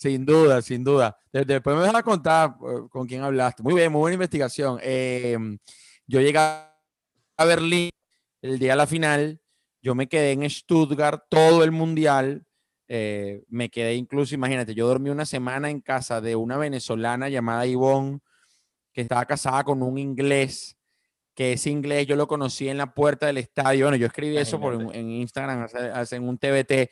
Sin 0.00 0.24
duda, 0.24 0.62
sin 0.62 0.82
duda. 0.82 1.18
Después 1.30 1.76
me 1.76 1.82
vas 1.82 1.94
a 1.94 2.02
contar 2.02 2.56
eh, 2.62 2.88
con 2.88 3.06
quién 3.06 3.22
hablaste. 3.22 3.62
Muy 3.62 3.74
bien, 3.74 3.92
muy 3.92 4.00
buena 4.00 4.14
investigación. 4.14 4.78
Em, 4.82 5.58
yo 6.06 6.22
llegué 6.22 6.38
a 6.38 7.44
Berlín 7.44 7.90
el 8.40 8.58
día 8.58 8.72
de 8.72 8.76
la 8.76 8.86
final. 8.86 9.38
Yo 9.82 9.94
me 9.94 10.08
quedé 10.08 10.32
en 10.32 10.48
Stuttgart 10.48 11.24
todo 11.28 11.62
el 11.64 11.70
mundial. 11.70 12.46
Eh, 12.88 13.44
me 13.48 13.68
quedé 13.68 13.94
incluso, 13.94 14.34
imagínate, 14.34 14.74
yo 14.74 14.86
dormí 14.86 15.10
una 15.10 15.26
semana 15.26 15.68
en 15.68 15.82
casa 15.82 16.22
de 16.22 16.34
una 16.34 16.56
venezolana 16.56 17.28
llamada 17.28 17.66
Ivonne, 17.66 18.20
que 18.94 19.02
estaba 19.02 19.26
casada 19.26 19.64
con 19.64 19.82
un 19.82 19.98
inglés, 19.98 20.78
que 21.34 21.52
ese 21.52 21.68
inglés 21.68 22.06
yo 22.06 22.16
lo 22.16 22.26
conocí 22.26 22.70
en 22.70 22.78
la 22.78 22.94
puerta 22.94 23.26
del 23.26 23.36
estadio. 23.36 23.84
Bueno, 23.84 23.98
yo 23.98 24.06
escribí 24.06 24.38
eso 24.38 24.58
por, 24.58 24.96
en 24.96 25.10
Instagram, 25.10 25.68
en 26.10 26.26
un 26.26 26.38
TBT 26.38 26.88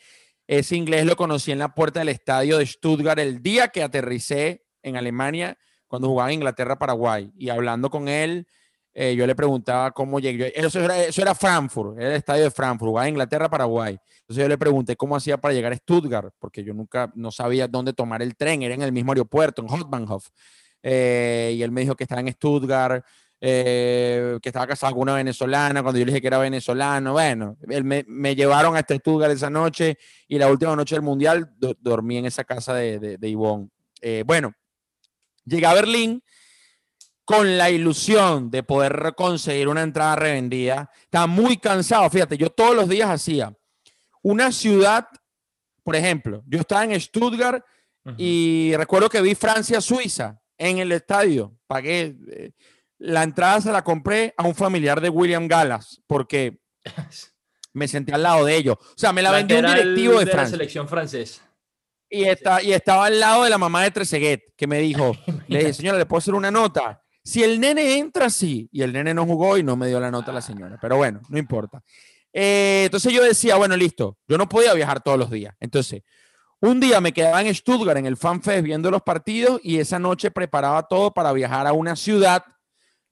ese 0.48 0.76
inglés 0.76 1.04
lo 1.04 1.14
conocí 1.14 1.52
en 1.52 1.58
la 1.58 1.74
puerta 1.74 2.00
del 2.00 2.08
estadio 2.08 2.56
de 2.56 2.66
Stuttgart 2.66 3.18
el 3.18 3.42
día 3.42 3.68
que 3.68 3.82
aterricé 3.82 4.64
en 4.82 4.96
Alemania 4.96 5.58
cuando 5.86 6.08
jugaba 6.08 6.30
en 6.30 6.36
Inglaterra-Paraguay. 6.36 7.30
Y 7.36 7.50
hablando 7.50 7.90
con 7.90 8.08
él, 8.08 8.46
eh, 8.94 9.14
yo 9.14 9.26
le 9.26 9.34
preguntaba 9.34 9.90
cómo 9.90 10.18
llegué. 10.18 10.52
Eso 10.58 10.80
era, 10.80 11.04
eso 11.04 11.20
era 11.20 11.34
Frankfurt, 11.34 11.98
el 11.98 12.12
estadio 12.12 12.44
de 12.44 12.50
Frankfurt, 12.50 12.88
jugaba 12.88 13.06
en 13.06 13.14
Inglaterra-Paraguay. 13.14 13.98
Entonces 14.20 14.42
yo 14.42 14.48
le 14.48 14.56
pregunté 14.56 14.96
cómo 14.96 15.16
hacía 15.16 15.36
para 15.36 15.52
llegar 15.52 15.72
a 15.72 15.76
Stuttgart, 15.76 16.32
porque 16.38 16.64
yo 16.64 16.72
nunca, 16.72 17.12
no 17.14 17.30
sabía 17.30 17.68
dónde 17.68 17.92
tomar 17.92 18.22
el 18.22 18.34
tren, 18.34 18.62
era 18.62 18.74
en 18.74 18.82
el 18.82 18.90
mismo 18.90 19.12
aeropuerto, 19.12 19.60
en 19.60 19.68
Hauptbahnhof. 19.68 20.28
Eh, 20.82 21.52
y 21.56 21.62
él 21.62 21.70
me 21.72 21.82
dijo 21.82 21.94
que 21.94 22.04
estaba 22.04 22.22
en 22.22 22.32
Stuttgart, 22.32 23.04
eh, 23.40 24.38
que 24.42 24.48
estaba 24.48 24.66
casado 24.66 24.94
con 24.94 25.02
una 25.02 25.14
venezolana, 25.14 25.82
cuando 25.82 25.98
yo 25.98 26.04
le 26.04 26.10
dije 26.12 26.20
que 26.20 26.26
era 26.26 26.38
venezolano, 26.38 27.12
bueno, 27.12 27.56
me, 27.60 28.04
me, 28.06 28.34
llevaron 28.34 28.74
a 28.74 28.80
este 28.80 28.96
Stuttgart 28.96 29.32
esa 29.32 29.48
noche 29.48 29.96
y 30.26 30.38
la 30.38 30.48
última 30.50 30.74
noche 30.74 30.96
del 30.96 31.02
Mundial 31.02 31.48
dormí 31.78 32.16
en 32.16 32.26
esa 32.26 32.42
casa 32.42 32.74
de, 32.74 32.98
de, 32.98 33.16
de 33.16 33.28
Ivonne. 33.28 33.68
Eh, 34.00 34.24
bueno, 34.26 34.52
llegué 35.44 35.66
a 35.66 35.74
Berlín 35.74 36.22
con 37.24 37.56
la 37.58 37.70
ilusión 37.70 38.50
de 38.50 38.62
poder 38.64 39.14
conseguir 39.16 39.68
una 39.68 39.82
entrada 39.82 40.16
revendida. 40.16 40.90
Estaba 41.02 41.28
muy 41.28 41.58
cansado, 41.58 42.10
fíjate, 42.10 42.36
yo 42.36 42.50
todos 42.50 42.74
los 42.74 42.88
días 42.88 43.08
hacía 43.08 43.56
una 44.22 44.50
ciudad, 44.50 45.06
por 45.84 45.94
ejemplo, 45.94 46.42
yo 46.46 46.58
estaba 46.58 46.84
en 46.84 47.00
Stuttgart 47.00 47.64
y 48.16 48.72
recuerdo 48.74 49.10
que 49.10 49.20
vi 49.20 49.34
Francia-Suiza 49.34 50.40
en 50.56 50.78
el 50.78 50.90
estadio, 50.90 51.56
pagué... 51.68 52.16
Eh, 52.32 52.50
la 52.98 53.22
entrada 53.22 53.60
se 53.60 53.72
la 53.72 53.82
compré 53.82 54.34
a 54.36 54.44
un 54.44 54.54
familiar 54.54 55.00
de 55.00 55.08
William 55.08 55.46
Gallas 55.48 56.02
porque 56.06 56.60
me 57.72 57.88
senté 57.88 58.12
al 58.12 58.22
lado 58.22 58.44
de 58.44 58.56
ellos. 58.56 58.76
O 58.80 58.94
sea, 58.96 59.12
me 59.12 59.22
la 59.22 59.30
vendió 59.30 59.58
un 59.58 59.66
directivo 59.66 60.18
de, 60.18 60.24
de 60.24 60.30
Francia. 60.30 60.42
la 60.42 60.58
selección 60.58 60.88
francesa. 60.88 61.42
Y, 62.10 62.24
está, 62.24 62.62
y 62.62 62.72
estaba 62.72 63.06
al 63.06 63.20
lado 63.20 63.44
de 63.44 63.50
la 63.50 63.58
mamá 63.58 63.82
de 63.82 63.90
Trezeguet, 63.90 64.54
que 64.56 64.66
me 64.66 64.78
dijo, 64.78 65.16
le 65.48 65.58
dije, 65.58 65.72
señora, 65.72 65.98
¿le 65.98 66.06
puedo 66.06 66.18
hacer 66.18 66.34
una 66.34 66.50
nota? 66.50 67.02
Si 67.22 67.42
el 67.42 67.60
nene 67.60 67.98
entra, 67.98 68.30
sí. 68.30 68.68
Y 68.72 68.82
el 68.82 68.92
nene 68.92 69.12
no 69.12 69.26
jugó 69.26 69.58
y 69.58 69.62
no 69.62 69.76
me 69.76 69.86
dio 69.88 70.00
la 70.00 70.10
nota 70.10 70.30
a 70.30 70.34
la 70.34 70.40
señora. 70.40 70.78
Pero 70.80 70.96
bueno, 70.96 71.20
no 71.28 71.38
importa. 71.38 71.82
Eh, 72.32 72.82
entonces 72.86 73.12
yo 73.12 73.22
decía, 73.22 73.56
bueno, 73.56 73.76
listo, 73.76 74.16
yo 74.26 74.38
no 74.38 74.48
podía 74.48 74.72
viajar 74.74 75.02
todos 75.02 75.18
los 75.18 75.30
días. 75.30 75.54
Entonces, 75.60 76.02
un 76.60 76.80
día 76.80 77.00
me 77.00 77.12
quedaba 77.12 77.42
en 77.42 77.54
Stuttgart, 77.54 77.98
en 77.98 78.06
el 78.06 78.16
FanFest, 78.16 78.64
viendo 78.64 78.90
los 78.90 79.02
partidos 79.02 79.60
y 79.62 79.78
esa 79.78 79.98
noche 79.98 80.30
preparaba 80.30 80.82
todo 80.88 81.12
para 81.12 81.32
viajar 81.32 81.66
a 81.66 81.72
una 81.72 81.96
ciudad 81.96 82.44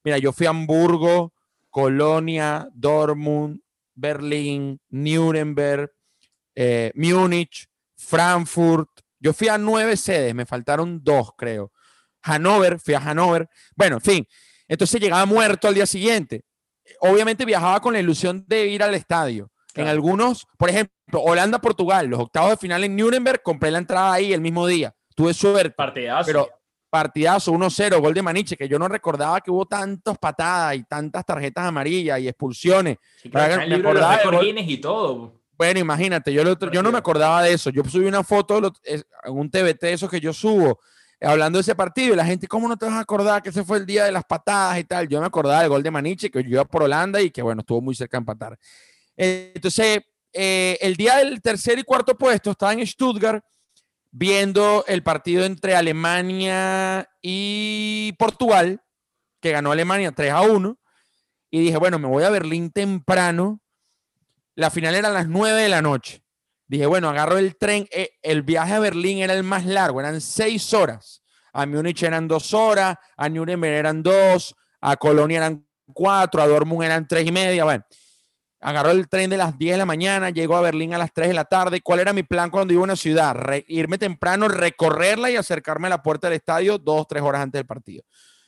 Mira, 0.06 0.18
yo 0.18 0.32
fui 0.32 0.46
a 0.46 0.50
Hamburgo, 0.50 1.32
Colonia, 1.68 2.68
Dortmund, 2.72 3.60
Berlín, 3.92 4.80
Nuremberg, 4.88 5.90
eh, 6.54 6.92
Múnich, 6.94 7.66
Frankfurt. 7.96 8.88
Yo 9.18 9.32
fui 9.32 9.48
a 9.48 9.58
nueve 9.58 9.96
sedes, 9.96 10.32
me 10.32 10.46
faltaron 10.46 11.02
dos, 11.02 11.30
creo. 11.36 11.72
Hannover, 12.22 12.78
fui 12.78 12.94
a 12.94 13.00
Hannover. 13.00 13.48
Bueno, 13.74 13.96
en 13.96 14.00
fin. 14.00 14.28
Entonces 14.68 15.00
llegaba 15.00 15.26
muerto 15.26 15.66
al 15.66 15.74
día 15.74 15.86
siguiente. 15.86 16.44
Obviamente 17.00 17.44
viajaba 17.44 17.80
con 17.80 17.94
la 17.94 17.98
ilusión 17.98 18.44
de 18.46 18.68
ir 18.68 18.84
al 18.84 18.94
estadio. 18.94 19.50
En 19.74 19.88
algunos, 19.88 20.46
por 20.56 20.70
ejemplo, 20.70 21.20
Holanda, 21.20 21.60
Portugal, 21.60 22.06
los 22.06 22.20
octavos 22.20 22.50
de 22.50 22.56
final 22.58 22.84
en 22.84 22.94
Nuremberg, 22.94 23.42
compré 23.42 23.72
la 23.72 23.78
entrada 23.78 24.12
ahí 24.12 24.32
el 24.32 24.40
mismo 24.40 24.68
día. 24.68 24.94
Tuve 25.16 25.34
suerte. 25.34 25.70
Partidazo. 25.70 26.26
Pero 26.26 26.48
partidazo 26.96 27.52
1-0, 27.52 28.00
gol 28.00 28.14
de 28.14 28.22
Maniche, 28.22 28.56
que 28.56 28.66
yo 28.66 28.78
no 28.78 28.88
recordaba 28.88 29.42
que 29.42 29.50
hubo 29.50 29.66
tantas 29.66 30.16
patadas 30.16 30.76
y 30.76 30.84
tantas 30.84 31.26
tarjetas 31.26 31.66
amarillas 31.66 32.18
y 32.20 32.26
expulsiones. 32.26 32.96
me 33.30 33.74
acordaba 33.74 34.16
de 34.16 34.64
y 34.66 34.78
todo. 34.78 35.34
Bueno, 35.58 35.78
imagínate, 35.78 36.32
yo, 36.32 36.42
yo 36.72 36.82
no 36.82 36.90
me 36.90 36.96
acordaba 36.96 37.42
de 37.42 37.52
eso. 37.52 37.68
Yo 37.68 37.84
subí 37.84 38.06
una 38.06 38.24
foto 38.24 38.72
en 38.82 39.02
un 39.26 39.50
TBT, 39.50 39.84
eso 39.84 40.08
que 40.08 40.20
yo 40.20 40.32
subo, 40.32 40.78
hablando 41.20 41.58
de 41.58 41.60
ese 41.60 41.74
partido, 41.74 42.14
y 42.14 42.16
la 42.16 42.24
gente, 42.24 42.48
¿cómo 42.48 42.66
no 42.66 42.78
te 42.78 42.86
vas 42.86 42.94
a 42.94 43.00
acordar 43.00 43.42
que 43.42 43.50
ese 43.50 43.62
fue 43.62 43.76
el 43.76 43.84
día 43.84 44.04
de 44.06 44.12
las 44.12 44.24
patadas 44.24 44.78
y 44.78 44.84
tal? 44.84 45.06
Yo 45.06 45.20
me 45.20 45.26
acordaba 45.26 45.60
del 45.60 45.68
gol 45.68 45.82
de 45.82 45.90
Maniche, 45.90 46.30
que 46.30 46.42
yo 46.42 46.48
iba 46.48 46.64
por 46.64 46.82
Holanda 46.82 47.20
y 47.20 47.30
que, 47.30 47.42
bueno, 47.42 47.60
estuvo 47.60 47.82
muy 47.82 47.94
cerca 47.94 48.16
de 48.16 48.20
empatar. 48.20 48.58
Entonces, 49.14 50.00
eh, 50.32 50.78
el 50.80 50.96
día 50.96 51.16
del 51.16 51.42
tercer 51.42 51.78
y 51.78 51.82
cuarto 51.82 52.16
puesto 52.16 52.52
estaba 52.52 52.72
en 52.72 52.86
Stuttgart 52.86 53.44
viendo 54.18 54.82
el 54.88 55.02
partido 55.02 55.44
entre 55.44 55.76
Alemania 55.76 57.06
y 57.20 58.14
Portugal, 58.18 58.80
que 59.42 59.52
ganó 59.52 59.72
Alemania 59.72 60.10
3 60.10 60.32
a 60.32 60.40
1, 60.40 60.78
y 61.50 61.60
dije, 61.60 61.76
bueno, 61.76 61.98
me 61.98 62.08
voy 62.08 62.24
a 62.24 62.30
Berlín 62.30 62.70
temprano. 62.70 63.60
La 64.54 64.70
final 64.70 64.94
era 64.94 65.08
a 65.08 65.12
las 65.12 65.28
9 65.28 65.60
de 65.60 65.68
la 65.68 65.82
noche. 65.82 66.24
Dije, 66.66 66.86
bueno, 66.86 67.10
agarro 67.10 67.36
el 67.36 67.56
tren. 67.56 67.86
Eh, 67.90 68.12
el 68.22 68.42
viaje 68.42 68.72
a 68.72 68.78
Berlín 68.78 69.18
era 69.18 69.34
el 69.34 69.44
más 69.44 69.66
largo, 69.66 70.00
eran 70.00 70.20
seis 70.22 70.72
horas. 70.72 71.22
a 71.52 71.66
Múnich 71.66 72.02
eran 72.02 72.26
dos 72.26 72.54
horas, 72.54 72.96
a 73.18 73.28
Nuremberg 73.28 73.74
eran 73.74 74.02
dos, 74.02 74.54
a 74.80 74.96
Colonia 74.96 75.38
eran 75.38 75.66
cuatro, 75.92 76.42
a 76.42 76.46
Dortmund 76.46 76.84
eran 76.84 77.06
tres 77.06 77.26
y 77.26 77.32
media. 77.32 77.64
Bueno, 77.64 77.84
agarró 78.60 78.90
el 78.90 79.08
tren 79.08 79.30
de 79.30 79.36
las 79.36 79.58
10 79.58 79.74
de 79.74 79.78
la 79.78 79.86
mañana, 79.86 80.30
llegó 80.30 80.56
a 80.56 80.60
Berlín 80.60 80.94
a 80.94 80.98
las 80.98 81.12
3 81.12 81.28
de 81.28 81.34
la 81.34 81.44
tarde. 81.44 81.80
¿Cuál 81.80 82.00
era 82.00 82.12
mi 82.12 82.22
plan 82.22 82.50
cuando 82.50 82.72
iba 82.72 82.80
a 82.80 82.84
una 82.84 82.96
ciudad? 82.96 83.36
irme 83.68 83.98
temprano, 83.98 84.48
recorrerla 84.48 85.30
y 85.30 85.36
acercarme 85.36 85.86
a 85.86 85.90
la 85.90 86.02
puerta 86.02 86.28
del 86.28 86.36
estadio 86.36 86.78
dos, 86.78 87.06
tres 87.08 87.22
horas 87.22 87.42
antes 87.42 87.58
del 87.58 87.66
partido. 87.66 88.04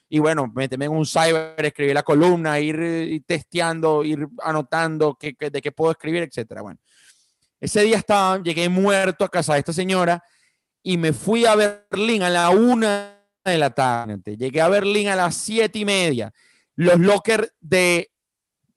Y 0.09 0.19
bueno, 0.21 0.51
meterme 0.55 0.87
en 0.87 0.93
un 0.93 1.05
cyber, 1.05 1.55
escribir 1.59 1.95
la 1.95 2.03
columna, 2.03 2.59
ir, 2.59 2.79
ir 2.81 3.23
testeando, 3.27 4.05
ir 4.05 4.27
anotando 4.43 5.17
qué, 5.21 5.37
de 5.39 5.61
qué 5.61 5.71
puedo 5.71 5.93
escribir, 5.93 6.23
etcétera. 6.23 6.63
Bueno, 6.63 6.81
ese 7.61 7.83
día 7.83 7.99
estaba, 7.99 8.43
llegué 8.43 8.69
muerto 8.69 9.25
a 9.25 9.29
casa 9.29 9.53
de 9.53 9.59
esta 9.61 9.73
señora 9.73 10.23
y 10.83 10.97
me 10.97 11.13
fui 11.13 11.45
a 11.45 11.55
Berlín 11.55 12.23
a 12.23 12.31
la 12.31 12.51
una 12.51 13.19
de 13.45 13.59
la 13.59 13.71
tarde. 13.71 14.37
Llegué 14.37 14.61
a 14.61 14.69
Berlín 14.69 15.09
a 15.09 15.17
las 15.17 15.35
siete 15.35 15.81
y 15.81 15.85
media. 15.85 16.33
Los 16.77 16.99
lockers 16.99 17.53
de... 17.61 18.11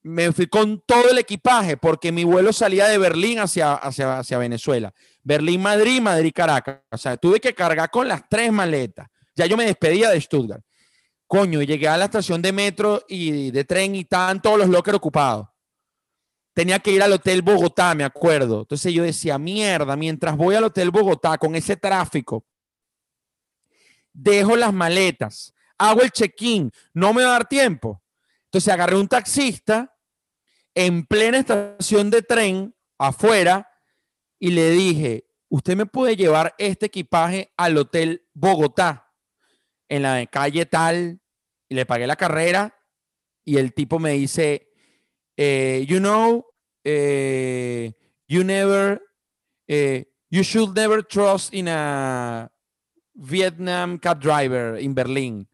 Me 0.04 0.32
fui 0.32 0.46
con 0.46 0.80
todo 0.80 1.10
el 1.10 1.18
equipaje 1.18 1.76
porque 1.76 2.10
mi 2.10 2.24
vuelo 2.24 2.52
salía 2.52 2.88
de 2.88 2.98
Berlín 2.98 3.38
hacia, 3.38 3.74
hacia, 3.74 4.18
hacia 4.18 4.38
Venezuela. 4.38 4.92
Berlín-Madrid, 5.22 6.00
Madrid-Caracas. 6.00 6.80
O 6.90 6.98
sea, 6.98 7.16
tuve 7.16 7.40
que 7.40 7.54
cargar 7.54 7.90
con 7.90 8.08
las 8.08 8.28
tres 8.28 8.52
maletas. 8.52 9.08
Ya 9.36 9.46
yo 9.46 9.56
me 9.56 9.64
despedía 9.64 10.10
de 10.10 10.20
Stuttgart. 10.20 10.62
Coño, 11.26 11.62
llegué 11.62 11.88
a 11.88 11.96
la 11.96 12.06
estación 12.06 12.42
de 12.42 12.52
metro 12.52 13.04
y 13.08 13.50
de 13.50 13.64
tren 13.64 13.94
y 13.94 14.00
estaban 14.00 14.42
todos 14.42 14.58
los 14.58 14.68
lockers 14.68 14.96
ocupados 14.96 15.46
tenía 16.52 16.78
que 16.78 16.92
ir 16.92 17.02
al 17.02 17.12
Hotel 17.12 17.42
Bogotá, 17.42 17.94
me 17.94 18.04
acuerdo. 18.04 18.60
Entonces 18.60 18.92
yo 18.92 19.02
decía, 19.02 19.38
mierda, 19.38 19.96
mientras 19.96 20.36
voy 20.36 20.54
al 20.54 20.64
Hotel 20.64 20.90
Bogotá 20.90 21.38
con 21.38 21.54
ese 21.54 21.76
tráfico, 21.76 22.44
dejo 24.12 24.56
las 24.56 24.72
maletas, 24.72 25.54
hago 25.78 26.02
el 26.02 26.10
check-in, 26.10 26.70
no 26.92 27.12
me 27.12 27.22
va 27.22 27.30
a 27.30 27.32
dar 27.32 27.48
tiempo. 27.48 28.01
Entonces 28.52 28.74
agarré 28.74 28.96
un 28.96 29.08
taxista 29.08 29.96
en 30.74 31.06
plena 31.06 31.38
estación 31.38 32.10
de 32.10 32.20
tren 32.20 32.74
afuera 32.98 33.66
y 34.38 34.50
le 34.50 34.72
dije, 34.72 35.26
usted 35.48 35.74
me 35.74 35.86
puede 35.86 36.16
llevar 36.16 36.54
este 36.58 36.84
equipaje 36.84 37.50
al 37.56 37.78
Hotel 37.78 38.28
Bogotá 38.34 39.10
en 39.88 40.02
la 40.02 40.26
calle 40.26 40.66
tal 40.66 41.22
y 41.66 41.74
le 41.74 41.86
pagué 41.86 42.06
la 42.06 42.16
carrera 42.16 42.78
y 43.42 43.56
el 43.56 43.72
tipo 43.72 43.98
me 43.98 44.10
dice, 44.10 44.68
eh, 45.38 45.86
you 45.88 45.98
know, 45.98 46.44
eh, 46.84 47.94
you 48.28 48.44
never, 48.44 49.02
eh, 49.66 50.12
you 50.28 50.42
should 50.42 50.76
never 50.76 51.02
trust 51.02 51.54
in 51.54 51.68
a 51.68 52.52
Vietnam 53.14 53.98
cab 53.98 54.20
driver 54.20 54.78
in 54.78 54.94
Berlín. 54.94 55.48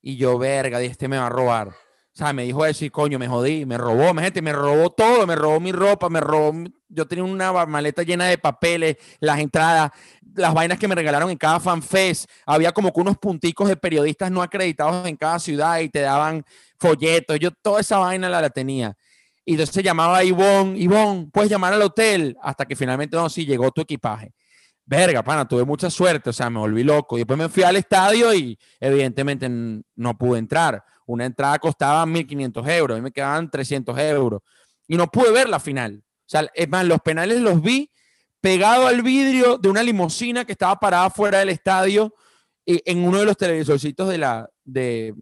Y 0.00 0.16
yo, 0.16 0.38
verga, 0.38 0.80
este 0.80 1.06
me 1.06 1.18
va 1.18 1.26
a 1.26 1.28
robar. 1.28 1.89
Sea, 2.20 2.34
me 2.34 2.44
dijo 2.44 2.66
eso 2.66 2.84
y 2.84 2.90
coño, 2.90 3.18
me 3.18 3.26
jodí, 3.28 3.64
me 3.64 3.78
robó, 3.78 4.12
me, 4.12 4.20
gente, 4.20 4.42
me 4.42 4.52
robó 4.52 4.90
todo, 4.90 5.26
me 5.26 5.34
robó 5.34 5.58
mi 5.58 5.72
ropa, 5.72 6.10
me 6.10 6.20
robó, 6.20 6.52
yo 6.86 7.08
tenía 7.08 7.24
una 7.24 7.50
maleta 7.64 8.02
llena 8.02 8.26
de 8.26 8.36
papeles, 8.36 8.98
las 9.20 9.38
entradas, 9.38 9.90
las 10.34 10.52
vainas 10.52 10.78
que 10.78 10.86
me 10.86 10.94
regalaron 10.94 11.30
en 11.30 11.38
cada 11.38 11.58
fanfest, 11.60 12.28
había 12.44 12.72
como 12.72 12.92
que 12.92 13.00
unos 13.00 13.16
punticos 13.16 13.70
de 13.70 13.76
periodistas 13.78 14.30
no 14.30 14.42
acreditados 14.42 15.08
en 15.08 15.16
cada 15.16 15.38
ciudad 15.38 15.78
y 15.78 15.88
te 15.88 16.00
daban 16.00 16.44
folletos, 16.78 17.38
yo 17.38 17.52
toda 17.52 17.80
esa 17.80 17.96
vaina 17.96 18.28
la, 18.28 18.42
la 18.42 18.50
tenía. 18.50 18.94
Y 19.46 19.52
entonces 19.52 19.82
llamaba 19.82 20.18
a 20.18 20.22
Ivonne, 20.24 20.78
Ivonne, 20.78 21.30
puedes 21.32 21.50
llamar 21.50 21.72
al 21.72 21.80
hotel, 21.80 22.36
hasta 22.42 22.66
que 22.66 22.76
finalmente, 22.76 23.16
no, 23.16 23.30
sí, 23.30 23.46
llegó 23.46 23.70
tu 23.70 23.80
equipaje. 23.80 24.34
Verga, 24.84 25.22
pana, 25.22 25.48
tuve 25.48 25.64
mucha 25.64 25.88
suerte, 25.88 26.28
o 26.28 26.32
sea, 26.34 26.50
me 26.50 26.58
volví 26.58 26.84
loco. 26.84 27.16
Y 27.16 27.20
después 27.20 27.38
me 27.38 27.48
fui 27.48 27.62
al 27.62 27.76
estadio 27.76 28.34
y 28.34 28.58
evidentemente 28.78 29.48
no 29.48 30.18
pude 30.18 30.38
entrar. 30.38 30.84
Una 31.10 31.26
entrada 31.26 31.58
costaba 31.58 32.04
1.500 32.06 32.70
euros, 32.70 32.98
y 32.98 33.02
me 33.02 33.10
quedaban 33.10 33.50
300 33.50 33.98
euros. 33.98 34.42
Y 34.86 34.96
no 34.96 35.06
pude 35.08 35.30
ver 35.32 35.48
la 35.48 35.60
final. 35.60 36.02
O 36.04 36.28
sea, 36.30 36.48
es 36.54 36.68
más, 36.68 36.84
los 36.84 37.00
penales 37.00 37.40
los 37.40 37.60
vi 37.60 37.90
pegado 38.40 38.86
al 38.86 39.02
vidrio 39.02 39.58
de 39.58 39.68
una 39.68 39.82
limusina 39.82 40.44
que 40.44 40.52
estaba 40.52 40.76
parada 40.76 41.10
fuera 41.10 41.40
del 41.40 41.50
estadio 41.50 42.14
eh, 42.64 42.80
en 42.86 43.04
uno 43.04 43.18
de 43.18 43.24
los 43.24 43.36
televisorcitos 43.36 44.08
de 44.08 44.18
la, 44.18 44.48
de, 44.64 45.14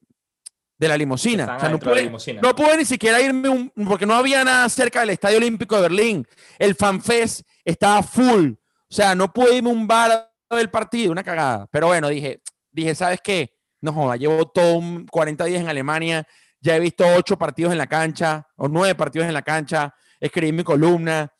de 0.78 0.88
la 0.88 0.96
limusina. 0.96 1.56
O 1.56 1.60
sea, 1.60 1.68
no, 1.68 1.78
pude, 1.78 2.10
no 2.40 2.54
pude 2.54 2.76
ni 2.76 2.84
siquiera 2.84 3.20
irme 3.20 3.48
un, 3.48 3.72
porque 3.86 4.06
no 4.06 4.14
había 4.14 4.44
nada 4.44 4.68
cerca 4.68 5.00
del 5.00 5.10
Estadio 5.10 5.38
Olímpico 5.38 5.76
de 5.76 5.82
Berlín. 5.82 6.26
El 6.58 6.74
FanFest 6.74 7.42
estaba 7.64 8.02
full. 8.02 8.52
O 8.52 8.94
sea, 8.94 9.14
no 9.14 9.32
pude 9.32 9.56
irme 9.56 9.70
un 9.70 9.86
bar 9.86 10.30
del 10.50 10.70
partido, 10.70 11.12
una 11.12 11.24
cagada. 11.24 11.66
Pero 11.70 11.88
bueno, 11.88 12.08
dije, 12.08 12.40
dije, 12.70 12.94
¿sabes 12.94 13.20
qué? 13.22 13.57
No 13.80 13.92
joda, 13.92 14.16
llevo 14.16 14.46
todo 14.48 14.80
40 15.10 15.44
días 15.44 15.60
en 15.62 15.68
Alemania, 15.68 16.26
ya 16.60 16.76
he 16.76 16.80
visto 16.80 17.04
8 17.06 17.38
partidos 17.38 17.72
en 17.72 17.78
la 17.78 17.86
cancha, 17.86 18.46
o 18.56 18.68
9 18.68 18.94
partidos 18.94 19.28
en 19.28 19.34
la 19.34 19.42
cancha, 19.42 19.94
escribí 20.20 20.52
mi 20.52 20.64
columna, 20.64 21.32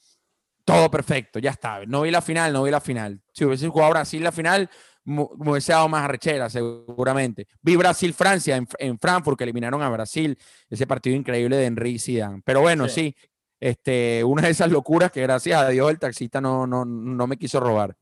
todo 0.64 0.90
perfecto, 0.90 1.38
ya 1.38 1.50
está. 1.50 1.80
No 1.86 2.02
vi 2.02 2.10
la 2.10 2.20
final, 2.20 2.52
no 2.52 2.62
vi 2.62 2.70
la 2.70 2.80
final. 2.80 3.22
Si 3.32 3.44
hubiese 3.44 3.68
jugado 3.68 3.90
Brasil 3.90 4.22
la 4.22 4.32
final, 4.32 4.68
me 5.04 5.22
hubiese 5.22 5.72
dado 5.72 5.88
más 5.88 6.04
arrechera, 6.04 6.50
seguramente. 6.50 7.48
Vi 7.62 7.74
Brasil-Francia 7.76 8.62
en, 8.78 8.98
Frankfurt, 8.98 9.38
que 9.38 9.44
eliminaron 9.44 9.80
a 9.80 9.88
Brasil, 9.88 10.38
ese 10.68 10.86
partido 10.86 11.16
increíble 11.16 11.56
de 11.56 11.64
Henry 11.64 11.98
Zidane. 11.98 12.42
Pero 12.44 12.60
bueno, 12.60 12.86
sí. 12.88 13.16
este, 13.58 14.22
una 14.22 14.42
de 14.42 14.50
esas 14.50 14.70
locuras 14.70 15.10
que 15.10 15.22
gracias 15.22 15.58
a 15.58 15.68
Dios 15.70 15.90
el 15.90 15.98
taxista 15.98 16.40
no, 16.40 16.66
no, 16.66 16.84
no 16.84 17.26
me 17.26 17.38
quiso 17.38 17.58
robar. 17.60 17.96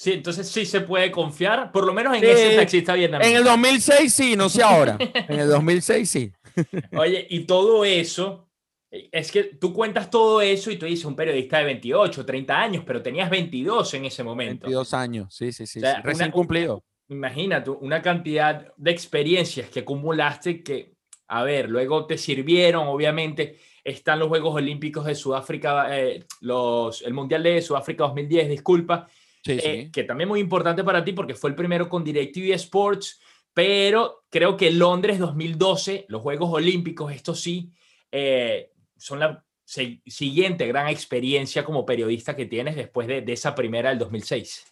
Sí, 0.00 0.12
entonces 0.12 0.48
sí 0.48 0.64
se 0.64 0.80
puede 0.80 1.10
confiar, 1.10 1.70
por 1.70 1.84
lo 1.84 1.92
menos 1.92 2.16
en 2.16 2.24
ese 2.24 2.56
taxista 2.56 2.94
vietnamita. 2.94 3.28
En 3.28 3.36
el 3.36 3.44
2006 3.44 4.14
sí, 4.14 4.34
no 4.34 4.48
sé 4.48 4.62
ahora. 4.62 4.96
en 4.98 5.40
el 5.40 5.46
2006 5.46 6.08
sí. 6.08 6.32
Oye, 6.96 7.26
y 7.28 7.40
todo 7.40 7.84
eso, 7.84 8.48
es 8.90 9.30
que 9.30 9.44
tú 9.44 9.74
cuentas 9.74 10.08
todo 10.08 10.40
eso 10.40 10.70
y 10.70 10.78
tú 10.78 10.86
dices 10.86 11.04
un 11.04 11.14
periodista 11.14 11.58
de 11.58 11.64
28, 11.64 12.24
30 12.24 12.62
años, 12.62 12.84
pero 12.86 13.02
tenías 13.02 13.28
22 13.28 13.92
en 13.92 14.06
ese 14.06 14.24
momento. 14.24 14.68
22 14.68 14.94
años, 14.94 15.34
sí, 15.34 15.52
sí, 15.52 15.66
sí. 15.66 15.82
recién 16.02 16.30
cumplido. 16.30 16.82
Imagínate, 17.10 17.68
una 17.68 18.00
cantidad 18.00 18.72
de 18.78 18.90
experiencias 18.90 19.68
que 19.68 19.80
acumulaste 19.80 20.62
que, 20.62 20.94
a 21.28 21.42
ver, 21.42 21.68
luego 21.68 22.06
te 22.06 22.16
sirvieron, 22.16 22.88
obviamente. 22.88 23.58
Están 23.84 24.18
los 24.18 24.28
Juegos 24.28 24.54
Olímpicos 24.54 25.04
de 25.04 25.14
Sudáfrica, 25.14 25.98
eh, 25.98 26.24
los, 26.40 27.02
el 27.02 27.12
Mundial 27.12 27.42
de 27.42 27.60
Sudáfrica 27.60 28.04
2010, 28.04 28.48
disculpa, 28.48 29.06
sí, 29.42 29.52
eh, 29.52 29.84
sí. 29.84 29.90
que 29.92 30.04
también 30.04 30.28
muy 30.28 30.40
importante 30.40 30.84
para 30.84 31.04
ti 31.04 31.12
porque 31.12 31.34
fue 31.34 31.50
el 31.50 31.56
primero 31.56 31.88
con 31.88 32.04
DirecTV 32.04 32.52
Sports, 32.54 33.20
pero 33.52 34.24
creo 34.30 34.56
que 34.56 34.70
Londres 34.70 35.18
2012, 35.18 36.06
los 36.08 36.22
Juegos 36.22 36.52
Olímpicos, 36.52 37.12
esto 37.12 37.34
sí, 37.34 37.72
eh, 38.12 38.72
son 38.96 39.20
la 39.20 39.44
siguiente 39.64 40.66
gran 40.66 40.88
experiencia 40.88 41.64
como 41.64 41.86
periodista 41.86 42.34
que 42.34 42.46
tienes 42.46 42.74
después 42.74 43.06
de, 43.06 43.24
esa 43.28 43.54
primera 43.54 43.90
del 43.90 43.98
2006. 43.98 44.66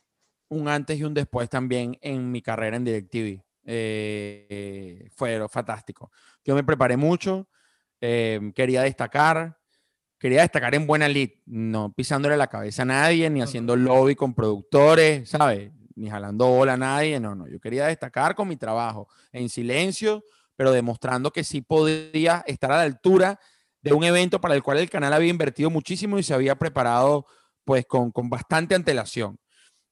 Un 0.48 0.68
antes 0.68 0.98
y 0.98 1.04
un 1.04 1.14
después 1.14 1.48
también 1.48 1.96
en 2.00 2.30
mi 2.30 2.42
carrera 2.42 2.76
en 2.76 2.84
DirecTV. 2.84 3.42
Eh, 3.64 5.08
fue 5.14 5.46
fantástico. 5.48 6.10
Yo 6.44 6.54
me 6.54 6.64
preparé 6.64 6.96
mucho, 6.96 7.48
eh, 8.00 8.52
quería 8.54 8.82
destacar, 8.82 9.57
quería 10.18 10.42
destacar 10.42 10.74
en 10.74 10.86
buena 10.86 11.08
lead, 11.08 11.30
no 11.46 11.92
pisándole 11.92 12.36
la 12.36 12.48
cabeza 12.48 12.82
a 12.82 12.86
nadie, 12.86 13.30
ni 13.30 13.40
haciendo 13.40 13.76
lobby 13.76 14.14
con 14.14 14.34
productores, 14.34 15.28
¿sabes? 15.30 15.72
Ni 15.94 16.10
jalando 16.10 16.46
bola 16.46 16.74
a 16.74 16.76
nadie, 16.76 17.20
no, 17.20 17.34
no, 17.34 17.48
yo 17.48 17.60
quería 17.60 17.86
destacar 17.86 18.34
con 18.34 18.48
mi 18.48 18.56
trabajo, 18.56 19.08
en 19.32 19.48
silencio, 19.48 20.24
pero 20.56 20.72
demostrando 20.72 21.30
que 21.30 21.44
sí 21.44 21.60
podía 21.60 22.42
estar 22.46 22.72
a 22.72 22.78
la 22.78 22.82
altura 22.82 23.38
de 23.80 23.92
un 23.92 24.04
evento 24.04 24.40
para 24.40 24.54
el 24.54 24.62
cual 24.62 24.78
el 24.78 24.90
canal 24.90 25.12
había 25.12 25.30
invertido 25.30 25.70
muchísimo 25.70 26.18
y 26.18 26.22
se 26.22 26.34
había 26.34 26.56
preparado 26.56 27.26
pues 27.64 27.86
con, 27.86 28.12
bastante 28.28 28.74
antelación. 28.74 29.38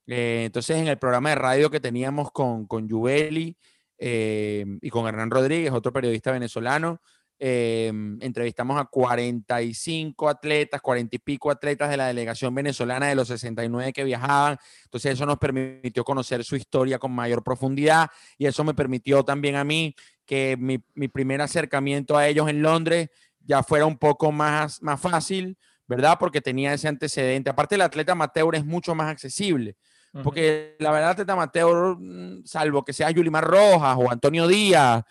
Eh, 0.09 0.45
entonces 0.47 0.77
en 0.77 0.89
el 0.89 0.99
programa 0.99 1.31
de 1.31 1.35
radio 1.37 1.71
que 1.71 1.81
teníamos 1.81 2.31
con, 2.33 2.67
con 2.67 2.89
Jubeli 2.89 3.57
eh, 3.99 4.65
y 4.81 4.91
con 4.91 5.07
Hernán 5.07 5.31
Rodríguez, 5.31 5.73
otro 5.73 5.93
periodista 5.93 6.33
venezolano, 6.33 7.01
eh, 7.39 7.93
entrevistamos 8.21 8.81
a 8.81 8.87
45 8.87 10.29
atletas, 10.29 10.81
40 10.81 11.17
y 11.17 11.19
pico 11.19 11.51
atletas 11.51 11.91
de 11.91 11.97
la 11.99 12.07
delegación 12.07 12.55
venezolana 12.55 13.09
de 13.09 13.15
los 13.15 13.29
69 13.29 13.93
que 13.93 14.05
viajaban. 14.05 14.57
Entonces 14.85 15.13
eso 15.13 15.27
nos 15.27 15.39
permitió 15.39 16.03
conocer 16.05 16.45
su 16.45 16.57
historia 16.57 16.99
con 16.99 17.13
mayor 17.13 17.43
profundidad 17.43 18.09
y 18.39 18.47
eso 18.47 18.65
me 18.65 18.75
permitió 18.75 19.23
también 19.23 19.57
a 19.57 19.65
mí 19.65 19.95
que 20.25 20.57
mi, 20.59 20.83
mi 20.95 21.09
primer 21.09 21.43
acercamiento 21.43 22.17
a 22.17 22.27
ellos 22.27 22.49
en 22.49 22.63
Londres 22.63 23.11
ya 23.41 23.63
fuera 23.63 23.85
un 23.85 23.99
poco 23.99 24.33
más, 24.33 24.83
más 24.83 25.01
fácil, 25.01 25.59
¿verdad? 25.87 26.17
Porque 26.19 26.41
tenía 26.41 26.73
ese 26.73 26.89
antecedente. 26.89 27.51
Aparte, 27.51 27.77
el 27.77 27.83
atleta 27.83 28.13
amateur 28.13 28.55
es 28.55 28.65
mucho 28.65 28.95
más 28.95 29.09
accesible. 29.09 29.77
Porque 30.25 30.77
la 30.79 30.91
verdad, 30.93 31.11
el 31.11 31.13
atleta 31.13 31.35
amateur, 31.35 31.99
mm, 31.99 32.47
salvo 32.47 32.83
que 32.83 32.95
sea 32.95 33.11
Yulimar 33.11 33.45
Rojas 33.45 33.99
o 34.01 34.11
Antonio 34.11 34.49
Díaz 34.49 35.05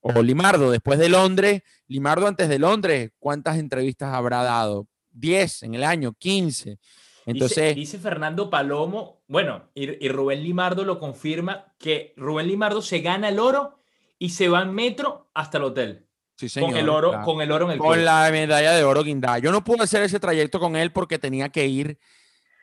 o 0.00 0.22
Limardo 0.22 0.70
después 0.70 0.98
de 0.98 1.08
Londres, 1.08 1.62
Limardo 1.86 2.26
antes 2.26 2.48
de 2.48 2.58
Londres, 2.58 3.10
¿cuántas 3.18 3.58
entrevistas 3.58 4.14
habrá 4.14 4.42
dado? 4.42 4.86
10 5.12 5.64
en 5.64 5.74
el 5.74 5.84
año, 5.84 6.12
15. 6.12 6.78
Entonces, 7.26 7.74
dice, 7.74 7.98
Fernando 7.98 8.48
Palomo, 8.50 9.22
bueno, 9.28 9.70
y, 9.74 10.08
Rubén 10.08 10.42
Limardo 10.42 10.84
lo 10.84 10.98
confirma, 10.98 11.74
que 11.78 12.14
Rubén 12.16 12.48
Limardo 12.48 12.82
se 12.82 13.00
gana 13.00 13.28
el 13.28 13.38
oro 13.38 13.78
y 14.18 14.30
se 14.30 14.48
va 14.48 14.62
en 14.62 14.74
metro 14.74 15.30
hasta 15.34 15.58
el 15.58 15.64
hotel. 15.64 16.06
Sí, 16.36 16.48
señor, 16.48 16.70
con 16.70 16.78
el 16.78 16.88
oro, 16.88 17.22
con 17.22 17.42
el 17.42 17.52
oro 17.52 17.66
en 17.66 17.72
el 17.72 17.78
Con 17.78 18.04
la 18.04 18.28
medalla 18.32 18.72
de 18.72 18.82
oro 18.82 19.04
guindada. 19.04 19.38
Yo 19.38 19.52
no 19.52 19.62
pude 19.62 19.82
hacer 19.82 20.02
ese 20.02 20.18
trayecto 20.18 20.58
con 20.58 20.74
él 20.74 20.90
porque 20.90 21.18
tenía 21.18 21.50
que 21.50 21.66
ir 21.66 21.98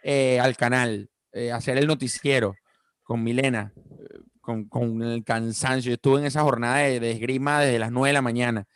eh, 0.03 0.39
al 0.39 0.57
canal, 0.57 1.09
eh, 1.31 1.51
hacer 1.51 1.77
el 1.77 1.85
noticiero 1.85 2.55
con 3.03 3.23
Milena, 3.23 3.71
eh, 4.47 4.65
con, 4.69 5.01
el 5.03 5.23
cansancio. 5.23 5.89
Yo 5.89 5.95
estuve 5.95 6.19
en 6.19 6.25
esa 6.25 6.41
jornada 6.41 6.77
de, 6.77 6.99
de 6.99 7.11
esgrima 7.11 7.61
desde 7.61 7.79
las 7.79 7.91
9 7.91 8.09
de 8.09 8.13
la 8.13 8.21
mañana 8.21 8.67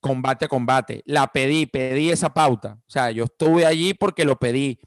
combate 0.00 0.44
a 0.44 0.48
combate. 0.48 1.02
La 1.06 1.26
pedí, 1.26 1.66
pedí 1.66 2.10
esa 2.10 2.32
pauta. 2.32 2.78
O 2.86 2.90
sea, 2.90 3.10
yo 3.10 3.24
estuve 3.24 3.66
allí 3.66 3.94
porque 3.94 4.24
lo 4.24 4.36
pedí 4.36 4.78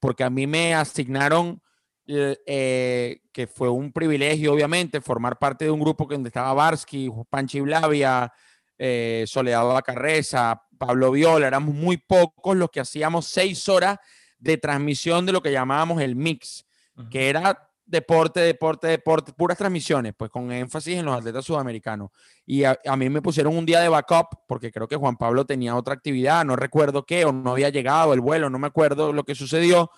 porque 0.00 0.24
a 0.24 0.30
mí 0.30 0.46
me 0.46 0.74
asignaron, 0.74 1.60
eh, 2.06 3.20
que 3.32 3.46
fue 3.46 3.68
un 3.68 3.92
privilegio, 3.92 4.52
obviamente, 4.52 5.00
formar 5.00 5.38
parte 5.38 5.64
de 5.64 5.70
un 5.70 5.80
grupo 5.80 6.06
donde 6.06 6.28
estaba 6.28 6.54
Barsky, 6.54 7.10
Panchi 7.28 7.60
Blavia, 7.60 8.32
eh, 8.78 9.24
Soledad 9.26 9.82
Carreza, 9.84 10.62
Pablo 10.78 11.10
Viola, 11.10 11.48
éramos 11.48 11.74
muy 11.74 11.96
pocos 11.96 12.56
los 12.56 12.70
que 12.70 12.80
hacíamos 12.80 13.26
seis 13.26 13.68
horas 13.68 13.98
de 14.38 14.56
transmisión 14.56 15.26
de 15.26 15.32
lo 15.32 15.42
que 15.42 15.50
llamábamos 15.50 16.00
el 16.00 16.14
mix, 16.14 16.64
que 17.10 17.28
era 17.28 17.67
deporte, 17.88 18.40
deporte, 18.40 18.86
deporte, 18.86 19.32
puras 19.32 19.56
transmisiones, 19.56 20.12
pues 20.16 20.30
con 20.30 20.52
énfasis 20.52 20.98
en 20.98 21.06
los 21.06 21.16
atletas 21.16 21.44
sudamericanos. 21.44 22.10
Y 22.44 22.64
a, 22.64 22.78
a, 22.86 22.96
mí 22.96 23.08
me 23.08 23.22
pusieron 23.22 23.56
un 23.56 23.64
día 23.64 23.80
de 23.80 23.88
backup, 23.88 24.26
porque 24.46 24.70
creo 24.70 24.86
que 24.86 24.96
Juan 24.96 25.16
Pablo 25.16 25.46
tenía 25.46 25.74
otra 25.74 25.94
actividad, 25.94 26.44
no 26.44 26.54
recuerdo 26.54 27.04
qué, 27.04 27.24
o 27.24 27.32
no 27.32 27.52
había 27.52 27.70
llegado 27.70 28.12
el 28.12 28.20
vuelo, 28.20 28.50
no 28.50 28.58
me 28.58 28.66
acuerdo 28.66 29.12
lo 29.12 29.24
que 29.24 29.34
sucedió. 29.34 29.90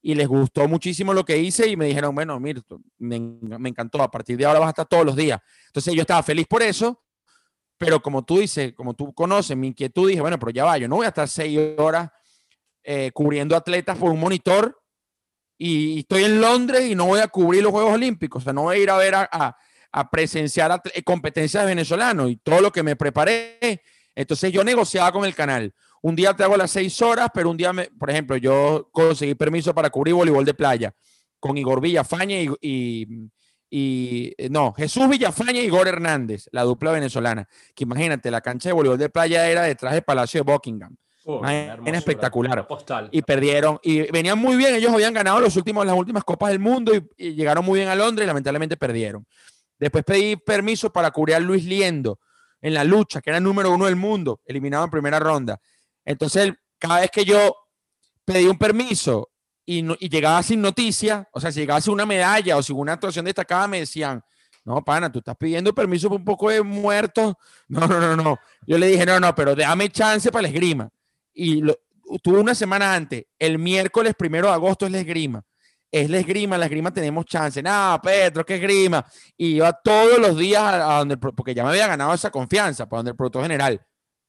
Y 0.00 0.14
les 0.14 0.28
gustó 0.28 0.68
muchísimo 0.68 1.12
lo 1.12 1.24
que 1.24 1.36
hice 1.36 1.68
y 1.68 1.76
me 1.76 1.86
dijeron, 1.86 2.14
bueno, 2.14 2.38
mira, 2.38 2.62
me, 2.98 3.18
me 3.18 3.68
encantó, 3.68 4.00
a 4.00 4.10
partir 4.10 4.36
de 4.36 4.44
ahora 4.44 4.60
vas 4.60 4.68
a 4.68 4.70
estar 4.70 4.86
todos 4.86 5.04
los 5.04 5.16
días. 5.16 5.40
Entonces 5.66 5.92
yo 5.94 6.02
estaba 6.02 6.22
feliz 6.22 6.46
por 6.46 6.62
eso, 6.62 7.02
pero 7.76 8.00
como 8.00 8.24
tú 8.24 8.38
dices, 8.38 8.72
como 8.72 8.94
tú 8.94 9.12
conoces 9.12 9.56
mi 9.56 9.66
inquietud, 9.66 10.08
dije, 10.08 10.20
bueno, 10.20 10.38
pero 10.38 10.50
ya 10.50 10.64
va, 10.64 10.78
yo 10.78 10.86
no 10.86 10.96
voy 10.96 11.06
a 11.06 11.08
estar 11.08 11.26
seis 11.26 11.58
horas 11.76 12.08
eh, 12.84 13.10
cubriendo 13.12 13.56
atletas 13.56 13.98
por 13.98 14.12
un 14.12 14.20
monitor 14.20 14.80
y 15.58 16.00
estoy 16.00 16.24
en 16.24 16.40
Londres 16.40 16.82
y 16.90 16.94
no 16.94 17.06
voy 17.06 17.20
a 17.20 17.28
cubrir 17.28 17.62
los 17.62 17.72
Juegos 17.72 17.94
Olímpicos, 17.94 18.42
o 18.42 18.44
sea, 18.44 18.52
no 18.52 18.62
voy 18.62 18.76
a 18.76 18.82
ir 18.82 18.90
a 18.90 18.96
ver 18.96 19.14
a, 19.14 19.56
a, 19.92 20.10
presenciar 20.10 20.82
competencias 21.04 21.62
de 21.62 21.68
venezolanos 21.68 22.30
y 22.30 22.36
todo 22.36 22.60
lo 22.60 22.70
que 22.70 22.82
me 22.82 22.96
preparé. 22.96 23.82
Entonces 24.14 24.52
yo 24.52 24.62
negociaba 24.62 25.12
con 25.12 25.24
el 25.24 25.34
canal. 25.34 25.72
Un 26.02 26.14
día 26.14 26.34
te 26.34 26.44
hago 26.44 26.56
las 26.56 26.70
seis 26.70 27.00
horas, 27.00 27.30
pero 27.32 27.50
un 27.50 27.56
día, 27.56 27.72
me, 27.72 27.86
por 27.86 28.10
ejemplo, 28.10 28.36
yo 28.36 28.88
conseguí 28.92 29.34
permiso 29.34 29.74
para 29.74 29.90
cubrir 29.90 30.14
voleibol 30.14 30.44
de 30.44 30.54
playa 30.54 30.94
con 31.40 31.56
Igor 31.56 31.80
Villafaña 31.80 32.36
y, 32.40 32.50
y, 32.60 33.30
y, 33.70 34.34
no, 34.50 34.72
Jesús 34.74 35.08
Villafaña 35.08 35.60
y 35.60 35.66
Igor 35.66 35.88
Hernández, 35.88 36.48
la 36.52 36.62
dupla 36.62 36.92
venezolana. 36.92 37.48
Que 37.74 37.84
imagínate, 37.84 38.30
la 38.30 38.40
cancha 38.40 38.68
de 38.68 38.74
voleibol 38.74 38.98
de 38.98 39.08
playa 39.08 39.48
era 39.48 39.62
detrás 39.62 39.94
del 39.94 40.02
Palacio 40.02 40.44
de 40.44 40.52
Buckingham. 40.52 40.96
Oh, 41.28 41.44
espectacular. 41.44 42.68
Y 43.10 43.20
perdieron. 43.20 43.80
Y 43.82 44.08
venían 44.12 44.38
muy 44.38 44.56
bien. 44.56 44.76
Ellos 44.76 44.92
habían 44.92 45.12
ganado 45.12 45.40
los 45.40 45.56
últimos, 45.56 45.84
las 45.84 45.96
últimas 45.96 46.22
Copas 46.22 46.50
del 46.50 46.60
Mundo 46.60 46.92
y, 46.94 47.34
llegaron 47.34 47.64
muy 47.64 47.80
bien 47.80 47.88
a 47.88 47.96
Londres 47.96 48.24
y 48.24 48.28
lamentablemente 48.28 48.76
perdieron. 48.76 49.26
Después 49.76 50.04
pedí 50.04 50.36
permiso 50.36 50.92
para 50.92 51.10
cubrir 51.10 51.34
a 51.34 51.40
Luis 51.40 51.64
Liendo 51.64 52.20
en 52.60 52.74
la 52.74 52.84
lucha, 52.84 53.20
que 53.20 53.30
era 53.30 53.38
el 53.38 53.44
número 53.44 53.72
uno 53.72 53.86
del 53.86 53.96
mundo, 53.96 54.40
eliminado 54.44 54.84
en 54.84 54.90
primera 54.90 55.18
ronda. 55.18 55.60
Entonces, 56.04 56.52
cada 56.78 57.00
vez 57.00 57.10
que 57.10 57.24
yo 57.24 57.56
pedí 58.24 58.46
un 58.46 58.56
permiso 58.56 59.30
y, 59.64 59.84
y 59.98 60.08
llegaba 60.08 60.40
sin 60.44 60.62
noticia, 60.62 61.28
o 61.32 61.40
sea, 61.40 61.50
si 61.50 61.58
llegaba 61.58 61.80
sin 61.80 61.94
una 61.94 62.06
medalla 62.06 62.56
o 62.56 62.62
sin 62.62 62.76
una 62.76 62.92
actuación 62.92 63.24
destacada, 63.24 63.66
me 63.66 63.80
decían, 63.80 64.22
no, 64.64 64.84
pana, 64.84 65.10
tú 65.10 65.18
estás 65.18 65.36
pidiendo 65.36 65.74
permiso 65.74 66.08
por 66.08 66.20
un 66.20 66.24
poco 66.24 66.50
de 66.50 66.62
muertos. 66.62 67.34
No, 67.68 67.84
no, 67.88 67.98
no, 67.98 68.14
no. 68.14 68.38
Yo 68.64 68.78
le 68.78 68.86
dije, 68.86 69.04
no, 69.04 69.18
no, 69.18 69.34
pero 69.34 69.56
déjame 69.56 69.88
chance 69.88 70.30
para 70.30 70.42
la 70.42 70.48
esgrima 70.50 70.88
y 71.36 71.60
lo, 71.60 71.78
tuve 72.22 72.40
una 72.40 72.54
semana 72.54 72.94
antes, 72.94 73.24
el 73.38 73.58
miércoles 73.58 74.14
primero 74.18 74.48
de 74.48 74.54
agosto 74.54 74.86
es 74.86 74.92
la 74.92 75.00
esgrima. 75.00 75.44
Es 75.90 76.10
la 76.10 76.18
esgrima, 76.18 76.58
la 76.58 76.66
esgrima 76.66 76.92
tenemos 76.92 77.24
chance. 77.26 77.62
No, 77.62 78.00
Pedro, 78.02 78.44
qué 78.44 78.56
esgrima. 78.56 79.06
Y 79.36 79.56
iba 79.56 79.72
todos 79.72 80.18
los 80.18 80.36
días 80.36 80.62
a, 80.62 80.98
donde, 80.98 81.16
porque 81.16 81.54
ya 81.54 81.62
me 81.62 81.70
había 81.70 81.86
ganado 81.86 82.12
esa 82.12 82.30
confianza, 82.30 82.88
para 82.88 82.98
donde 82.98 83.10
el 83.10 83.16
productor 83.16 83.42
general. 83.42 83.80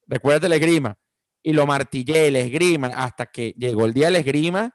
Recuérdate 0.06 0.50
la 0.50 0.56
esgrima. 0.56 0.96
Y 1.42 1.54
lo 1.54 1.66
martillé, 1.66 2.30
la 2.30 2.40
esgrima, 2.40 2.88
hasta 2.88 3.26
que 3.26 3.54
llegó 3.58 3.86
el 3.86 3.94
día 3.94 4.08
de 4.08 4.12
la 4.12 4.20
esgrima. 4.20 4.74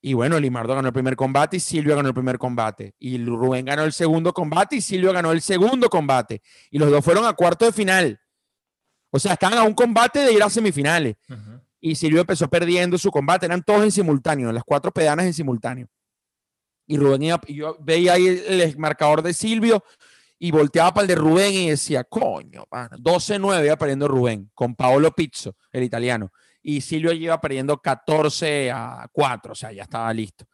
Y 0.00 0.14
bueno, 0.14 0.40
Limardo 0.40 0.74
ganó 0.74 0.88
el 0.88 0.94
primer 0.94 1.14
combate 1.14 1.58
y 1.58 1.60
Silvio 1.60 1.94
ganó 1.94 2.08
el 2.08 2.14
primer 2.14 2.38
combate. 2.38 2.94
Y 2.98 3.24
Rubén 3.24 3.64
ganó 3.64 3.84
el 3.84 3.92
segundo 3.92 4.32
combate 4.32 4.76
y 4.76 4.80
Silvio 4.80 5.12
ganó 5.12 5.30
el 5.30 5.42
segundo 5.42 5.88
combate. 5.88 6.42
Y 6.70 6.78
los 6.78 6.90
dos 6.90 7.04
fueron 7.04 7.26
a 7.26 7.32
cuarto 7.34 7.64
de 7.64 7.72
final. 7.72 8.21
O 9.12 9.18
sea, 9.18 9.34
estaban 9.34 9.58
a 9.58 9.62
un 9.62 9.74
combate 9.74 10.20
de 10.20 10.32
ir 10.32 10.42
a 10.42 10.48
semifinales. 10.48 11.16
Y 11.80 11.94
Silvio 11.94 12.22
empezó 12.22 12.48
perdiendo 12.48 12.96
su 12.96 13.10
combate. 13.10 13.46
Eran 13.46 13.62
todos 13.62 13.84
en 13.84 13.92
simultáneo, 13.92 14.50
las 14.52 14.64
cuatro 14.64 14.90
pedanas 14.90 15.26
en 15.26 15.34
simultáneo. 15.34 15.86
Y 16.86 16.96
Rubén 16.96 17.22
iba, 17.22 17.40
y 17.46 17.56
yo 17.56 17.76
veía 17.80 18.14
ahí 18.14 18.26
el, 18.26 18.76
marcador 18.78 19.22
de 19.22 19.34
Silvio 19.34 19.84
y 20.38 20.50
volteaba 20.50 20.92
para 20.94 21.02
el 21.02 21.08
de 21.08 21.14
Rubén 21.14 21.52
y 21.52 21.70
decía, 21.70 22.04
coño, 22.04 22.64
12-9 22.70 23.64
iba 23.66 23.76
perdiendo 23.76 24.08
Rubén 24.08 24.50
con 24.54 24.74
Paolo 24.74 25.12
Pizzo, 25.12 25.56
el 25.70 25.84
italiano. 25.84 26.32
Y 26.62 26.80
Silvio 26.80 27.12
iba 27.12 27.40
perdiendo 27.40 27.78
14 27.78 28.70
a 28.72 29.08
4, 29.12 29.52
o 29.52 29.54
sea, 29.54 29.72
ya 29.72 29.82
estaba 29.82 30.12
listo. 30.12 30.46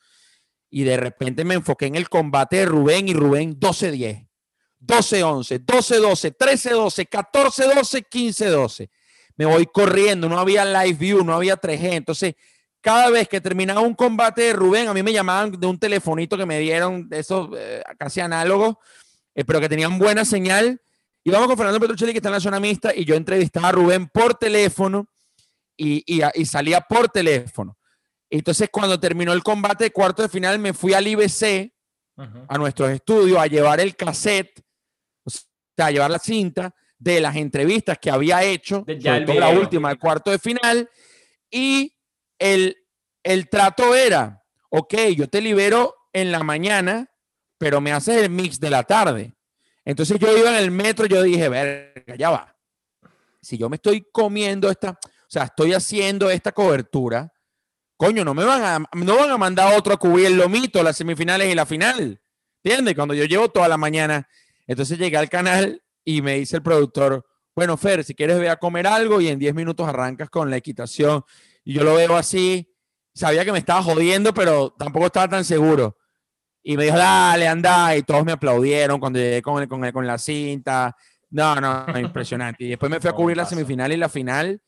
Y 0.71 0.83
de 0.83 0.97
repente 0.97 1.45
me 1.45 1.55
enfoqué 1.55 1.87
en 1.87 1.95
el 1.95 2.09
combate 2.09 2.57
de 2.57 2.67
Rubén 2.67 3.09
y 3.09 3.15
Rubén 3.15 3.59
12-10. 3.59 4.28
12-11, 4.81 5.65
12-12, 5.65 6.37
13-12, 6.37 7.09
14-12, 7.09 8.07
15-12. 8.09 8.91
Me 9.37 9.47
voy 9.47 9.67
corriendo, 9.67 10.29
no 10.29 10.39
había 10.39 10.65
live 10.65 10.99
view, 10.99 11.25
no 11.25 11.35
había 11.35 11.61
3G. 11.61 11.93
Entonces, 11.93 12.35
cada 12.81 13.11
vez 13.11 13.29
que 13.29 13.41
terminaba 13.41 13.81
un 13.81 13.95
combate 13.95 14.43
de 14.43 14.53
Rubén, 14.53 14.89
a 14.89 14.95
mí 14.95 15.03
me 15.03 15.13
llamaban 15.13 15.53
de 15.53 15.67
un 15.67 15.79
telefonito 15.79 16.37
que 16.37 16.47
me 16.47 16.59
dieron, 16.59 17.09
de 17.09 17.19
esos 17.21 17.49
eh, 17.57 17.83
casi 17.99 18.21
análogos, 18.21 18.77
eh, 19.35 19.45
pero 19.45 19.61
que 19.61 19.69
tenían 19.69 19.99
buena 19.99 20.25
señal. 20.25 20.81
Íbamos 21.25 21.49
con 21.49 21.57
Fernando 21.57 21.81
Petruccelli, 21.81 22.13
que 22.13 22.19
está 22.19 22.29
en 22.29 22.35
la 22.35 22.41
zona 22.41 22.61
mixta, 22.61 22.95
y 22.95 23.05
yo 23.05 23.15
entrevistaba 23.15 23.69
a 23.69 23.73
Rubén 23.73 24.09
por 24.09 24.35
teléfono 24.35 25.07
y, 25.77 26.03
y, 26.07 26.45
salía 26.47 26.81
por 26.81 27.09
teléfono. 27.09 27.77
Entonces, 28.31 28.69
cuando 28.71 28.99
terminó 28.99 29.33
el 29.33 29.43
combate 29.43 29.85
de 29.85 29.91
cuarto 29.91 30.23
de 30.23 30.29
final, 30.29 30.59
me 30.59 30.73
fui 30.73 30.95
al 30.95 31.07
IBC, 31.07 31.73
a 32.49 32.59
nuestros 32.59 32.91
estudios, 32.91 33.39
a 33.39 33.47
llevar 33.47 33.79
el 33.79 33.95
cassette 33.95 34.61
sea, 35.83 35.91
llevar 35.91 36.11
la 36.11 36.19
cinta 36.19 36.75
de 36.99 37.21
las 37.21 37.37
entrevistas 37.37 37.99
que 37.99 38.11
había 38.11 38.43
hecho, 38.43 38.85
la 38.87 39.51
última, 39.51 39.91
el 39.91 39.99
cuarto 39.99 40.31
de 40.31 40.39
final, 40.39 40.89
y 41.51 41.95
el, 42.39 42.77
el 43.23 43.49
trato 43.49 43.95
era, 43.95 44.43
ok, 44.71 44.95
yo 45.17 45.29
te 45.29 45.41
libero 45.41 45.95
en 46.13 46.33
la 46.33 46.43
mañana, 46.43 47.11
pero 47.59 47.81
me 47.81 47.93
haces 47.93 48.23
el 48.23 48.31
mix 48.31 48.59
de 48.61 48.71
la 48.71 48.83
tarde. 48.83 49.35
Entonces 49.85 50.19
yo 50.19 50.37
iba 50.37 50.51
en 50.51 50.63
el 50.63 50.71
metro, 50.71 51.07
yo 51.07 51.23
dije, 51.23 51.49
verga, 51.49 52.15
ya 52.17 52.31
va. 52.31 52.57
Si 53.41 53.57
yo 53.57 53.69
me 53.69 53.77
estoy 53.77 54.07
comiendo 54.13 54.71
esta, 54.71 54.91
o 54.91 55.31
sea, 55.31 55.45
estoy 55.45 55.73
haciendo 55.73 56.31
esta 56.31 56.53
cobertura, 56.53 57.33
coño, 57.97 58.25
no 58.25 58.35
me 58.35 58.45
van 58.45 58.63
a, 58.63 58.85
no 58.97 59.17
van 59.17 59.31
a 59.31 59.39
mandar 59.39 59.77
otro 59.77 59.95
a 59.95 59.97
cubrir 59.97 60.27
el 60.27 60.37
lomito, 60.37 60.83
las 60.83 60.97
semifinales 60.97 61.51
y 61.51 61.55
la 61.55 61.67
final. 61.67 62.21
¿Entiendes? 62.63 62.95
Cuando 62.95 63.15
yo 63.15 63.25
llevo 63.25 63.49
toda 63.49 63.69
la 63.69 63.77
mañana 63.77 64.29
entonces 64.69 64.99
llegué 64.99 65.17
al 65.17 65.29
canal 65.29 65.83
y 66.05 66.23
me 66.23 66.35
dice 66.39 66.57
el 66.57 66.63
productor, 66.63 67.27
bueno, 67.57 67.77
Fer, 67.77 68.05
si 68.05 68.15
quieres 68.15 68.39
ve 68.39 68.49
a 68.49 68.57
comer 68.57 68.87
algo 68.87 69.21
y 69.21 69.29
en 69.29 69.39
10 69.39 69.55
minutos 69.55 69.89
arrancas 69.89 70.31
con 70.31 70.49
la 70.49 70.59
equitación. 70.59 71.25
Y 71.65 71.73
yo 71.73 71.83
lo 71.83 71.95
veo 71.95 72.17
así, 72.17 72.73
sabía 73.15 73.45
que 73.45 73.51
me 73.51 73.59
estaba 73.59 73.83
jodiendo, 73.83 74.33
pero 74.33 74.71
tampoco 74.79 75.07
estaba 75.07 75.29
tan 75.29 75.45
seguro. 75.45 75.97
Y 76.63 76.77
me 76.77 76.85
dijo, 76.85 76.97
dale, 76.97 77.49
anda, 77.49 77.97
y 77.97 78.03
todos 78.03 78.25
me 78.25 78.33
aplaudieron 78.33 79.01
cuando 79.01 79.19
llegué 79.19 79.43
con, 79.43 79.67
con, 79.67 79.91
con 79.91 80.07
la 80.07 80.19
cinta. 80.19 80.95
No, 81.31 81.57
no, 81.57 81.99
impresionante. 81.99 82.65
Y 82.65 82.69
después 82.69 82.91
me 82.91 83.01
fui 83.01 83.11
a 83.11 83.15
cubrir 83.15 83.37
la 83.37 83.47
semifinal 83.47 83.91
y 83.91 83.97
la 83.97 84.09
final. 84.09 84.61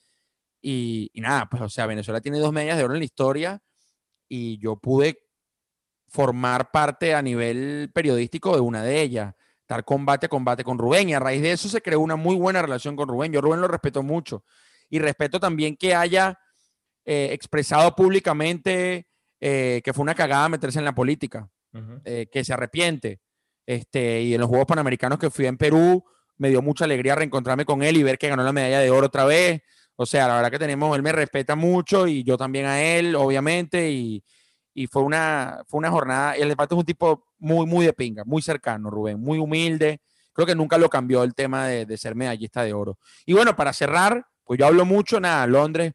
Y, 0.62 1.10
y, 1.12 1.20
nada, 1.20 1.46
pues, 1.48 1.62
o 1.62 1.68
sea, 1.68 1.86
Venezuela 1.86 2.20
tiene 2.20 2.38
dos 2.38 2.52
medias 2.52 2.76
de 2.76 2.84
oro 2.84 2.94
en 2.94 3.00
la 3.00 3.04
historia 3.04 3.62
y 4.28 4.58
yo 4.58 4.76
pude 4.76 5.26
formar 6.08 6.70
parte 6.70 7.14
a 7.14 7.22
nivel 7.22 7.90
periodístico 7.94 8.54
de 8.54 8.60
una 8.60 8.82
de 8.82 9.00
ellas 9.00 9.34
estar 9.70 9.84
combate 9.84 10.26
a 10.26 10.28
combate 10.28 10.64
con 10.64 10.78
Rubén. 10.78 11.08
Y 11.08 11.14
a 11.14 11.20
raíz 11.20 11.42
de 11.42 11.52
eso 11.52 11.68
se 11.68 11.80
creó 11.80 12.00
una 12.00 12.16
muy 12.16 12.34
buena 12.34 12.60
relación 12.60 12.96
con 12.96 13.08
Rubén. 13.08 13.32
Yo 13.32 13.40
Rubén 13.40 13.60
lo 13.60 13.68
respeto 13.68 14.02
mucho. 14.02 14.44
Y 14.88 14.98
respeto 14.98 15.38
también 15.38 15.76
que 15.76 15.94
haya 15.94 16.38
eh, 17.04 17.28
expresado 17.32 17.94
públicamente 17.94 19.06
eh, 19.40 19.80
que 19.84 19.92
fue 19.92 20.02
una 20.02 20.14
cagada 20.14 20.48
meterse 20.48 20.80
en 20.80 20.84
la 20.84 20.94
política, 20.94 21.48
eh, 22.04 22.26
que 22.30 22.44
se 22.44 22.52
arrepiente. 22.52 23.20
Este, 23.64 24.22
y 24.22 24.34
en 24.34 24.40
los 24.40 24.48
Juegos 24.48 24.66
Panamericanos 24.66 25.20
que 25.20 25.30
fui 25.30 25.46
en 25.46 25.56
Perú, 25.56 26.04
me 26.36 26.48
dio 26.48 26.60
mucha 26.62 26.84
alegría 26.84 27.14
reencontrarme 27.14 27.64
con 27.64 27.84
él 27.84 27.96
y 27.96 28.02
ver 28.02 28.18
que 28.18 28.28
ganó 28.28 28.42
la 28.42 28.52
medalla 28.52 28.80
de 28.80 28.90
oro 28.90 29.06
otra 29.06 29.24
vez. 29.24 29.62
O 29.94 30.04
sea, 30.04 30.26
la 30.26 30.34
verdad 30.34 30.50
que 30.50 30.58
tenemos, 30.58 30.96
él 30.96 31.02
me 31.02 31.12
respeta 31.12 31.54
mucho 31.54 32.08
y 32.08 32.24
yo 32.24 32.36
también 32.36 32.66
a 32.66 32.82
él, 32.82 33.14
obviamente, 33.14 33.90
y, 33.90 34.24
y 34.74 34.88
fue, 34.88 35.02
una, 35.02 35.62
fue 35.68 35.78
una 35.78 35.90
jornada, 35.90 36.34
el 36.34 36.56
Pato 36.56 36.74
es 36.74 36.80
un 36.80 36.86
tipo 36.86 37.29
muy, 37.40 37.66
muy 37.66 37.84
de 37.84 37.92
pinga, 37.92 38.24
muy 38.24 38.42
cercano, 38.42 38.90
Rubén, 38.90 39.20
muy 39.20 39.38
humilde, 39.38 40.00
creo 40.32 40.46
que 40.46 40.54
nunca 40.54 40.78
lo 40.78 40.88
cambió 40.88 41.22
el 41.24 41.34
tema 41.34 41.66
de, 41.66 41.86
de 41.86 41.96
ser 41.96 42.14
medallista 42.14 42.62
de 42.62 42.72
oro. 42.72 42.98
Y 43.26 43.32
bueno, 43.32 43.56
para 43.56 43.72
cerrar, 43.72 44.24
pues 44.44 44.58
yo 44.58 44.66
hablo 44.66 44.84
mucho, 44.84 45.18
nada, 45.18 45.46
Londres, 45.46 45.92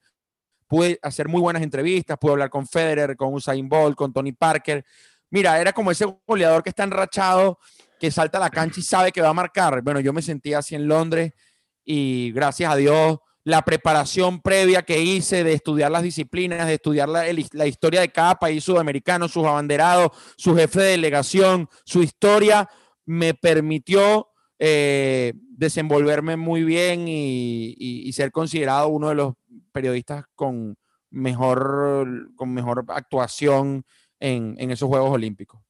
pude 0.68 1.00
hacer 1.02 1.28
muy 1.28 1.42
buenas 1.42 1.64
entrevistas, 1.64 2.18
pude 2.18 2.34
hablar 2.34 2.50
con 2.50 2.68
Federer, 2.68 3.16
con 3.16 3.34
Usain 3.34 3.68
Bolt, 3.70 3.96
con 3.96 4.12
Tony 4.12 4.32
Parker. 4.32 4.84
Mira, 5.30 5.60
era 5.60 5.74
como 5.74 5.92
ese 5.92 6.06
goleador 6.26 6.64
que 6.64 6.70
está 6.70 6.84
enrachado, 6.84 7.60
que 8.00 8.12
salta 8.12 8.38
a 8.38 8.42
la 8.42 8.50
cancha 8.50 8.80
y 8.80 8.84
sabe 8.84 9.12
que 9.12 9.22
va 9.22 9.30
a 9.30 9.34
marcar. 9.34 9.82
Bueno, 9.82 10.00
yo 10.00 10.14
me 10.14 10.22
sentía 10.22 10.60
así 10.60 10.76
en 10.76 10.88
Londres 10.88 11.34
y 11.84 12.32
gracias 12.32 12.72
a 12.72 12.76
Dios 12.76 13.20
la 13.46 13.62
preparación 13.62 14.42
previa 14.42 14.82
que 14.82 15.04
hice 15.04 15.44
de 15.44 15.54
estudiar 15.54 15.92
las 15.92 16.02
disciplinas, 16.02 16.68
de 16.68 16.74
estudiar 16.74 17.08
la, 17.08 17.30
historia 17.68 18.02
de 18.02 18.10
cada 18.10 18.36
país 18.36 18.64
sudamericano, 18.64 19.28
sus 19.28 19.46
abanderados, 19.46 20.10
su 20.36 20.56
jefe 20.56 20.82
de 20.82 20.92
delegación, 20.92 21.70
su 21.86 22.02
historia, 22.02 22.68
me 23.06 23.36
permitió 23.36 24.30
eh, 24.58 25.34
desenvolverme 25.36 26.38
muy 26.38 26.64
bien 26.64 27.06
y, 27.08 28.12
ser 28.14 28.32
considerado 28.32 28.88
uno 28.88 29.10
de 29.10 29.16
los 29.16 29.34
periodistas 29.72 30.26
con 30.34 30.76
mejor, 31.12 32.32
con 32.36 32.52
mejor 32.52 32.84
actuación 32.88 33.86
en 34.20 34.72
esos 34.72 34.90
Juegos 34.90 35.12
Olímpicos. 35.12 35.65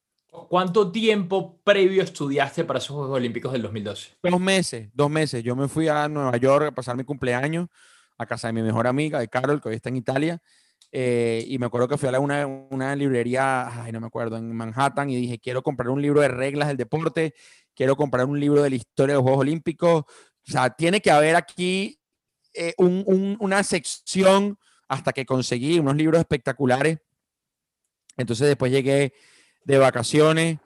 ¿Cuánto 0.50 0.92
tiempo 0.92 1.60
previo 1.64 2.04
estudiaste 2.04 2.64
para 2.64 2.80
esos 2.80 2.96
Juegos 2.96 3.18
Olímpicos 3.18 3.52
del 3.52 3.62
2012? 3.64 4.18
Dos 4.24 4.40
meses, 4.40 4.90
dos 4.94 5.10
meses. 5.10 5.44
Yo 5.44 5.56
me 5.56 5.68
fui 5.68 5.88
a 5.88 6.08
Nueva 6.08 6.38
York 6.38 6.68
a 6.68 6.72
pasar 6.72 6.96
mi 6.96 7.04
cumpleaños 7.04 7.68
a 8.18 8.26
casa 8.26 8.48
de 8.48 8.54
mi 8.54 8.62
mejor 8.62 8.88
amiga, 8.88 9.20
de 9.20 9.28
Carol, 9.28 9.62
que 9.62 9.70
hoy 9.70 9.76
está 9.76 9.90
en 9.90 9.98
Italia. 9.98 10.42
Eh, 10.92 11.44
y 11.48 11.58
me 11.60 11.66
acuerdo 11.66 11.88
que 11.88 11.98
fui 11.98 12.08
a 12.08 12.20
una, 12.20 12.96
librería, 12.96 13.84
ay, 13.84 13.92
no 13.92 14.00
me 14.00 14.08
acuerdo, 14.08 14.38
en 14.38 14.56
Manhattan 14.56 15.10
y 15.10 15.16
dije, 15.16 15.40
quiero 15.40 15.62
comprar 15.62 15.90
un 15.90 16.02
libro 16.02 16.22
de 16.22 16.30
reglas 16.30 16.70
del 16.70 16.78
deporte, 16.78 17.34
quiero 17.74 17.96
comprar 17.96 18.26
un 18.26 18.40
libro 18.40 18.64
de 18.64 18.70
la 18.70 18.76
historia 18.78 19.14
de 19.14 19.18
los 19.18 19.24
Juegos 19.24 19.42
Olímpicos. 19.42 20.04
O 20.04 20.52
sea, 20.52 20.70
tiene 20.70 21.02
que 21.02 21.12
haber 21.12 21.36
aquí 21.36 22.00
eh, 22.54 22.74
un, 22.78 23.04
un, 23.08 23.36
una 23.40 23.64
sección 23.64 24.58
hasta 24.88 25.12
que 25.12 25.26
conseguí 25.26 25.80
unos 25.80 25.96
libros 25.96 26.20
espectaculares. 26.20 27.00
Entonces 28.18 28.48
después 28.48 28.72
llegué 28.72 29.14
de 29.66 29.78
vacaciones. 29.78 30.60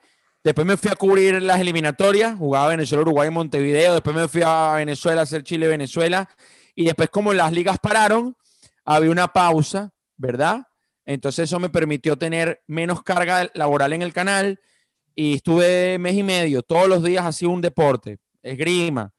Después 0.44 0.66
me 0.66 0.76
fui 0.76 0.90
a 0.90 0.96
cubrir 0.96 1.42
las 1.42 1.60
eliminatorias, 1.60 2.36
jugaba 2.38 2.68
Venezuela, 2.68 3.02
Uruguay 3.02 3.30
Montevideo. 3.30 3.94
Después 3.94 4.14
me 4.14 4.28
fui 4.28 4.42
a 4.44 4.74
Venezuela 4.76 5.22
a 5.22 5.24
hacer 5.24 5.42
Chile, 5.42 5.66
Venezuela. 5.66 6.28
Y 6.74 6.84
después, 6.84 7.10
como 7.10 7.34
las 7.34 7.52
ligas 7.52 7.78
pararon, 7.78 8.36
había 8.84 9.10
una 9.10 9.28
pausa, 9.28 9.92
¿verdad? 10.16 10.62
Entonces, 11.04 11.44
eso 11.44 11.58
me 11.58 11.68
permitió 11.68 12.16
tener 12.16 12.62
menos 12.66 13.02
carga 13.02 13.50
laboral 13.54 13.92
en 13.92 14.02
el 14.02 14.12
canal. 14.12 14.60
Y 15.14 15.34
estuve 15.34 15.98
mes 15.98 16.14
y 16.14 16.22
medio, 16.22 16.62
todos 16.62 16.88
los 16.88 17.02
días 17.02 17.26
hacía 17.26 17.48
un 17.48 17.60
deporte, 17.60 18.18
esgrima, 18.42 19.12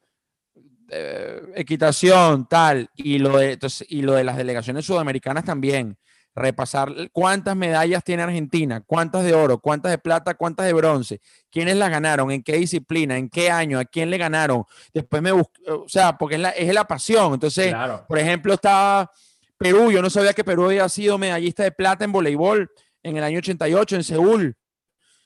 eh, 0.90 1.42
equitación, 1.56 2.48
tal. 2.48 2.90
Y 2.96 3.20
lo 3.20 3.38
de 3.38 4.24
las 4.24 4.38
delegaciones 4.38 4.86
sudamericanas 4.86 5.44
también 5.44 5.98
repasar 6.34 6.94
cuántas 7.12 7.56
medallas 7.56 8.04
tiene 8.04 8.24
Argentina, 8.24 8.82
cuántas 8.82 9.24
de 9.24 9.34
oro, 9.34 9.60
cuántas 9.60 9.92
de 9.92 9.98
plata, 9.98 10.34
cuántas 10.34 10.66
de 10.66 10.74
bronce, 10.74 11.22
quiénes 11.50 11.76
las 11.76 11.90
ganaron, 11.90 12.32
en 12.32 12.42
qué 12.42 12.58
disciplina, 12.58 13.18
en 13.18 13.30
qué 13.30 13.52
año, 13.52 13.80
a 13.80 13.86
quién 13.86 14.10
le 14.10 14.18
ganaron. 14.18 14.64
Después 14.94 15.22
me 15.22 15.32
busqué, 15.32 15.62
o 15.70 15.88
sea, 15.88 16.18
porque 16.18 16.36
es 16.36 16.42
la, 16.42 16.50
es 16.52 16.74
la 16.74 16.86
pasión. 16.86 17.34
Entonces, 17.34 17.70
claro. 17.70 18.06
por 18.08 18.18
ejemplo, 18.18 18.54
estaba 18.54 19.12
Perú, 19.58 19.92
yo 19.92 20.02
no 20.02 20.10
sabía 20.10 20.34
que 20.34 20.44
Perú 20.44 20.66
había 20.66 20.88
sido 20.90 21.18
medallista 21.18 21.64
de 21.64 21.72
plata 21.72 22.06
en 22.06 22.12
voleibol 22.12 22.72
en 23.04 23.18
el 23.18 23.24
año 23.24 23.40
88 23.40 23.96
en 23.98 24.04
Seúl. 24.04 24.58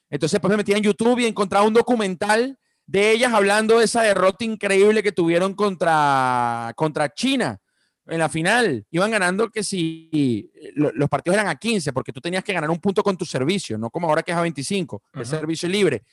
Entonces, 0.10 0.40
pues 0.40 0.50
me 0.50 0.58
metí 0.58 0.74
en 0.74 0.84
YouTube 0.84 1.20
y 1.20 1.26
encontraba 1.26 1.66
un 1.66 1.74
documental 1.74 2.58
de 2.86 3.12
ellas 3.12 3.34
hablando 3.34 3.80
de 3.80 3.86
esa 3.86 4.02
derrota 4.04 4.44
increíble 4.44 5.02
que 5.02 5.12
tuvieron 5.12 5.54
contra, 5.54 6.74
contra 6.76 7.10
China 7.14 7.60
en 8.08 8.20
la 8.20 8.30
final. 8.30 8.86
Iban 8.92 9.12
ganando 9.12 9.50
que 9.50 9.64
si 9.64 10.52
los 10.76 11.10
partidos 11.10 11.36
eran 11.36 11.48
a 11.48 11.56
15, 11.56 11.94
porque 11.94 12.12
tú 12.12 12.22
tenías 12.22 12.44
que 12.44 12.54
ganar 12.54 12.70
un 12.70 12.80
punto 12.80 13.04
con 13.04 13.18
tu 13.18 13.26
servicio, 13.26 13.78
no 13.78 13.90
como 13.90 14.08
ahora 14.08 14.24
que 14.24 14.32
es 14.32 14.38
a 14.38 14.42
25, 14.42 14.96
uh 14.96 15.00
-huh. 15.00 15.20
el 15.22 15.26
servicio 15.26 15.70
libre. 15.70 16.04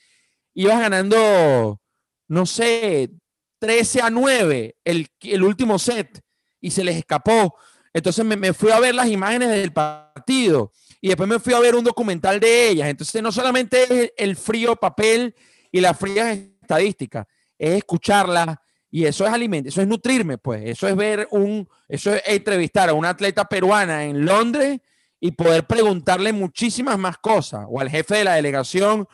Ibas 0.55 0.80
ganando, 0.80 1.80
no 2.28 2.47
sé, 2.47 3.11
13 3.59 4.03
a 4.03 4.11
9 4.11 4.76
el, 4.84 5.09
el 5.20 5.43
último 5.43 5.78
set 5.78 6.20
y 6.61 6.70
se 6.70 6.84
les 6.84 6.97
escapó. 6.97 7.55
Entonces 7.93 8.24
me, 8.24 8.36
me, 8.36 8.53
fui 8.53 8.70
a 8.70 8.80
ver 8.80 8.95
las 8.95 9.09
imágenes 9.09 9.51
del 9.51 9.72
partido 9.72 10.72
y 11.01 11.09
después 11.09 11.28
me 11.28 11.38
fui 11.38 11.53
a 11.53 11.61
ver 11.61 11.74
un 11.74 11.84
documental 11.84 12.40
de 12.40 12.70
ellas. 12.70 12.88
Entonces 12.88 13.22
no 13.22 13.30
solamente 13.30 13.82
es 13.82 14.12
el 14.16 14.36
frío 14.36 14.76
papel 14.76 15.34
y 15.70 15.80
las 15.80 15.99
frías 15.99 16.38
estadísticas, 16.62 17.26
es 17.59 17.78
escucharlas, 17.78 18.57
y 18.95 19.07
eso 19.07 19.26
es 19.26 19.32
alimento, 19.32 19.70
eso 19.70 19.80
es 19.80 19.88
nutrirme, 19.88 20.36
pues. 20.36 20.62
Eso 20.66 20.86
es 20.86 20.95
ver 20.95 21.26
un, 21.30 21.66
eso 21.88 22.14
es 22.14 22.22
entrevistar 22.26 22.90
a 22.90 22.93
una 22.93 23.09
atleta 23.09 23.47
peruana 23.47 24.05
en 24.05 24.26
Londres 24.26 24.80
y 25.18 25.30
poder 25.30 25.66
preguntarle 25.66 26.30
muchísimas 26.34 26.99
más 26.99 27.16
cosas. 27.16 27.64
O 27.70 27.80
al 27.80 27.88
jefe 27.88 28.16
de 28.16 28.24
la 28.24 28.34
delegación, 28.34 29.09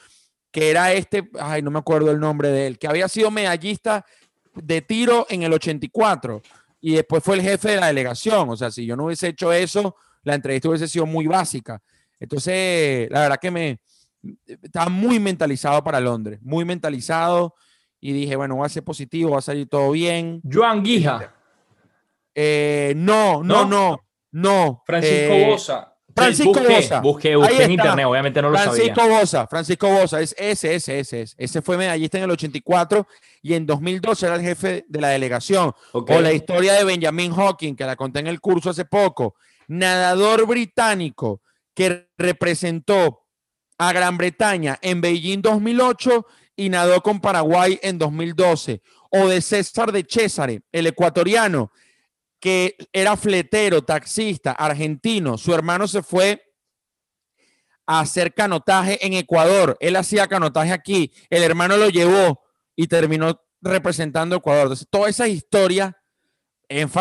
que 0.51 0.71
era 0.71 0.93
este, 0.93 1.31
ay, 1.39 1.63
no 1.63 1.71
me 1.71 1.79
acuerdo 1.79 2.11
el 2.11 2.19
nombre 2.19 2.49
de 2.49 2.67
él, 2.67 2.79
que 2.81 2.89
había 2.89 3.07
sido 3.07 3.31
medallista 3.31 4.05
de 4.53 4.83
tiro 4.83 5.29
en 5.31 5.45
el 5.45 5.53
84 5.53 6.43
y 6.81 6.95
después 6.95 7.23
fue 7.23 7.37
el 7.37 7.43
jefe 7.43 7.71
de 7.71 7.77
la 7.77 7.87
delegación. 7.87 8.51
O 8.51 8.57
sea, 8.57 8.73
si 8.73 8.85
yo 8.85 8.97
no 8.97 9.05
hubiese 9.05 9.29
hecho 9.29 9.53
eso, 9.53 9.95
la 10.25 10.35
entrevista 10.35 10.69
hubiese 10.71 10.89
sido 10.89 11.07
muy 11.07 11.29
básica. 11.29 11.81
Entonces, 12.19 13.09
la 13.13 13.21
verdad 13.21 13.39
que 13.41 13.53
me 13.53 13.79
estaba 14.61 14.91
muy 14.91 15.21
mentalizado 15.21 15.85
para 15.85 16.01
Londres, 16.01 16.41
muy 16.43 16.65
mentalizado 16.65 17.55
y 18.01 18.13
dije, 18.13 18.37
bueno, 18.37 18.59
va 18.59 18.67
a 18.67 18.69
ser 18.69 18.85
positivo, 18.85 19.33
va 19.33 19.39
a 19.39 19.43
salir 19.43 19.69
todo 19.69 19.91
bien. 19.91 20.41
Joan 20.51 20.83
Guija. 20.83 21.35
Eh, 22.35 22.93
no, 22.97 23.43
no, 23.43 23.65
no, 23.65 24.01
no. 24.33 24.83
Francisco 24.87 25.33
eh, 25.33 25.47
Bosa. 25.51 25.95
Francisco 26.15 26.53
busqué, 26.53 26.75
Bosa. 26.75 27.01
Busqué, 27.01 27.37
busqué 27.37 27.65
en 27.65 27.71
internet, 27.73 28.07
obviamente 28.07 28.43
no 28.43 28.51
lo 28.51 28.59
Francisco 28.59 29.01
sabía. 29.01 29.19
Bosa, 29.19 29.47
Francisco 29.47 29.89
Bosa, 29.89 30.21
es 30.21 30.35
ese, 30.39 30.75
ese, 30.75 30.99
ese, 31.01 31.21
ese. 31.23 31.35
Ese 31.37 31.63
fue 31.63 31.77
medallista 31.77 32.19
en 32.19 32.25
el 32.25 32.31
84 32.31 33.07
y 33.43 33.55
en 33.55 33.67
2012 33.67 34.27
era 34.27 34.35
el 34.37 34.43
jefe 34.43 34.85
de 34.89 35.01
la 35.01 35.09
delegación. 35.09 35.73
Okay. 35.93 36.17
O 36.17 36.21
la 36.21 36.33
historia 36.33 36.75
de 36.75 36.85
Benjamin 36.85 37.33
Hawking, 37.33 37.75
que 37.75 37.85
la 37.85 37.97
conté 37.97 38.21
en 38.21 38.27
el 38.27 38.41
curso 38.41 38.71
hace 38.71 38.85
poco. 38.85 39.37
Nadador 39.69 40.47
británico 40.47 41.43
que 41.75 42.09
representó 42.17 43.25
a 43.79 43.93
Gran 43.93 44.17
Bretaña 44.19 44.79
en 44.83 45.01
Beijing 45.01 45.41
2008 45.41 46.27
y 46.59 46.69
nadó 46.71 47.01
con 47.03 47.21
Paraguay 47.21 47.79
en 47.83 47.99
2012. 47.99 48.83
O 49.11 49.29
de 49.29 49.41
César 49.41 49.93
de 49.93 50.05
Césare, 50.07 50.63
el 50.73 50.89
ecuatoriano, 50.89 51.71
que 52.41 52.77
era 52.93 53.17
fletero, 53.17 53.83
taxista, 53.83 54.51
argentino. 54.53 55.39
Su 55.39 55.55
hermano 55.55 55.87
se 55.87 56.03
fue 56.03 56.43
a 57.87 58.01
hacer 58.01 58.35
canotaje 58.35 59.07
en 59.07 59.15
Ecuador. 59.15 59.77
Él 59.81 59.95
hacía 59.95 60.27
canotaje 60.27 60.73
aquí. 60.73 61.13
El 61.31 61.45
hermano 61.45 61.77
lo 61.77 61.89
llevó 61.89 62.43
y 62.75 62.89
terminó 62.89 63.41
representando 63.61 64.35
a 64.35 64.39
Ecuador. 64.39 64.65
Entonces, 64.65 64.89
todas 64.91 65.11
esas 65.11 65.29
historias 65.29 65.93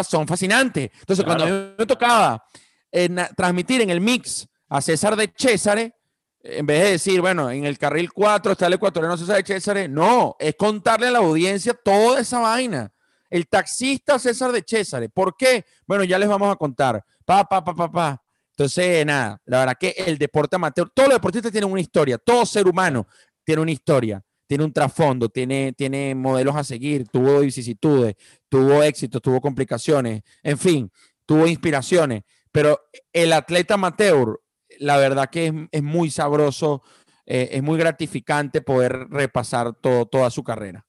son 0.07 0.27
fascinantes. 0.27 0.91
Entonces, 0.99 1.25
claro. 1.25 1.39
cuando 1.39 1.55
a 1.55 1.59
mí 1.59 1.75
me 1.79 1.85
tocaba 1.87 2.45
eh, 2.91 3.09
transmitir 3.35 3.81
en 3.81 3.89
el 3.89 4.01
mix 4.01 4.47
a 4.69 4.81
César 4.81 5.15
de 5.15 5.33
Césare, 5.35 5.96
en 6.43 6.65
vez 6.65 6.83
de 6.83 6.91
decir, 6.91 7.21
bueno, 7.21 7.49
en 7.51 7.65
el 7.65 7.77
carril 7.77 8.11
4 8.11 8.51
está 8.53 8.67
el 8.67 8.73
ecuatoriano 8.73 9.17
César 9.17 9.37
de 9.37 9.45
César, 9.45 9.89
no, 9.89 10.35
es 10.39 10.55
contarle 10.55 11.07
a 11.07 11.11
la 11.11 11.19
audiencia 11.19 11.73
toda 11.73 12.19
esa 12.19 12.39
vaina. 12.39 12.91
El 13.29 13.47
taxista 13.47 14.17
César 14.17 14.51
de 14.51 14.63
César. 14.65 15.09
¿Por 15.11 15.35
qué? 15.35 15.65
Bueno, 15.85 16.03
ya 16.03 16.17
les 16.17 16.29
vamos 16.29 16.51
a 16.51 16.55
contar. 16.55 17.03
Pa, 17.25 17.43
pa, 17.43 17.63
pa, 17.63 17.75
pa, 17.75 17.91
pa. 17.91 18.23
Entonces, 18.51 19.05
nada, 19.05 19.39
la 19.45 19.59
verdad 19.59 19.77
que 19.79 19.93
el 19.97 20.17
deporte 20.17 20.55
amateur, 20.55 20.89
todos 20.93 21.09
los 21.09 21.17
deportistas 21.17 21.51
tienen 21.51 21.71
una 21.71 21.81
historia, 21.81 22.17
todo 22.17 22.43
ser 22.43 22.67
humano 22.67 23.07
tiene 23.43 23.61
una 23.61 23.71
historia, 23.71 24.23
tiene 24.47 24.63
un 24.63 24.73
trasfondo, 24.73 25.29
tiene, 25.29 25.73
tiene 25.73 26.15
modelos 26.15 26.55
a 26.55 26.63
seguir, 26.63 27.07
tuvo 27.07 27.41
vicisitudes, 27.41 28.15
tuvo 28.49 28.81
éxitos, 28.81 29.21
tuvo 29.21 29.39
complicaciones, 29.39 30.23
en 30.41 30.57
fin, 30.57 30.91
tuvo 31.27 31.45
inspiraciones, 31.45 32.23
pero 32.51 32.79
el 33.13 33.31
atleta 33.31 33.75
amateur 33.75 34.39
la 34.79 34.97
verdad 34.97 35.29
que 35.29 35.67
es, 35.71 35.83
muy 35.83 36.09
sabroso, 36.09 36.83
eh, 37.25 37.49
es 37.51 37.63
muy 37.63 37.77
gratificante 37.77 38.61
poder 38.61 39.09
repasar 39.09 39.73
todo, 39.73 40.05
toda 40.05 40.29
su 40.29 40.43
carrera. 40.43 40.85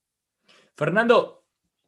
Fernando, 0.76 1.44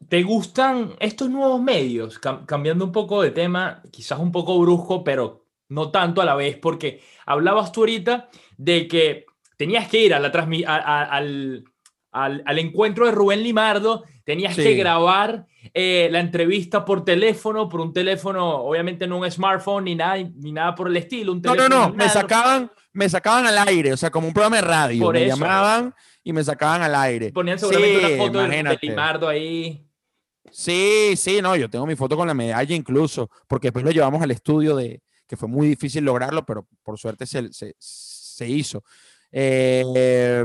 ¿te 0.09 0.23
gustan 0.23 0.95
estos 0.99 1.31
nuevos 1.31 1.63
medios? 1.63 2.19
Cam 2.19 2.47
cambiando 2.47 2.85
un 2.85 2.93
poco 2.93 3.23
de 3.23 3.31
tema, 3.31 3.83
quizás 3.91 4.19
un 4.19 4.33
poco 4.33 4.59
brusco, 4.59 5.05
pero 5.05 5.47
no 5.69 5.91
tanto 5.91 6.21
a 6.21 6.25
la 6.25 6.35
vez, 6.35 6.57
porque 6.57 7.01
hablabas 7.27 7.73
tú 7.73 7.81
ahorita 7.81 8.29
de 8.57 8.89
que 8.89 9.27
tenías 9.57 9.89
que 9.89 10.03
ir 10.05 10.15
a 10.15 10.19
la 10.19 10.29
al, 10.29 11.65
al, 12.13 12.59
encuentro 12.59 13.07
de 13.07 13.13
Rubén 13.13 13.43
Limardo, 13.43 14.05
tenías 14.31 14.55
que 14.55 14.74
grabar 14.74 15.45
eh, 15.74 16.09
la 16.12 16.20
entrevista 16.20 16.85
por 16.85 17.05
teléfono, 17.05 17.68
por 17.68 17.81
un 17.81 17.93
teléfono, 17.93 18.62
obviamente 18.62 19.09
no 19.09 19.18
un 19.18 19.28
smartphone 19.28 19.87
ni 19.87 19.97
nada, 19.97 20.18
ni 20.18 20.53
nada 20.53 20.72
por 20.76 20.87
el 20.87 20.97
estilo. 20.97 21.33
Un 21.33 21.43
no, 21.43 21.57
no, 21.57 21.68
no, 21.68 21.93
me 21.93 22.09
sacaban, 22.09 22.70
me 22.93 23.09
sacaban 23.09 23.45
al 23.47 23.59
aire, 23.66 23.93
o 23.93 23.97
sea, 23.97 24.09
como 24.11 24.28
un 24.28 24.33
programa 24.33 24.57
de 24.57 24.62
radio. 24.62 25.03
Por 25.03 25.14
me 25.14 25.26
llamaban 25.26 25.93
y 26.22 26.33
me 26.33 26.45
sacaban 26.45 26.81
al 26.83 26.95
aire. 26.95 27.33
Ponían 27.33 27.59
seguramente 27.59 27.99
una 27.99 28.24
foto 28.24 28.39
de 28.39 28.78
Limardo 28.83 29.28
ahí. 29.28 29.85
Sí, 30.53 31.14
sí, 31.16 31.43
no, 31.43 31.57
yo 31.57 31.68
tengo 31.68 31.87
mi 31.87 31.97
foto 31.97 32.16
con 32.16 32.28
la 32.28 32.35
medalla 32.35 32.74
incluso, 32.76 33.28
porque 33.49 33.68
después 33.68 33.85
lo 33.85 33.91
llevamos 33.91 34.22
al 34.22 34.31
estudio 34.31 34.76
de, 34.76 35.03
que 35.26 35.37
fue 35.37 35.49
muy 35.49 35.66
difícil 35.66 36.05
lograrlo, 36.05 36.47
pero 36.47 36.68
por 36.85 37.01
suerte 37.01 37.26
se, 37.26 37.53
se, 37.53 37.74
se 37.76 38.49
hizo. 38.49 38.85
Eh, 39.33 40.45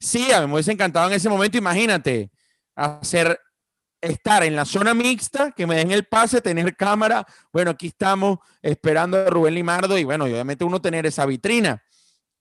sí, 0.00 0.32
a 0.32 0.40
mí 0.40 0.46
me 0.46 0.54
hubiese 0.54 0.72
encantado 0.72 1.08
en 1.08 1.14
ese 1.14 1.28
momento, 1.28 1.58
imagínate, 1.58 2.30
hacer, 2.76 3.40
estar 4.00 4.44
en 4.44 4.54
la 4.54 4.64
zona 4.64 4.94
mixta, 4.94 5.50
que 5.50 5.66
me 5.66 5.76
den 5.76 5.90
el 5.90 6.04
pase, 6.04 6.40
tener 6.40 6.76
cámara. 6.76 7.26
Bueno, 7.52 7.72
aquí 7.72 7.88
estamos 7.88 8.38
esperando 8.62 9.16
a 9.16 9.30
Rubén 9.30 9.54
Limardo 9.54 9.98
y 9.98 10.04
bueno, 10.04 10.26
obviamente 10.26 10.64
uno 10.64 10.80
tener 10.80 11.06
esa 11.06 11.26
vitrina, 11.26 11.82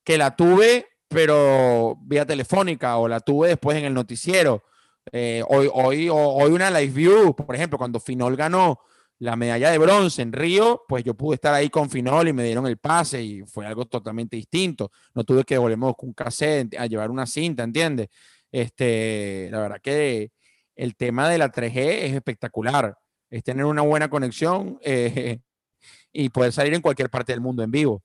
que 0.03 0.17
la 0.17 0.35
tuve, 0.35 0.85
pero 1.07 1.97
vía 2.01 2.25
telefónica 2.25 2.97
o 2.97 3.07
la 3.07 3.19
tuve 3.19 3.49
después 3.49 3.77
en 3.77 3.85
el 3.85 3.93
noticiero. 3.93 4.63
Eh, 5.11 5.43
hoy, 5.47 5.69
hoy, 5.73 6.09
hoy 6.11 6.51
una 6.51 6.69
live 6.69 6.93
view, 6.93 7.35
por 7.35 7.55
ejemplo, 7.55 7.77
cuando 7.77 7.99
Finol 7.99 8.35
ganó 8.35 8.79
la 9.19 9.35
medalla 9.35 9.71
de 9.71 9.77
bronce 9.77 10.21
en 10.21 10.33
Río, 10.33 10.83
pues 10.87 11.03
yo 11.03 11.13
pude 11.13 11.35
estar 11.35 11.53
ahí 11.53 11.69
con 11.69 11.89
Finol 11.89 12.27
y 12.27 12.33
me 12.33 12.43
dieron 12.43 12.67
el 12.67 12.77
pase 12.77 13.23
y 13.23 13.41
fue 13.43 13.65
algo 13.65 13.85
totalmente 13.85 14.35
distinto. 14.35 14.91
No 15.13 15.23
tuve 15.23 15.43
que 15.45 15.57
volvemos 15.57 15.95
con 15.95 16.09
un 16.09 16.13
cassette 16.13 16.75
a 16.77 16.85
llevar 16.85 17.09
una 17.09 17.25
cinta, 17.25 17.63
¿entiendes? 17.63 18.09
Este, 18.55 19.49
la 19.51 19.59
verdad 19.59 19.81
que 19.81 20.31
el 20.77 20.95
tema 20.95 21.29
de 21.29 21.37
la 21.37 21.51
3G 21.51 21.75
es 21.75 22.13
espectacular. 22.13 22.95
Es 23.29 23.43
tener 23.43 23.65
una 23.65 23.81
buena 23.81 24.09
conexión 24.09 24.79
eh, 24.81 25.39
y 26.13 26.29
poder 26.29 26.53
salir 26.53 26.73
en 26.73 26.81
cualquier 26.81 27.09
parte 27.09 27.33
del 27.33 27.41
mundo 27.41 27.63
en 27.63 27.71
vivo. 27.71 28.01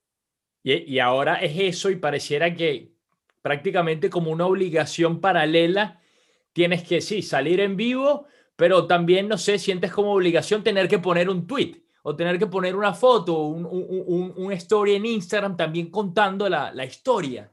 Y, 0.65 0.99
ahora 0.99 1.37
es 1.37 1.57
eso 1.57 1.89
y 1.89 1.97
pareciera 1.97 2.53
que 2.55 2.93
prácticamente 3.41 4.11
como 4.11 4.33
una 4.33 4.45
obligación 4.45 5.21
paralela 5.21 6.01
tienes 6.53 6.83
que 6.83 7.01
sí 7.01 7.23
salir 7.23 7.61
en 7.61 7.77
vivo 7.77 8.27
pero 8.57 8.87
también, 8.87 9.27
no 9.27 9.39
sé, 9.39 9.59
sientes 9.59 9.91
como 9.91 10.13
obligación 10.13 10.63
tener 10.63 10.87
que 10.87 10.99
poner 10.99 11.31
un 11.31 11.47
tweet 11.47 11.83
o 12.03 12.15
tener 12.15 12.39
que 12.39 12.47
poner 12.47 12.77
una 12.77 12.93
foto, 12.93 13.45
un, 13.45 13.65
un, 13.65 14.35
un 14.37 14.53
story 14.53 14.97
en 14.97 15.07
Instagram 15.07 15.57
también 15.57 15.91
contando 15.91 16.47
la, 16.47 16.71
la, 16.71 16.85
historia. 16.85 17.51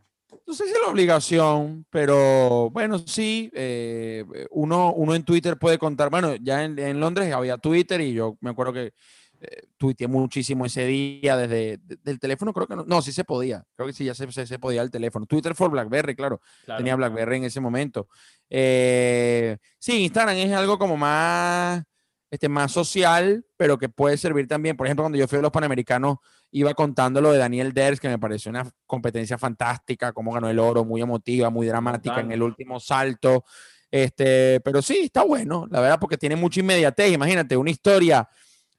No 0.47 0.53
sé 0.53 0.63
si 0.63 0.71
es 0.71 0.79
la 0.81 0.87
obligación, 0.87 1.85
pero 1.89 2.69
bueno, 2.69 2.99
sí, 2.99 3.51
eh, 3.53 4.23
uno, 4.51 4.93
uno 4.93 5.13
en 5.13 5.23
Twitter 5.23 5.57
puede 5.57 5.77
contar, 5.77 6.09
bueno, 6.09 6.35
ya 6.35 6.63
en, 6.63 6.79
en 6.79 7.01
Londres 7.01 7.33
había 7.33 7.57
Twitter 7.57 7.99
y 7.99 8.13
yo 8.13 8.37
me 8.39 8.51
acuerdo 8.51 8.71
que 8.71 8.93
eh, 9.39 9.67
tuiteé 9.77 10.07
muchísimo 10.07 10.65
ese 10.65 10.85
día 10.85 11.37
desde 11.37 11.79
el 12.05 12.19
teléfono, 12.19 12.53
creo 12.53 12.65
que 12.65 12.75
no, 12.75 12.85
no, 12.85 13.01
sí 13.03 13.11
se 13.11 13.23
podía, 13.23 13.63
creo 13.75 13.85
que 13.85 13.93
sí 13.93 14.05
ya 14.05 14.15
se, 14.15 14.31
se, 14.31 14.57
podía 14.57 14.81
el 14.81 14.89
teléfono. 14.89 15.27
Twitter 15.27 15.53
for 15.53 15.69
BlackBerry, 15.69 16.15
claro, 16.15 16.41
tenía 16.77 16.95
BlackBerry 16.95 17.37
en 17.37 17.43
ese 17.43 17.59
momento. 17.59 18.07
Eh, 18.49 19.57
sí, 19.77 20.05
Instagram 20.05 20.37
es 20.37 20.53
algo 20.53 20.79
como 20.79 20.97
más, 20.97 21.83
este, 22.31 22.49
más 22.49 22.71
social, 22.71 23.45
pero 23.57 23.77
que 23.77 23.89
puede 23.89 24.17
servir 24.17 24.47
también, 24.47 24.75
por 24.75 24.87
ejemplo, 24.87 25.03
cuando 25.03 25.19
yo 25.19 25.27
fui 25.27 25.37
a 25.37 25.41
los 25.41 25.51
Panamericanos, 25.51 26.17
iba 26.51 26.73
contando 26.73 27.21
lo 27.21 27.31
de 27.31 27.37
Daniel 27.37 27.73
Ders, 27.73 27.99
que 27.99 28.09
me 28.09 28.19
pareció 28.19 28.49
una 28.49 28.69
competencia 28.85 29.37
fantástica, 29.37 30.13
cómo 30.13 30.31
ganó 30.31 30.49
el 30.49 30.59
oro, 30.59 30.85
muy 30.85 31.01
emotiva, 31.01 31.49
muy 31.49 31.67
dramática 31.67 32.19
en 32.21 32.31
el 32.31 32.41
último 32.41 32.79
salto. 32.79 33.43
Este, 33.89 34.59
pero 34.61 34.81
sí, 34.81 35.01
está 35.03 35.23
bueno, 35.23 35.67
la 35.69 35.79
verdad, 35.79 35.99
porque 35.99 36.17
tiene 36.17 36.35
mucha 36.35 36.59
inmediatez. 36.59 37.11
Imagínate, 37.11 37.57
una 37.57 37.71
historia 37.71 38.27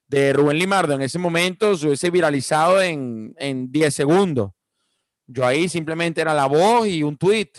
de 0.07 0.33
Rubén 0.33 0.59
Limardo 0.59 0.95
en 0.95 1.03
ese 1.03 1.19
momento 1.19 1.77
se 1.77 1.87
hubiese 1.87 2.11
viralizado 2.11 2.81
en, 2.81 3.35
en 3.39 3.71
10 3.71 3.95
segundos. 3.95 4.53
Yo 5.27 5.47
ahí 5.47 5.69
simplemente 5.69 6.23
era 6.23 6.33
la 6.33 6.47
voz 6.47 6.89
y 6.89 7.03
un 7.03 7.17
tweet. 7.17 7.53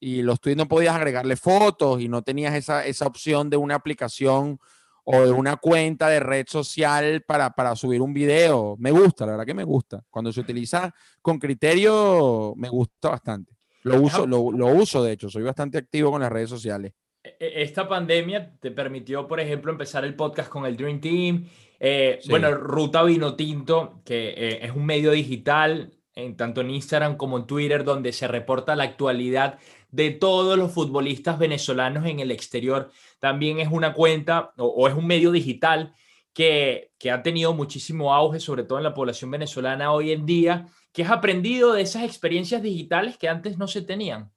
Y 0.00 0.22
los 0.22 0.40
tweets 0.40 0.58
no 0.58 0.68
podías 0.68 0.94
agregarle 0.94 1.36
fotos 1.36 2.00
y 2.00 2.08
no 2.08 2.22
tenías 2.22 2.54
esa, 2.54 2.84
esa 2.84 3.06
opción 3.06 3.48
de 3.48 3.56
una 3.56 3.74
aplicación 3.74 4.58
o 5.04 5.26
de 5.26 5.32
una 5.32 5.56
cuenta 5.56 6.08
de 6.08 6.20
red 6.20 6.46
social 6.48 7.22
para, 7.26 7.50
para 7.50 7.76
subir 7.76 8.00
un 8.00 8.12
video. 8.12 8.76
Me 8.78 8.90
gusta, 8.90 9.26
la 9.26 9.32
verdad 9.32 9.46
que 9.46 9.54
me 9.54 9.64
gusta. 9.64 10.02
Cuando 10.10 10.32
se 10.32 10.40
utiliza 10.40 10.92
con 11.22 11.38
criterio, 11.38 12.54
me 12.56 12.68
gusta 12.68 13.10
bastante. 13.10 13.52
Lo 13.82 14.00
uso, 14.00 14.26
lo, 14.26 14.50
lo 14.50 14.68
uso, 14.68 15.02
de 15.04 15.12
hecho, 15.12 15.28
soy 15.28 15.42
bastante 15.42 15.78
activo 15.78 16.10
con 16.10 16.22
las 16.22 16.32
redes 16.32 16.48
sociales. 16.48 16.92
E, 17.22 17.36
e, 17.38 17.62
esta 17.62 17.86
pandemia 17.86 18.56
te 18.58 18.70
permitió, 18.70 19.28
por 19.28 19.40
ejemplo, 19.40 19.70
empezar 19.70 20.04
el 20.04 20.14
podcast 20.14 20.48
con 20.48 20.64
el 20.64 20.76
Dream 20.76 21.00
Team 21.00 21.46
eh, 21.86 22.20
bueno, 22.30 22.50
Ruta 22.54 23.02
Vino 23.02 23.34
Tinto, 23.34 24.00
que 24.06 24.30
eh, 24.30 24.64
es 24.64 24.72
un 24.72 24.86
medio 24.86 25.10
digital, 25.10 25.92
en, 26.14 26.34
tanto 26.36 26.62
en 26.62 26.70
Instagram 26.70 27.16
como 27.16 27.36
en 27.36 27.46
Twitter, 27.46 27.84
donde 27.84 28.12
se 28.12 28.26
reporta 28.26 28.74
la 28.74 28.84
actualidad 28.84 29.58
de 29.94 30.10
todos 30.10 30.58
los 30.58 30.72
futbolistas 30.72 31.38
venezolanos 31.38 32.04
en 32.06 32.18
el 32.18 32.32
exterior. 32.32 32.90
También 33.20 33.60
es 33.60 33.68
una 33.70 33.94
cuenta 33.94 34.52
o, 34.56 34.88
es 34.88 34.94
un 34.94 35.06
medio 35.06 35.30
digital 35.30 35.94
que, 36.32 36.90
que, 36.98 37.12
ha 37.12 37.22
tenido 37.22 37.54
muchísimo 37.54 38.12
auge, 38.12 38.40
sobre 38.40 38.64
todo 38.64 38.78
en 38.78 38.84
la 38.84 38.92
población 38.92 39.30
venezolana 39.30 39.92
hoy 39.92 40.10
en 40.10 40.26
día, 40.26 40.66
que 40.92 41.04
has 41.04 41.12
aprendido 41.12 41.72
de 41.72 41.82
esas 41.82 42.02
experiencias 42.02 42.60
digitales 42.60 43.16
que 43.16 43.28
antes 43.28 43.56
no 43.56 43.68
se 43.68 43.82
tenían. 43.82 44.32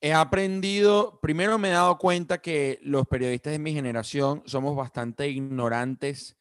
He 0.00 0.14
aprendido, 0.14 1.20
primero 1.20 1.58
me 1.58 1.68
he 1.68 1.72
dado 1.72 1.98
cuenta 1.98 2.38
que 2.38 2.78
los 2.82 3.06
periodistas 3.06 3.52
de 3.52 3.58
mi 3.58 3.74
generación 3.74 4.42
somos 4.46 4.74
bastante 4.74 5.28
ignorantes 5.28 6.34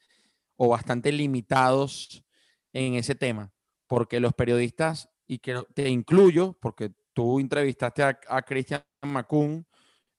o 0.55 0.70
bastante 0.70 1.11
limitados 1.11 2.24
en 2.72 2.93
ese 2.93 3.13
tema, 3.13 3.51
porque 3.88 4.22
los 4.22 4.34
periodistas, 4.34 5.09
y 5.28 5.39
que 5.39 5.61
te 5.74 5.89
incluyo, 5.89 6.57
porque 6.61 6.93
tú 7.16 7.39
entrevistaste 7.39 8.03
a, 8.03 8.41
Cristian 8.41 8.84
Macún, 9.03 9.66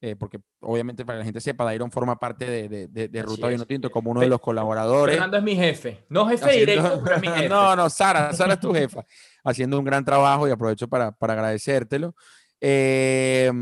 eh, 0.01 0.16
porque 0.16 0.40
obviamente 0.61 1.05
para 1.05 1.16
que 1.16 1.20
la 1.20 1.24
gente 1.26 1.40
sepa, 1.42 1.64
Dairon 1.64 1.90
forma 1.90 2.18
parte 2.18 2.68
de, 2.68 2.88
de, 2.88 3.22
Ruta 3.22 3.49
Vino 3.49 3.66
Tinto 3.66 3.90
como 3.90 4.11
uno 4.11 4.20
de 4.20 4.28
los 4.28 4.40
colaboradores. 4.40 5.14
Fernando 5.14 5.36
es 5.36 5.42
mi 5.42 5.55
jefe, 5.55 6.07
no 6.09 6.26
jefe 6.26 6.53
directo, 6.53 7.01
pero 7.05 7.20
mi 7.20 7.28
jefe. 7.28 7.49
No, 7.51 7.76
no, 7.76 7.90
Sara, 7.90 8.32
Sara 8.32 8.55
es 8.55 8.61
tu 8.61 8.72
jefa, 8.72 9.05
haciendo 9.44 9.78
un 9.78 9.84
gran 9.84 10.05
trabajo 10.05 10.49
y 10.49 10.51
aprovecho 10.51 10.88
para, 10.88 11.12
para 11.12 11.34
agradecértelo. 11.34 12.14
Eh, 12.62 13.53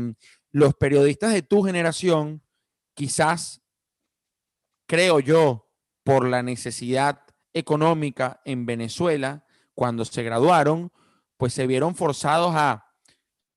los 0.51 0.73
periodistas 0.75 1.33
de 1.33 1.41
tu 1.41 1.61
generación, 1.61 2.41
quizás, 2.93 3.61
creo 4.87 5.19
yo, 5.19 5.69
por 6.05 6.25
la 6.29 6.41
necesidad 6.41 7.21
económica 7.53 8.39
en 8.45 8.65
Venezuela, 8.65 9.45
cuando 9.73 10.05
se 10.05 10.23
graduaron, 10.23 10.93
pues 11.35 11.53
se 11.53 11.67
vieron 11.67 11.95
forzados 11.95 12.53
a 12.55 12.84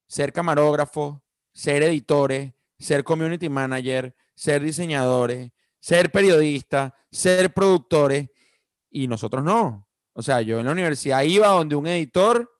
ser 0.08 0.32
camarógrafos, 0.32 1.20
ser 1.52 1.84
editores, 1.84 2.52
ser 2.78 3.04
community 3.04 3.48
manager, 3.48 4.14
ser 4.34 4.62
diseñadores, 4.62 5.50
ser 5.78 6.10
periodistas, 6.10 6.92
ser 7.10 7.54
productores, 7.54 8.28
y 8.90 9.06
nosotros 9.06 9.44
no. 9.44 9.86
O 10.12 10.22
sea, 10.22 10.40
yo 10.40 10.58
en 10.58 10.66
la 10.66 10.72
universidad 10.72 11.22
iba 11.22 11.48
donde 11.48 11.76
un 11.76 11.86
editor 11.86 12.50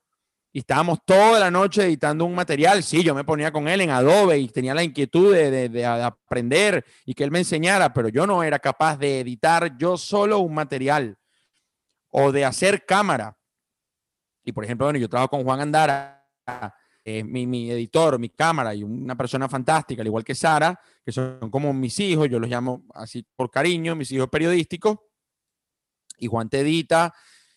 y 0.53 0.61
estábamos 0.61 1.01
toda 1.05 1.39
la 1.39 1.51
noche 1.51 1.85
editando 1.85 2.25
un 2.25 2.35
material. 2.35 2.83
Sí, 2.83 3.03
yo 3.03 3.15
me 3.15 3.25
ponía 3.25 3.53
con 3.53 3.69
él 3.69 3.81
en 3.81 3.91
Adobe 3.91 4.39
y 4.39 4.49
tenía 4.49 4.75
la 4.75 4.83
inquietud 4.83 5.35
de, 5.35 5.85
aprender 5.85 6.85
y 7.05 7.15
que 7.15 7.25
él 7.25 7.31
me 7.31 7.41
enseñara, 7.41 7.93
pero 7.93 8.09
yo 8.09 8.27
no 8.27 8.43
era 8.43 8.59
capaz 8.59 8.97
de 8.97 9.21
editar 9.21 9.77
yo 9.77 9.97
solo 9.97 10.39
un 10.39 10.55
material 10.55 11.19
o 12.09 12.33
de 12.33 12.45
hacer 12.45 12.85
cámara. 12.87 13.37
Y 14.45 14.53
por 14.53 14.65
ejemplo, 14.65 14.87
bueno, 14.87 14.99
yo 14.99 15.09
trabajo 15.09 15.31
con 15.31 15.45
Juan 15.45 15.61
Andara, 15.61 16.25
eh, 17.11 17.25
mi, 17.25 17.71
editor, 17.71 18.19
mi 18.19 18.29
cámara 18.29 18.75
y 18.75 18.83
una 18.83 19.17
persona 19.17 19.49
fantástica, 19.49 20.03
al 20.03 20.09
igual 20.09 20.23
que 20.25 20.35
Sara, 20.35 20.79
que 21.03 21.11
son 21.11 21.51
como 21.51 21.73
mis 21.73 21.99
hijos, 22.01 22.29
yo 22.29 22.39
los 22.39 22.51
llamo 22.51 22.85
así 22.93 23.25
por 23.35 23.51
cariño, 23.51 23.97
mis 23.97 24.13
hijos 24.13 24.29
periodísticos. 24.29 24.99
Y 26.19 26.27
Juan 26.27 26.51
te 26.51 26.61
edita, 26.61 27.15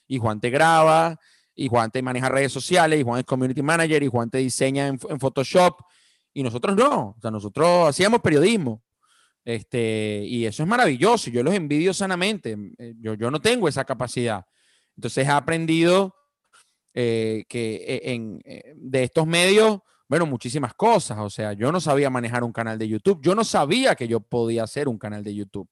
y 0.07 0.19
Juan 0.19 0.39
te 0.39 0.51
graba, 0.51 1.19
y 1.53 1.67
Juan 1.67 1.91
te 1.91 2.01
maneja 2.01 2.29
redes 2.29 2.53
sociales, 2.53 3.01
y 3.01 3.03
Juan 3.03 3.19
es 3.19 3.25
community 3.25 3.61
manager, 3.61 4.01
y 4.03 4.07
Juan 4.07 4.29
te 4.29 4.37
diseña 4.37 4.87
en, 4.87 4.97
Photoshop, 4.97 5.81
y 6.33 6.43
nosotros 6.43 6.77
no, 6.77 7.15
o 7.17 7.21
sea, 7.21 7.29
nosotros 7.29 7.89
hacíamos 7.89 8.21
periodismo. 8.21 8.81
Este, 9.43 10.23
y 10.25 10.45
eso 10.45 10.63
es 10.63 10.69
maravilloso, 10.69 11.29
yo 11.29 11.43
los 11.43 11.53
envidio 11.53 11.93
sanamente, 11.93 12.55
eh, 12.77 12.93
yo, 13.01 13.15
yo 13.15 13.29
no 13.29 13.41
tengo 13.41 13.67
esa 13.67 13.83
capacidad. 13.83 14.45
Entonces 14.95 15.27
he 15.27 15.31
aprendido 15.31 16.15
eh, 16.93 17.45
que 17.47 17.75
eh, 17.75 18.13
en, 18.13 18.41
de 18.75 19.03
estos 19.03 19.25
medios, 19.27 19.79
bueno, 20.07 20.25
muchísimas 20.25 20.73
cosas, 20.73 21.17
o 21.19 21.29
sea, 21.29 21.53
yo 21.53 21.71
no 21.71 21.79
sabía 21.79 22.09
manejar 22.09 22.43
un 22.43 22.51
canal 22.51 22.77
de 22.77 22.87
YouTube, 22.87 23.19
yo 23.21 23.35
no 23.35 23.43
sabía 23.43 23.95
que 23.95 24.07
yo 24.07 24.19
podía 24.19 24.63
hacer 24.63 24.87
un 24.87 24.97
canal 24.97 25.23
de 25.23 25.35
YouTube. 25.35 25.69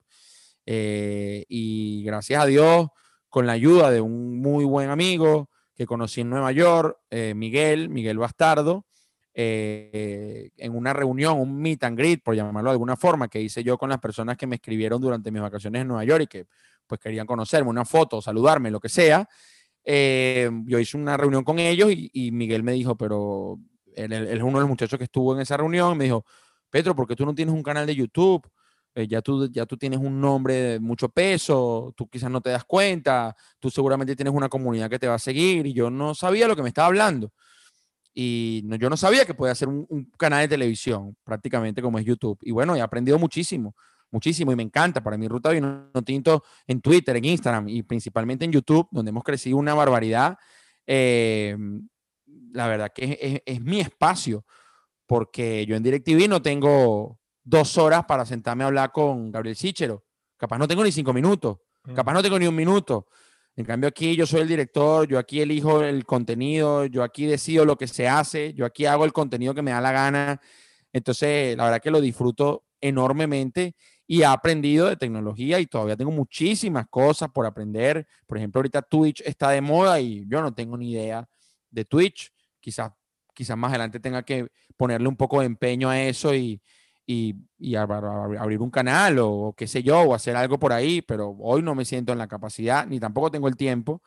y 0.65 2.03
gracias 2.03 2.43
a 2.43 2.45
Dios, 2.45 2.87
con 3.29 3.45
la 3.45 3.53
ayuda 3.53 3.91
de 3.91 4.01
un 4.01 4.39
muy 4.41 4.65
buen 4.65 4.89
amigo, 4.89 5.49
que 5.79 5.85
conocí 5.85 6.19
en 6.19 6.29
Nueva 6.29 6.51
York, 6.51 6.97
eh, 7.09 7.33
Miguel, 7.33 7.87
Miguel 7.87 8.17
Bastardo, 8.17 8.85
eh, 9.33 10.49
en 10.57 10.75
una 10.75 10.91
reunión, 10.91 11.39
un 11.39 11.57
meet 11.57 11.81
and 11.85 11.97
greet, 11.97 12.21
por 12.21 12.35
llamarlo 12.35 12.71
de 12.71 12.73
alguna 12.73 12.97
forma, 12.97 13.29
que 13.29 13.39
hice 13.39 13.63
yo 13.63 13.77
con 13.77 13.87
las 13.87 13.99
personas 13.99 14.35
que 14.35 14.45
me 14.45 14.57
escribieron 14.57 14.99
durante 14.99 15.31
mis 15.31 15.41
vacaciones 15.41 15.83
en 15.83 15.87
Nueva 15.87 16.03
York 16.03 16.23
y 16.23 16.27
que 16.27 16.47
pues 16.85 16.99
querían 16.99 17.25
conocerme, 17.25 17.69
una 17.69 17.85
foto, 17.85 18.21
saludarme, 18.21 18.71
lo 18.71 18.81
que 18.81 18.89
sea. 18.89 19.29
Eh, 19.91 20.51
yo 20.65 20.77
hice 20.77 20.97
una 20.97 21.17
reunión 21.17 21.43
con 21.43 21.57
ellos 21.57 21.89
y, 21.91 22.31
Miguel 22.31 22.61
me 22.61 22.73
dijo, 22.73 22.95
pero 22.95 23.57
él, 23.95 24.13
es 24.13 24.43
uno 24.43 24.59
de 24.59 24.61
los 24.61 24.69
muchachos 24.69 24.99
que 24.99 25.05
estuvo 25.05 25.33
en 25.33 25.41
esa 25.41 25.57
reunión, 25.57 25.97
me 25.97 26.03
dijo, 26.03 26.23
Pedro, 26.69 26.95
¿por 26.95 27.07
qué 27.07 27.15
tú 27.15 27.25
no 27.25 27.33
tienes 27.33 27.55
un 27.55 27.63
canal 27.63 27.87
de 27.87 27.95
YouTube? 27.95 28.47
Eh, 28.93 29.07
ya, 29.07 29.23
tú, 29.23 29.49
ya 29.51 29.65
tú 29.65 29.77
tienes 29.77 29.99
un 29.99 30.21
nombre 30.21 30.53
de 30.53 30.79
mucho 30.79 31.09
peso, 31.09 31.91
tú 31.97 32.07
quizás 32.07 32.29
no 32.29 32.39
te 32.39 32.51
das 32.51 32.65
cuenta, 32.65 33.35
tú 33.57 33.71
seguramente 33.71 34.15
tienes 34.15 34.31
una 34.31 34.47
comunidad 34.47 34.91
que 34.91 34.99
te 34.99 35.07
va 35.07 35.15
a 35.15 35.19
seguir 35.19 35.65
y 35.65 35.73
yo 35.73 35.89
no 35.89 36.13
sabía 36.13 36.47
lo 36.47 36.55
que 36.55 36.61
me 36.61 36.69
estaba 36.69 36.85
hablando. 36.85 37.33
Y 38.13 38.61
yo 38.77 38.91
no 38.91 38.97
sabía 38.97 39.25
que 39.25 39.33
podía 39.33 39.53
hacer 39.53 39.69
un, 39.69 40.11
canal 40.19 40.41
de 40.41 40.49
televisión, 40.49 41.17
prácticamente 41.23 41.81
como 41.81 41.97
es 41.97 42.05
YouTube. 42.05 42.37
Y 42.43 42.51
bueno, 42.51 42.75
he 42.75 42.81
aprendido 42.81 43.17
muchísimo, 43.17 43.75
muchísimo 44.11 44.51
y 44.51 44.55
me 44.55 44.63
encanta. 44.63 45.01
Para 45.01 45.17
mi 45.17 45.27
Ruta 45.27 45.51
Vino 45.51 45.89
Tinto 46.05 46.43
en 46.67 46.81
Twitter, 46.81 47.15
en 47.15 47.25
Instagram 47.25 47.69
y 47.69 47.83
principalmente 47.83 48.45
en 48.45 48.51
YouTube, 48.51 48.87
donde 48.91 49.09
hemos 49.09 49.23
crecido 49.23 49.57
una 49.57 49.73
barbaridad. 49.73 50.37
Eh, 50.85 51.55
la 52.51 52.67
verdad 52.67 52.91
que 52.93 53.17
es, 53.21 53.41
es, 53.45 53.61
mi 53.61 53.79
espacio, 53.79 54.45
porque 55.05 55.65
yo 55.65 55.75
en 55.75 55.83
DirecTV 55.83 56.27
no 56.27 56.41
tengo 56.41 57.19
dos 57.43 57.77
horas 57.77 58.05
para 58.05 58.25
sentarme 58.25 58.63
a 58.63 58.67
hablar 58.67 58.91
con 58.91 59.31
Gabriel 59.31 59.55
Sichero. 59.55 60.03
Capaz 60.37 60.57
no 60.57 60.67
tengo 60.67 60.83
ni 60.83 60.91
cinco 60.91 61.13
minutos, 61.13 61.57
capaz 61.95 62.13
no 62.13 62.21
tengo 62.21 62.39
ni 62.39 62.47
un 62.47 62.55
minuto. 62.55 63.07
En 63.55 63.65
cambio 63.65 63.89
aquí 63.89 64.15
yo 64.15 64.25
soy 64.25 64.41
el 64.41 64.47
director, 64.47 65.07
yo 65.07 65.19
aquí 65.19 65.41
elijo 65.41 65.83
el 65.83 66.05
contenido, 66.05 66.85
yo 66.85 67.03
aquí 67.03 67.25
decido 67.25 67.65
lo 67.65 67.75
que 67.75 67.87
se 67.87 68.07
hace, 68.07 68.53
yo 68.53 68.65
aquí 68.65 68.85
hago 68.85 69.03
el 69.03 69.11
contenido 69.11 69.53
que 69.53 69.61
me 69.61 69.71
da 69.71 69.81
la 69.81 69.91
gana. 69.91 70.41
Entonces, 70.93 71.57
la 71.57 71.65
verdad 71.65 71.81
que 71.81 71.91
lo 71.91 71.99
disfruto 71.99 72.63
enormemente 72.79 73.75
y 74.11 74.23
he 74.23 74.25
aprendido 74.25 74.87
de 74.87 74.95
tecnología 74.97 75.59
y 75.59 75.67
todavía 75.67 75.95
tengo 75.95 76.09
muchísimas 76.09 76.87
cosas 76.89 77.29
por 77.29 77.45
aprender. 77.45 78.07
Por 78.25 78.39
ejemplo, 78.39 78.57
ahorita 78.57 78.81
Twitch 78.81 79.21
está 79.23 79.51
de 79.51 79.61
moda 79.61 80.01
y 80.01 80.25
yo 80.27 80.41
no 80.41 80.51
tengo 80.51 80.75
ni 80.77 80.93
idea 80.93 81.27
de 81.69 81.85
Twitch. 81.85 82.33
Quizás, 82.59 82.91
quizás 83.35 83.55
más 83.55 83.69
adelante 83.69 83.99
tenga 83.99 84.23
que 84.23 84.47
ponerle 84.75 85.07
un 85.07 85.15
poco 85.15 85.41
de 85.41 85.45
empeño 85.45 85.91
a 85.91 86.01
eso 86.01 86.33
y, 86.33 86.59
y, 87.05 87.35
abrir 87.75 88.59
un 88.61 88.71
canal 88.71 89.19
o, 89.19 89.53
qué 89.55 89.67
sé 89.67 89.83
yo, 89.83 90.01
o 90.01 90.15
hacer 90.15 90.35
algo 90.35 90.57
por 90.57 90.73
ahí, 90.73 91.03
pero 91.03 91.35
hoy 91.39 91.61
no 91.61 91.75
me 91.75 91.85
siento 91.85 92.11
en 92.11 92.17
la 92.17 92.27
capacidad, 92.27 92.87
ni 92.87 92.99
tampoco 92.99 93.29
tengo 93.29 93.47
el 93.47 93.57
tiempo. 93.57 94.01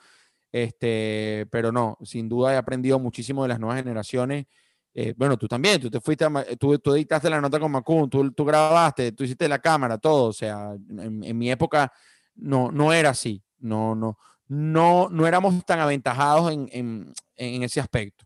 Este, 0.51 1.47
pero 1.53 1.71
no, 1.71 1.97
sin 2.03 2.29
duda 2.29 2.55
he 2.55 2.57
aprendido 2.57 2.99
muchísimo 2.99 3.45
de 3.45 3.51
las 3.51 3.61
nuevas 3.61 3.79
generaciones. 3.79 4.47
Eh, 4.95 5.15
bueno, 5.17 5.39
tú 5.39 5.49
también, 5.49 5.81
tú 5.81 5.91
te 5.91 6.01
fuiste, 6.01 6.27
tú, 6.59 6.79
tú, 6.79 6.95
editaste 6.95 7.31
la 7.31 7.41
nota 7.41 7.59
con 7.59 7.73
Macun, 7.73 8.11
tú, 8.11 8.31
tú 8.33 8.45
grabaste, 8.45 9.13
tú 9.13 9.25
hiciste 9.25 9.49
la 9.49 9.59
cámara, 9.59 9.99
todo. 9.99 10.29
O 10.29 10.33
sea, 10.33 10.75
en, 10.75 11.39
mi 11.39 11.51
época 11.51 11.93
no, 12.35 12.71
no 12.71 12.93
era 12.93 13.11
así. 13.11 13.43
No, 13.59 13.95
no, 13.95 14.19
no, 14.49 15.09
no 15.09 15.27
éramos 15.27 15.65
tan 15.65 15.81
aventajados 15.81 16.53
en, 16.53 16.69
en, 16.73 17.13
en 17.37 17.63
ese 17.63 17.81
aspecto. 17.81 18.25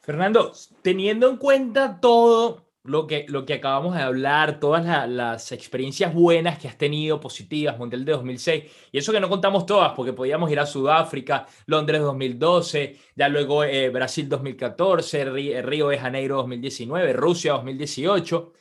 Fernando, 0.00 0.52
teniendo 0.82 1.30
en 1.30 1.36
cuenta 1.38 1.98
todo 2.00 2.64
lo 2.84 3.06
que, 3.06 3.24
lo 3.28 3.46
que 3.46 3.54
acabamos 3.54 3.94
de 3.94 4.02
hablar, 4.02 4.60
todas 4.60 5.08
las 5.08 5.52
experiencias 5.52 6.12
buenas 6.12 6.58
que 6.58 6.68
has 6.68 6.76
tenido, 6.76 7.18
positivas, 7.18 7.78
Mundial 7.78 8.04
de 8.04 8.12
2006, 8.12 8.64
y 8.92 8.98
eso 8.98 9.10
que 9.10 9.20
no 9.20 9.30
contamos 9.30 9.64
todas, 9.64 9.92
porque 9.94 10.12
podíamos 10.12 10.50
ir 10.50 10.60
a 10.60 10.66
Sudáfrica, 10.66 11.46
Londres 11.64 12.02
2012, 12.02 12.98
ya 13.16 13.28
luego 13.30 13.64
eh, 13.64 13.88
Brasil 13.88 14.28
2014, 14.28 15.22
eh, 15.22 15.62
Río 15.62 15.88
de 15.88 15.98
Janeiro 15.98 16.36
2019, 16.36 17.14
Rusia 17.14 17.54
2018. 17.54 18.52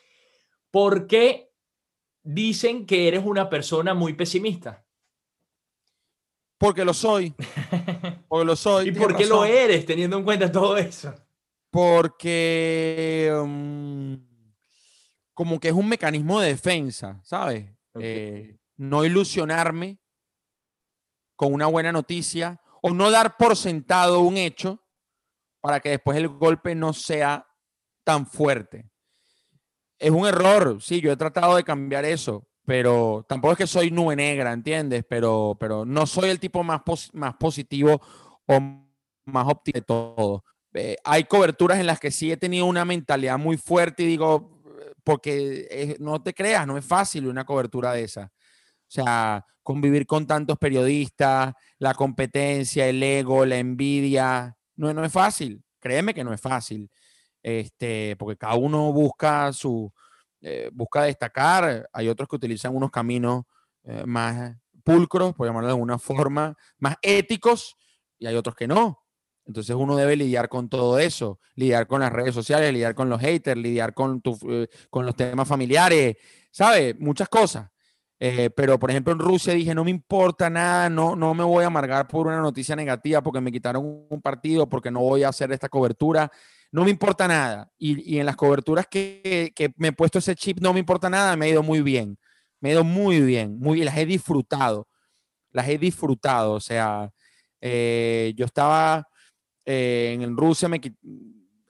¿Por 0.72 1.06
qué 1.06 1.52
dicen 2.24 2.86
que 2.86 3.10
eres 3.10 3.24
una 3.26 3.50
persona 3.50 3.94
muy 3.94 4.14
pesimista? 4.14 4.86
Porque 6.58 6.86
lo 6.86 6.94
soy. 6.94 7.34
Porque 8.30 8.45
lo 8.45 8.56
soy. 8.56 8.88
¿Y 8.88 8.91
por 8.94 9.18
qué 9.18 9.26
lo 9.26 9.44
eres, 9.44 9.86
teniendo 9.86 10.18
en 10.18 10.24
cuenta 10.24 10.50
todo 10.50 10.78
eso? 10.78 11.14
Porque 11.74 13.34
mm, 13.44 14.14
como 15.34 15.60
que 15.60 15.70
es 15.70 15.74
un 15.74 15.90
mecanismo 15.90 16.40
de 16.40 16.50
defensa, 16.50 17.20
¿sabes? 17.24 17.68
Eh, 18.00 18.60
no 18.78 19.04
ilusionarme 19.04 19.98
con 21.36 21.52
una 21.52 21.66
buena 21.66 21.91
noticia 21.91 22.62
o 22.84 22.91
no 22.91 23.10
dar 23.10 23.38
por 23.38 23.58
sentado 23.58 24.20
un 24.20 24.38
hecho 24.38 24.84
para 25.62 25.80
que 25.80 25.90
después 25.90 26.16
el 26.16 26.28
golpe 26.28 26.76
no 26.76 26.94
sea 26.94 27.48
tan 28.04 28.28
fuerte. 28.28 28.91
Es 29.98 30.12
un 30.12 30.28
error, 30.28 30.80
sí, 30.80 31.02
yo 31.02 31.12
he 31.12 31.18
tratado 31.18 31.56
de 31.56 31.64
cambiar 31.64 32.06
eso, 32.06 32.48
pero 32.68 33.26
tampoco 33.28 33.54
es 33.54 33.58
que 33.58 33.68
soy 33.68 33.90
nube 33.90 34.16
negra, 34.16 34.54
¿entiendes? 34.54 35.04
Pero, 35.10 35.58
pero 35.60 35.86
no 35.86 36.06
soy 36.06 36.30
el 36.30 36.40
tipo 36.40 36.64
más, 36.64 36.82
más 37.14 37.34
positivo 37.34 38.00
o 38.45 38.60
más 39.26 39.48
óptimo 39.48 39.74
de 39.74 39.82
todo. 39.82 40.44
Eh, 40.74 40.98
hay 41.04 41.26
coberturas 41.26 41.80
en 41.80 41.88
las 41.88 42.00
que 42.00 42.12
sí 42.12 42.32
he 42.32 42.38
tenido 42.38 42.66
una 42.66 42.86
mentalidad 42.86 43.38
muy 43.38 43.58
fuerte 43.58 44.04
y 44.04 44.08
digo, 44.08 44.62
porque 45.04 45.98
no 46.00 46.22
te 46.22 46.34
creas, 46.34 46.66
no 46.66 46.78
es 46.78 46.86
fácil 46.86 47.28
una 47.28 47.45
cobertura 47.45 47.94
de 47.94 48.04
esa. 48.04 48.32
O 48.88 48.91
sea, 48.94 49.45
convivir 49.64 50.06
con 50.06 50.28
tantos 50.28 50.58
periodistas, 50.58 51.54
la 51.80 51.94
competencia, 51.94 52.88
el 52.88 53.02
ego, 53.02 53.45
la 53.45 53.58
envidia, 53.58 54.56
no, 54.76 54.94
no 54.94 55.04
es 55.04 55.12
fácil. 55.12 55.64
Créeme 55.80 56.14
que 56.14 56.24
no 56.24 56.34
es 56.34 56.41
fácil. 56.41 56.90
Este, 57.41 58.16
porque 58.18 58.38
cada 58.38 58.56
uno 58.56 58.94
busca 58.94 59.52
su, 59.52 59.91
eh, 60.41 60.70
busca 60.74 61.04
destacar. 61.04 61.90
Hay 61.91 62.08
otros 62.08 62.28
que 62.28 62.36
utilizan 62.36 62.76
unos 62.76 62.91
caminos 62.91 63.44
eh, 63.84 64.04
más 64.06 64.56
pulcros, 64.84 65.34
por 65.34 65.48
llamarlo 65.48 65.68
de 65.68 65.74
alguna 65.74 65.98
forma, 65.98 66.56
más 66.78 66.95
éticos, 67.02 67.76
y 68.20 68.28
hay 68.28 68.36
otros 68.36 68.56
que 68.56 68.68
no. 68.68 69.02
Entonces 69.45 69.76
uno 69.76 69.95
debe 69.95 70.15
lidiar 70.15 70.49
con 70.49 70.70
todo 70.70 70.99
eso, 70.99 71.40
lidiar 71.56 71.88
con 71.88 72.02
las 72.02 72.11
redes 72.11 72.34
sociales, 72.34 72.72
lidiar 72.72 72.95
con 72.95 73.10
los 73.10 73.20
haters, 73.20 73.60
lidiar 73.60 73.94
con, 73.94 74.22
eh, 74.49 74.68
con 74.90 75.06
los 75.06 75.15
temas 75.15 75.48
familiares, 75.48 76.18
¿sabes? 76.52 76.98
Muchas 76.99 77.28
cosas. 77.30 77.70
Eh, 78.20 78.49
pero, 78.56 78.80
por 78.80 78.90
ejemplo, 78.90 79.11
en 79.11 79.20
Rusia 79.20 79.53
dije, 79.53 79.76
no 79.76 79.84
me 79.84 79.91
importa 79.91 80.49
nada, 80.49 80.90
no, 80.90 81.14
no 81.14 81.34
me 81.34 81.44
voy 81.44 81.65
a 81.65 81.68
amargar 81.68 82.07
por 82.07 82.28
una 82.28 82.40
noticia 82.40 82.74
negativa 82.74 83.22
porque 83.22 83.41
me 83.41 83.52
quitaron 83.52 84.06
un 84.10 84.22
partido, 84.22 84.70
porque 84.70 84.91
no 84.91 85.02
voy 85.02 85.24
a 85.24 85.30
hacer 85.30 85.52
esta 85.52 85.68
cobertura, 85.68 86.32
no 86.72 86.86
me 86.86 86.90
importa 86.90 87.28
nada. 87.28 87.70
Y, 87.78 88.15
y 88.15 88.20
en 88.20 88.26
las 88.26 88.38
coberturas 88.38 88.88
que, 88.88 89.52
que, 89.53 89.74
me 89.76 89.90
he 89.90 89.91
puesto 89.91 90.20
ese 90.20 90.36
chip, 90.36 90.60
no 90.61 90.72
me 90.72 90.80
importa 90.80 91.10
nada, 91.10 91.36
me 91.36 91.48
ha 91.48 91.49
ido 91.49 91.64
muy 91.64 91.82
bien, 91.82 92.18
me 92.61 92.70
ha 92.70 92.72
ido 92.74 92.86
muy 92.86 93.20
bien, 93.20 93.60
muy 93.60 93.76
bien, 93.76 93.86
las 93.88 93.98
he 93.98 94.06
disfrutado, 94.06 94.88
las 95.52 95.68
he 95.68 95.78
disfrutado. 95.78 96.53
O 96.53 96.61
sea, 96.61 97.11
eh, 97.60 98.34
yo 98.38 98.45
estaba 98.45 99.06
eh, 99.65 100.18
en 100.19 100.38
Rusia 100.38 100.68
me, 100.68 100.81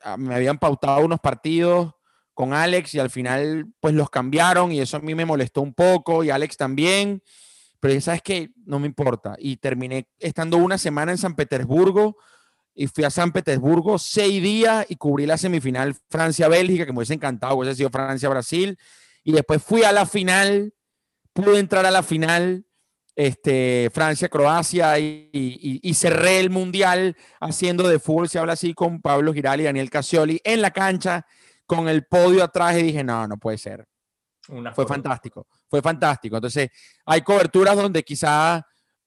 ah, 0.02 0.16
me 0.16 0.34
habían 0.34 0.58
pautado 0.58 1.04
unos 1.04 1.20
partidos 1.20 1.94
con 2.34 2.52
Alex 2.52 2.94
y 2.94 2.98
al 2.98 3.10
final 3.10 3.66
pues 3.80 3.94
los 3.94 4.10
cambiaron 4.10 4.72
y 4.72 4.80
eso 4.80 4.96
a 4.96 5.00
mí 5.00 5.14
me 5.14 5.24
molestó 5.24 5.62
un 5.62 5.72
poco 5.72 6.24
y 6.24 6.30
Alex 6.30 6.56
también, 6.56 7.22
pero 7.78 7.94
ya 7.94 8.00
sabes 8.00 8.22
que 8.22 8.50
no 8.66 8.80
me 8.80 8.86
importa. 8.86 9.36
Y 9.38 9.56
terminé 9.56 10.08
estando 10.18 10.56
una 10.56 10.76
semana 10.76 11.12
en 11.12 11.18
San 11.18 11.36
Petersburgo 11.36 12.16
y 12.74 12.88
fui 12.88 13.04
a 13.04 13.10
San 13.10 13.30
Petersburgo 13.30 13.98
seis 13.98 14.42
días 14.42 14.84
y 14.88 14.96
cubrí 14.96 15.26
la 15.26 15.38
semifinal 15.38 15.94
Francia-Bélgica 16.10 16.84
que 16.84 16.92
me 16.92 16.98
hubiese 16.98 17.14
encantado, 17.14 17.56
hubiese 17.56 17.76
sido 17.76 17.90
Francia-Brasil 17.90 18.76
y 19.22 19.32
después 19.32 19.62
fui 19.62 19.84
a 19.84 19.92
la 19.92 20.04
final, 20.04 20.74
pude 21.32 21.60
entrar 21.60 21.86
a 21.86 21.92
la 21.92 22.02
final 22.02 22.66
este, 23.16 23.90
Francia, 23.92 24.28
Croacia 24.28 24.98
y, 24.98 25.94
cerré 25.94 26.40
el 26.40 26.50
mundial 26.50 27.16
haciendo 27.40 27.86
de 27.88 27.98
fútbol, 27.98 28.28
se 28.28 28.38
habla 28.38 28.54
así, 28.54 28.74
con 28.74 29.00
Pablo 29.00 29.32
Giral 29.32 29.60
y 29.60 29.64
Daniel 29.64 29.90
Casioli 29.90 30.40
en 30.44 30.60
la 30.60 30.72
cancha 30.72 31.24
con 31.66 31.88
el 31.88 32.04
podio 32.04 32.42
atrás 32.42 32.76
y 32.76 32.82
dije, 32.82 33.04
no, 33.04 33.26
no 33.26 33.36
puede 33.36 33.58
ser. 33.58 33.86
fue 34.74 34.86
fantástico, 34.86 35.46
fue 35.68 35.80
fantástico. 35.80 36.36
Entonces, 36.36 36.70
hay 37.06 37.22
coberturas 37.22 37.76
donde 37.76 38.02
quizá, 38.02 38.66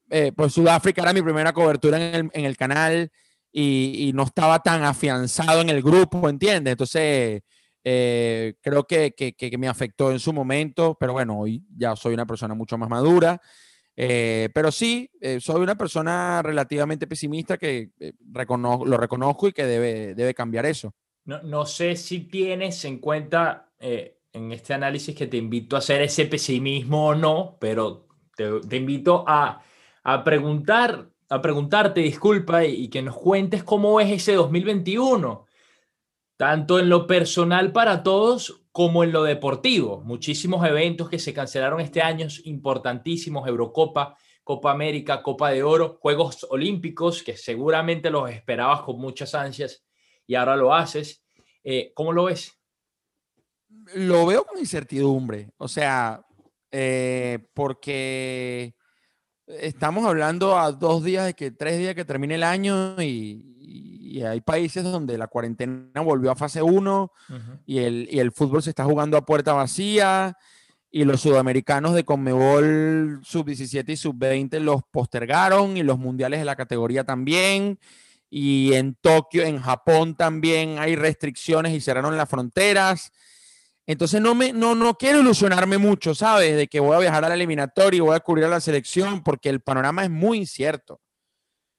eh, 0.10 0.32
pues 0.36 0.54
Sudáfrica 0.54 1.02
era 1.02 1.14
mi 1.14 1.22
primera 1.22 1.52
cobertura 1.54 1.98
en 1.98 2.32
el, 2.34 2.58
canal 2.58 3.12
y, 3.52 4.12
no 4.16 4.24
estaba 4.24 4.60
tan 4.60 4.84
afianzado 4.84 5.62
en 5.62 5.70
el 5.70 5.84
grupo, 5.84 6.30
¿entiendes? 6.30 6.72
Entonces, 6.72 7.42
eh, 7.84 8.56
creo 8.62 8.86
que, 8.86 9.14
que 9.14 9.58
me 9.58 9.68
afectó 9.68 10.12
en 10.12 10.20
su 10.20 10.34
momento, 10.34 10.98
pero 11.00 11.14
bueno, 11.14 11.40
hoy 11.40 11.64
ya 11.76 11.96
soy 11.96 12.14
una 12.14 12.26
persona 12.26 12.54
mucho 12.54 12.78
más 12.78 12.90
madura 12.90 13.40
eh, 14.00 14.50
pero 14.54 14.72
sí, 14.72 15.10
eh, 15.20 15.40
soy 15.42 15.62
una 15.62 15.76
persona 15.76 16.44
relativamente 16.44 17.08
pesimista 17.08 17.58
que 17.58 17.90
eh, 18.00 18.14
lo 18.22 18.98
reconozco 18.98 19.48
y 19.48 19.54
que 19.54 19.66
debe, 19.66 20.14
debe 20.14 20.36
cambiar 20.36 20.68
eso. 20.68 20.94
No, 21.26 21.42
no 21.42 21.66
sé 21.66 21.96
si 21.96 22.22
tienes 22.22 22.86
en 22.86 23.00
cuenta 23.00 23.72
en 23.80 24.52
este 24.52 24.74
análisis 24.76 25.16
que 25.16 25.28
te 25.28 25.38
invito 25.38 25.76
a 25.76 25.80
hacer 25.80 26.02
ese 26.04 26.28
pesimismo 26.28 27.08
o 27.08 27.16
no, 27.16 27.58
pero 27.60 28.08
te, 28.36 28.60
te 28.62 28.76
invito 28.78 29.26
a, 29.28 29.64
a, 30.04 30.24
preguntar, 30.24 31.10
a 31.30 31.42
preguntarte, 31.42 32.02
disculpa, 32.02 32.66
y, 32.66 32.84
y, 32.84 32.88
que 32.90 33.02
nos 33.02 33.18
cuentes 33.18 33.64
cómo 33.64 34.00
es 34.00 34.12
ese 34.12 34.34
2021. 34.34 35.47
Tanto 36.38 36.80
en 36.80 36.88
lo 36.88 37.08
personal 37.08 37.72
para 37.72 38.04
todos 38.04 38.64
como 38.72 39.04
en 39.04 39.12
lo 39.12 39.24
deportivo. 39.24 40.02
Muchísimos 40.02 40.66
eventos 40.66 41.10
que 41.10 41.20
se 41.20 41.34
cancelaron 41.34 41.82
este 41.82 42.02
año, 42.02 42.28
importantísimos, 42.44 43.48
Eurocopa, 43.48 44.16
Copa 44.44 44.72
América, 44.72 45.22
Copa 45.24 45.50
de 45.50 45.64
Oro, 45.64 45.98
Juegos 46.00 46.46
Olímpicos, 46.50 47.24
que 47.24 47.36
seguramente 47.36 48.10
los 48.12 48.30
esperabas 48.30 48.82
con 48.84 49.00
muchas 49.00 49.36
ansias 49.36 49.84
y 50.28 50.36
ahora 50.36 50.56
lo 50.56 50.74
haces. 50.74 51.24
Eh, 51.64 51.92
¿Cómo 51.96 52.14
lo 52.14 52.26
ves? 52.26 52.54
Lo 53.96 54.26
veo 54.26 54.46
con 54.46 54.60
incertidumbre, 54.60 55.50
o 55.58 55.68
sea, 55.68 56.22
eh, 56.72 57.40
porque 57.54 58.76
estamos 59.48 60.06
hablando 60.06 60.58
a 60.58 60.72
dos 60.72 61.04
días 61.04 61.26
de 61.26 61.34
que 61.34 61.52
tres 61.52 61.78
días 61.78 61.96
que 61.96 62.06
termine 62.06 62.36
el 62.36 62.44
año 62.44 63.02
y, 63.02 63.57
hay 64.24 64.42
países 64.42 64.84
donde 64.84 65.18
la 65.18 65.28
cuarentena 65.28 66.02
volvió 66.02 66.32
a 66.32 66.36
fase 66.36 66.62
1 66.62 67.12
y, 67.66 67.80
el, 67.80 68.08
y 68.12 68.20
el 68.20 68.32
fútbol 68.32 68.64
se 68.64 68.70
está 68.70 68.86
jugando 68.86 69.18
a 69.18 69.26
puerta 69.26 69.54
vacía 69.54 70.38
y 70.90 71.04
los 71.04 71.22
sudamericanos 71.22 71.94
de 71.94 72.06
Conmebol 72.06 73.20
sub-17 73.24 73.90
y 73.90 73.98
sub-20 73.98 74.60
los 74.60 74.82
postergaron 74.90 75.78
y 75.78 75.84
los 75.84 76.00
mundiales 76.00 76.40
de 76.40 76.46
la 76.46 76.56
categoría 76.56 77.04
también. 77.04 77.80
Y 78.30 78.74
en 78.74 78.96
Tokio, 78.96 79.44
en 79.44 79.60
Japón 79.60 80.16
también 80.16 80.80
hay 80.80 80.96
restricciones 80.96 81.74
y 81.74 81.82
cerraron 81.82 82.18
las 82.18 82.30
fronteras. 82.30 83.12
Entonces 83.86 84.22
no, 84.22 84.36
me, 84.36 84.52
no, 84.54 84.76
no 84.76 84.98
quiero 84.98 85.22
ilusionarme 85.22 85.78
mucho, 85.78 86.14
¿sabes? 86.14 86.58
De 86.58 86.68
que 86.68 86.80
voy 86.80 86.96
a 86.96 87.00
viajar 87.00 87.24
a 87.24 87.30
la 87.30 87.36
eliminatoria 87.36 87.98
y 87.98 88.02
voy 88.02 88.16
a 88.16 88.20
cubrir 88.20 88.46
a 88.46 88.50
la 88.50 88.60
selección, 88.60 89.24
porque 89.24 89.50
el 89.50 89.62
panorama 89.62 90.04
es 90.04 90.10
muy 90.10 90.40
incierto. 90.40 91.00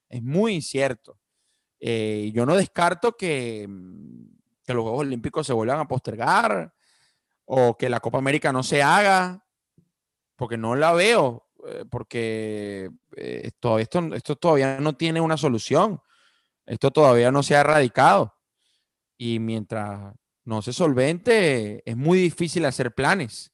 Es 0.09 0.23
muy 0.23 0.55
incierto. 0.55 1.18
Eh, 1.80 2.30
yo 2.34 2.44
no 2.44 2.56
descarto 2.56 3.16
que, 3.16 3.66
mm, 3.68 4.26
que, 4.64 4.74
los 4.74 4.82
Juegos 4.82 5.00
Olímpicos 5.00 5.46
se 5.46 5.52
vuelvan 5.52 5.80
a 5.80 5.88
postergar 5.88 6.72
o 7.44 7.76
que 7.76 7.88
la 7.88 8.00
Copa 8.00 8.18
América 8.18 8.52
no 8.52 8.62
se 8.62 8.82
haga, 8.82 9.44
porque 10.36 10.56
no 10.56 10.76
la 10.76 10.92
veo, 10.92 11.48
eh, 11.66 11.84
porque 11.90 12.90
eh, 13.16 13.40
esto, 13.44 13.78
esto 13.78 14.36
todavía 14.36 14.78
no 14.80 14.96
tiene 14.96 15.20
una 15.20 15.36
solución. 15.36 16.00
Esto 16.66 16.90
todavía 16.90 17.32
no 17.32 17.42
se 17.42 17.56
ha 17.56 17.60
erradicado. 17.60 18.34
Y 19.16 19.38
mientras 19.38 20.14
no 20.44 20.62
se 20.62 20.72
solvente, 20.72 21.82
es 21.84 21.96
muy 21.96 22.18
difícil 22.18 22.64
hacer 22.66 22.94
planes. 22.94 23.52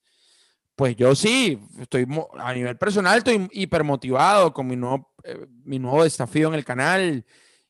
Pues 0.77 0.97
yo 0.97 1.15
sí, 1.15 1.61
estoy 1.79 2.07
a 2.39 2.53
nivel 2.53 2.77
personal, 2.77 3.19
estoy 3.19 3.49
hipermotivado 3.53 4.53
con 4.53 4.67
mi 4.67 4.75
nuevo, 4.75 5.13
eh, 5.23 5.47
mi 5.65 5.79
nuevo 5.79 6.03
desafío 6.03 6.49
en 6.49 6.55
el 6.55 6.65
canal 6.65 7.25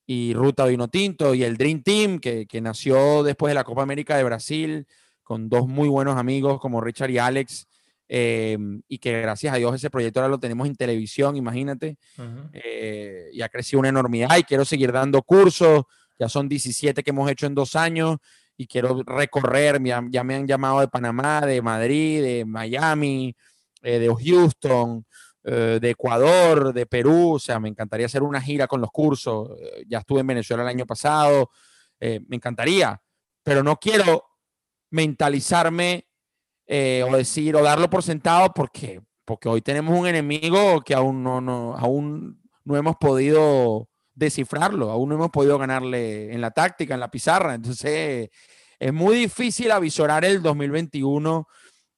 y 0.06 0.35
Ruta 0.35 0.66
Vino 0.66 0.89
Tinto 0.89 1.35
y 1.35 1.44
el 1.44 1.56
Dream 1.56 1.82
Team 1.82 2.18
que, 2.18 2.47
que, 2.47 2.60
nació 2.60 3.22
después 3.22 3.51
de 3.51 3.55
la 3.55 3.64
Copa 3.64 3.82
América 3.82 4.16
de 4.16 4.24
Brasil 4.24 4.86
con 5.22 5.48
dos 5.48 5.66
muy 5.66 5.89
buenos 5.89 6.16
amigos 6.16 6.60
como 6.60 6.81
Richard 6.81 7.10
y 7.10 7.18
Alex 7.18 7.66
eh, 8.06 8.59
y 8.86 8.98
que 8.98 9.20
gracias 9.22 9.55
a 9.55 9.56
Dios 9.56 9.74
ese 9.74 9.90
proyecto 9.90 10.20
ahora 10.20 10.28
lo 10.28 10.39
tenemos 10.39 10.66
en 10.66 10.76
televisión, 10.76 11.36
imagínate, 11.36 11.97
eh, 12.52 13.31
y 13.32 13.40
ha 13.40 13.48
crecido 13.48 13.81
una 13.81 13.89
enormidad 13.89 14.36
y 14.36 14.44
quiero 14.44 14.64
seguir 14.64 14.93
dando 14.93 15.22
cursos, 15.22 15.85
ya 16.18 16.28
son 16.28 16.48
17 16.48 17.02
que 17.02 17.10
hemos 17.10 17.31
hecho 17.31 17.47
en 17.47 17.55
dos 17.55 17.74
años 17.74 18.18
y 18.56 18.66
quiero 18.66 19.02
recorrer, 19.05 19.82
ya, 19.82 20.22
me 20.22 20.35
han 20.35 20.47
llamado 20.47 20.81
de 20.81 20.89
Panamá, 20.89 21.40
de 21.40 21.62
Madrid, 21.62 22.22
de 22.22 22.44
Miami, 22.44 23.35
eh, 23.82 23.98
de 23.98 24.14
Houston, 24.14 25.05
eh, 25.45 25.79
de 25.81 25.91
Ecuador, 25.91 26.73
de 26.73 26.87
Perú, 26.87 27.35
o 27.35 27.39
sea, 27.39 27.61
me 27.61 27.69
encantaría 27.69 28.07
hacer 28.07 28.23
una 28.23 28.41
gira 28.41 28.66
con 28.66 28.81
los 28.81 28.91
cursos, 28.91 29.51
eh, 29.61 29.85
ya 29.87 29.99
estuve 29.99 30.21
en 30.21 30.27
Venezuela 30.27 30.62
el 30.62 30.69
año 30.69 30.87
pasado, 30.87 31.51
me 32.01 32.37
encantaría, 32.37 33.01
pero 33.43 33.62
no 33.62 33.77
quiero 33.77 34.25
mentalizarme 34.91 36.07
o 36.69 37.16
decir 37.16 37.57
o 37.57 37.62
darlo 37.62 37.89
por 37.89 38.03
sentado 38.03 38.53
porque, 38.53 39.01
porque 39.25 39.49
hoy 39.49 39.62
tenemos 39.62 39.99
un 39.99 40.07
enemigo 40.07 40.83
que 40.83 40.95
aún 40.95 41.23
no, 41.23 41.41
no, 41.41 41.75
aún 41.75 42.43
no 42.65 42.77
hemos 42.77 42.97
podido 42.97 43.89
descifrarlo. 44.15 44.91
Aún 44.91 45.09
no 45.09 45.15
hemos 45.16 45.31
podido 45.31 45.59
ganarle 45.59 46.33
en 46.33 46.41
la 46.41 46.51
táctica, 46.51 46.95
en 46.95 47.01
la 47.01 47.11
pizarra. 47.11 47.55
Entonces, 47.55 48.31
es 48.79 48.93
muy 48.93 49.16
difícil 49.16 49.71
avisorar 49.71 50.25
el 50.25 50.43
2021 50.43 51.47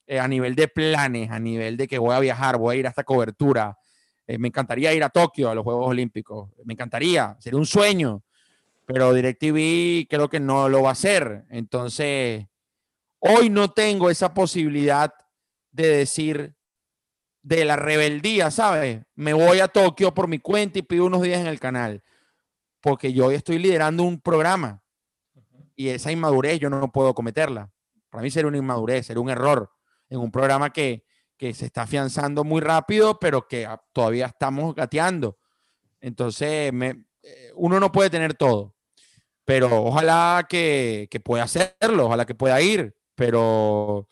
eh, 0.06 0.20
a 0.20 0.28
nivel 0.28 0.54
de 0.54 0.68
planes, 0.68 1.30
a 1.30 1.38
nivel 1.40 1.76
de 1.76 1.88
que 1.88 1.98
voy 1.98 2.14
a 2.14 2.20
viajar, 2.20 2.56
voy 2.58 2.76
a 2.76 2.78
ir 2.78 2.86
a 2.86 2.90
esta 2.90 3.02
cobertura. 3.02 3.76
Eh, 4.24 4.38
me 4.38 4.48
encantaría 4.48 4.94
ir 4.94 5.02
a 5.02 5.08
Tokio, 5.08 5.50
a 5.50 5.54
los 5.54 5.64
Juegos 5.64 5.88
Olímpicos. 5.88 6.50
Me 6.64 6.74
encantaría, 6.74 7.36
sería 7.40 7.58
un 7.58 7.66
sueño. 7.66 8.22
Pero 8.86 9.12
DirecTV 9.12 10.06
creo 10.08 10.28
que 10.28 10.38
no 10.38 10.68
lo 10.68 10.82
va 10.82 10.90
a 10.90 10.92
hacer. 10.92 11.44
Entonces, 11.50 12.46
hoy 13.18 13.50
no 13.50 13.72
tengo 13.72 14.08
esa 14.08 14.32
posibilidad 14.32 15.12
de 15.72 15.88
decir, 15.88 16.54
de 17.42 17.64
la 17.64 17.74
rebeldía, 17.74 18.52
¿sabes? 18.52 19.02
Me 19.16 19.32
voy 19.32 19.58
a 19.58 19.68
Tokio 19.68 20.14
por 20.14 20.28
mi 20.28 20.38
cuenta 20.38 20.78
y 20.78 20.82
pido 20.82 21.06
unos 21.06 21.22
días 21.22 21.40
en 21.40 21.48
el 21.48 21.58
canal, 21.58 22.02
porque 22.80 23.12
yo 23.12 23.30
estoy 23.32 23.58
liderando 23.58 24.04
un 24.04 24.20
programa 24.20 24.82
y 25.74 25.88
esa 25.88 26.10
inmadurez 26.10 26.58
yo 26.60 26.70
no 26.70 26.90
puedo 26.90 27.14
cometerla. 27.14 27.70
Para 28.10 28.22
mí 28.22 28.30
sería 28.30 28.48
una 28.48 28.58
inmadurez, 28.58 29.06
sería 29.06 29.20
un 29.20 29.30
error 29.30 29.75
en 30.08 30.18
un 30.20 30.30
programa 30.30 30.72
que, 30.72 31.04
se 31.38 31.66
está 31.66 31.82
afianzando 31.82 32.44
muy 32.44 32.60
rápido, 32.60 33.18
pero 33.18 33.46
que 33.46 33.68
todavía 33.92 34.26
estamos 34.26 34.74
gateando. 34.74 35.38
Entonces, 36.00 36.72
eh, 36.72 37.52
uno 37.54 37.78
no 37.78 37.92
puede 37.92 38.08
tener 38.08 38.34
todo, 38.34 38.74
pero 39.44 39.84
ojalá 39.84 40.46
que, 40.48 41.08
que 41.10 41.20
pueda 41.20 41.44
hacerlo, 41.44 42.06
ojalá 42.06 42.24
que 42.24 42.34
pueda 42.34 42.60
ir, 42.62 42.94
pero 43.14 44.08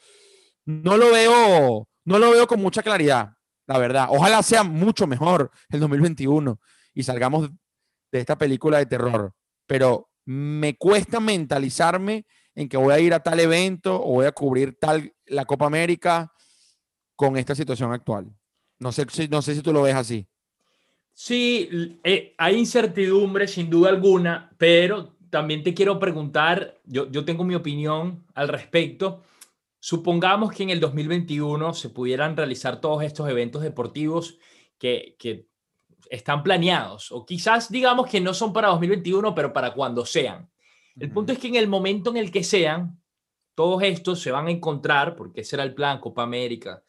no 0.67 0.97
lo 0.97 1.13
veo 1.13 1.89
no 2.05 2.19
lo 2.19 2.31
veo 2.31 2.47
con 2.47 2.61
mucha 2.61 2.83
claridad, 2.83 3.33
la 3.67 3.79
verdad. 3.79 4.09
Ojalá 4.11 4.43
sea 4.43 4.63
mucho 4.63 5.07
mejor 5.07 5.51
el 5.71 5.81
2021 5.81 6.61
y 6.93 7.03
salgamos 7.03 7.51
de 8.13 8.21
esta 8.21 8.37
película 8.37 8.79
de 8.79 8.87
terror, 8.87 9.33
pero 9.67 10.11
me 10.27 10.77
cuesta 10.77 11.21
mentalizarme 11.21 12.27
en 12.55 12.69
que 12.69 12.77
voy 12.77 12.95
a 12.95 12.99
ir 13.01 13.15
a 13.15 13.21
tal 13.21 13.41
evento 13.41 14.01
o 14.01 14.13
voy 14.13 14.27
a 14.27 14.33
cubrir 14.33 14.79
tal 14.79 15.14
la 15.27 15.45
Copa 15.45 15.67
América 15.67 16.33
con 17.17 17.37
esta 17.37 17.55
situación 17.55 17.93
actual. 17.93 18.31
No 18.79 18.93
sé, 18.93 19.07
no 19.31 19.43
sé 19.43 19.55
si 19.55 19.63
tú 19.63 19.73
lo 19.73 19.83
ves 19.83 19.95
así. 19.95 20.27
Sí, 21.13 21.99
eh, 22.03 22.35
hay 22.39 22.59
incertidumbre 22.59 23.47
sin 23.47 23.71
duda 23.71 23.91
alguna, 23.91 24.51
pero 24.59 25.17
también 25.31 25.63
te 25.63 25.75
quiero 25.75 25.99
preguntar, 25.99 26.81
yo, 26.85 27.11
yo 27.11 27.25
tengo 27.25 27.45
mi 27.45 27.55
opinión 27.55 28.27
al 28.35 28.49
respecto. 28.49 29.23
Supongamos 29.79 30.53
que 30.53 30.63
en 30.63 30.71
el 30.71 30.81
2021 30.81 31.75
se 31.75 31.91
pudieran 31.91 32.37
realizar 32.37 32.81
todos 32.81 33.03
estos 33.05 33.29
eventos 33.29 33.63
deportivos 33.63 34.39
que, 34.79 35.47
están 36.11 36.43
planeados, 36.43 37.11
o 37.11 37.25
quizás 37.25 37.71
digamos 37.71 38.09
que 38.09 38.21
no 38.21 38.35
son 38.35 38.53
para 38.53 38.69
2021, 38.69 39.35
pero 39.35 39.53
para 39.53 39.73
cuando 39.73 40.05
sean. 40.05 40.49
El 40.97 41.11
punto 41.11 41.33
es 41.33 41.39
que 41.39 41.49
en 41.49 41.57
el 41.57 41.67
momento 41.67 42.11
en 42.11 42.19
el 42.19 42.31
que 42.31 42.45
sean, 42.45 43.03
todos 43.55 43.83
estos 43.83 44.21
se 44.21 44.31
van 44.31 44.47
a 44.47 44.51
encontrar, 44.51 45.17
porque 45.17 45.43
ese 45.43 45.57
era 45.57 45.63
el 45.63 45.75
plan, 45.75 46.01
Copa 46.01 46.23
América, 46.23 46.83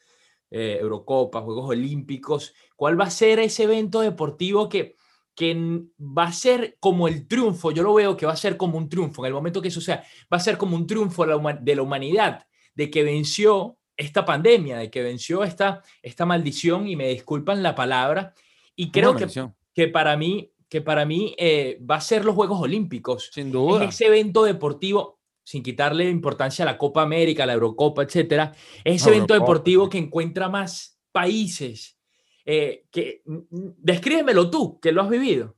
eh, 0.50 0.78
Eurocopa, 0.80 1.42
Juegos 1.42 1.70
Olímpicos, 1.70 2.54
¿cuál 2.76 2.98
va 2.98 3.04
a 3.04 3.10
ser 3.10 3.38
ese 3.40 3.64
evento 3.64 4.00
deportivo 4.00 4.68
que, 4.68 4.96
que 5.34 5.82
va 5.98 6.24
a 6.24 6.32
ser 6.32 6.76
como 6.80 7.08
el 7.08 7.26
triunfo? 7.26 7.72
Yo 7.72 7.82
lo 7.82 7.94
veo 7.94 8.16
que 8.16 8.26
va 8.26 8.32
a 8.32 8.36
ser 8.36 8.56
como 8.56 8.78
un 8.78 8.88
triunfo, 8.88 9.24
en 9.24 9.28
el 9.28 9.34
momento 9.34 9.60
que 9.60 9.68
eso 9.68 9.80
sea, 9.80 10.04
va 10.32 10.36
a 10.36 10.40
ser 10.40 10.56
como 10.56 10.76
un 10.76 10.86
triunfo 10.86 11.24
de 11.26 11.76
la 11.76 11.82
humanidad 11.82 12.46
de 12.74 12.90
que 12.90 13.02
venció 13.02 13.78
esta 13.96 14.24
pandemia, 14.24 14.78
de 14.78 14.90
que 14.90 15.02
venció 15.02 15.42
esta, 15.42 15.82
esta 16.02 16.26
maldición, 16.26 16.86
y 16.86 16.96
me 16.96 17.08
disculpan 17.08 17.62
la 17.62 17.74
palabra, 17.74 18.34
y 18.74 18.90
creo 18.90 19.16
que, 19.16 19.26
que 19.74 19.88
para 19.88 20.16
mí, 20.16 20.52
que 20.68 20.82
para 20.82 21.06
mí 21.06 21.34
eh, 21.38 21.78
va 21.88 21.96
a 21.96 22.00
ser 22.00 22.24
los 22.24 22.34
Juegos 22.34 22.60
Olímpicos. 22.60 23.30
Sin 23.32 23.50
duda. 23.50 23.84
ese 23.84 24.06
evento 24.06 24.44
deportivo, 24.44 25.15
sin 25.46 25.62
quitarle 25.62 26.10
importancia 26.10 26.64
a 26.64 26.66
la 26.66 26.76
Copa 26.76 27.02
América, 27.02 27.46
la 27.46 27.52
Eurocopa, 27.52 28.02
etcétera, 28.02 28.52
es 28.82 28.96
ese 28.96 29.10
evento 29.10 29.34
deportivo 29.34 29.88
que 29.88 29.98
encuentra 29.98 30.48
más 30.48 30.98
países. 31.12 31.96
Eh, 32.44 32.86
que, 32.90 33.22
descríbemelo 33.24 34.50
tú, 34.50 34.80
que 34.80 34.90
lo 34.90 35.02
has 35.02 35.08
vivido. 35.08 35.56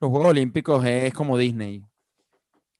Los 0.00 0.10
Juegos 0.10 0.30
Olímpicos 0.30 0.84
es 0.84 1.12
como 1.12 1.36
Disney 1.36 1.84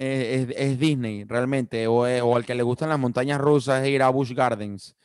es, 0.01 0.79
Disney 0.79 1.25
realmente, 1.25 1.87
o, 1.87 2.05
o, 2.05 2.37
al 2.37 2.47
que 2.47 2.55
le 2.55 2.63
gustan 2.63 2.89
las 2.89 2.99
montañas 2.99 3.39
rusas 3.39 3.83
es 3.83 3.91
ir 3.91 4.03
a 4.03 4.09
Busch 4.09 4.33
Gardens, 4.33 4.97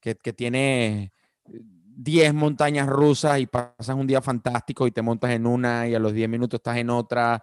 que, 0.00 0.14
que 0.14 0.32
tiene 0.32 1.12
10 1.44 2.32
montañas 2.32 2.88
rusas 2.88 3.38
y 3.38 3.46
pasas 3.46 3.94
un 3.94 4.06
día 4.06 4.22
fantástico 4.22 4.86
y 4.86 4.92
te 4.92 5.02
montas 5.02 5.32
en 5.32 5.46
una 5.46 5.86
y 5.86 5.94
a 5.94 5.98
los 5.98 6.14
10 6.14 6.28
minutos 6.28 6.58
estás 6.58 6.78
en 6.78 6.88
otra. 6.88 7.42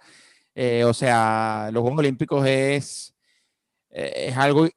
Eh, 0.59 0.83
o 0.83 0.93
sea, 0.93 1.69
los 1.71 1.81
Juegos 1.81 1.99
Olímpicos 1.99 2.47
es, 2.47 3.15
eh, 3.91 4.29
es 4.29 4.37
algo 4.37 4.67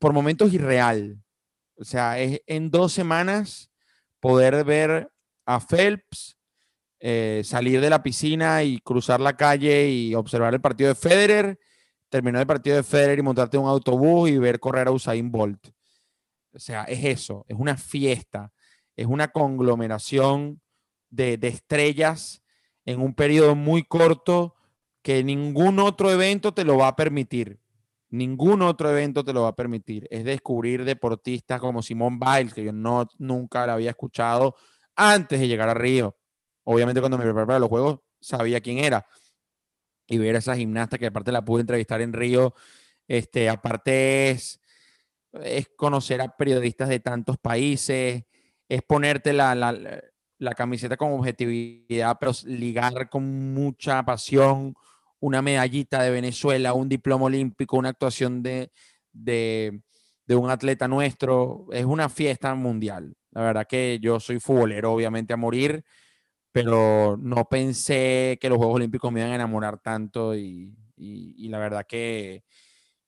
por 0.00 0.12
momentos 0.12 0.52
irreal. 0.52 1.22
O 1.76 1.84
sea, 1.84 2.18
es 2.18 2.42
en 2.46 2.70
dos 2.70 2.92
semanas 2.92 3.70
poder 4.18 4.64
ver 4.64 5.12
a 5.46 5.60
Phelps 5.60 6.36
eh, 6.98 7.42
salir 7.44 7.80
de 7.80 7.90
la 7.90 8.02
piscina 8.02 8.64
y 8.64 8.80
cruzar 8.80 9.20
la 9.20 9.36
calle 9.36 9.88
y 9.88 10.14
observar 10.16 10.54
el 10.54 10.60
partido 10.60 10.88
de 10.88 10.96
Federer 10.96 11.58
terminar 12.08 12.40
el 12.40 12.46
partido 12.46 12.76
de 12.76 12.82
Federer 12.82 13.18
y 13.18 13.22
montarte 13.22 13.56
en 13.56 13.64
un 13.64 13.68
autobús 13.68 14.30
y 14.30 14.38
ver 14.38 14.60
correr 14.60 14.88
a 14.88 14.92
Usain 14.92 15.30
Bolt. 15.30 15.68
O 16.52 16.58
sea, 16.58 16.84
es 16.84 17.04
eso, 17.04 17.44
es 17.48 17.56
una 17.58 17.76
fiesta, 17.76 18.52
es 18.96 19.06
una 19.06 19.28
conglomeración 19.28 20.60
de, 21.10 21.38
estrellas 21.42 22.42
en 22.84 23.00
un 23.00 23.14
periodo 23.14 23.54
muy 23.54 23.84
corto 23.84 24.54
que 25.08 25.24
ningún 25.24 25.78
otro 25.78 26.12
evento 26.12 26.52
te 26.52 26.66
lo 26.66 26.76
va 26.76 26.88
a 26.88 26.94
permitir. 26.94 27.58
Ningún 28.10 28.60
otro 28.60 28.90
evento 28.90 29.24
te 29.24 29.32
lo 29.32 29.40
va 29.40 29.48
a 29.48 29.56
permitir. 29.56 30.06
Es 30.10 30.22
descubrir 30.22 30.84
deportistas 30.84 31.62
como 31.62 31.80
Simón 31.80 32.20
Biles, 32.20 32.52
que 32.52 32.62
yo 32.62 32.74
no, 32.74 33.08
nunca 33.16 33.66
la 33.66 33.72
había 33.72 33.88
escuchado 33.88 34.54
antes 34.94 35.40
de 35.40 35.48
llegar 35.48 35.70
a 35.70 35.72
Río. 35.72 36.14
Obviamente 36.64 37.00
cuando 37.00 37.16
me 37.16 37.24
preparé 37.24 37.46
para 37.46 37.58
los 37.58 37.70
Juegos 37.70 38.00
sabía 38.20 38.60
quién 38.60 38.80
era. 38.80 39.06
Y 40.06 40.18
ver 40.18 40.36
a 40.36 40.40
esa 40.40 40.54
gimnasta 40.54 40.98
que 40.98 41.06
aparte 41.06 41.32
la 41.32 41.42
pude 41.42 41.62
entrevistar 41.62 42.02
en 42.02 42.12
Río, 42.12 42.54
este, 43.06 43.48
aparte 43.48 44.28
es, 44.28 44.60
es 45.42 45.70
conocer 45.74 46.20
a 46.20 46.36
periodistas 46.36 46.90
de 46.90 47.00
tantos 47.00 47.38
países, 47.38 48.24
es 48.68 48.82
ponerte 48.82 49.32
la, 49.32 49.54
la, 49.54 50.02
la 50.36 50.54
camiseta 50.54 50.98
con 50.98 51.12
objetividad, 51.12 52.18
pero 52.20 52.32
ligar 52.44 53.08
con 53.08 53.54
mucha 53.54 54.02
pasión 54.02 54.74
una 55.20 55.42
medallita 55.42 56.02
de 56.02 56.10
Venezuela, 56.10 56.74
un 56.74 56.88
diploma 56.88 57.26
olímpico, 57.26 57.76
una 57.76 57.90
actuación 57.90 58.42
de, 58.42 58.70
de, 59.12 59.80
un 60.28 60.50
atleta 60.50 60.88
nuestro. 60.88 61.66
Es 61.72 61.84
una 61.84 62.08
fiesta 62.08 62.54
mundial. 62.54 63.14
La 63.32 63.42
verdad 63.42 63.66
que 63.66 63.98
yo 64.00 64.20
soy 64.20 64.40
futbolero, 64.40 64.92
obviamente, 64.92 65.32
a 65.32 65.36
morir, 65.36 65.84
pero 66.52 67.16
no 67.20 67.48
pensé 67.48 68.38
que 68.40 68.48
los 68.48 68.58
Juegos 68.58 68.76
Olímpicos 68.76 69.12
me 69.12 69.20
iban 69.20 69.32
a 69.32 69.36
enamorar 69.36 69.78
tanto 69.80 70.34
y, 70.34 70.74
la 70.96 71.58
verdad 71.58 71.86
que 71.86 72.44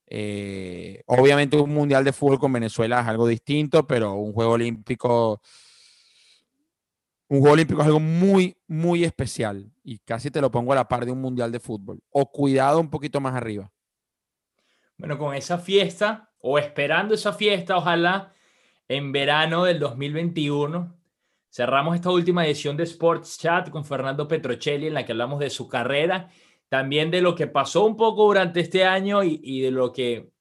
eh, 0.07 1.03
obviamente 1.07 1.57
un 1.57 1.73
mundial 1.73 2.05
de 2.05 2.13
fútbol 2.13 2.39
con 2.39 2.53
Venezuela 2.53 3.01
es 3.01 3.07
algo 3.07 3.27
distinto, 3.27 3.87
pero 3.87 4.15
un 4.15 4.33
Juego 4.33 4.53
Olímpico 4.53 5.41
un 7.31 7.39
Juego 7.39 7.55
Olímpico 7.55 7.81
es 7.81 7.87
algo 7.87 8.01
muy, 8.01 8.57
muy 8.67 9.05
especial 9.05 9.71
y 9.85 10.01
casi 10.01 10.33
te 10.33 10.41
lo 10.41 10.51
pongo 10.51 10.73
a 10.73 10.75
la 10.75 10.89
par 10.89 11.07
de 11.07 11.13
un 11.13 11.21
Mundial 11.21 11.53
de 11.53 11.61
Fútbol. 11.61 12.01
O 12.11 12.29
cuidado 12.29 12.81
un 12.81 12.91
poquito 12.91 13.21
más 13.21 13.37
arriba. 13.37 13.71
Bueno, 14.99 15.17
con 15.17 15.37
esa 15.37 15.57
fiesta, 15.59 16.33
o 16.41 16.59
esperando 16.59 17.15
esa 17.15 17.33
fiesta, 17.33 17.77
ojalá 17.77 18.35
en 18.89 19.13
verano 19.13 19.63
del 19.63 19.79
2021, 19.79 20.93
cerramos 21.49 21.95
esta 21.95 22.11
última 22.11 22.45
edición 22.45 22.77
de 22.77 22.83
Sports 22.83 23.39
Chat 23.39 23.71
con 23.71 23.85
Fernando 23.85 24.27
Petrocelli, 24.27 24.89
en 24.89 24.95
la 24.95 25.07
que 25.07 25.13
hablamos 25.13 25.39
de 25.39 25.51
su 25.51 25.69
carrera, 25.69 26.31
también 26.69 27.13
de 27.13 27.21
lo 27.21 27.37
que 27.37 27.47
pasó 27.47 27.85
un 27.85 27.97
poco 27.97 28.25
durante 28.25 28.59
este 28.59 28.85
año 28.85 29.23
y, 29.23 29.41
y 29.45 29.61
de 29.61 29.71
lo 29.71 29.93
que 29.93 30.33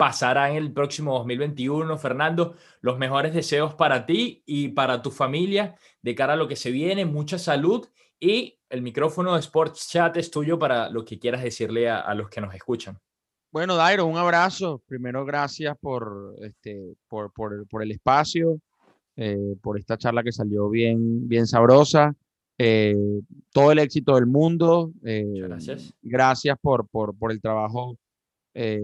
pasará 0.00 0.48
en 0.48 0.56
el 0.56 0.72
próximo 0.72 1.12
2021. 1.18 1.98
Fernando, 1.98 2.54
los 2.80 2.96
mejores 2.96 3.34
deseos 3.34 3.74
para 3.74 4.06
ti 4.06 4.42
y 4.46 4.68
para 4.68 5.02
tu 5.02 5.10
familia 5.10 5.76
de 6.00 6.14
cara 6.14 6.32
a 6.32 6.36
lo 6.36 6.48
que 6.48 6.56
se 6.56 6.70
viene. 6.70 7.04
Mucha 7.04 7.38
salud 7.38 7.86
y 8.18 8.58
el 8.70 8.80
micrófono 8.80 9.34
de 9.34 9.40
Sports 9.40 9.90
Chat 9.90 10.16
es 10.16 10.30
tuyo 10.30 10.58
para 10.58 10.88
lo 10.88 11.04
que 11.04 11.18
quieras 11.18 11.42
decirle 11.42 11.90
a, 11.90 12.14
los 12.14 12.30
que 12.30 12.40
nos 12.40 12.54
escuchan. 12.54 12.98
Bueno, 13.52 13.76
Dairo, 13.76 14.06
un 14.06 14.16
abrazo. 14.16 14.82
Primero, 14.86 15.26
gracias 15.26 15.76
por, 15.78 16.34
este, 16.40 16.94
por, 17.06 17.30
por, 17.34 17.82
el 17.82 17.90
espacio, 17.90 18.58
eh, 19.16 19.54
por 19.60 19.78
esta 19.78 19.98
charla 19.98 20.22
que 20.22 20.32
salió 20.32 20.70
bien, 20.70 21.28
bien 21.28 21.46
sabrosa. 21.46 22.14
Eh, 22.56 22.96
todo 23.52 23.70
el 23.70 23.80
éxito 23.80 24.14
del 24.14 24.24
mundo. 24.24 24.92
Eh, 25.04 25.26
gracias. 25.46 25.92
Gracias 26.00 26.56
por, 26.58 26.88
por, 26.88 27.14
por 27.14 27.32
el 27.32 27.42
trabajo 27.42 27.98
eh, 28.54 28.82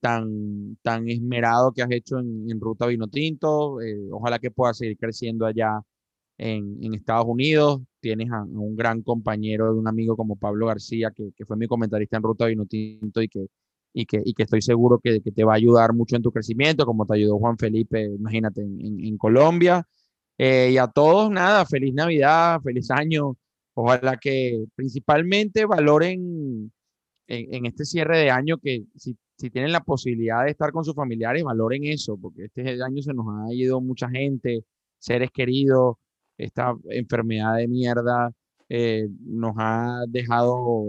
tan, 0.00 0.76
tan 0.82 1.08
esmerado 1.08 1.72
que 1.72 1.82
has 1.82 1.90
hecho 1.90 2.18
en, 2.18 2.60
Ruta 2.60 2.86
Vino 2.86 3.08
Tinto. 3.08 3.80
Eh, 3.80 4.08
ojalá 4.12 4.38
que 4.38 4.50
puedas 4.50 4.78
seguir 4.78 4.96
creciendo 4.98 5.46
allá 5.46 5.80
en, 6.38 6.94
Estados 6.94 7.26
Unidos. 7.26 7.80
Tienes 8.00 8.30
a, 8.32 8.42
un 8.42 8.76
gran 8.76 9.02
compañero 9.02 9.74
un 9.76 9.88
amigo 9.88 10.16
como 10.16 10.36
Pablo 10.36 10.66
García, 10.66 11.10
que, 11.14 11.32
fue 11.44 11.56
mi 11.56 11.66
comentarista 11.66 12.16
en 12.16 12.22
Ruta 12.22 12.46
Vino 12.46 12.66
Tinto 12.66 13.22
y 13.22 13.28
que, 13.28 13.46
y 13.92 14.06
que, 14.06 14.22
y 14.24 14.34
que 14.34 14.44
estoy 14.44 14.62
seguro 14.62 14.98
que, 15.02 15.20
que, 15.20 15.32
te 15.32 15.44
va 15.44 15.54
a 15.54 15.56
ayudar 15.56 15.92
mucho 15.94 16.16
en 16.16 16.22
tu 16.22 16.32
crecimiento, 16.32 16.86
como 16.86 17.06
te 17.06 17.14
ayudó 17.14 17.38
Juan 17.38 17.58
Felipe, 17.58 18.04
imagínate, 18.04 18.62
en, 18.62 19.18
Colombia. 19.18 19.84
Eh, 20.38 20.70
y 20.72 20.78
a 20.78 20.86
todos, 20.88 21.30
nada, 21.30 21.66
feliz 21.66 21.94
Navidad, 21.94 22.60
feliz 22.62 22.90
año. 22.90 23.36
Ojalá 23.74 24.16
que 24.18 24.64
principalmente 24.74 25.66
valoren 25.66 26.72
en, 27.30 27.66
este 27.66 27.84
cierre 27.84 28.18
de 28.18 28.30
año 28.30 28.58
que 28.58 28.84
si, 28.96 29.16
si, 29.36 29.50
tienen 29.50 29.72
la 29.72 29.80
posibilidad 29.80 30.44
de 30.44 30.50
estar 30.50 30.72
con 30.72 30.84
sus 30.84 30.94
familiares, 30.94 31.44
valoren 31.44 31.84
eso, 31.84 32.16
porque 32.16 32.46
este 32.46 32.82
año 32.82 33.02
se 33.02 33.14
nos 33.14 33.26
ha 33.28 33.54
ido 33.54 33.80
mucha 33.80 34.08
gente, 34.10 34.64
seres 34.98 35.30
queridos, 35.30 35.96
esta 36.36 36.74
enfermedad 36.88 37.56
de 37.56 37.68
mierda 37.68 38.32
eh, 38.68 39.08
nos 39.24 39.54
ha 39.58 40.02
dejado 40.08 40.86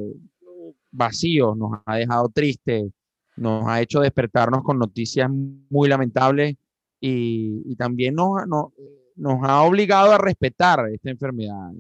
vacíos, 0.92 1.56
nos 1.56 1.80
ha 1.86 1.98
dejado 1.98 2.30
tristes, 2.30 2.92
nos 3.38 3.66
ha 3.68 3.82
hecho 3.82 4.02
despertarnos 4.02 4.64
con 4.64 4.80
noticias 4.80 5.30
muy 5.70 5.90
lamentables 5.90 6.56
y, 7.00 7.62
y 7.66 7.76
también 7.76 8.16
nos, 8.16 8.48
nos, 8.48 8.68
nos 9.16 9.44
ha 9.44 9.62
obligado 9.62 10.12
a 10.12 10.18
respetar 10.18 10.90
esta 10.92 11.12
enfermedad. 11.12 11.72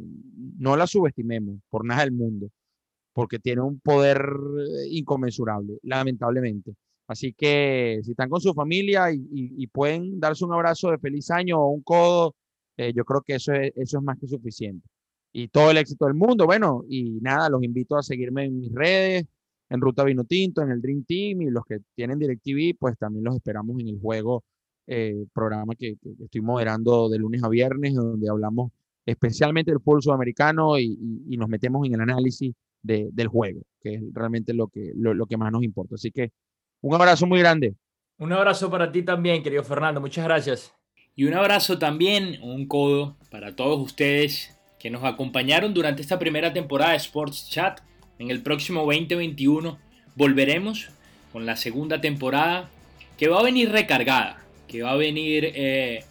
No 0.60 0.78
la 0.78 0.86
subestimemos 0.86 1.60
por 1.70 1.86
nada 1.86 2.02
del 2.02 2.12
mundo 2.12 2.50
porque 3.14 3.40
tiene 3.40 3.62
un 3.62 3.80
poder 3.80 4.18
eh, 4.20 4.88
inconmensurable, 4.90 5.78
lamentablemente. 5.84 6.76
Así 7.08 7.34
que 7.34 8.00
si 8.04 8.12
están 8.12 8.30
con 8.30 8.40
su 8.40 8.54
familia 8.54 9.12
y, 9.12 9.68
pueden 9.68 10.20
darse 10.20 10.46
un 10.46 10.54
abrazo 10.54 10.92
de 10.92 10.98
feliz 10.98 11.30
año 11.30 11.60
o 11.60 11.68
un 11.68 11.82
codo, 11.82 12.36
eh, 12.78 12.94
yo 12.96 13.04
creo 13.04 13.22
que 13.22 13.36
eso 13.36 13.52
es, 13.54 13.74
eso 13.76 13.98
es 13.98 14.04
más 14.04 14.18
que 14.18 14.28
suficiente. 14.28 14.88
Y 15.34 15.50
todo 15.50 15.72
el 15.72 15.78
éxito 15.78 16.06
del 16.06 16.14
mundo. 16.14 16.46
Bueno, 16.46 16.84
y 16.90 17.20
nada, 17.22 17.50
los 17.50 17.64
invito 17.64 17.98
a 17.98 18.04
seguirme 18.04 18.46
en 18.46 18.60
mis 18.60 18.72
redes, 18.74 19.26
en 19.70 19.82
Ruta 19.82 20.06
Vino 20.06 20.24
Tinto, 20.24 20.62
en 20.62 20.72
el 20.72 20.82
Dream 20.82 21.04
Team 21.06 21.42
y 21.42 21.50
los 21.50 21.66
que 21.66 21.80
tienen 21.96 22.18
DirecTV, 22.20 22.78
pues 22.80 22.98
también 22.98 23.26
los 23.26 23.36
esperamos 23.36 23.80
en 23.82 23.90
el 23.90 24.00
juego, 24.00 24.44
eh, 24.88 25.26
programa 25.34 25.76
que, 25.76 25.98
estoy 26.24 26.42
moderando 26.42 27.10
de 27.10 27.18
lunes 27.18 27.44
a 27.44 27.50
viernes, 27.50 27.94
donde 27.94 28.30
hablamos 28.30 28.72
especialmente 29.06 29.72
del 29.72 29.82
fútbol 29.82 30.02
sudamericano 30.02 30.80
y, 30.80 30.98
y 31.28 31.38
nos 31.38 31.50
metemos 31.50 31.86
en 31.88 31.96
el 31.96 32.02
análisis 32.02 32.54
del 32.84 33.28
juego, 33.28 33.62
que 33.82 33.96
es 33.96 34.02
realmente 34.14 34.54
lo 34.54 34.68
que, 34.68 34.92
lo, 34.96 35.26
que 35.26 35.38
más 35.38 35.52
nos 35.52 35.64
importa. 35.64 35.96
Así 35.96 36.12
que 36.12 36.32
un 36.82 36.96
abrazo 36.96 37.26
muy 37.26 37.40
grande. 37.40 37.76
Un 38.18 38.34
abrazo 38.34 38.70
para 38.70 38.92
ti 38.92 39.04
también, 39.04 39.44
querido 39.44 39.64
Fernando. 39.64 40.02
Muchas 40.02 40.26
gracias. 40.26 40.74
Y 41.16 41.26
un 41.26 41.34
abrazo 41.34 41.78
también, 41.78 42.40
un 42.42 42.68
codo 42.68 43.18
para 43.30 43.56
todos 43.56 43.80
ustedes 43.80 44.58
que 44.80 44.90
nos 44.90 45.04
acompañaron 45.04 45.74
durante 45.74 46.02
esta 46.02 46.18
primera 46.18 46.54
temporada 46.54 46.92
de 46.92 46.98
Sports 46.98 47.50
Chat. 47.50 47.82
En 48.18 48.32
el 48.32 48.42
próximo 48.42 48.82
2021 48.82 49.78
volveremos 50.16 50.90
con 51.32 51.46
la 51.46 51.56
segunda 51.56 52.02
temporada 52.02 52.70
que 53.18 53.28
va 53.28 53.40
a 53.40 53.44
venir 53.44 53.72
recargada, 53.72 54.44
que 54.68 54.82
va 54.82 54.92
a 54.92 54.96
venir 54.96 55.52
eh, 55.56 56.04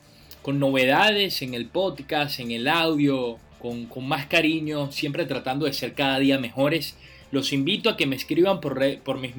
con 0.43 0.59
novedades 0.59 1.43
en 1.43 1.55
el 1.55 1.67
podcast, 1.67 2.41
en 2.41 2.51
el 2.51 2.69
audio, 2.69 3.39
con, 3.61 3.89
más 4.07 4.27
cariño, 4.27 4.91
siempre 4.91 5.27
tratando 5.27 5.67
de 5.67 5.73
ser 5.73 5.95
cada 5.95 6.19
día 6.19 6.39
mejores. 6.39 6.97
Los 7.31 7.53
invito 7.53 7.91
a 7.91 7.97
que 7.97 8.07
me 8.07 8.17
escriban 8.17 8.61
por, 8.61 9.19
mis 9.19 9.33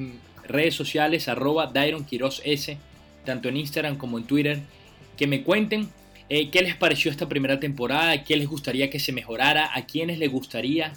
redes 0.44 0.74
sociales, 0.74 1.28
arroba 1.28 1.66
Dairon 1.66 2.06
S, 2.44 2.78
tanto 3.24 3.48
en 3.48 3.56
Instagram 3.56 3.96
como 3.96 4.18
en 4.18 4.24
Twitter, 4.24 4.60
que 5.16 5.26
me 5.26 5.42
cuenten 5.42 5.88
eh, 6.28 6.50
qué 6.50 6.62
les 6.62 6.76
pareció 6.76 7.10
esta 7.10 7.28
primera 7.28 7.60
temporada, 7.60 8.24
qué 8.24 8.36
les 8.36 8.48
gustaría 8.48 8.88
que 8.88 9.00
se 9.00 9.12
mejorara, 9.12 9.70
a 9.74 9.84
quiénes 9.86 10.18
les 10.18 10.30
gustaría 10.30 10.92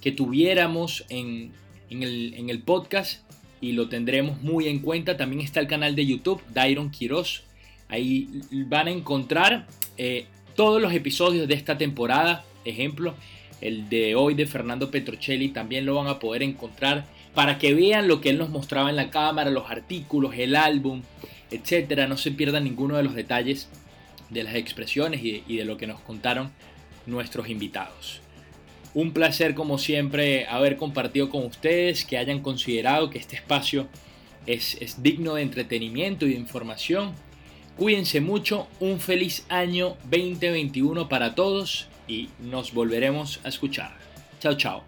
que 0.00 0.12
tuviéramos 0.12 1.04
en, 1.08 1.52
en, 1.90 2.50
el, 2.50 2.62
podcast 2.62 3.22
y 3.60 3.72
lo 3.72 3.88
tendremos 3.88 4.40
muy 4.40 4.68
en 4.68 4.78
cuenta. 4.78 5.16
También 5.16 5.42
está 5.42 5.60
el 5.60 5.66
canal 5.66 5.96
de 5.96 6.06
YouTube, 6.06 6.40
Dairon 6.54 6.90
Quiroz. 6.90 7.42
Ahí 7.88 8.28
van 8.68 8.86
a 8.86 8.90
encontrar 8.90 9.66
eh, 9.96 10.26
todos 10.54 10.80
los 10.80 10.92
episodios 10.92 11.48
de 11.48 11.54
esta 11.54 11.78
temporada 11.78 12.44
ejemplo, 12.68 13.14
el 13.60 13.88
de 13.88 14.14
hoy 14.14 14.34
de 14.34 14.46
Fernando 14.46 14.90
Petrocelli 14.90 15.48
también 15.48 15.84
lo 15.84 15.96
van 15.96 16.06
a 16.06 16.18
poder 16.18 16.42
encontrar 16.42 17.06
para 17.34 17.58
que 17.58 17.74
vean 17.74 18.08
lo 18.08 18.20
que 18.20 18.30
él 18.30 18.38
nos 18.38 18.50
mostraba 18.50 18.90
en 18.90 18.96
la 18.96 19.10
cámara, 19.10 19.50
los 19.50 19.70
artículos, 19.70 20.34
el 20.36 20.56
álbum, 20.56 21.02
etcétera. 21.50 22.06
No 22.06 22.16
se 22.16 22.30
pierdan 22.30 22.64
ninguno 22.64 22.96
de 22.96 23.02
los 23.02 23.14
detalles 23.14 23.68
de 24.30 24.42
las 24.42 24.54
expresiones 24.54 25.22
y 25.22 25.56
de, 25.56 25.64
lo 25.64 25.76
que 25.76 25.86
nos 25.86 26.00
contaron 26.00 26.50
nuestros 27.06 27.48
invitados. 27.48 28.20
Un 28.94 29.12
placer 29.12 29.54
como 29.54 29.78
siempre 29.78 30.46
haber 30.46 30.76
compartido 30.76 31.30
con 31.30 31.44
ustedes, 31.44 32.04
que 32.04 32.18
hayan 32.18 32.40
considerado 32.40 33.10
que 33.10 33.18
este 33.18 33.36
espacio 33.36 33.88
es, 34.46 34.76
es 34.80 35.02
digno 35.02 35.34
de 35.34 35.42
entretenimiento 35.42 36.26
y 36.26 36.30
de 36.30 36.38
información. 36.38 37.12
Cuídense 37.76 38.20
mucho, 38.20 38.66
un 38.80 38.98
feliz 38.98 39.44
año 39.48 39.96
2021 40.10 41.08
para 41.08 41.34
todos 41.34 41.88
y 42.08 42.30
nos 42.40 42.72
volveremos 42.72 43.40
a 43.44 43.48
escuchar. 43.48 43.96
Chao, 44.40 44.54
chao. 44.54 44.87